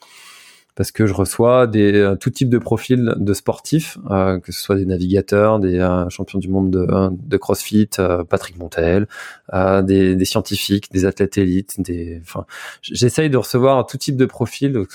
parce 0.75 0.91
que 0.91 1.05
je 1.05 1.13
reçois 1.13 1.67
des 1.67 1.93
euh, 1.93 2.15
tout 2.15 2.31
type 2.31 2.49
de 2.49 2.57
profils 2.57 3.13
de 3.15 3.33
sportifs, 3.33 3.97
euh, 4.09 4.39
que 4.39 4.51
ce 4.51 4.61
soit 4.61 4.75
des 4.75 4.85
navigateurs, 4.85 5.59
des 5.59 5.79
euh, 5.79 6.09
champions 6.09 6.39
du 6.39 6.49
monde 6.49 6.71
de, 6.71 6.87
de 7.11 7.37
CrossFit, 7.37 7.89
Patrick 8.29 8.57
Montel, 8.57 9.07
des, 9.51 10.15
des, 10.15 10.25
scientifiques, 10.25 10.91
des 10.91 11.05
athlètes 11.05 11.37
élites, 11.37 11.79
des, 11.79 12.19
enfin, 12.21 12.45
j'essaye 12.81 13.29
de 13.29 13.37
recevoir 13.37 13.85
tout 13.85 13.97
type 13.97 14.17
de 14.17 14.25
profils 14.25 14.85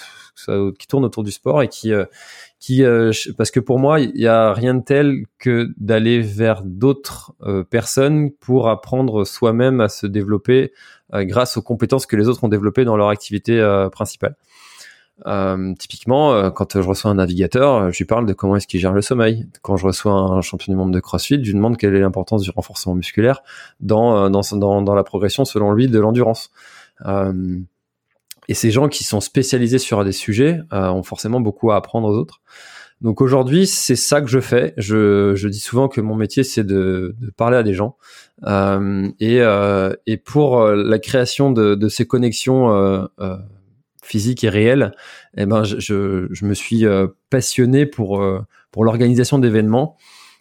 qui 0.79 0.87
tournent 0.87 1.05
autour 1.05 1.25
du 1.25 1.33
sport 1.33 1.63
et 1.63 1.69
qui 1.69 1.93
qui 2.61 2.85
parce 3.37 3.51
que 3.51 3.61
pour 3.61 3.79
moi 3.79 4.01
il 4.01 4.17
y 4.17 4.29
a 4.29 4.53
rien 4.53 4.75
de 4.75 4.83
tel 4.83 5.25
que 5.39 5.69
d'aller 5.79 6.21
vers 6.21 6.63
d'autres 6.65 7.35
personnes 7.71 8.31
pour 8.31 8.69
apprendre 8.69 9.25
soi-même 9.25 9.81
à 9.81 9.89
se 9.89 10.07
développer 10.07 10.73
grâce 11.13 11.57
aux 11.57 11.63
compétences 11.63 12.07
que 12.07 12.17
les 12.17 12.29
autres 12.29 12.45
ont 12.45 12.49
développées 12.49 12.85
dans 12.85 12.97
leur 12.97 13.09
activité 13.09 13.61
principale. 13.91 14.37
Euh, 15.27 15.75
typiquement, 15.79 16.51
quand 16.51 16.81
je 16.81 16.89
reçois 16.89 17.11
un 17.11 17.15
navigateur, 17.15 17.91
je 17.93 17.99
lui 17.99 18.05
parle 18.05 18.27
de 18.27 18.33
comment 18.33 18.57
est-ce 18.57 18.67
qu'il 18.67 18.81
gère 18.81 18.93
le 18.93 19.03
sommeil. 19.03 19.47
Quand 19.63 19.77
je 19.77 19.87
reçois 19.87 20.13
un 20.13 20.41
champion 20.41 20.73
du 20.73 20.77
monde 20.77 20.93
de 20.93 21.01
CrossFit, 21.01 21.43
je 21.43 21.51
lui 21.51 21.55
demande 21.55 21.77
quelle 21.77 21.95
est 21.95 22.01
l'importance 22.01 22.43
du 22.43 22.51
renforcement 22.51 22.95
musculaire 22.95 23.43
dans, 23.81 24.31
dans, 24.31 24.43
dans, 24.53 24.83
dans 24.83 24.95
la 24.95 25.05
progression, 25.05 25.45
selon 25.45 25.73
lui, 25.73 25.89
de 25.89 25.99
l'endurance. 25.99 26.51
et 27.05 28.55
ces 28.55 28.71
gens 28.71 28.89
qui 28.89 29.05
sont 29.05 29.21
spécialisés 29.21 29.79
sur 29.79 30.05
des 30.05 30.13
sujets 30.13 30.61
ont 30.71 31.03
forcément 31.03 31.41
beaucoup 31.41 31.73
à 31.73 31.77
apprendre 31.77 32.09
aux 32.09 32.17
autres. 32.17 32.41
Donc 33.01 33.21
aujourd'hui, 33.21 33.67
c'est 33.67 33.97
ça 33.97 34.21
que 34.21 34.27
je 34.27 34.41
fais. 34.41 34.75
Je, 34.77 35.35
je, 35.37 35.49
dis 35.49 35.61
souvent 35.61 35.89
que 35.89 36.01
mon 36.01 36.17
métier, 36.17 36.43
c'est 36.43 36.65
de, 36.65 37.15
de, 37.21 37.31
parler 37.31 37.57
à 37.57 37.63
des 37.63 37.75
gens. 37.75 37.97
Euh, 38.45 39.09
et, 39.21 39.41
euh, 39.41 39.93
et, 40.07 40.17
pour 40.17 40.61
euh, 40.61 40.75
la 40.75 40.99
création 40.99 41.53
de, 41.53 41.77
de 41.77 41.89
ces 41.89 42.07
connexions 42.07 42.73
euh, 42.73 43.07
euh, 44.09 44.11
physiques 44.11 44.45
et 44.45 44.49
réelles, 44.49 44.93
eh 45.37 45.47
ben, 45.47 45.65
je, 45.65 46.29
je, 46.31 46.45
me 46.45 46.55
suis 46.55 46.85
passionné 47.31 47.87
pour, 47.87 48.25
pour 48.71 48.85
l'organisation 48.85 49.39
d'événements 49.39 49.97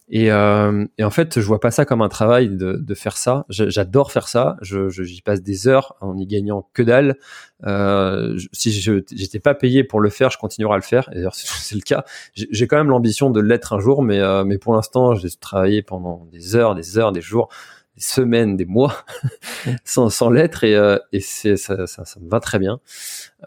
et, 0.10 0.32
euh, 0.32 0.86
et, 0.98 1.04
en 1.04 1.10
fait, 1.10 1.40
je 1.40 1.46
vois 1.46 1.60
pas 1.60 1.70
ça 1.70 1.84
comme 1.84 2.02
un 2.02 2.08
travail 2.08 2.50
de, 2.50 2.78
de 2.78 2.94
faire 2.96 3.18
ça. 3.18 3.46
J'adore 3.50 4.14
faire 4.14 4.30
ça. 4.30 4.56
Je, 4.62 4.90
j'y 4.90 5.22
passe 5.22 5.42
des 5.42 5.68
heures 5.68 5.98
en 6.00 6.16
n'y 6.16 6.26
gagnant 6.26 6.70
que 6.74 6.82
dalle. 6.82 7.18
Euh, 7.66 8.38
si 8.54 8.72
je 8.72 9.02
j'étais 9.14 9.40
pas 9.40 9.54
payé 9.54 9.84
pour 9.84 10.00
le 10.00 10.10
faire, 10.10 10.30
je 10.30 10.38
continuerai 10.38 10.76
à 10.76 10.78
le 10.78 10.84
faire. 10.84 11.10
Et 11.12 11.16
d'ailleurs, 11.16 11.36
c'est 11.36 11.76
le 11.76 11.82
cas. 11.82 12.06
J'ai 12.34 12.68
quand 12.68 12.78
même 12.78 12.90
l'ambition 12.90 13.30
de 13.32 13.42
l'être 13.42 13.74
un 13.74 13.80
jour, 13.80 14.02
mais 14.02 14.20
euh, 14.20 14.46
mais 14.46 14.58
pour 14.58 14.74
l'instant, 14.74 15.14
j'ai 15.14 15.30
travaillé 15.30 15.82
pendant 15.82 16.26
des 16.32 16.56
heures, 16.56 16.74
des 16.74 16.98
heures, 16.98 17.12
des 17.12 17.22
jours 17.22 17.50
des 17.98 18.04
semaines, 18.04 18.56
des 18.56 18.66
mois 18.66 19.04
sans, 19.84 20.10
sans 20.10 20.30
l'être 20.30 20.64
et, 20.64 20.76
euh, 20.76 20.98
et 21.12 21.20
c'est, 21.20 21.58
ça, 21.58 21.88
ça, 21.88 22.06
ça, 22.06 22.20
me 22.20 22.30
va 22.30 22.40
très 22.40 22.60
bien. 22.60 22.80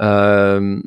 Euh, 0.00 0.80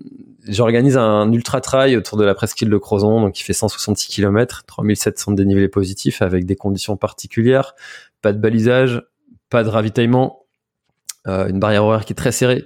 j'organise 0.48 0.98
un 0.98 1.32
ultra 1.32 1.62
trail 1.62 1.96
autour 1.96 2.18
de 2.18 2.26
la 2.26 2.36
presqu'île 2.36 2.70
de 2.70 2.78
Crozon, 2.78 3.22
donc 3.22 3.34
qui 3.34 3.44
fait 3.44 3.54
166 3.54 4.10
km, 4.10 4.64
3700 4.68 5.32
dénivelés 5.32 5.70
positifs 5.70 6.22
avec 6.22 6.46
des 6.46 6.56
conditions 6.56 6.98
particulières, 6.98 7.74
pas 8.22 8.34
de 8.34 8.40
balisage, 8.40 9.02
pas 9.50 9.64
de 9.64 9.70
ravitaillement, 9.70 10.44
euh, 11.28 11.48
une 11.48 11.60
barrière 11.60 11.86
horaire 11.86 12.04
qui 12.04 12.12
est 12.12 12.18
très 12.18 12.34
serrée, 12.34 12.66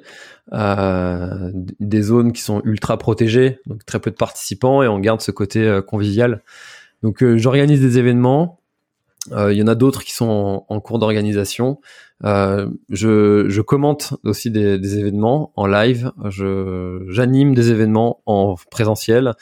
euh, 0.54 1.52
des 1.54 2.02
zones 2.02 2.34
qui 2.34 2.42
sont 2.42 2.62
ultra 2.66 2.98
protégées, 2.98 3.60
donc 3.68 3.86
très 3.86 4.00
peu 4.00 4.10
de 4.10 4.16
participants 4.16 4.82
et 4.82 4.88
on 4.88 4.98
garde 4.98 5.22
ce 5.22 5.30
côté 5.30 5.64
euh, 5.64 5.82
convivial. 5.82 6.42
Donc 7.04 7.24
j'organise 7.36 7.80
des 7.80 8.00
événements, 8.00 8.57
il 9.32 9.58
y 9.58 9.62
en 9.62 9.68
a 9.68 9.76
d'autres 9.76 10.04
qui 10.04 10.14
sont 10.14 10.66
en, 10.68 10.80
cours 10.80 11.00
d'organisation. 11.00 11.80
Euh, 12.24 12.70
je, 12.90 13.62
commente 13.62 14.16
aussi 14.24 14.50
des, 14.50 14.98
événements 14.98 15.52
en 15.56 15.68
live. 15.68 16.12
Je, 16.30 17.06
j'anime 17.10 17.54
des 17.54 17.72
événements 17.72 18.22
en 18.26 18.56
présentiel. 18.72 19.34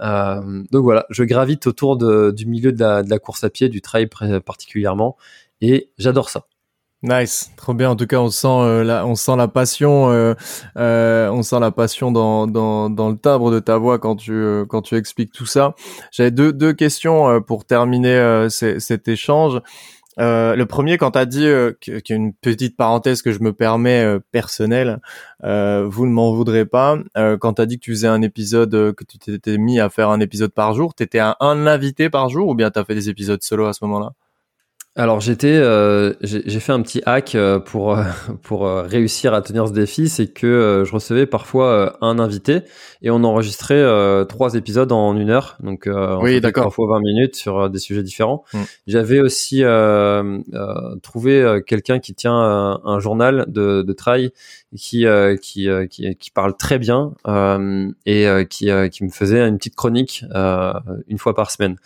Euh, 0.00 0.62
donc 0.70 0.84
voilà, 0.84 1.06
je 1.10 1.24
gravite 1.24 1.66
autour 1.66 1.96
du 1.96 2.46
milieu 2.46 2.72
de 2.72 2.80
la, 2.80 3.02
de 3.02 3.10
la, 3.10 3.18
course 3.18 3.44
à 3.44 3.50
pied, 3.50 3.68
du 3.68 3.82
trail 3.82 4.08
particulièrement, 4.44 5.16
et 5.60 5.90
j'adore 5.98 6.30
ça. 6.30 6.46
Nice, 7.02 7.50
trop 7.56 7.74
bien. 7.74 7.90
En 7.90 7.96
tout 7.96 8.06
cas, 8.06 8.18
on 8.18 8.30
sent 8.30 8.46
euh, 8.46 8.84
la, 8.84 9.04
on 9.06 9.16
sent 9.16 9.34
la 9.36 9.48
passion, 9.48 10.10
euh, 10.12 10.34
euh, 10.76 11.28
on 11.30 11.42
sent 11.42 11.58
la 11.58 11.72
passion 11.72 12.12
dans, 12.12 12.46
dans, 12.46 12.90
dans 12.90 13.10
le 13.10 13.16
timbre 13.16 13.50
de 13.50 13.58
ta 13.58 13.76
voix 13.76 13.98
quand 13.98 14.14
tu 14.14 14.32
euh, 14.32 14.64
quand 14.66 14.82
tu 14.82 14.94
expliques 14.94 15.32
tout 15.32 15.46
ça. 15.46 15.74
J'avais 16.12 16.30
deux 16.30 16.52
deux 16.52 16.72
questions 16.72 17.28
euh, 17.28 17.40
pour 17.40 17.64
terminer 17.64 18.46
cet 18.48 19.08
échange. 19.08 19.60
le 20.16 20.64
premier, 20.64 20.96
quand 20.96 21.12
tu 21.12 21.18
as 21.18 21.26
dit 21.26 21.48
qu'il 21.80 22.02
y 22.08 22.12
a 22.12 22.16
une 22.16 22.34
petite 22.34 22.76
parenthèse 22.76 23.22
que 23.22 23.32
je 23.32 23.40
me 23.40 23.52
permets 23.52 24.18
personnelle, 24.30 25.00
vous 25.42 26.06
ne 26.06 26.12
m'en 26.12 26.32
voudrez 26.32 26.66
pas. 26.66 26.98
quand 27.40 27.54
tu 27.54 27.62
as 27.62 27.66
dit 27.66 27.78
que 27.80 27.84
tu 27.84 27.92
faisais 27.92 28.06
un 28.08 28.22
épisode, 28.22 28.94
que 28.94 29.04
tu 29.04 29.18
t'étais 29.18 29.58
mis 29.58 29.80
à 29.80 29.90
faire 29.90 30.10
un 30.10 30.20
épisode 30.20 30.52
par 30.52 30.74
jour, 30.74 30.94
t'étais 30.94 31.18
un 31.20 31.34
invité 31.66 32.10
par 32.10 32.28
jour 32.28 32.48
ou 32.48 32.54
bien 32.54 32.70
t'as 32.70 32.84
fait 32.84 32.94
des 32.94 33.08
épisodes 33.08 33.42
solo 33.42 33.66
à 33.66 33.72
ce 33.72 33.84
moment-là? 33.84 34.12
Alors 34.94 35.22
j'étais, 35.22 35.46
euh, 35.48 36.12
j'ai 36.20 36.60
fait 36.60 36.72
un 36.72 36.82
petit 36.82 37.00
hack 37.06 37.34
euh, 37.34 37.58
pour 37.58 37.96
euh, 37.96 38.04
pour 38.42 38.68
réussir 38.68 39.32
à 39.32 39.40
tenir 39.40 39.66
ce 39.66 39.72
défi, 39.72 40.10
c'est 40.10 40.26
que 40.26 40.84
je 40.86 40.92
recevais 40.92 41.24
parfois 41.24 41.96
un 42.02 42.18
invité 42.18 42.60
et 43.00 43.10
on 43.10 43.24
enregistrait 43.24 43.82
trois 44.26 44.54
épisodes 44.54 44.92
en 44.92 45.16
une 45.16 45.30
heure, 45.30 45.56
donc 45.62 45.88
oui, 46.20 46.42
d'accord, 46.42 46.64
parfois 46.64 46.98
20 46.98 47.00
minutes 47.00 47.36
sur 47.36 47.70
des 47.70 47.78
sujets 47.78 48.02
différents. 48.02 48.44
Mm. 48.52 48.58
J'avais 48.86 49.20
aussi 49.20 49.62
trouvé 51.02 51.60
quelqu'un 51.66 51.98
qui 51.98 52.14
tient 52.14 52.34
un, 52.34 52.98
journal 53.00 53.46
de, 53.48 53.80
de 53.80 53.92
trail 53.94 54.30
qui 54.76 55.06
qui, 55.40 55.68
qui, 55.90 56.16
qui 56.16 56.30
parle 56.30 56.54
très 56.54 56.78
bien 56.78 57.14
et 58.04 58.26
qui 58.50 58.68
qui 58.90 59.04
me 59.04 59.10
faisait 59.10 59.40
une 59.48 59.56
petite 59.56 59.74
chronique 59.74 60.24
une 61.08 61.18
fois 61.18 61.34
par 61.34 61.50
semaine. 61.50 61.78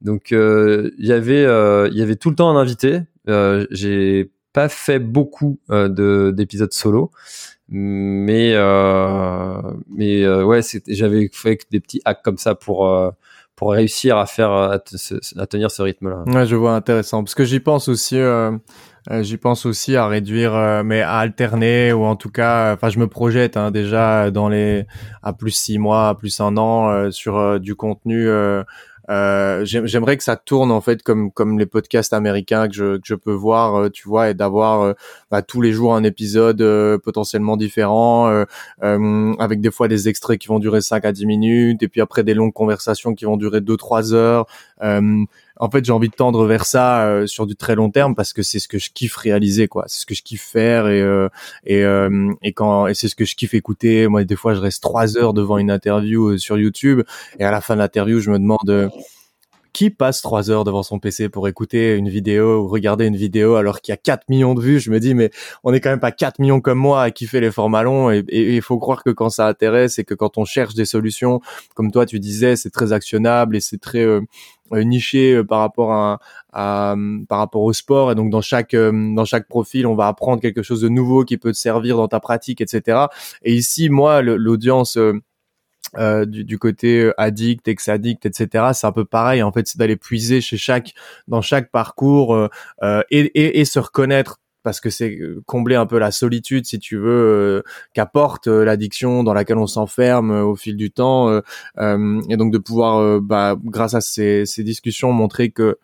Donc 0.00 0.32
euh, 0.32 0.90
il 0.98 1.06
y 1.06 1.12
avait 1.12 1.44
euh, 1.44 1.88
il 1.92 1.98
y 1.98 2.02
avait 2.02 2.16
tout 2.16 2.30
le 2.30 2.36
temps 2.36 2.50
un 2.50 2.56
invité. 2.56 3.02
Euh, 3.28 3.66
j'ai 3.70 4.30
pas 4.52 4.68
fait 4.68 4.98
beaucoup 4.98 5.60
de 5.68 6.32
d'épisodes 6.34 6.72
solo, 6.72 7.10
mais 7.68 8.54
mais 9.88 10.26
ouais, 10.42 10.60
j'avais 10.88 11.30
fait 11.32 11.58
des 11.70 11.80
petits 11.80 12.00
hacks 12.04 12.22
comme 12.22 12.38
ça 12.38 12.54
pour 12.54 12.90
pour 13.54 13.72
réussir 13.72 14.16
à 14.16 14.24
faire 14.24 14.50
à, 14.52 14.78
tenir 15.46 15.70
ce 15.70 15.82
rythme-là. 15.82 16.24
Ouais, 16.26 16.46
je 16.46 16.56
vois 16.56 16.74
intéressant 16.74 17.22
parce 17.22 17.34
que 17.34 17.44
j'y 17.44 17.60
pense 17.60 17.88
aussi. 17.88 18.18
j'y 19.20 19.36
pense 19.36 19.66
aussi 19.66 19.94
à 19.94 20.08
réduire, 20.08 20.82
mais 20.82 21.02
à 21.02 21.18
alterner 21.18 21.92
ou 21.92 22.04
en 22.04 22.16
tout 22.16 22.30
cas, 22.30 22.72
enfin, 22.72 22.88
je 22.88 22.98
me 22.98 23.06
projette 23.06 23.56
hein, 23.56 23.70
déjà 23.70 24.32
dans 24.32 24.48
les 24.48 24.86
à 25.22 25.32
plus 25.34 25.52
six 25.52 25.78
mois, 25.78 26.08
à 26.08 26.14
plus 26.14 26.40
un 26.40 26.56
an 26.56 27.12
sur 27.12 27.60
du 27.60 27.76
contenu 27.76 28.28
euh, 29.10 29.64
j'aimerais 29.64 30.16
que 30.16 30.22
ça 30.22 30.36
tourne 30.36 30.70
en 30.70 30.80
fait 30.80 31.02
comme 31.02 31.32
comme 31.32 31.58
les 31.58 31.66
podcasts 31.66 32.12
américains 32.12 32.68
que 32.68 32.74
je, 32.74 33.00
je 33.02 33.14
peux 33.16 33.32
voir, 33.32 33.74
euh, 33.74 33.90
tu 33.90 34.08
vois, 34.08 34.30
et 34.30 34.34
d'avoir 34.34 34.82
euh, 34.82 34.92
bah, 35.30 35.42
tous 35.42 35.60
les 35.60 35.72
jours 35.72 35.94
un 35.96 36.04
épisode 36.04 36.62
potentiellement 37.02 37.56
différent, 37.56 38.44
avec 38.80 39.60
des 39.60 39.70
fois 39.70 39.88
des 39.88 40.08
extraits 40.08 40.38
qui 40.38 40.48
vont 40.48 40.58
durer 40.58 40.80
5 40.80 41.04
à 41.04 41.12
10 41.12 41.26
minutes, 41.26 41.82
et 41.82 41.88
puis 41.88 42.00
après 42.00 42.22
des 42.22 42.34
longues 42.34 42.52
conversations 42.52 43.14
qui 43.14 43.24
vont 43.24 43.36
durer 43.36 43.60
2-3 43.60 44.12
heures 44.14 44.46
en 44.82 45.70
fait, 45.70 45.84
j'ai 45.84 45.92
envie 45.92 46.08
de 46.08 46.14
tendre 46.14 46.46
vers 46.46 46.64
ça 46.64 47.04
euh, 47.04 47.26
sur 47.26 47.46
du 47.46 47.54
très 47.54 47.74
long 47.74 47.90
terme 47.90 48.14
parce 48.14 48.32
que 48.32 48.42
c'est 48.42 48.58
ce 48.58 48.66
que 48.66 48.78
je 48.78 48.90
kiffe 48.90 49.16
réaliser, 49.16 49.68
quoi. 49.68 49.84
C'est 49.88 50.00
ce 50.00 50.06
que 50.06 50.14
je 50.14 50.22
kiffe 50.22 50.42
faire 50.42 50.88
et 50.88 51.02
euh, 51.02 51.28
et 51.66 51.84
euh, 51.84 52.32
et 52.42 52.52
quand 52.52 52.86
et 52.86 52.94
c'est 52.94 53.08
ce 53.08 53.14
que 53.14 53.26
je 53.26 53.36
kiffe 53.36 53.52
écouter. 53.52 54.08
Moi, 54.08 54.24
des 54.24 54.36
fois, 54.36 54.54
je 54.54 54.60
reste 54.60 54.82
trois 54.82 55.18
heures 55.18 55.34
devant 55.34 55.58
une 55.58 55.70
interview 55.70 56.38
sur 56.38 56.58
YouTube 56.58 57.02
et 57.38 57.44
à 57.44 57.50
la 57.50 57.60
fin 57.60 57.74
de 57.74 57.80
l'interview, 57.80 58.20
je 58.20 58.30
me 58.30 58.38
demande 58.38 58.90
qui 59.72 59.90
passe 59.90 60.22
trois 60.22 60.50
heures 60.50 60.64
devant 60.64 60.82
son 60.82 60.98
PC 60.98 61.28
pour 61.28 61.48
écouter 61.48 61.96
une 61.96 62.08
vidéo 62.08 62.62
ou 62.64 62.68
regarder 62.68 63.06
une 63.06 63.16
vidéo 63.16 63.54
alors 63.56 63.80
qu'il 63.80 63.92
y 63.92 63.94
a 63.94 63.96
4 63.96 64.28
millions 64.28 64.54
de 64.54 64.60
vues? 64.60 64.80
Je 64.80 64.90
me 64.90 65.00
dis, 65.00 65.14
mais 65.14 65.30
on 65.64 65.72
est 65.72 65.80
quand 65.80 65.90
même 65.90 66.00
pas 66.00 66.12
4 66.12 66.38
millions 66.38 66.60
comme 66.60 66.78
moi 66.78 67.02
à 67.02 67.10
kiffer 67.10 67.40
les 67.40 67.50
formats 67.50 67.82
longs 67.82 68.10
et 68.10 68.24
il 68.30 68.62
faut 68.62 68.78
croire 68.78 69.02
que 69.02 69.10
quand 69.10 69.30
ça 69.30 69.46
intéresse 69.46 69.98
et 69.98 70.04
que 70.04 70.14
quand 70.14 70.38
on 70.38 70.44
cherche 70.44 70.74
des 70.74 70.84
solutions, 70.84 71.40
comme 71.74 71.90
toi 71.90 72.06
tu 72.06 72.20
disais, 72.20 72.56
c'est 72.56 72.70
très 72.70 72.92
actionnable 72.92 73.56
et 73.56 73.60
c'est 73.60 73.78
très 73.78 74.04
euh, 74.04 74.20
euh, 74.72 74.84
niché 74.84 75.34
euh, 75.34 75.44
par 75.44 75.60
rapport 75.60 75.92
à, 75.92 76.20
à, 76.52 76.94
par 77.28 77.38
rapport 77.38 77.62
au 77.62 77.72
sport 77.72 78.12
et 78.12 78.14
donc 78.14 78.30
dans 78.30 78.40
chaque 78.40 78.74
dans 78.74 79.24
chaque 79.24 79.48
profil 79.48 79.86
on 79.86 79.94
va 79.94 80.06
apprendre 80.06 80.40
quelque 80.40 80.62
chose 80.62 80.80
de 80.80 80.88
nouveau 80.88 81.24
qui 81.24 81.38
peut 81.38 81.52
te 81.52 81.56
servir 81.56 81.96
dans 81.96 82.08
ta 82.08 82.20
pratique 82.20 82.60
etc 82.60 83.06
et 83.42 83.54
ici 83.54 83.90
moi 83.90 84.22
l'audience 84.22 84.96
euh, 85.98 86.24
du, 86.24 86.56
côté 86.58 87.00
euh, 87.00 87.14
addict, 87.18 87.66
ex-addict, 87.66 88.24
etc. 88.24 88.66
C'est 88.74 88.86
un 88.86 88.92
peu 88.92 89.04
pareil. 89.04 89.42
En 89.42 89.50
fait, 89.50 89.66
c'est 89.66 89.76
d'aller 89.76 89.96
puiser 89.96 90.40
chez 90.40 90.56
chaque, 90.56 90.94
dans 91.26 91.42
chaque 91.42 91.72
parcours 91.72 92.34
euh, 92.34 92.48
euh 92.84 93.02
et, 93.10 93.64
se 93.64 93.78
reconnaître 93.80 94.38
parce 94.62 94.80
que 94.80 94.88
c'est 94.90 95.18
combler 95.46 95.74
un 95.74 95.86
peu 95.86 95.98
la 95.98 96.10
solitude, 96.10 96.66
si 96.66 96.78
tu 96.78 96.96
veux, 96.96 97.64
qu'apporte 97.94 98.46
l'addiction 98.46 99.24
dans 99.24 99.32
laquelle 99.32 99.56
on 99.56 99.66
s'enferme 99.66 100.30
au 100.30 100.54
fil 100.54 100.76
du 100.76 100.90
temps, 100.90 101.34
et 101.78 102.36
donc 102.36 102.52
de 102.52 102.58
pouvoir, 102.58 103.22
bah, 103.22 103.56
grâce 103.64 103.94
à 103.94 104.02
ces 104.02 104.44
discussions, 104.58 105.12
montrer 105.12 105.50
que 105.50 105.78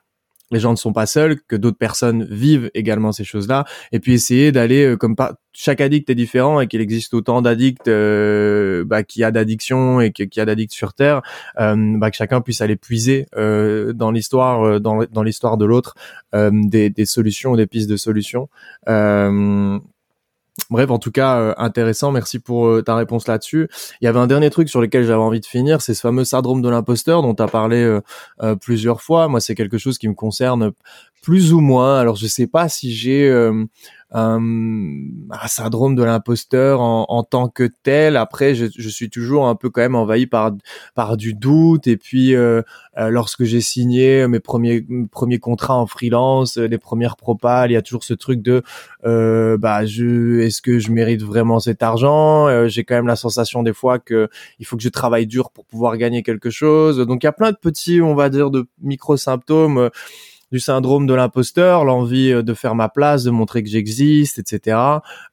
les 0.50 0.60
gens 0.60 0.70
ne 0.70 0.76
sont 0.76 0.92
pas 0.92 1.06
seuls, 1.06 1.40
que 1.48 1.56
d'autres 1.56 1.78
personnes 1.78 2.24
vivent 2.24 2.70
également 2.74 3.12
ces 3.12 3.24
choses-là, 3.24 3.64
et 3.92 4.00
puis 4.00 4.12
essayer 4.12 4.52
d'aller 4.52 4.84
euh, 4.84 4.96
comme 4.96 5.16
pas 5.16 5.34
chaque 5.52 5.80
addict 5.80 6.10
est 6.10 6.14
différent 6.14 6.60
et 6.60 6.66
qu'il 6.66 6.82
existe 6.82 7.14
autant 7.14 7.40
d'addicts 7.40 7.88
euh, 7.88 8.84
bah, 8.84 9.02
qu'il 9.02 9.22
y 9.22 9.24
a 9.24 9.30
d'addiction 9.30 10.02
et 10.02 10.12
qu'il 10.12 10.28
y 10.36 10.40
a 10.40 10.44
d'addicts 10.44 10.74
sur 10.74 10.92
terre, 10.92 11.22
euh, 11.58 11.96
bah, 11.96 12.10
que 12.10 12.16
chacun 12.16 12.42
puisse 12.42 12.60
aller 12.60 12.76
puiser 12.76 13.26
dans 13.32 14.10
l'histoire, 14.10 14.80
dans, 14.80 15.04
dans 15.10 15.22
l'histoire 15.22 15.56
de 15.56 15.64
l'autre, 15.64 15.94
des, 16.34 16.90
des, 16.90 17.06
solutions, 17.06 17.56
des 17.56 17.66
pistes 17.66 17.88
de 17.88 17.96
solutions. 17.96 18.50
Bref, 20.70 20.90
en 20.90 20.98
tout 20.98 21.10
cas, 21.10 21.38
euh, 21.38 21.54
intéressant. 21.58 22.10
Merci 22.12 22.38
pour 22.38 22.66
euh, 22.66 22.82
ta 22.82 22.96
réponse 22.96 23.28
là-dessus. 23.28 23.68
Il 24.00 24.04
y 24.04 24.08
avait 24.08 24.18
un 24.18 24.26
dernier 24.26 24.50
truc 24.50 24.68
sur 24.68 24.80
lequel 24.80 25.04
j'avais 25.04 25.22
envie 25.22 25.40
de 25.40 25.46
finir, 25.46 25.82
c'est 25.82 25.94
ce 25.94 26.00
fameux 26.00 26.24
syndrome 26.24 26.62
de 26.62 26.68
l'imposteur 26.68 27.22
dont 27.22 27.34
tu 27.34 27.42
as 27.42 27.48
parlé 27.48 28.00
euh, 28.42 28.56
plusieurs 28.56 29.02
fois. 29.02 29.28
Moi, 29.28 29.40
c'est 29.40 29.54
quelque 29.54 29.78
chose 29.78 29.98
qui 29.98 30.08
me 30.08 30.14
concerne 30.14 30.72
plus 31.22 31.52
ou 31.52 31.60
moins. 31.60 31.98
Alors, 31.98 32.16
je 32.16 32.26
sais 32.26 32.46
pas 32.46 32.68
si 32.68 32.94
j'ai 32.94 33.30
un, 34.16 35.46
syndrome 35.46 35.94
de 35.94 36.02
l'imposteur 36.02 36.80
en, 36.80 37.04
en, 37.08 37.22
tant 37.22 37.48
que 37.48 37.68
tel. 37.82 38.16
Après, 38.16 38.54
je, 38.54 38.66
je, 38.74 38.88
suis 38.88 39.10
toujours 39.10 39.46
un 39.46 39.54
peu 39.54 39.68
quand 39.68 39.82
même 39.82 39.94
envahi 39.94 40.26
par 40.26 40.52
par 40.94 41.18
du 41.18 41.34
doute. 41.34 41.86
Et 41.86 41.98
puis, 41.98 42.34
euh, 42.34 42.62
euh, 42.96 43.10
lorsque 43.10 43.44
j'ai 43.44 43.60
signé 43.60 44.26
mes 44.26 44.40
premiers 44.40 44.86
premiers 45.10 45.38
contrats 45.38 45.76
en 45.76 45.86
freelance, 45.86 46.56
les 46.56 46.78
premières 46.78 47.16
propales, 47.16 47.70
il 47.70 47.74
y 47.74 47.76
a 47.76 47.82
toujours 47.82 48.04
ce 48.04 48.14
truc 48.14 48.40
de 48.40 48.62
bah 49.04 49.84
je 49.84 50.40
est-ce 50.40 50.62
que 50.62 50.78
je 50.78 50.90
mérite 50.92 51.22
vraiment 51.22 51.60
cet 51.60 51.82
argent? 51.82 52.68
J'ai 52.68 52.84
quand 52.84 52.94
même 52.94 53.06
la 53.06 53.16
sensation 53.16 53.62
des 53.62 53.74
fois 53.74 53.98
que 53.98 54.28
il 54.58 54.66
faut 54.66 54.76
que 54.76 54.82
je 54.82 54.88
travaille 54.88 55.26
dur 55.26 55.50
pour 55.50 55.66
pouvoir 55.66 55.98
gagner 55.98 56.22
quelque 56.22 56.48
chose. 56.48 56.98
Donc 56.98 57.22
il 57.22 57.26
y 57.26 57.28
a 57.28 57.32
plein 57.32 57.52
de 57.52 57.58
petits, 57.60 58.00
on 58.00 58.14
va 58.14 58.30
dire, 58.30 58.50
de 58.50 58.66
micro 58.80 59.18
symptômes 59.18 59.90
du 60.52 60.60
syndrome 60.60 61.06
de 61.06 61.14
l'imposteur, 61.14 61.84
l'envie 61.84 62.32
euh, 62.32 62.42
de 62.42 62.54
faire 62.54 62.74
ma 62.74 62.88
place, 62.88 63.24
de 63.24 63.30
montrer 63.30 63.62
que 63.62 63.68
j'existe, 63.68 64.38
etc. 64.38 64.78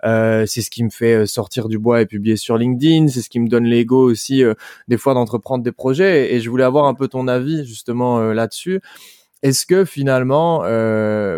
Euh, 0.06 0.46
c'est 0.48 0.62
ce 0.62 0.70
qui 0.70 0.84
me 0.84 0.90
fait 0.90 1.14
euh, 1.14 1.26
sortir 1.26 1.68
du 1.68 1.78
bois 1.78 2.02
et 2.02 2.06
publier 2.06 2.36
sur 2.36 2.58
LinkedIn. 2.58 3.08
C'est 3.10 3.22
ce 3.22 3.30
qui 3.30 3.40
me 3.40 3.48
donne 3.48 3.66
l'ego 3.66 4.10
aussi 4.10 4.44
des 4.88 4.98
fois 4.98 5.14
d'entreprendre 5.14 5.64
des 5.64 5.72
projets. 5.72 6.34
Et 6.34 6.40
je 6.40 6.50
voulais 6.50 6.64
avoir 6.64 6.86
un 6.86 6.94
peu 6.94 7.08
ton 7.08 7.28
avis 7.28 7.66
justement 7.66 8.20
là-dessus. 8.34 8.82
Est-ce 9.42 9.66
que 9.66 9.86
finalement, 9.86 10.60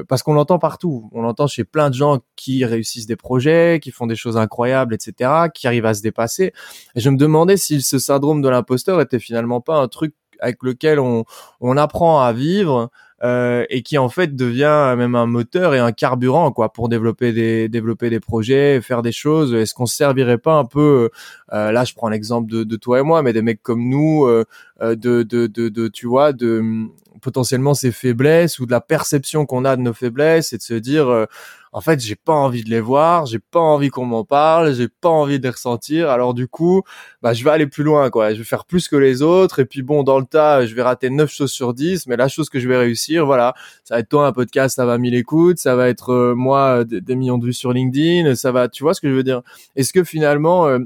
parce 0.07 0.23
qu'on 0.23 0.33
l'entend 0.33 0.59
partout, 0.59 1.09
on 1.11 1.21
l'entend 1.21 1.47
chez 1.47 1.63
plein 1.63 1.89
de 1.89 1.95
gens 1.95 2.19
qui 2.35 2.63
réussissent 2.65 3.07
des 3.07 3.15
projets, 3.15 3.79
qui 3.81 3.91
font 3.91 4.07
des 4.07 4.15
choses 4.15 4.37
incroyables, 4.37 4.93
etc., 4.93 5.31
qui 5.53 5.67
arrivent 5.67 5.85
à 5.85 5.93
se 5.93 6.01
dépasser. 6.01 6.53
Et 6.95 6.99
je 6.99 7.09
me 7.09 7.17
demandais 7.17 7.57
si 7.57 7.81
ce 7.81 7.99
syndrome 7.99 8.41
de 8.41 8.49
l'imposteur 8.49 9.01
était 9.01 9.19
finalement 9.19 9.61
pas 9.61 9.77
un 9.77 9.87
truc 9.87 10.13
avec 10.39 10.57
lequel 10.61 10.99
on, 10.99 11.25
on 11.61 11.77
apprend 11.77 12.21
à 12.21 12.33
vivre 12.33 12.91
euh, 13.23 13.65
et 13.69 13.81
qui 13.81 13.97
en 13.97 14.09
fait 14.09 14.35
devient 14.35 14.93
même 14.97 15.15
un 15.15 15.25
moteur 15.25 15.73
et 15.73 15.79
un 15.79 15.93
carburant 15.93 16.51
quoi 16.51 16.73
pour 16.73 16.89
développer 16.89 17.31
des 17.31 17.69
développer 17.69 18.09
des 18.09 18.19
projets, 18.19 18.81
faire 18.81 19.01
des 19.01 19.13
choses. 19.13 19.53
Est-ce 19.53 19.73
qu'on 19.73 19.85
se 19.85 19.95
servirait 19.95 20.37
pas 20.37 20.55
un 20.55 20.65
peu 20.65 21.09
euh, 21.53 21.71
là 21.71 21.85
je 21.85 21.93
prends 21.93 22.09
l'exemple 22.09 22.51
de, 22.51 22.75
toi 22.75 22.99
et 22.99 23.03
moi, 23.03 23.21
mais 23.21 23.31
des 23.31 23.41
mecs 23.41 23.63
comme 23.63 23.87
nous 23.87 24.25
euh, 24.25 24.43
euh 24.81 24.95
de, 24.95 25.23
de, 25.23 25.47
de 25.47 25.87
tu 25.87 26.07
vois 26.07 26.33
de 26.33 26.87
potentiellement 27.25 27.73
ces 27.73 27.91
faiblesses 27.91 28.59
ou 28.59 28.67
de 28.67 28.71
la 28.71 28.81
perception 28.81 29.47
qu'on 29.47 29.65
a 29.65 29.75
de 29.75 29.81
nos 29.81 29.93
faiblesses 29.93 30.53
et 30.53 30.57
de 30.57 30.61
se 30.61 30.75
dire 30.75 31.09
euh, 31.09 31.25
en 31.71 31.81
fait 31.81 31.99
j'ai 31.99 32.15
pas 32.15 32.33
envie 32.33 32.63
de 32.63 32.69
les 32.69 32.79
voir 32.79 33.25
j'ai 33.25 33.39
pas 33.39 33.59
envie 33.59 33.89
qu'on 33.89 34.05
m'en 34.05 34.23
parle 34.23 34.75
j'ai 34.75 34.87
pas 34.87 35.09
envie 35.09 35.39
de 35.39 35.43
les 35.43 35.49
ressentir. 35.49 36.11
Alors 36.11 36.35
du 36.35 36.47
coup 36.47 36.83
bah 37.23 37.33
je 37.33 37.43
vais 37.43 37.49
aller 37.49 37.65
plus 37.65 37.83
loin 37.83 38.11
quoi. 38.11 38.31
Je 38.33 38.37
vais 38.37 38.43
faire 38.43 38.65
plus 38.65 38.87
que 38.87 38.95
les 38.95 39.23
autres. 39.23 39.57
Et 39.57 39.65
puis 39.65 39.81
bon 39.81 40.03
dans 40.03 40.19
le 40.19 40.25
tas 40.27 40.67
je 40.67 40.75
vais 40.75 40.83
rater 40.83 41.09
9 41.09 41.31
choses 41.31 41.51
sur 41.51 41.73
10 41.73 42.05
mais 42.05 42.15
la 42.15 42.27
chose 42.27 42.47
que 42.49 42.59
je 42.59 42.69
vais 42.69 42.77
réussir 42.77 43.25
voilà 43.25 43.55
ça 43.83 43.95
va 43.95 44.01
être 44.01 44.09
toi 44.09 44.27
un 44.27 44.31
podcast 44.31 44.75
ça 44.75 44.85
va 44.85 44.99
1000 44.99 45.15
écoutes 45.15 45.57
ça 45.57 45.75
va 45.75 45.89
être 45.89 46.13
euh, 46.13 46.35
moi 46.35 46.83
des, 46.83 47.15
millions 47.15 47.39
de 47.39 47.45
vues 47.45 47.53
sur 47.53 47.73
LinkedIn 47.73 48.35
ça 48.35 48.51
va 48.51 48.69
tu 48.69 48.83
vois 48.83 48.93
ce 48.93 49.01
que 49.01 49.09
je 49.09 49.15
veux 49.15 49.23
dire? 49.23 49.41
Est-ce 49.75 49.93
que 49.93 50.03
finalement 50.03 50.67
euh, 50.67 50.77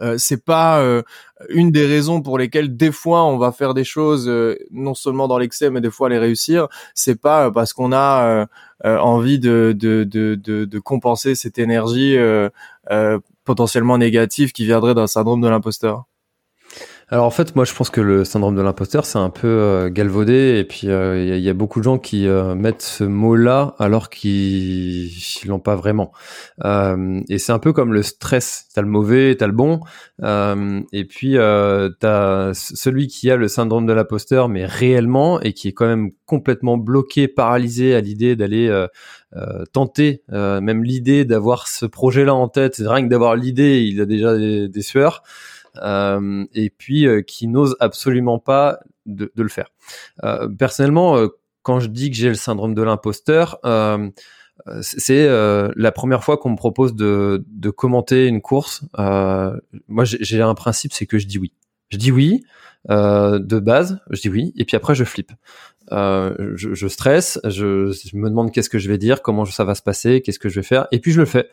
euh, 0.00 0.16
c'est 0.18 0.44
pas 0.44 0.80
euh, 0.80 1.02
une 1.48 1.72
des 1.72 1.84
raisons 1.84 2.22
pour 2.22 2.38
lesquelles 2.38 2.76
des 2.76 2.92
fois 2.92 3.24
on 3.24 3.38
va 3.38 3.50
faire 3.50 3.74
des 3.74 3.82
choses 3.82 4.28
euh, 4.28 4.56
non 4.70 4.94
seulement 4.94 5.26
dans 5.26 5.36
l'excès 5.36 5.68
mais 5.68 5.80
des 5.80 5.90
fois 5.90 6.08
les 6.08 6.18
réussir. 6.18 6.68
C'est 6.94 7.20
pas 7.20 7.50
parce 7.50 7.72
qu'on 7.72 7.92
a 7.92 8.46
envie 8.84 9.38
de 9.38 10.78
compenser 10.84 11.34
cette 11.34 11.58
énergie 11.58 12.16
potentiellement 13.44 13.98
négative 13.98 14.52
qui 14.52 14.64
viendrait 14.64 14.94
d'un 14.94 15.06
syndrome 15.06 15.40
de 15.40 15.48
l'imposteur 15.48 16.04
alors 17.12 17.26
en 17.26 17.30
fait, 17.30 17.56
moi 17.56 17.64
je 17.64 17.74
pense 17.74 17.90
que 17.90 18.00
le 18.00 18.24
syndrome 18.24 18.54
de 18.54 18.62
l'imposteur, 18.62 19.04
c'est 19.04 19.18
un 19.18 19.30
peu 19.30 19.48
euh, 19.48 19.90
galvaudé 19.90 20.58
et 20.60 20.64
puis 20.64 20.88
euh, 20.88 21.36
il 21.36 21.42
y, 21.42 21.48
a 21.48 21.54
beaucoup 21.54 21.80
de 21.80 21.84
gens 21.84 21.98
qui 21.98 22.28
euh, 22.28 22.54
mettent 22.54 22.82
ce 22.82 23.02
mot-là 23.02 23.74
alors 23.80 24.10
qu'ils 24.10 25.10
l'ont 25.44 25.58
pas 25.58 25.74
vraiment. 25.74 26.12
et 26.64 27.38
c'est 27.38 27.50
un 27.50 27.58
peu 27.58 27.72
comme 27.72 27.92
le 27.92 28.04
stress, 28.04 28.68
t'as 28.72 28.82
le 28.82 28.86
mauvais, 28.86 29.34
t'as 29.36 29.48
le 29.48 29.52
bon, 29.52 29.80
et 30.22 31.04
puis 31.04 31.34
t'as 31.34 32.54
celui 32.54 33.08
qui 33.08 33.28
a 33.28 33.34
le 33.34 33.48
syndrome 33.48 33.86
de 33.86 33.92
l'imposteur 33.92 34.48
mais 34.48 34.64
réellement 34.64 35.40
et 35.40 35.52
qui 35.52 35.66
est 35.66 35.72
quand 35.72 35.86
même 35.86 36.12
complètement 36.26 36.76
bloqué, 36.76 37.26
paralysé 37.26 37.96
à 37.96 38.00
l'idée 38.00 38.36
d'aller 38.36 38.86
tenter, 39.72 40.22
même 40.28 40.84
l'idée 40.84 41.24
d'avoir 41.24 41.66
ce 41.66 41.86
projet-là 41.86 42.36
en 42.36 42.46
tête, 42.46 42.76
rien 42.78 43.02
que 43.02 43.10
d'avoir 43.10 43.34
l'idée, 43.34 43.80
il 43.80 44.00
a 44.00 44.06
déjà 44.06 44.36
des 44.38 44.82
sueurs. 44.82 45.24
Euh, 45.80 46.44
et 46.52 46.70
puis 46.70 47.06
euh, 47.06 47.22
qui 47.22 47.46
n'ose 47.46 47.76
absolument 47.80 48.38
pas 48.38 48.78
de, 49.06 49.32
de 49.34 49.42
le 49.42 49.48
faire. 49.48 49.70
Euh, 50.24 50.48
personnellement, 50.48 51.16
quand 51.62 51.80
je 51.80 51.88
dis 51.88 52.10
que 52.10 52.16
j'ai 52.16 52.28
le 52.28 52.34
syndrome 52.34 52.74
de 52.74 52.82
l'imposteur, 52.82 53.58
c'est 54.82 55.26
la 55.28 55.92
première 55.92 56.24
fois 56.24 56.36
qu'on 56.36 56.50
me 56.50 56.56
propose 56.56 56.94
de, 56.94 57.44
de, 57.46 57.70
commenter 57.70 58.26
une 58.26 58.40
course. 58.40 58.84
moi, 58.96 60.04
j'ai 60.04 60.42
un 60.42 60.54
principe, 60.54 60.92
c'est 60.92 61.06
que 61.06 61.18
je 61.18 61.26
dis 61.26 61.38
oui. 61.38 61.52
Je 61.88 61.96
dis 61.96 62.12
oui 62.12 62.44
de 62.88 63.58
base, 63.58 64.00
je 64.10 64.20
dis 64.20 64.28
oui, 64.28 64.52
et 64.56 64.64
puis 64.64 64.76
après 64.76 64.94
je 64.94 65.04
flippe. 65.04 65.32
Euh, 65.92 66.52
je, 66.54 66.72
je, 66.74 66.86
stresse, 66.86 67.40
je, 67.44 67.90
je 67.90 68.16
me 68.16 68.28
demande 68.28 68.52
qu'est-ce 68.52 68.70
que 68.70 68.78
je 68.78 68.88
vais 68.88 68.98
dire, 68.98 69.22
comment 69.22 69.44
ça 69.44 69.64
va 69.64 69.74
se 69.74 69.82
passer, 69.82 70.20
qu'est-ce 70.20 70.38
que 70.38 70.48
je 70.48 70.60
vais 70.60 70.66
faire, 70.66 70.86
et 70.92 71.00
puis 71.00 71.10
je 71.10 71.18
le 71.18 71.26
fais 71.26 71.48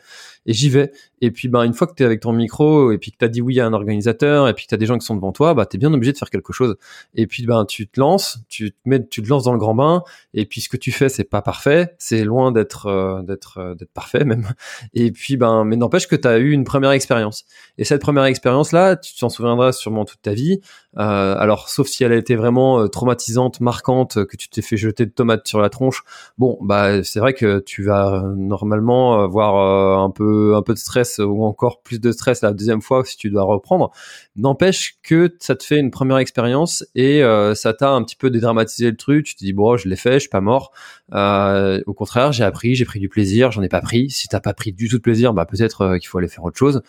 et 0.48 0.54
j'y 0.54 0.70
vais. 0.70 0.92
Et 1.22 1.32
puis, 1.32 1.48
ben, 1.48 1.64
une 1.64 1.74
fois 1.74 1.88
que 1.88 1.94
tu 1.94 2.04
es 2.04 2.06
avec 2.06 2.22
ton 2.22 2.32
micro 2.32 2.92
et 2.92 2.98
puis 2.98 3.12
que 3.12 3.18
tu 3.18 3.26
as 3.26 3.28
dit 3.28 3.42
oui 3.42 3.60
à 3.60 3.66
un 3.66 3.74
organisateur 3.74 4.48
et 4.48 4.54
puis 4.54 4.66
que 4.66 4.70
tu 4.70 4.76
as 4.76 4.78
des 4.78 4.86
gens 4.86 4.98
qui 4.98 5.06
sont 5.06 5.16
devant 5.16 5.32
toi, 5.32 5.54
bah, 5.54 5.66
tu 5.66 5.78
es 5.78 5.80
bien 5.80 5.94
obligé 5.94 6.14
de 6.14 6.18
faire 6.18 6.30
quelque 6.30 6.54
chose. 6.54 6.76
Et 7.16 7.28
puis, 7.28 7.46
ben, 7.46 7.66
tu 7.66 7.88
te 7.88 8.00
lances, 8.00 8.40
tu 8.48 8.72
te 8.72 8.78
mets, 8.86 9.06
tu 9.06 9.22
te 9.22 9.30
lances 9.30 9.44
dans 9.44 9.52
le 9.52 9.58
grand 9.58 9.76
bain 9.76 10.04
et 10.34 10.46
puis 10.46 10.62
ce 10.62 10.70
que 10.70 10.78
tu 10.78 10.92
fais, 10.92 11.10
c'est 11.10 11.24
pas 11.24 11.42
parfait, 11.42 11.96
c'est 11.98 12.24
loin 12.24 12.52
d'être, 12.52 12.86
euh, 12.88 13.22
d'être, 13.24 13.58
euh, 13.58 13.76
d'être 13.76 13.92
parfait 13.92 14.24
même. 14.26 14.48
Et 14.94 15.12
puis, 15.12 15.38
ben, 15.38 15.64
mais 15.66 15.76
n'empêche 15.76 16.08
que 16.08 16.16
tu 16.16 16.28
as 16.28 16.38
eu 16.38 16.52
une 16.52 16.64
première 16.64 16.92
expérience. 16.92 17.46
Et 17.78 17.84
cette 17.84 18.02
première 18.02 18.26
expérience-là, 18.26 18.96
tu 18.96 19.16
t'en 19.16 19.30
souviendras 19.30 19.72
sûrement 19.72 20.06
toute 20.06 20.22
ta 20.22 20.34
vie. 20.34 20.62
Euh, 20.98 21.36
alors, 21.38 21.70
sauf 21.70 21.88
si 21.88 22.04
elle 22.04 22.12
a 22.12 22.16
été 22.16 22.36
vraiment 22.36 22.80
euh, 22.80 22.88
traumatisante, 22.88 23.60
marquante, 23.60 24.26
que 24.26 24.38
tu 24.38 24.50
t'es 24.50 24.62
fait 24.62 24.78
jeter 24.78 25.06
de 25.06 25.12
tomates 25.12 25.48
sur 25.48 25.62
la 25.62 25.70
tronche. 25.70 26.04
Bon, 26.38 26.58
bah, 26.62 27.04
c'est 27.04 27.20
vrai 27.20 27.34
que 27.34 27.60
tu 27.60 27.84
vas 27.84 28.24
normalement 28.36 29.22
avoir 29.22 30.00
un 30.00 30.10
peu 30.10 30.37
un 30.56 30.62
peu 30.62 30.74
de 30.74 30.80
stress 30.80 31.20
ou 31.20 31.44
encore 31.44 31.82
plus 31.82 32.00
de 32.00 32.12
stress 32.12 32.42
la 32.42 32.54
deuxième 32.54 32.82
fois 32.82 33.04
si 33.06 33.18
tu 33.18 33.30
dois 33.30 33.44
reprendre. 33.44 33.92
N'empêche 34.36 34.98
que 35.04 35.36
ça 35.40 35.56
te 35.56 35.64
fait 35.64 35.80
une 35.80 35.92
première 35.92 36.18
expérience 36.18 36.86
et 36.96 37.24
euh, 37.24 37.56
ça 37.56 37.74
t'a 37.74 37.92
un 37.92 38.04
petit 38.04 38.16
peu 38.16 38.30
dédramatisé 38.30 38.92
le 38.92 38.98
truc. 38.98 39.26
Tu 39.26 39.36
te 39.36 39.44
dis 39.44 39.54
bon, 39.54 39.78
je 39.78 39.88
l'ai 39.88 39.96
fait, 39.96 40.14
je 40.14 40.20
suis 40.20 40.30
pas 40.30 40.42
mort. 40.42 40.72
Euh, 41.14 41.82
au 41.88 41.94
contraire, 41.94 42.32
j'ai 42.32 42.44
appris, 42.44 42.76
j'ai 42.76 42.86
pris 42.86 43.00
du 43.00 43.10
plaisir, 43.10 43.52
j'en 43.52 43.62
ai 43.62 43.70
pas 43.70 43.82
pris. 43.82 44.10
Si 44.10 44.28
t'as 44.28 44.40
pas 44.40 44.54
pris 44.54 44.74
du 44.74 44.90
tout 44.90 44.98
de 44.98 45.02
plaisir, 45.02 45.34
bah 45.34 45.46
peut-être 45.46 45.82
euh, 45.82 45.98
qu'il 45.98 46.08
faut 46.08 46.18
aller 46.18 46.28
faire 46.28 46.44
autre 46.44 46.58
chose. 46.58 46.82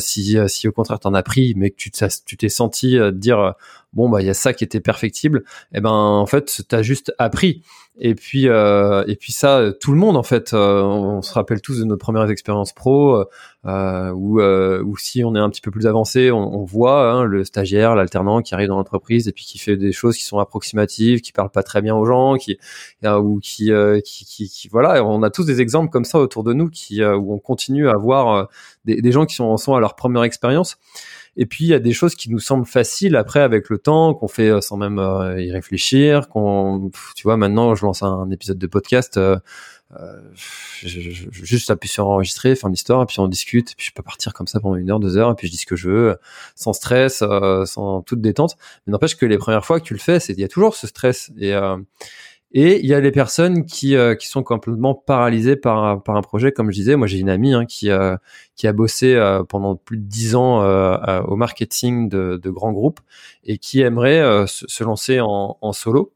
si 0.00 0.38
si 0.48 0.68
au 0.68 0.72
contraire 0.72 1.00
t'en 1.00 1.14
as 1.14 1.22
pris, 1.22 1.54
mais 1.56 1.70
que 1.70 1.76
tu 1.76 1.90
t'es 2.36 2.48
senti 2.48 2.98
dire 3.12 3.54
bon 3.92 4.08
bah 4.08 4.20
il 4.20 4.26
y 4.26 4.30
a 4.30 4.34
ça 4.34 4.52
qui 4.52 4.64
était 4.64 4.80
perfectible, 4.80 5.42
et 5.72 5.78
eh 5.78 5.80
ben 5.80 5.90
en 5.90 6.26
fait 6.26 6.62
t'as 6.68 6.82
juste 6.82 7.12
appris. 7.18 7.62
Et 8.02 8.14
puis 8.14 8.48
euh, 8.48 9.04
et 9.06 9.14
puis 9.14 9.30
ça, 9.30 9.72
tout 9.78 9.92
le 9.92 9.98
monde 9.98 10.16
en 10.16 10.22
fait, 10.22 10.54
euh, 10.54 10.82
on, 10.82 11.20
se 11.20 11.34
rappelle 11.34 11.60
tous 11.60 11.78
de 11.80 11.84
notre 11.84 12.00
première 12.00 12.28
expérience 12.30 12.72
pro, 12.72 13.26
euh, 13.66 14.10
où, 14.12 14.40
euh, 14.40 14.82
où 14.82 14.96
si 14.96 15.22
on 15.22 15.34
est 15.34 15.38
un 15.38 15.50
petit 15.50 15.60
peu 15.60 15.70
plus 15.70 15.86
avancé, 15.86 16.30
on, 16.30 16.60
on 16.60 16.64
voit 16.64 17.12
hein, 17.12 17.24
le 17.24 17.44
stagiaire, 17.44 17.94
l'alternant 17.94 18.40
qui 18.40 18.54
arrive 18.54 18.68
dans 18.68 18.78
l'entreprise 18.78 19.28
et 19.28 19.32
puis 19.32 19.44
qui 19.44 19.58
fait 19.58 19.76
des 19.76 19.92
choses 19.92 20.16
qui 20.16 20.24
sont 20.24 20.38
approximatives, 20.38 21.20
qui 21.20 21.32
parle 21.32 21.50
pas 21.50 21.62
très 21.62 21.82
bien 21.82 21.94
aux 21.94 22.06
gens, 22.06 22.36
qui 22.36 22.58
ou 23.04 23.38
qui, 23.40 23.70
qui, 24.02 24.24
qui, 24.48 24.68
voilà, 24.68 25.04
on 25.04 25.22
a 25.22 25.28
tous 25.28 25.44
des 25.44 25.60
exemples 25.60 25.90
comme 25.90 26.06
ça 26.06 26.18
autour 26.18 26.42
de 26.42 26.54
nous 26.54 26.70
qui 26.70 27.04
où 27.04 27.34
on 27.34 27.38
continue 27.38 27.90
à 27.90 27.96
voir 27.98 28.48
des, 28.86 29.02
des 29.02 29.12
gens 29.12 29.26
qui 29.26 29.34
sont, 29.34 29.54
sont 29.58 29.74
à 29.74 29.80
leur 29.80 29.94
première 29.94 30.22
expérience. 30.22 30.78
Et 31.40 31.46
puis 31.46 31.64
il 31.64 31.68
y 31.68 31.74
a 31.74 31.78
des 31.78 31.94
choses 31.94 32.14
qui 32.14 32.30
nous 32.30 32.38
semblent 32.38 32.66
faciles 32.66 33.16
après 33.16 33.40
avec 33.40 33.70
le 33.70 33.78
temps, 33.78 34.12
qu'on 34.12 34.28
fait 34.28 34.50
euh, 34.50 34.60
sans 34.60 34.76
même 34.76 34.98
euh, 34.98 35.40
y 35.40 35.50
réfléchir, 35.50 36.28
qu'on, 36.28 36.90
tu 37.16 37.22
vois, 37.22 37.38
maintenant 37.38 37.74
je 37.74 37.86
lance 37.86 38.02
un 38.02 38.30
épisode 38.30 38.58
de 38.58 38.66
podcast. 38.66 39.16
Euh, 39.16 39.38
euh, 39.98 40.20
je, 40.34 41.00
je, 41.00 41.28
juste 41.32 41.70
appuyer 41.70 41.90
sur 41.90 42.06
enregistrer, 42.06 42.54
faire 42.54 42.68
l'histoire, 42.68 43.02
et 43.02 43.06
puis 43.06 43.18
on 43.20 43.26
discute, 43.26 43.72
et 43.72 43.74
puis 43.74 43.86
je 43.86 43.92
peux 43.94 44.02
partir 44.02 44.34
comme 44.34 44.46
ça 44.46 44.60
pendant 44.60 44.76
une 44.76 44.90
heure, 44.90 45.00
deux 45.00 45.16
heures, 45.16 45.30
et 45.30 45.34
puis 45.34 45.46
je 45.46 45.52
dis 45.52 45.58
ce 45.58 45.66
que 45.66 45.76
je 45.76 45.88
veux, 45.88 46.18
sans 46.54 46.74
stress, 46.74 47.24
sans 47.64 48.02
toute 48.02 48.20
détente. 48.20 48.56
Mais 48.86 48.92
n'empêche 48.92 49.16
que 49.16 49.26
les 49.26 49.38
premières 49.38 49.64
fois 49.64 49.80
que 49.80 49.84
tu 49.86 49.94
le 49.94 49.98
fais, 49.98 50.20
c'est 50.20 50.34
il 50.34 50.40
y 50.40 50.44
a 50.44 50.48
toujours 50.48 50.76
ce 50.76 50.86
stress. 50.86 51.32
Et, 51.40 51.52
et 52.52 52.80
il 52.80 52.86
y 52.86 52.94
a 52.94 53.00
les 53.00 53.12
personnes 53.12 53.64
qui, 53.64 53.94
euh, 53.94 54.16
qui 54.16 54.26
sont 54.28 54.42
complètement 54.42 54.94
paralysées 54.94 55.56
par, 55.56 56.02
par 56.02 56.16
un 56.16 56.22
projet. 56.22 56.50
Comme 56.50 56.70
je 56.70 56.76
disais, 56.76 56.96
moi 56.96 57.06
j'ai 57.06 57.18
une 57.18 57.28
amie 57.28 57.54
hein, 57.54 57.64
qui, 57.64 57.90
euh, 57.90 58.16
qui 58.56 58.66
a 58.66 58.72
bossé 58.72 59.14
euh, 59.14 59.44
pendant 59.44 59.76
plus 59.76 59.98
de 59.98 60.02
dix 60.02 60.34
ans 60.34 60.60
au 61.24 61.36
marketing 61.36 62.08
de, 62.08 62.50
grands 62.50 62.72
groupes 62.72 63.00
et 63.44 63.58
qui 63.58 63.80
aimerait 63.80 64.46
se, 64.46 64.84
lancer 64.84 65.20
en, 65.20 65.72
solo. 65.72 66.12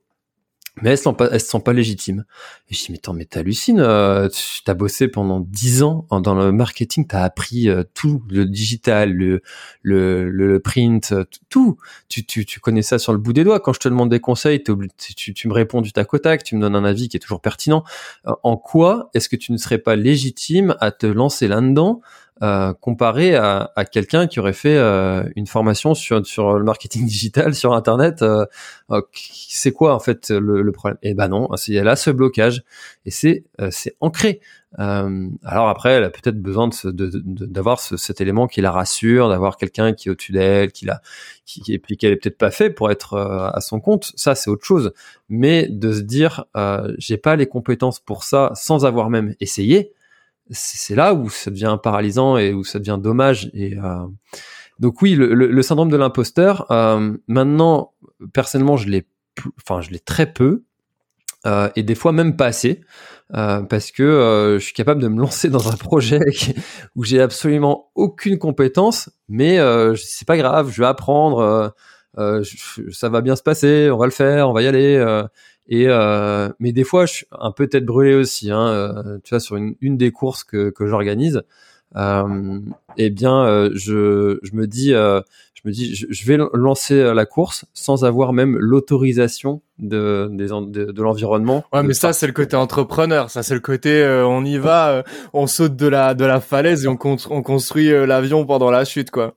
Mais 0.82 0.90
elles 0.90 0.98
ne 0.98 1.38
se 1.38 1.46
sentent 1.46 1.64
pas 1.64 1.72
légitimes. 1.72 2.24
Et 2.68 2.74
je 2.74 2.84
dis 2.84 2.92
mais 2.92 2.98
attends 2.98 3.12
mais 3.12 3.24
t'hallucines, 3.24 3.80
euh, 3.80 4.28
tu 4.28 4.68
as 4.70 4.74
bossé 4.74 5.08
pendant 5.08 5.40
dix 5.40 5.82
ans 5.82 6.06
dans 6.10 6.34
le 6.34 6.50
marketing, 6.52 7.06
t'as 7.06 7.22
appris 7.22 7.68
euh, 7.68 7.84
tout, 7.94 8.22
le 8.28 8.44
digital, 8.46 9.12
le 9.12 9.40
le, 9.82 10.30
le 10.30 10.60
print, 10.60 11.12
euh, 11.12 11.24
tout. 11.48 11.76
Tu, 12.08 12.24
tu, 12.24 12.44
tu 12.44 12.60
connais 12.60 12.82
ça 12.82 12.98
sur 12.98 13.12
le 13.12 13.18
bout 13.18 13.32
des 13.32 13.44
doigts. 13.44 13.60
Quand 13.60 13.72
je 13.72 13.80
te 13.80 13.88
demande 13.88 14.10
des 14.10 14.20
conseils, 14.20 14.62
tu, 14.62 15.34
tu 15.34 15.48
me 15.48 15.52
réponds 15.52 15.80
du 15.80 15.92
tac 15.92 16.12
au 16.12 16.18
tac, 16.18 16.42
tu 16.42 16.56
me 16.56 16.60
donnes 16.60 16.76
un 16.76 16.84
avis 16.84 17.08
qui 17.08 17.16
est 17.16 17.20
toujours 17.20 17.40
pertinent. 17.40 17.84
Euh, 18.26 18.32
en 18.42 18.56
quoi 18.56 19.10
est-ce 19.14 19.28
que 19.28 19.36
tu 19.36 19.52
ne 19.52 19.56
serais 19.56 19.78
pas 19.78 19.96
légitime 19.96 20.76
à 20.80 20.90
te 20.90 21.06
lancer 21.06 21.48
là-dedans 21.48 22.00
euh, 22.42 22.72
comparé 22.72 23.36
à, 23.36 23.70
à 23.76 23.84
quelqu'un 23.84 24.26
qui 24.26 24.40
aurait 24.40 24.52
fait 24.52 24.76
euh, 24.76 25.22
une 25.36 25.46
formation 25.46 25.94
sur, 25.94 26.26
sur 26.26 26.58
le 26.58 26.64
marketing 26.64 27.06
digital 27.06 27.54
sur 27.54 27.74
internet 27.74 28.22
euh, 28.22 28.44
c'est 29.12 29.70
quoi 29.70 29.94
en 29.94 30.00
fait 30.00 30.30
le, 30.30 30.62
le 30.62 30.72
problème? 30.72 30.98
Eh 31.02 31.14
ben 31.14 31.28
non, 31.28 31.48
il 31.68 31.74
y 31.74 31.78
a 31.78 31.84
là 31.84 31.94
ce 31.94 32.10
blocage 32.10 32.64
et 33.06 33.12
c'est 33.12 33.44
c'est 33.70 33.94
ancré. 34.00 34.40
alors 34.76 35.68
après, 35.68 35.92
elle 35.92 36.04
a 36.04 36.10
peut-être 36.10 36.42
besoin 36.42 36.68
de 36.68 36.90
d'avoir 37.46 37.80
de, 37.92 37.96
cet 37.96 38.20
élément 38.20 38.48
qui 38.48 38.60
la 38.60 38.72
rassure, 38.72 39.28
d'avoir 39.28 39.56
quelqu'un 39.56 39.92
qui 39.92 40.08
est 40.08 40.10
au-dessus 40.10 40.32
d'elle, 40.32 40.72
qui 40.72 40.86
la 40.86 41.00
qui, 41.46 41.62
et 41.72 41.78
puis 41.78 41.96
qu'elle 41.96 42.12
est 42.12 42.16
peut-être 42.16 42.36
pas 42.36 42.50
fait 42.50 42.70
pour 42.70 42.90
être 42.90 43.16
à 43.16 43.60
son 43.60 43.78
compte. 43.78 44.12
Ça 44.16 44.34
c'est 44.34 44.50
autre 44.50 44.64
chose. 44.64 44.92
Mais 45.28 45.68
de 45.68 45.92
se 45.92 46.00
dire 46.00 46.44
j'ai 46.98 47.16
pas 47.16 47.36
les 47.36 47.46
compétences 47.46 48.00
pour 48.00 48.24
ça 48.24 48.50
sans 48.54 48.84
avoir 48.84 49.08
même 49.08 49.34
essayé 49.40 49.93
c'est 50.50 50.94
là 50.94 51.14
où 51.14 51.30
ça 51.30 51.50
devient 51.50 51.78
paralysant 51.82 52.36
et 52.36 52.52
où 52.52 52.64
ça 52.64 52.78
devient 52.78 52.98
dommage. 53.00 53.50
Et 53.54 53.76
euh, 53.78 54.06
donc 54.78 55.00
oui, 55.02 55.14
le, 55.14 55.62
syndrome 55.62 55.90
de 55.90 55.96
l'imposteur. 55.96 56.70
Euh, 56.70 57.16
maintenant, 57.28 57.92
personnellement, 58.32 58.76
je 58.76 58.88
l'ai, 58.88 59.06
enfin, 59.58 59.80
je 59.80 59.90
l'ai 59.90 60.00
très 60.00 60.32
peu. 60.32 60.64
Euh, 61.46 61.68
et 61.76 61.82
des 61.82 61.94
fois 61.94 62.12
même 62.12 62.36
pas 62.36 62.46
assez 62.46 62.80
parce 63.30 63.90
que 63.90 64.56
je 64.58 64.64
suis 64.64 64.72
capable 64.72 65.02
de 65.02 65.08
me 65.08 65.20
lancer 65.20 65.50
dans 65.50 65.68
un 65.68 65.76
projet 65.76 66.20
où 66.96 67.04
j'ai 67.04 67.20
absolument 67.20 67.90
aucune 67.94 68.38
compétence 68.38 69.10
mais 69.28 69.58
c'est 69.96 70.26
pas 70.26 70.38
grave 70.38 70.70
je 70.70 70.80
vais 70.80 70.86
apprendre 70.86 71.74
ça 72.16 73.08
va 73.10 73.20
bien 73.20 73.36
se 73.36 73.42
passer 73.42 73.90
on 73.90 73.98
va 73.98 74.06
le 74.06 74.12
faire 74.12 74.48
on 74.48 74.52
va 74.54 74.62
y 74.62 74.66
aller 74.66 75.24
et 75.68 75.86
euh, 75.88 76.50
mais 76.58 76.72
des 76.72 76.84
fois, 76.84 77.06
je 77.06 77.12
suis 77.12 77.26
un 77.32 77.52
peu 77.52 77.66
tête 77.66 77.84
brûlée 77.84 78.14
aussi. 78.14 78.50
Hein, 78.50 78.68
euh, 78.68 79.18
tu 79.24 79.30
vois, 79.30 79.40
sur 79.40 79.56
une, 79.56 79.74
une 79.80 79.96
des 79.96 80.10
courses 80.10 80.44
que, 80.44 80.70
que 80.70 80.86
j'organise, 80.86 81.42
euh, 81.96 82.58
eh 82.96 83.10
bien, 83.10 83.44
euh, 83.44 83.70
je, 83.74 84.38
je 84.42 84.52
me 84.54 84.66
dis, 84.66 84.94
euh, 84.94 85.20
je 85.54 85.62
me 85.64 85.72
dis, 85.72 85.94
je, 85.94 86.26
vais 86.26 86.38
lancer 86.52 87.14
la 87.14 87.24
course 87.24 87.64
sans 87.72 88.04
avoir 88.04 88.32
même 88.32 88.58
l'autorisation 88.58 89.62
de, 89.78 90.28
de, 90.30 90.92
de, 90.92 91.02
l'environnement. 91.02 91.64
Ouais, 91.72 91.82
mais 91.82 91.94
ça, 91.94 92.12
c'est 92.12 92.26
le 92.26 92.32
côté 92.32 92.56
entrepreneur. 92.56 93.30
Ça, 93.30 93.42
c'est 93.42 93.54
le 93.54 93.60
côté, 93.60 94.04
on 94.26 94.44
y 94.44 94.58
va, 94.58 95.04
on 95.32 95.46
saute 95.46 95.76
de 95.76 95.86
la 95.86 96.14
de 96.14 96.24
la 96.24 96.40
falaise 96.40 96.84
et 96.84 96.88
on, 96.88 96.98
on 97.02 97.42
construit 97.42 97.88
l'avion 97.88 98.44
pendant 98.44 98.70
la 98.70 98.84
chute, 98.84 99.10
quoi. 99.10 99.34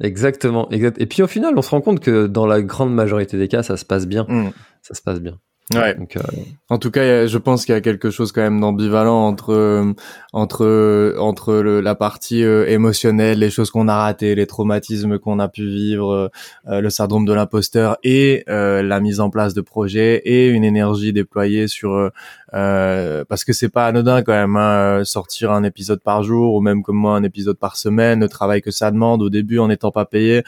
Exactement, 0.00 0.68
exact. 0.70 1.00
Et 1.00 1.06
puis 1.06 1.22
au 1.22 1.28
final, 1.28 1.54
on 1.56 1.62
se 1.62 1.70
rend 1.70 1.80
compte 1.80 2.00
que 2.00 2.26
dans 2.26 2.46
la 2.46 2.60
grande 2.60 2.92
majorité 2.92 3.38
des 3.38 3.46
cas, 3.46 3.62
ça 3.62 3.76
se 3.76 3.84
passe 3.84 4.06
bien. 4.06 4.26
Mmh. 4.28 4.50
Ça 4.82 4.94
se 4.94 5.00
passe 5.00 5.20
bien. 5.20 5.38
Ouais. 5.72 5.94
Donc, 5.94 6.16
euh... 6.16 6.20
En 6.68 6.78
tout 6.78 6.90
cas, 6.90 7.26
je 7.26 7.38
pense 7.38 7.64
qu'il 7.64 7.74
y 7.74 7.78
a 7.78 7.80
quelque 7.80 8.10
chose 8.10 8.32
quand 8.32 8.42
même 8.42 8.60
d'ambivalent 8.60 9.26
entre 9.26 9.52
euh, 9.52 9.94
entre 10.34 11.14
entre 11.18 11.54
le, 11.54 11.80
la 11.80 11.94
partie 11.94 12.44
euh, 12.44 12.68
émotionnelle, 12.68 13.38
les 13.38 13.48
choses 13.48 13.70
qu'on 13.70 13.88
a 13.88 13.96
ratées, 13.96 14.34
les 14.34 14.46
traumatismes 14.46 15.18
qu'on 15.18 15.38
a 15.38 15.48
pu 15.48 15.66
vivre, 15.66 16.30
euh, 16.68 16.80
le 16.82 16.90
syndrome 16.90 17.24
de 17.24 17.32
l'imposteur 17.32 17.96
et 18.02 18.44
la 18.46 19.00
mise 19.00 19.20
en 19.20 19.30
place 19.30 19.54
de 19.54 19.62
projets 19.62 20.20
et 20.24 20.48
une 20.48 20.64
énergie 20.64 21.12
déployée 21.12 21.66
sur 21.66 22.10
parce 22.52 23.44
que 23.44 23.52
c'est 23.52 23.70
pas 23.70 23.86
anodin 23.86 24.22
quand 24.22 24.32
même 24.32 24.56
hein, 24.56 25.02
sortir 25.04 25.50
un 25.50 25.64
épisode 25.64 26.00
par 26.02 26.22
jour 26.22 26.54
ou 26.54 26.60
même 26.60 26.82
comme 26.82 26.96
moi 26.96 27.16
un 27.16 27.22
épisode 27.22 27.58
par 27.58 27.76
semaine, 27.76 28.20
le 28.20 28.28
travail 28.28 28.60
que 28.60 28.70
ça 28.70 28.90
demande 28.90 29.22
au 29.22 29.30
début 29.30 29.58
en 29.58 29.68
n'étant 29.68 29.90
pas 29.90 30.04
payé 30.04 30.42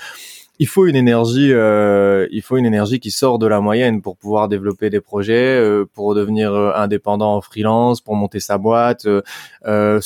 il 0.59 0.67
faut 0.67 0.87
une 0.87 0.97
énergie, 0.97 1.53
euh, 1.53 2.27
il 2.31 2.43
faut 2.43 2.57
une 2.57 2.67
énergie 2.67 3.01
qui 3.01 3.11
sort 3.11 3.39
de 3.39 3.47
la 3.47 3.61
moyenne 3.61 4.03
pour 4.03 4.17
pouvoir 4.17 4.49
développer 4.49 4.91
des 4.91 5.01
projets, 5.01 5.59
euh, 5.59 5.85
pour 5.93 6.15
devenir 6.15 6.53
euh, 6.55 6.73
indépendant 6.75 7.37
en 7.37 7.41
freelance, 7.41 8.01
pour 8.01 8.15
monter 8.17 8.41
sa 8.41 8.59
boîte, 8.59 9.07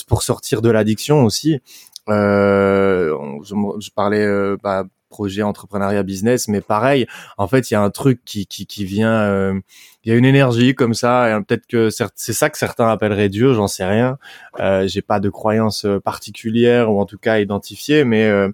pour 0.09 0.23
sortir 0.23 0.63
de 0.63 0.71
l'addiction 0.71 1.25
aussi. 1.25 1.61
je, 2.09 3.15
je, 3.45 3.91
parlais 3.95 4.27
bah, 4.63 4.85
projet 5.11 5.43
entrepreneuriat 5.43 6.03
business, 6.03 6.49
mais 6.49 6.63
pareil, 6.63 7.07
en 7.37 7.47
fait, 7.49 7.71
il 7.71 7.75
y 7.75 7.77
a 7.77 7.83
un 7.83 7.91
truc 7.91 8.21
qui 8.25 8.47
qui, 8.47 8.65
qui 8.65 8.87
vient, 8.87 9.13
euh, 9.13 9.61
il 10.05 10.11
y 10.11 10.15
a 10.15 10.17
une 10.17 10.25
énergie 10.25 10.75
comme 10.75 10.95
ça, 10.95 11.29
et 11.29 11.43
peut-être 11.43 11.67
que 11.67 11.91
c'est 11.91 12.33
ça 12.33 12.49
que 12.49 12.57
certains 12.57 12.89
appelleraient 12.89 13.29
Dieu, 13.29 13.53
j'en 13.53 13.69
sais 13.69 13.85
rien. 13.85 14.17
Euh, 14.61 14.87
J'ai 14.89 15.03
pas 15.03 15.21
de 15.21 15.29
croyance 15.29 15.85
euh, 15.85 16.01
particulière 16.01 16.91
ou 16.91 17.01
en 17.01 17.05
tout 17.05 17.19
cas 17.19 17.39
identifiée, 17.41 18.05
mais 18.05 18.25
euh, 18.25 18.49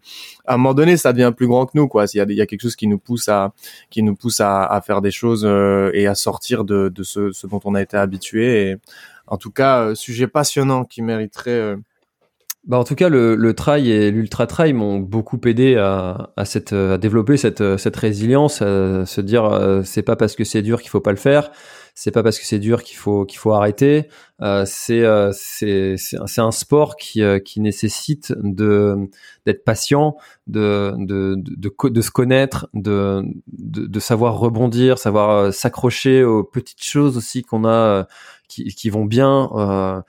à 0.47 0.55
un 0.55 0.57
moment 0.57 0.75
donné, 0.75 0.97
ça 0.97 1.13
devient 1.13 1.33
plus 1.37 1.47
grand 1.47 1.67
que 1.67 1.73
nous, 1.75 1.87
quoi. 1.87 2.07
Il 2.13 2.17
y 2.17 2.21
a, 2.21 2.25
y 2.29 2.41
a 2.41 2.47
quelque 2.47 2.63
chose 2.63 2.75
qui 2.77 2.89
nous 2.89 2.99
pousse 2.99 3.29
à 3.29 3.53
qui 3.91 4.03
nous 4.03 4.17
pousse 4.17 4.41
à, 4.41 4.65
à 4.65 4.81
faire 4.81 5.01
des 5.03 5.13
choses 5.13 5.45
et 5.95 6.07
à 6.09 6.15
sortir 6.17 6.65
de, 6.65 6.89
de 6.89 7.03
ce, 7.05 7.31
ce, 7.33 7.47
dont 7.47 7.61
on 7.65 7.75
a 7.77 7.83
été 7.83 7.97
habitué. 7.97 8.71
Et 8.71 8.77
en 9.27 9.37
tout 9.37 9.51
cas, 9.51 9.95
sujet 9.95 10.27
passionnant 10.27 10.85
qui 10.85 11.03
mériterait 11.03 11.77
bah 12.67 12.79
en 12.79 12.85
tout 12.85 12.97
cas, 12.97 13.09
le, 13.09 13.37
le 13.37 13.55
trail 13.55 13.91
et 13.91 14.11
l'ultra 14.11 14.47
trail 14.47 14.73
m'ont 14.73 14.99
beaucoup 14.99 15.41
aidé 15.47 15.77
à, 15.77 16.31
à, 16.37 16.45
cette, 16.45 16.73
à 16.73 16.99
développer 16.99 17.37
cette, 17.37 17.77
cette 17.77 17.97
résilience, 17.97 18.61
à 18.61 19.07
se 19.07 19.21
dire 19.21 19.45
euh, 19.45 19.83
c'est 19.85 20.03
pas 20.03 20.17
parce 20.17 20.35
que 20.35 20.43
c'est 20.45 20.63
dur 20.63 20.81
qu'il 20.81 20.91
faut 20.91 21.01
pas 21.01 21.13
le 21.13 21.17
faire, 21.17 21.51
c'est 21.95 22.11
pas 22.11 22.23
parce 22.25 22.39
que 22.39 22.45
c'est 22.45 22.59
dur 22.59 22.83
qu'il 22.83 22.97
faut 22.97 23.25
qu'il 23.25 23.39
faut 23.39 23.53
arrêter. 23.53 24.09
Euh, 24.43 24.65
c'est 24.67 25.03
euh, 25.05 25.31
c'est 25.33 25.95
c'est 25.97 26.41
un 26.41 26.51
sport 26.51 26.97
qui 26.97 27.23
euh, 27.23 27.39
qui 27.39 27.61
nécessite 27.61 28.35
de 28.43 28.97
d'être 29.47 29.65
patient, 29.65 30.17
de 30.49 30.93
de, 30.99 31.37
de 31.39 31.89
de, 31.89 32.01
se 32.03 32.11
connaître, 32.11 32.69
de, 32.75 33.23
de, 33.47 33.87
de 33.87 34.01
savoir 34.01 34.39
rebondir, 34.39 34.99
savoir 34.99 35.31
euh, 35.31 35.51
s'accrocher 35.53 36.25
aux 36.25 36.45
petites 36.45 36.83
choses 36.83 37.17
aussi 37.17 37.43
qu'on 37.43 37.65
a 37.65 38.07
qui 38.49 38.65
qui 38.75 38.91
vont 38.91 39.05
bien. 39.05 39.51
Euh, 39.55 40.01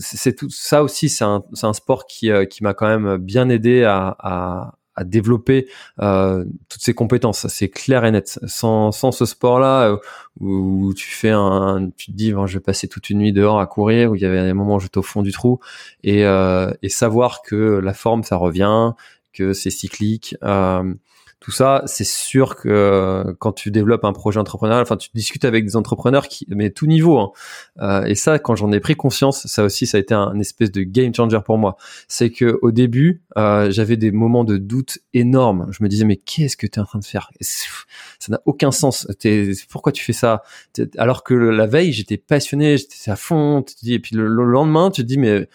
c'est 0.00 0.34
tout 0.34 0.50
ça 0.50 0.82
aussi, 0.82 1.08
c'est 1.08 1.24
un, 1.24 1.42
un, 1.62 1.72
sport 1.72 2.06
qui, 2.06 2.30
euh, 2.30 2.44
qui 2.44 2.62
m'a 2.62 2.74
quand 2.74 2.86
même 2.88 3.16
bien 3.16 3.48
aidé 3.48 3.84
à, 3.84 4.16
à, 4.18 4.78
à 4.98 5.04
développer 5.04 5.68
euh, 6.00 6.44
toutes 6.68 6.82
ces 6.82 6.92
compétences. 6.92 7.46
C'est 7.46 7.68
clair 7.68 8.04
et 8.04 8.10
net. 8.10 8.40
Sans, 8.46 8.90
sans 8.90 9.12
ce 9.12 9.26
sport-là, 9.26 9.90
euh, 9.90 9.96
où, 10.40 10.92
tu 10.92 11.06
fais 11.08 11.30
un, 11.30 11.90
tu 11.96 12.10
te 12.10 12.16
dis, 12.16 12.30
je 12.30 12.58
vais 12.58 12.60
passer 12.60 12.88
toute 12.88 13.08
une 13.08 13.18
nuit 13.18 13.32
dehors 13.32 13.60
à 13.60 13.66
courir, 13.66 14.10
où 14.10 14.16
il 14.16 14.20
y 14.20 14.24
avait 14.24 14.42
des 14.42 14.52
moments 14.52 14.76
où 14.76 14.80
j'étais 14.80 14.98
au 14.98 15.02
fond 15.02 15.22
du 15.22 15.30
trou, 15.30 15.60
et, 16.02 16.24
euh, 16.24 16.72
et 16.82 16.88
savoir 16.88 17.42
que 17.42 17.78
la 17.78 17.94
forme, 17.94 18.24
ça 18.24 18.34
revient, 18.36 18.92
que 19.32 19.52
c'est 19.52 19.70
cyclique. 19.70 20.34
Euh, 20.42 20.92
tout 21.40 21.52
ça, 21.52 21.82
c'est 21.86 22.04
sûr 22.04 22.56
que 22.56 22.68
euh, 22.68 23.32
quand 23.38 23.52
tu 23.52 23.70
développes 23.70 24.04
un 24.04 24.12
projet 24.12 24.40
entrepreneurial, 24.40 24.82
enfin 24.82 24.96
tu 24.96 25.08
discutes 25.14 25.44
avec 25.44 25.64
des 25.64 25.76
entrepreneurs 25.76 26.26
qui, 26.26 26.44
mais 26.48 26.70
tout 26.70 26.86
niveau. 26.86 27.18
Hein. 27.18 27.30
Euh, 27.80 28.04
et 28.06 28.16
ça, 28.16 28.40
quand 28.40 28.56
j'en 28.56 28.72
ai 28.72 28.80
pris 28.80 28.96
conscience, 28.96 29.46
ça 29.46 29.62
aussi, 29.62 29.86
ça 29.86 29.98
a 29.98 30.00
été 30.00 30.14
un, 30.14 30.36
espèce 30.40 30.72
de 30.72 30.82
game 30.82 31.14
changer 31.14 31.38
pour 31.44 31.56
moi. 31.56 31.76
C'est 32.08 32.30
que 32.30 32.58
au 32.60 32.72
début, 32.72 33.22
euh, 33.36 33.70
j'avais 33.70 33.96
des 33.96 34.10
moments 34.10 34.42
de 34.42 34.56
doute 34.56 34.98
énormes. 35.14 35.68
Je 35.70 35.82
me 35.84 35.88
disais 35.88 36.04
mais 36.04 36.16
qu'est-ce 36.16 36.56
que 36.56 36.66
tu 36.66 36.80
es 36.80 36.82
en 36.82 36.86
train 36.86 36.98
de 36.98 37.04
faire? 37.04 37.30
Ça 37.40 38.32
n'a 38.32 38.40
aucun 38.44 38.72
sens. 38.72 39.06
pourquoi 39.70 39.92
tu 39.92 40.02
fais 40.02 40.12
ça? 40.12 40.42
Alors 40.96 41.22
que 41.22 41.34
la 41.34 41.66
veille, 41.66 41.92
j'étais 41.92 42.16
passionné, 42.16 42.78
j'étais 42.78 43.10
à 43.12 43.16
fond. 43.16 43.64
Et 43.86 44.00
puis 44.00 44.16
le 44.16 44.26
lendemain, 44.26 44.90
tu 44.90 45.02
te 45.02 45.06
dis 45.06 45.18
mais 45.18 45.48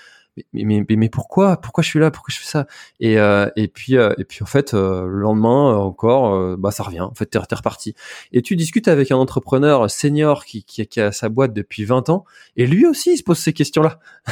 mais, 0.53 0.63
mais, 0.63 0.95
mais, 0.95 1.09
pourquoi? 1.09 1.57
Pourquoi 1.57 1.83
je 1.83 1.89
suis 1.89 1.99
là? 1.99 2.09
Pourquoi 2.09 2.31
je 2.33 2.39
fais 2.39 2.47
ça? 2.47 2.65
Et 2.99 3.19
euh, 3.19 3.49
et 3.55 3.67
puis 3.67 3.97
euh, 3.97 4.13
et 4.17 4.23
puis 4.23 4.39
en 4.41 4.47
fait 4.47 4.73
euh, 4.73 5.05
le 5.05 5.19
lendemain 5.19 5.75
encore 5.75 6.57
bah 6.57 6.71
ça 6.71 6.83
revient. 6.83 7.01
En 7.01 7.13
fait 7.13 7.27
t'es, 7.27 7.37
es 7.37 7.55
reparti. 7.55 7.93
Et 8.31 8.41
tu 8.41 8.55
discutes 8.55 8.87
avec 8.87 9.11
un 9.11 9.17
entrepreneur 9.17 9.89
senior 9.91 10.45
qui, 10.45 10.63
qui, 10.63 10.85
qui, 10.87 10.99
a 10.99 11.11
sa 11.11 11.29
boîte 11.29 11.53
depuis 11.53 11.85
20 11.85 12.09
ans 12.09 12.25
et 12.55 12.65
lui 12.65 12.85
aussi 12.85 13.13
il 13.13 13.17
se 13.17 13.23
pose 13.23 13.37
ces 13.37 13.53
questions 13.53 13.83
là 13.83 13.99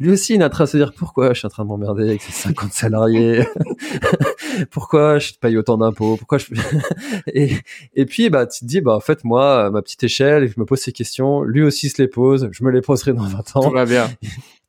lui 0.00 0.10
aussi 0.10 0.34
il 0.34 0.40
est 0.40 0.44
en 0.44 0.50
train 0.50 0.64
de 0.64 0.68
se 0.68 0.76
dire 0.76 0.92
pourquoi 0.92 1.32
je 1.32 1.38
suis 1.38 1.46
en 1.46 1.50
train 1.50 1.64
de 1.64 1.68
m'emmerder 1.68 2.08
avec 2.08 2.22
ces 2.22 2.32
50 2.32 2.72
salariés? 2.72 3.46
Pourquoi 4.70 5.18
je 5.18 5.32
paye 5.40 5.56
autant 5.56 5.78
d'impôts? 5.78 6.16
Pourquoi 6.16 6.38
je 6.38 6.46
et 7.32 7.56
et 7.94 8.04
puis 8.04 8.28
bah 8.28 8.46
tu 8.46 8.60
te 8.60 8.64
dis 8.66 8.80
bah 8.80 8.94
en 8.94 9.00
fait 9.00 9.24
moi 9.24 9.70
ma 9.70 9.80
petite 9.80 10.04
échelle 10.04 10.48
je 10.48 10.60
me 10.60 10.66
pose 10.66 10.80
ces 10.80 10.92
questions. 10.92 11.42
Lui 11.42 11.62
aussi 11.62 11.88
se 11.88 12.00
les 12.00 12.08
pose. 12.08 12.48
Je 12.52 12.64
me 12.64 12.70
les 12.70 12.80
poserai 12.80 13.12
dans 13.12 13.24
20 13.24 13.56
ans. 13.56 13.62
Tout 13.62 13.70
va 13.70 13.86
bien 13.86 14.10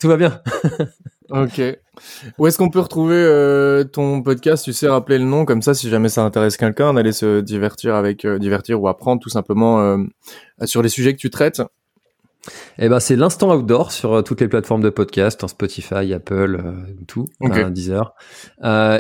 tout 0.03 0.09
va 0.09 0.17
bien. 0.17 0.41
ok. 1.30 1.61
Où 2.38 2.45
est-ce 2.45 2.57
qu'on 2.57 2.69
peut 2.69 2.81
retrouver 2.81 3.15
euh, 3.15 3.85
ton 3.85 4.21
podcast? 4.21 4.65
Tu 4.65 4.73
sais 4.73 4.89
rappeler 4.89 5.17
le 5.17 5.23
nom 5.23 5.45
comme 5.45 5.61
ça, 5.61 5.73
si 5.73 5.89
jamais 5.89 6.09
ça 6.09 6.23
intéresse 6.25 6.57
quelqu'un, 6.57 6.93
d'aller 6.93 7.13
se 7.13 7.39
divertir 7.39 7.95
avec, 7.95 8.25
euh, 8.25 8.38
divertir 8.38 8.81
ou 8.81 8.89
apprendre 8.89 9.21
tout 9.21 9.30
simplement 9.30 9.80
euh, 9.80 9.97
sur 10.65 10.81
les 10.81 10.89
sujets 10.89 11.13
que 11.13 11.19
tu 11.19 11.30
traites. 11.30 11.61
Eh 12.80 12.89
ben 12.89 12.99
c'est 12.99 13.15
l'instant 13.15 13.55
outdoor 13.55 13.93
sur 13.93 14.21
toutes 14.25 14.41
les 14.41 14.49
plateformes 14.49 14.81
de 14.81 14.89
podcast, 14.89 15.41
en 15.45 15.47
Spotify, 15.47 16.13
Apple, 16.13 16.61
tout, 17.07 17.27
okay. 17.39 17.69
Deezer. 17.69 18.13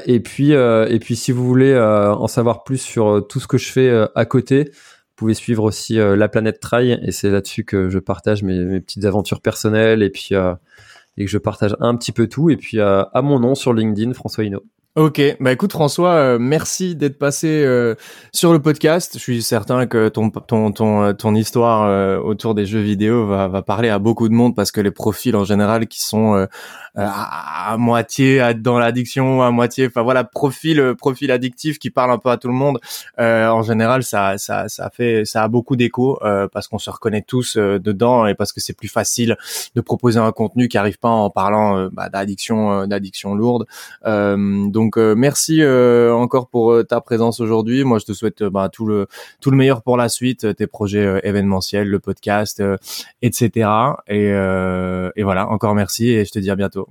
et 0.05 0.21
puis 0.21 0.51
et 0.51 0.99
puis 1.01 1.17
si 1.17 1.33
vous 1.33 1.45
voulez 1.45 1.77
en 1.77 2.27
savoir 2.27 2.63
plus 2.63 2.77
sur 2.77 3.27
tout 3.27 3.41
ce 3.41 3.47
que 3.47 3.57
je 3.57 3.69
fais 3.69 4.07
à 4.15 4.23
côté, 4.23 4.71
pouvez 5.17 5.33
suivre 5.33 5.65
aussi 5.65 5.95
La 5.95 6.29
Planète 6.29 6.61
Trail 6.61 7.01
et 7.03 7.11
c'est 7.11 7.29
là-dessus 7.29 7.65
que 7.65 7.89
je 7.89 7.99
partage 7.99 8.43
mes, 8.43 8.63
mes, 8.63 8.79
petites 8.79 9.03
aventures 9.03 9.41
personnelles 9.41 10.03
et 10.03 10.09
puis 10.09 10.33
et 11.17 11.25
que 11.25 11.31
je 11.31 11.37
partage 11.37 11.75
un 11.79 11.95
petit 11.95 12.11
peu 12.11 12.27
tout 12.27 12.49
et 12.49 12.57
puis 12.57 12.79
à 12.79 13.21
mon 13.21 13.39
nom 13.39 13.55
sur 13.55 13.73
LinkedIn 13.73 14.13
François 14.13 14.43
Hinault. 14.43 14.63
Ok, 14.95 15.19
bah 15.39 15.51
écoute 15.51 15.71
François, 15.71 16.11
euh, 16.11 16.37
merci 16.39 16.95
d'être 16.95 17.17
passé 17.17 17.47
euh, 17.65 17.95
sur 18.31 18.53
le 18.53 18.61
podcast. 18.61 19.13
Je 19.15 19.19
suis 19.19 19.41
certain 19.41 19.87
que 19.87 20.07
ton 20.07 20.29
ton 20.29 21.01
euh, 21.01 21.13
ton 21.13 21.33
histoire 21.33 22.23
autour 22.23 22.53
des 22.53 22.67
jeux 22.67 22.81
vidéo 22.81 23.25
va 23.25 23.47
va 23.47 23.63
parler 23.63 23.89
à 23.89 23.97
beaucoup 23.97 24.29
de 24.29 24.35
monde 24.35 24.55
parce 24.55 24.71
que 24.71 24.81
les 24.81 24.91
profils 24.91 25.35
en 25.35 25.45
général 25.45 25.87
qui 25.87 25.99
sont 25.99 26.47
à, 26.95 27.75
moitié 27.77 28.53
dans 28.55 28.79
l'addiction, 28.79 29.41
à 29.41 29.51
moitié, 29.51 29.87
enfin 29.87 30.01
voilà, 30.01 30.23
profil 30.23 30.95
profil 30.97 31.31
addictif 31.31 31.79
qui 31.79 31.89
parle 31.89 32.11
un 32.11 32.17
peu 32.17 32.29
à 32.29 32.37
tout 32.37 32.47
le 32.47 32.53
monde. 32.53 32.79
en 33.17 33.61
général, 33.61 34.03
ça 34.03 34.37
ça 34.37 34.67
ça 34.69 34.89
fait 34.89 35.25
ça 35.25 35.43
a 35.43 35.47
beaucoup 35.47 35.75
d'écho 35.75 36.19
parce 36.51 36.67
qu'on 36.67 36.79
se 36.79 36.89
reconnaît 36.89 37.23
tous 37.23 37.57
dedans 37.57 38.27
et 38.27 38.35
parce 38.35 38.53
que 38.53 38.61
c'est 38.61 38.73
plus 38.73 38.87
facile 38.87 39.37
de 39.75 39.81
proposer 39.81 40.19
un 40.19 40.31
contenu 40.31 40.67
qui 40.67 40.77
arrive 40.77 40.99
pas 40.99 41.09
en 41.09 41.29
parlant 41.29 41.89
bah, 41.91 42.09
d'addiction 42.09 42.87
d'addiction 42.87 43.35
lourde. 43.35 43.65
donc 44.03 44.97
euh, 44.97 45.15
merci 45.15 45.61
euh, 45.61 46.13
encore 46.13 46.47
pour 46.47 46.71
euh, 46.71 46.83
ta 46.83 47.01
présence 47.01 47.39
aujourd'hui. 47.39 47.83
Moi, 47.83 47.99
je 47.99 48.05
te 48.05 48.13
souhaite 48.13 48.43
bah, 48.43 48.69
tout 48.71 48.85
le 48.85 49.07
tout 49.41 49.51
le 49.51 49.57
meilleur 49.57 49.81
pour 49.81 49.97
la 49.97 50.09
suite, 50.09 50.55
tes 50.55 50.67
projets 50.67 51.21
événementiels, 51.23 51.87
le 51.87 51.99
podcast, 51.99 52.63
etc. 53.21 53.69
Et, 54.07 54.27
et 54.27 55.23
voilà, 55.23 55.47
encore 55.49 55.75
merci 55.75 56.09
et 56.09 56.25
je 56.25 56.31
te 56.31 56.39
dis 56.39 56.51
à 56.51 56.55
bientôt. 56.55 56.82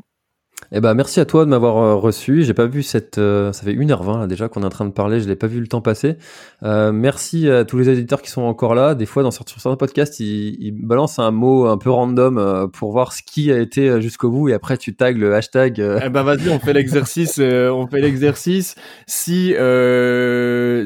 Eh 0.74 0.80
ben, 0.80 0.94
merci 0.94 1.20
à 1.20 1.26
toi 1.26 1.44
de 1.44 1.50
m'avoir 1.50 1.76
euh, 1.76 1.96
reçu. 1.96 2.44
J'ai 2.44 2.54
pas 2.54 2.64
vu 2.64 2.82
cette, 2.82 3.18
euh, 3.18 3.52
ça 3.52 3.62
fait 3.64 3.74
1h20 3.74 4.20
là, 4.20 4.26
déjà 4.26 4.48
qu'on 4.48 4.62
est 4.62 4.66
en 4.66 4.70
train 4.70 4.86
de 4.86 4.90
parler, 4.90 5.20
je 5.20 5.28
l'ai 5.28 5.36
pas 5.36 5.46
vu 5.46 5.60
le 5.60 5.66
temps 5.66 5.82
passer. 5.82 6.16
Euh, 6.62 6.92
merci 6.92 7.50
à 7.50 7.66
tous 7.66 7.76
les 7.76 7.90
éditeurs 7.90 8.22
qui 8.22 8.30
sont 8.30 8.40
encore 8.40 8.74
là. 8.74 8.94
Des 8.94 9.04
fois, 9.04 9.22
dans 9.22 9.30
certains 9.30 9.76
podcasts, 9.76 10.18
ils, 10.18 10.56
ils 10.60 10.72
balancent 10.72 11.18
un 11.18 11.30
mot 11.30 11.66
un 11.66 11.76
peu 11.76 11.90
random 11.90 12.38
euh, 12.38 12.68
pour 12.68 12.92
voir 12.92 13.12
ce 13.12 13.22
qui 13.22 13.52
a 13.52 13.58
été 13.58 14.00
jusqu'au 14.00 14.30
bout 14.30 14.48
et 14.48 14.54
après 14.54 14.78
tu 14.78 14.96
tags 14.96 15.12
le 15.12 15.34
hashtag. 15.34 15.78
Eh 15.78 16.08
ben, 16.08 16.22
vas-y, 16.22 16.48
on 16.48 16.58
fait 16.58 16.72
l'exercice, 16.72 17.38
on 17.38 17.86
fait 17.86 18.00
l'exercice. 18.00 18.74
Si 19.06 19.52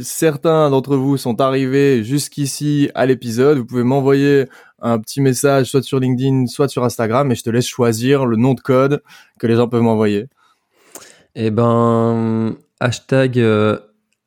certains 0.02 0.70
d'entre 0.70 0.96
vous 0.96 1.16
sont 1.16 1.40
arrivés 1.40 2.02
jusqu'ici 2.02 2.90
à 2.96 3.06
l'épisode, 3.06 3.58
vous 3.58 3.66
pouvez 3.66 3.84
m'envoyer 3.84 4.46
un 4.86 4.98
petit 4.98 5.20
message 5.20 5.66
soit 5.66 5.82
sur 5.82 6.00
LinkedIn, 6.00 6.46
soit 6.46 6.68
sur 6.68 6.84
Instagram, 6.84 7.30
et 7.32 7.34
je 7.34 7.42
te 7.42 7.50
laisse 7.50 7.66
choisir 7.66 8.26
le 8.26 8.36
nom 8.36 8.54
de 8.54 8.60
code 8.60 9.02
que 9.38 9.46
les 9.46 9.56
gens 9.56 9.68
peuvent 9.68 9.82
m'envoyer. 9.82 10.28
Eh 11.34 11.50
ben, 11.50 12.56
hashtag 12.80 13.38
euh, 13.38 13.78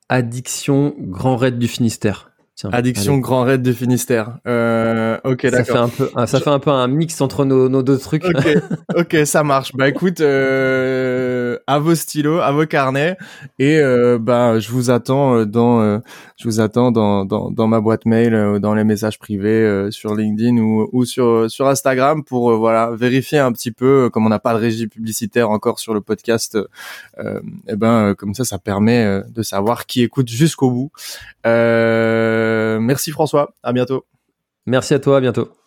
addiction 0.09 0.93
Grand 0.99 1.37
Raid 1.37 1.57
du 1.57 1.67
Finistère. 1.67 2.29
Addiction 2.71 3.19
Grand 3.19 3.43
Raid 3.43 3.61
du 3.61 3.73
Finistère. 3.73 4.37
Euh, 4.45 5.17
ok, 5.23 5.47
d'accord. 5.47 5.57
Ça 5.57 5.63
fait 5.63 5.77
un 5.77 5.87
peu, 5.87 6.09
ça 6.27 6.39
fait 6.39 6.49
un 6.49 6.59
peu 6.59 6.71
un 6.71 6.87
mix 6.87 7.21
entre 7.21 7.45
nos, 7.45 7.69
nos 7.69 7.83
deux 7.83 7.97
trucs. 7.97 8.25
Ok, 8.25 8.47
ok, 8.95 9.17
ça 9.25 9.43
marche. 9.43 9.73
Bah 9.73 9.87
écoute, 9.87 10.19
euh, 10.19 11.48
à 11.67 11.79
vos 11.79 11.95
stylos, 11.95 12.39
à 12.39 12.51
vos 12.51 12.65
carnets, 12.65 13.17
et 13.57 13.79
euh, 13.79 14.17
bah 14.19 14.59
je 14.59 14.69
vous 14.71 14.89
attends 14.89 15.35
euh, 15.35 15.45
dans, 15.45 15.81
euh, 15.81 15.99
je 16.37 16.47
vous 16.47 16.59
attends 16.59 16.91
dans, 16.91 17.25
dans, 17.25 17.51
dans 17.51 17.67
ma 17.67 17.79
boîte 17.79 18.05
mail, 18.05 18.33
euh, 18.33 18.59
dans 18.59 18.73
les 18.73 18.83
messages 18.83 19.19
privés 19.19 19.89
sur 19.91 20.15
LinkedIn 20.15 20.57
ou, 20.57 20.89
ou 20.91 21.05
sur 21.05 21.49
sur 21.49 21.67
Instagram 21.67 22.23
pour 22.23 22.55
voilà 22.57 22.91
vérifier 22.91 23.39
un 23.39 23.51
petit 23.51 23.71
peu. 23.71 24.09
Comme 24.11 24.25
on 24.25 24.29
n'a 24.29 24.39
pas 24.39 24.53
de 24.53 24.59
régie 24.59 24.87
publicitaire 24.87 25.49
encore 25.49 25.79
sur 25.79 25.93
le 25.93 26.01
podcast, 26.01 26.57
et 27.17 27.21
eh 27.67 27.75
ben 27.75 28.15
comme 28.15 28.33
ça, 28.33 28.45
ça 28.45 28.59
permet 28.59 29.21
de 29.27 29.41
savoir 29.41 29.85
qui 29.85 30.01
écoute 30.01 30.29
jusqu'au 30.29 30.71
bout. 30.71 30.91
Euh, 31.45 32.79
merci 32.79 33.11
François, 33.11 33.53
à 33.63 33.73
bientôt. 33.73 34.05
Merci 34.65 34.93
à 34.93 34.99
toi, 34.99 35.17
à 35.17 35.21
bientôt. 35.21 35.58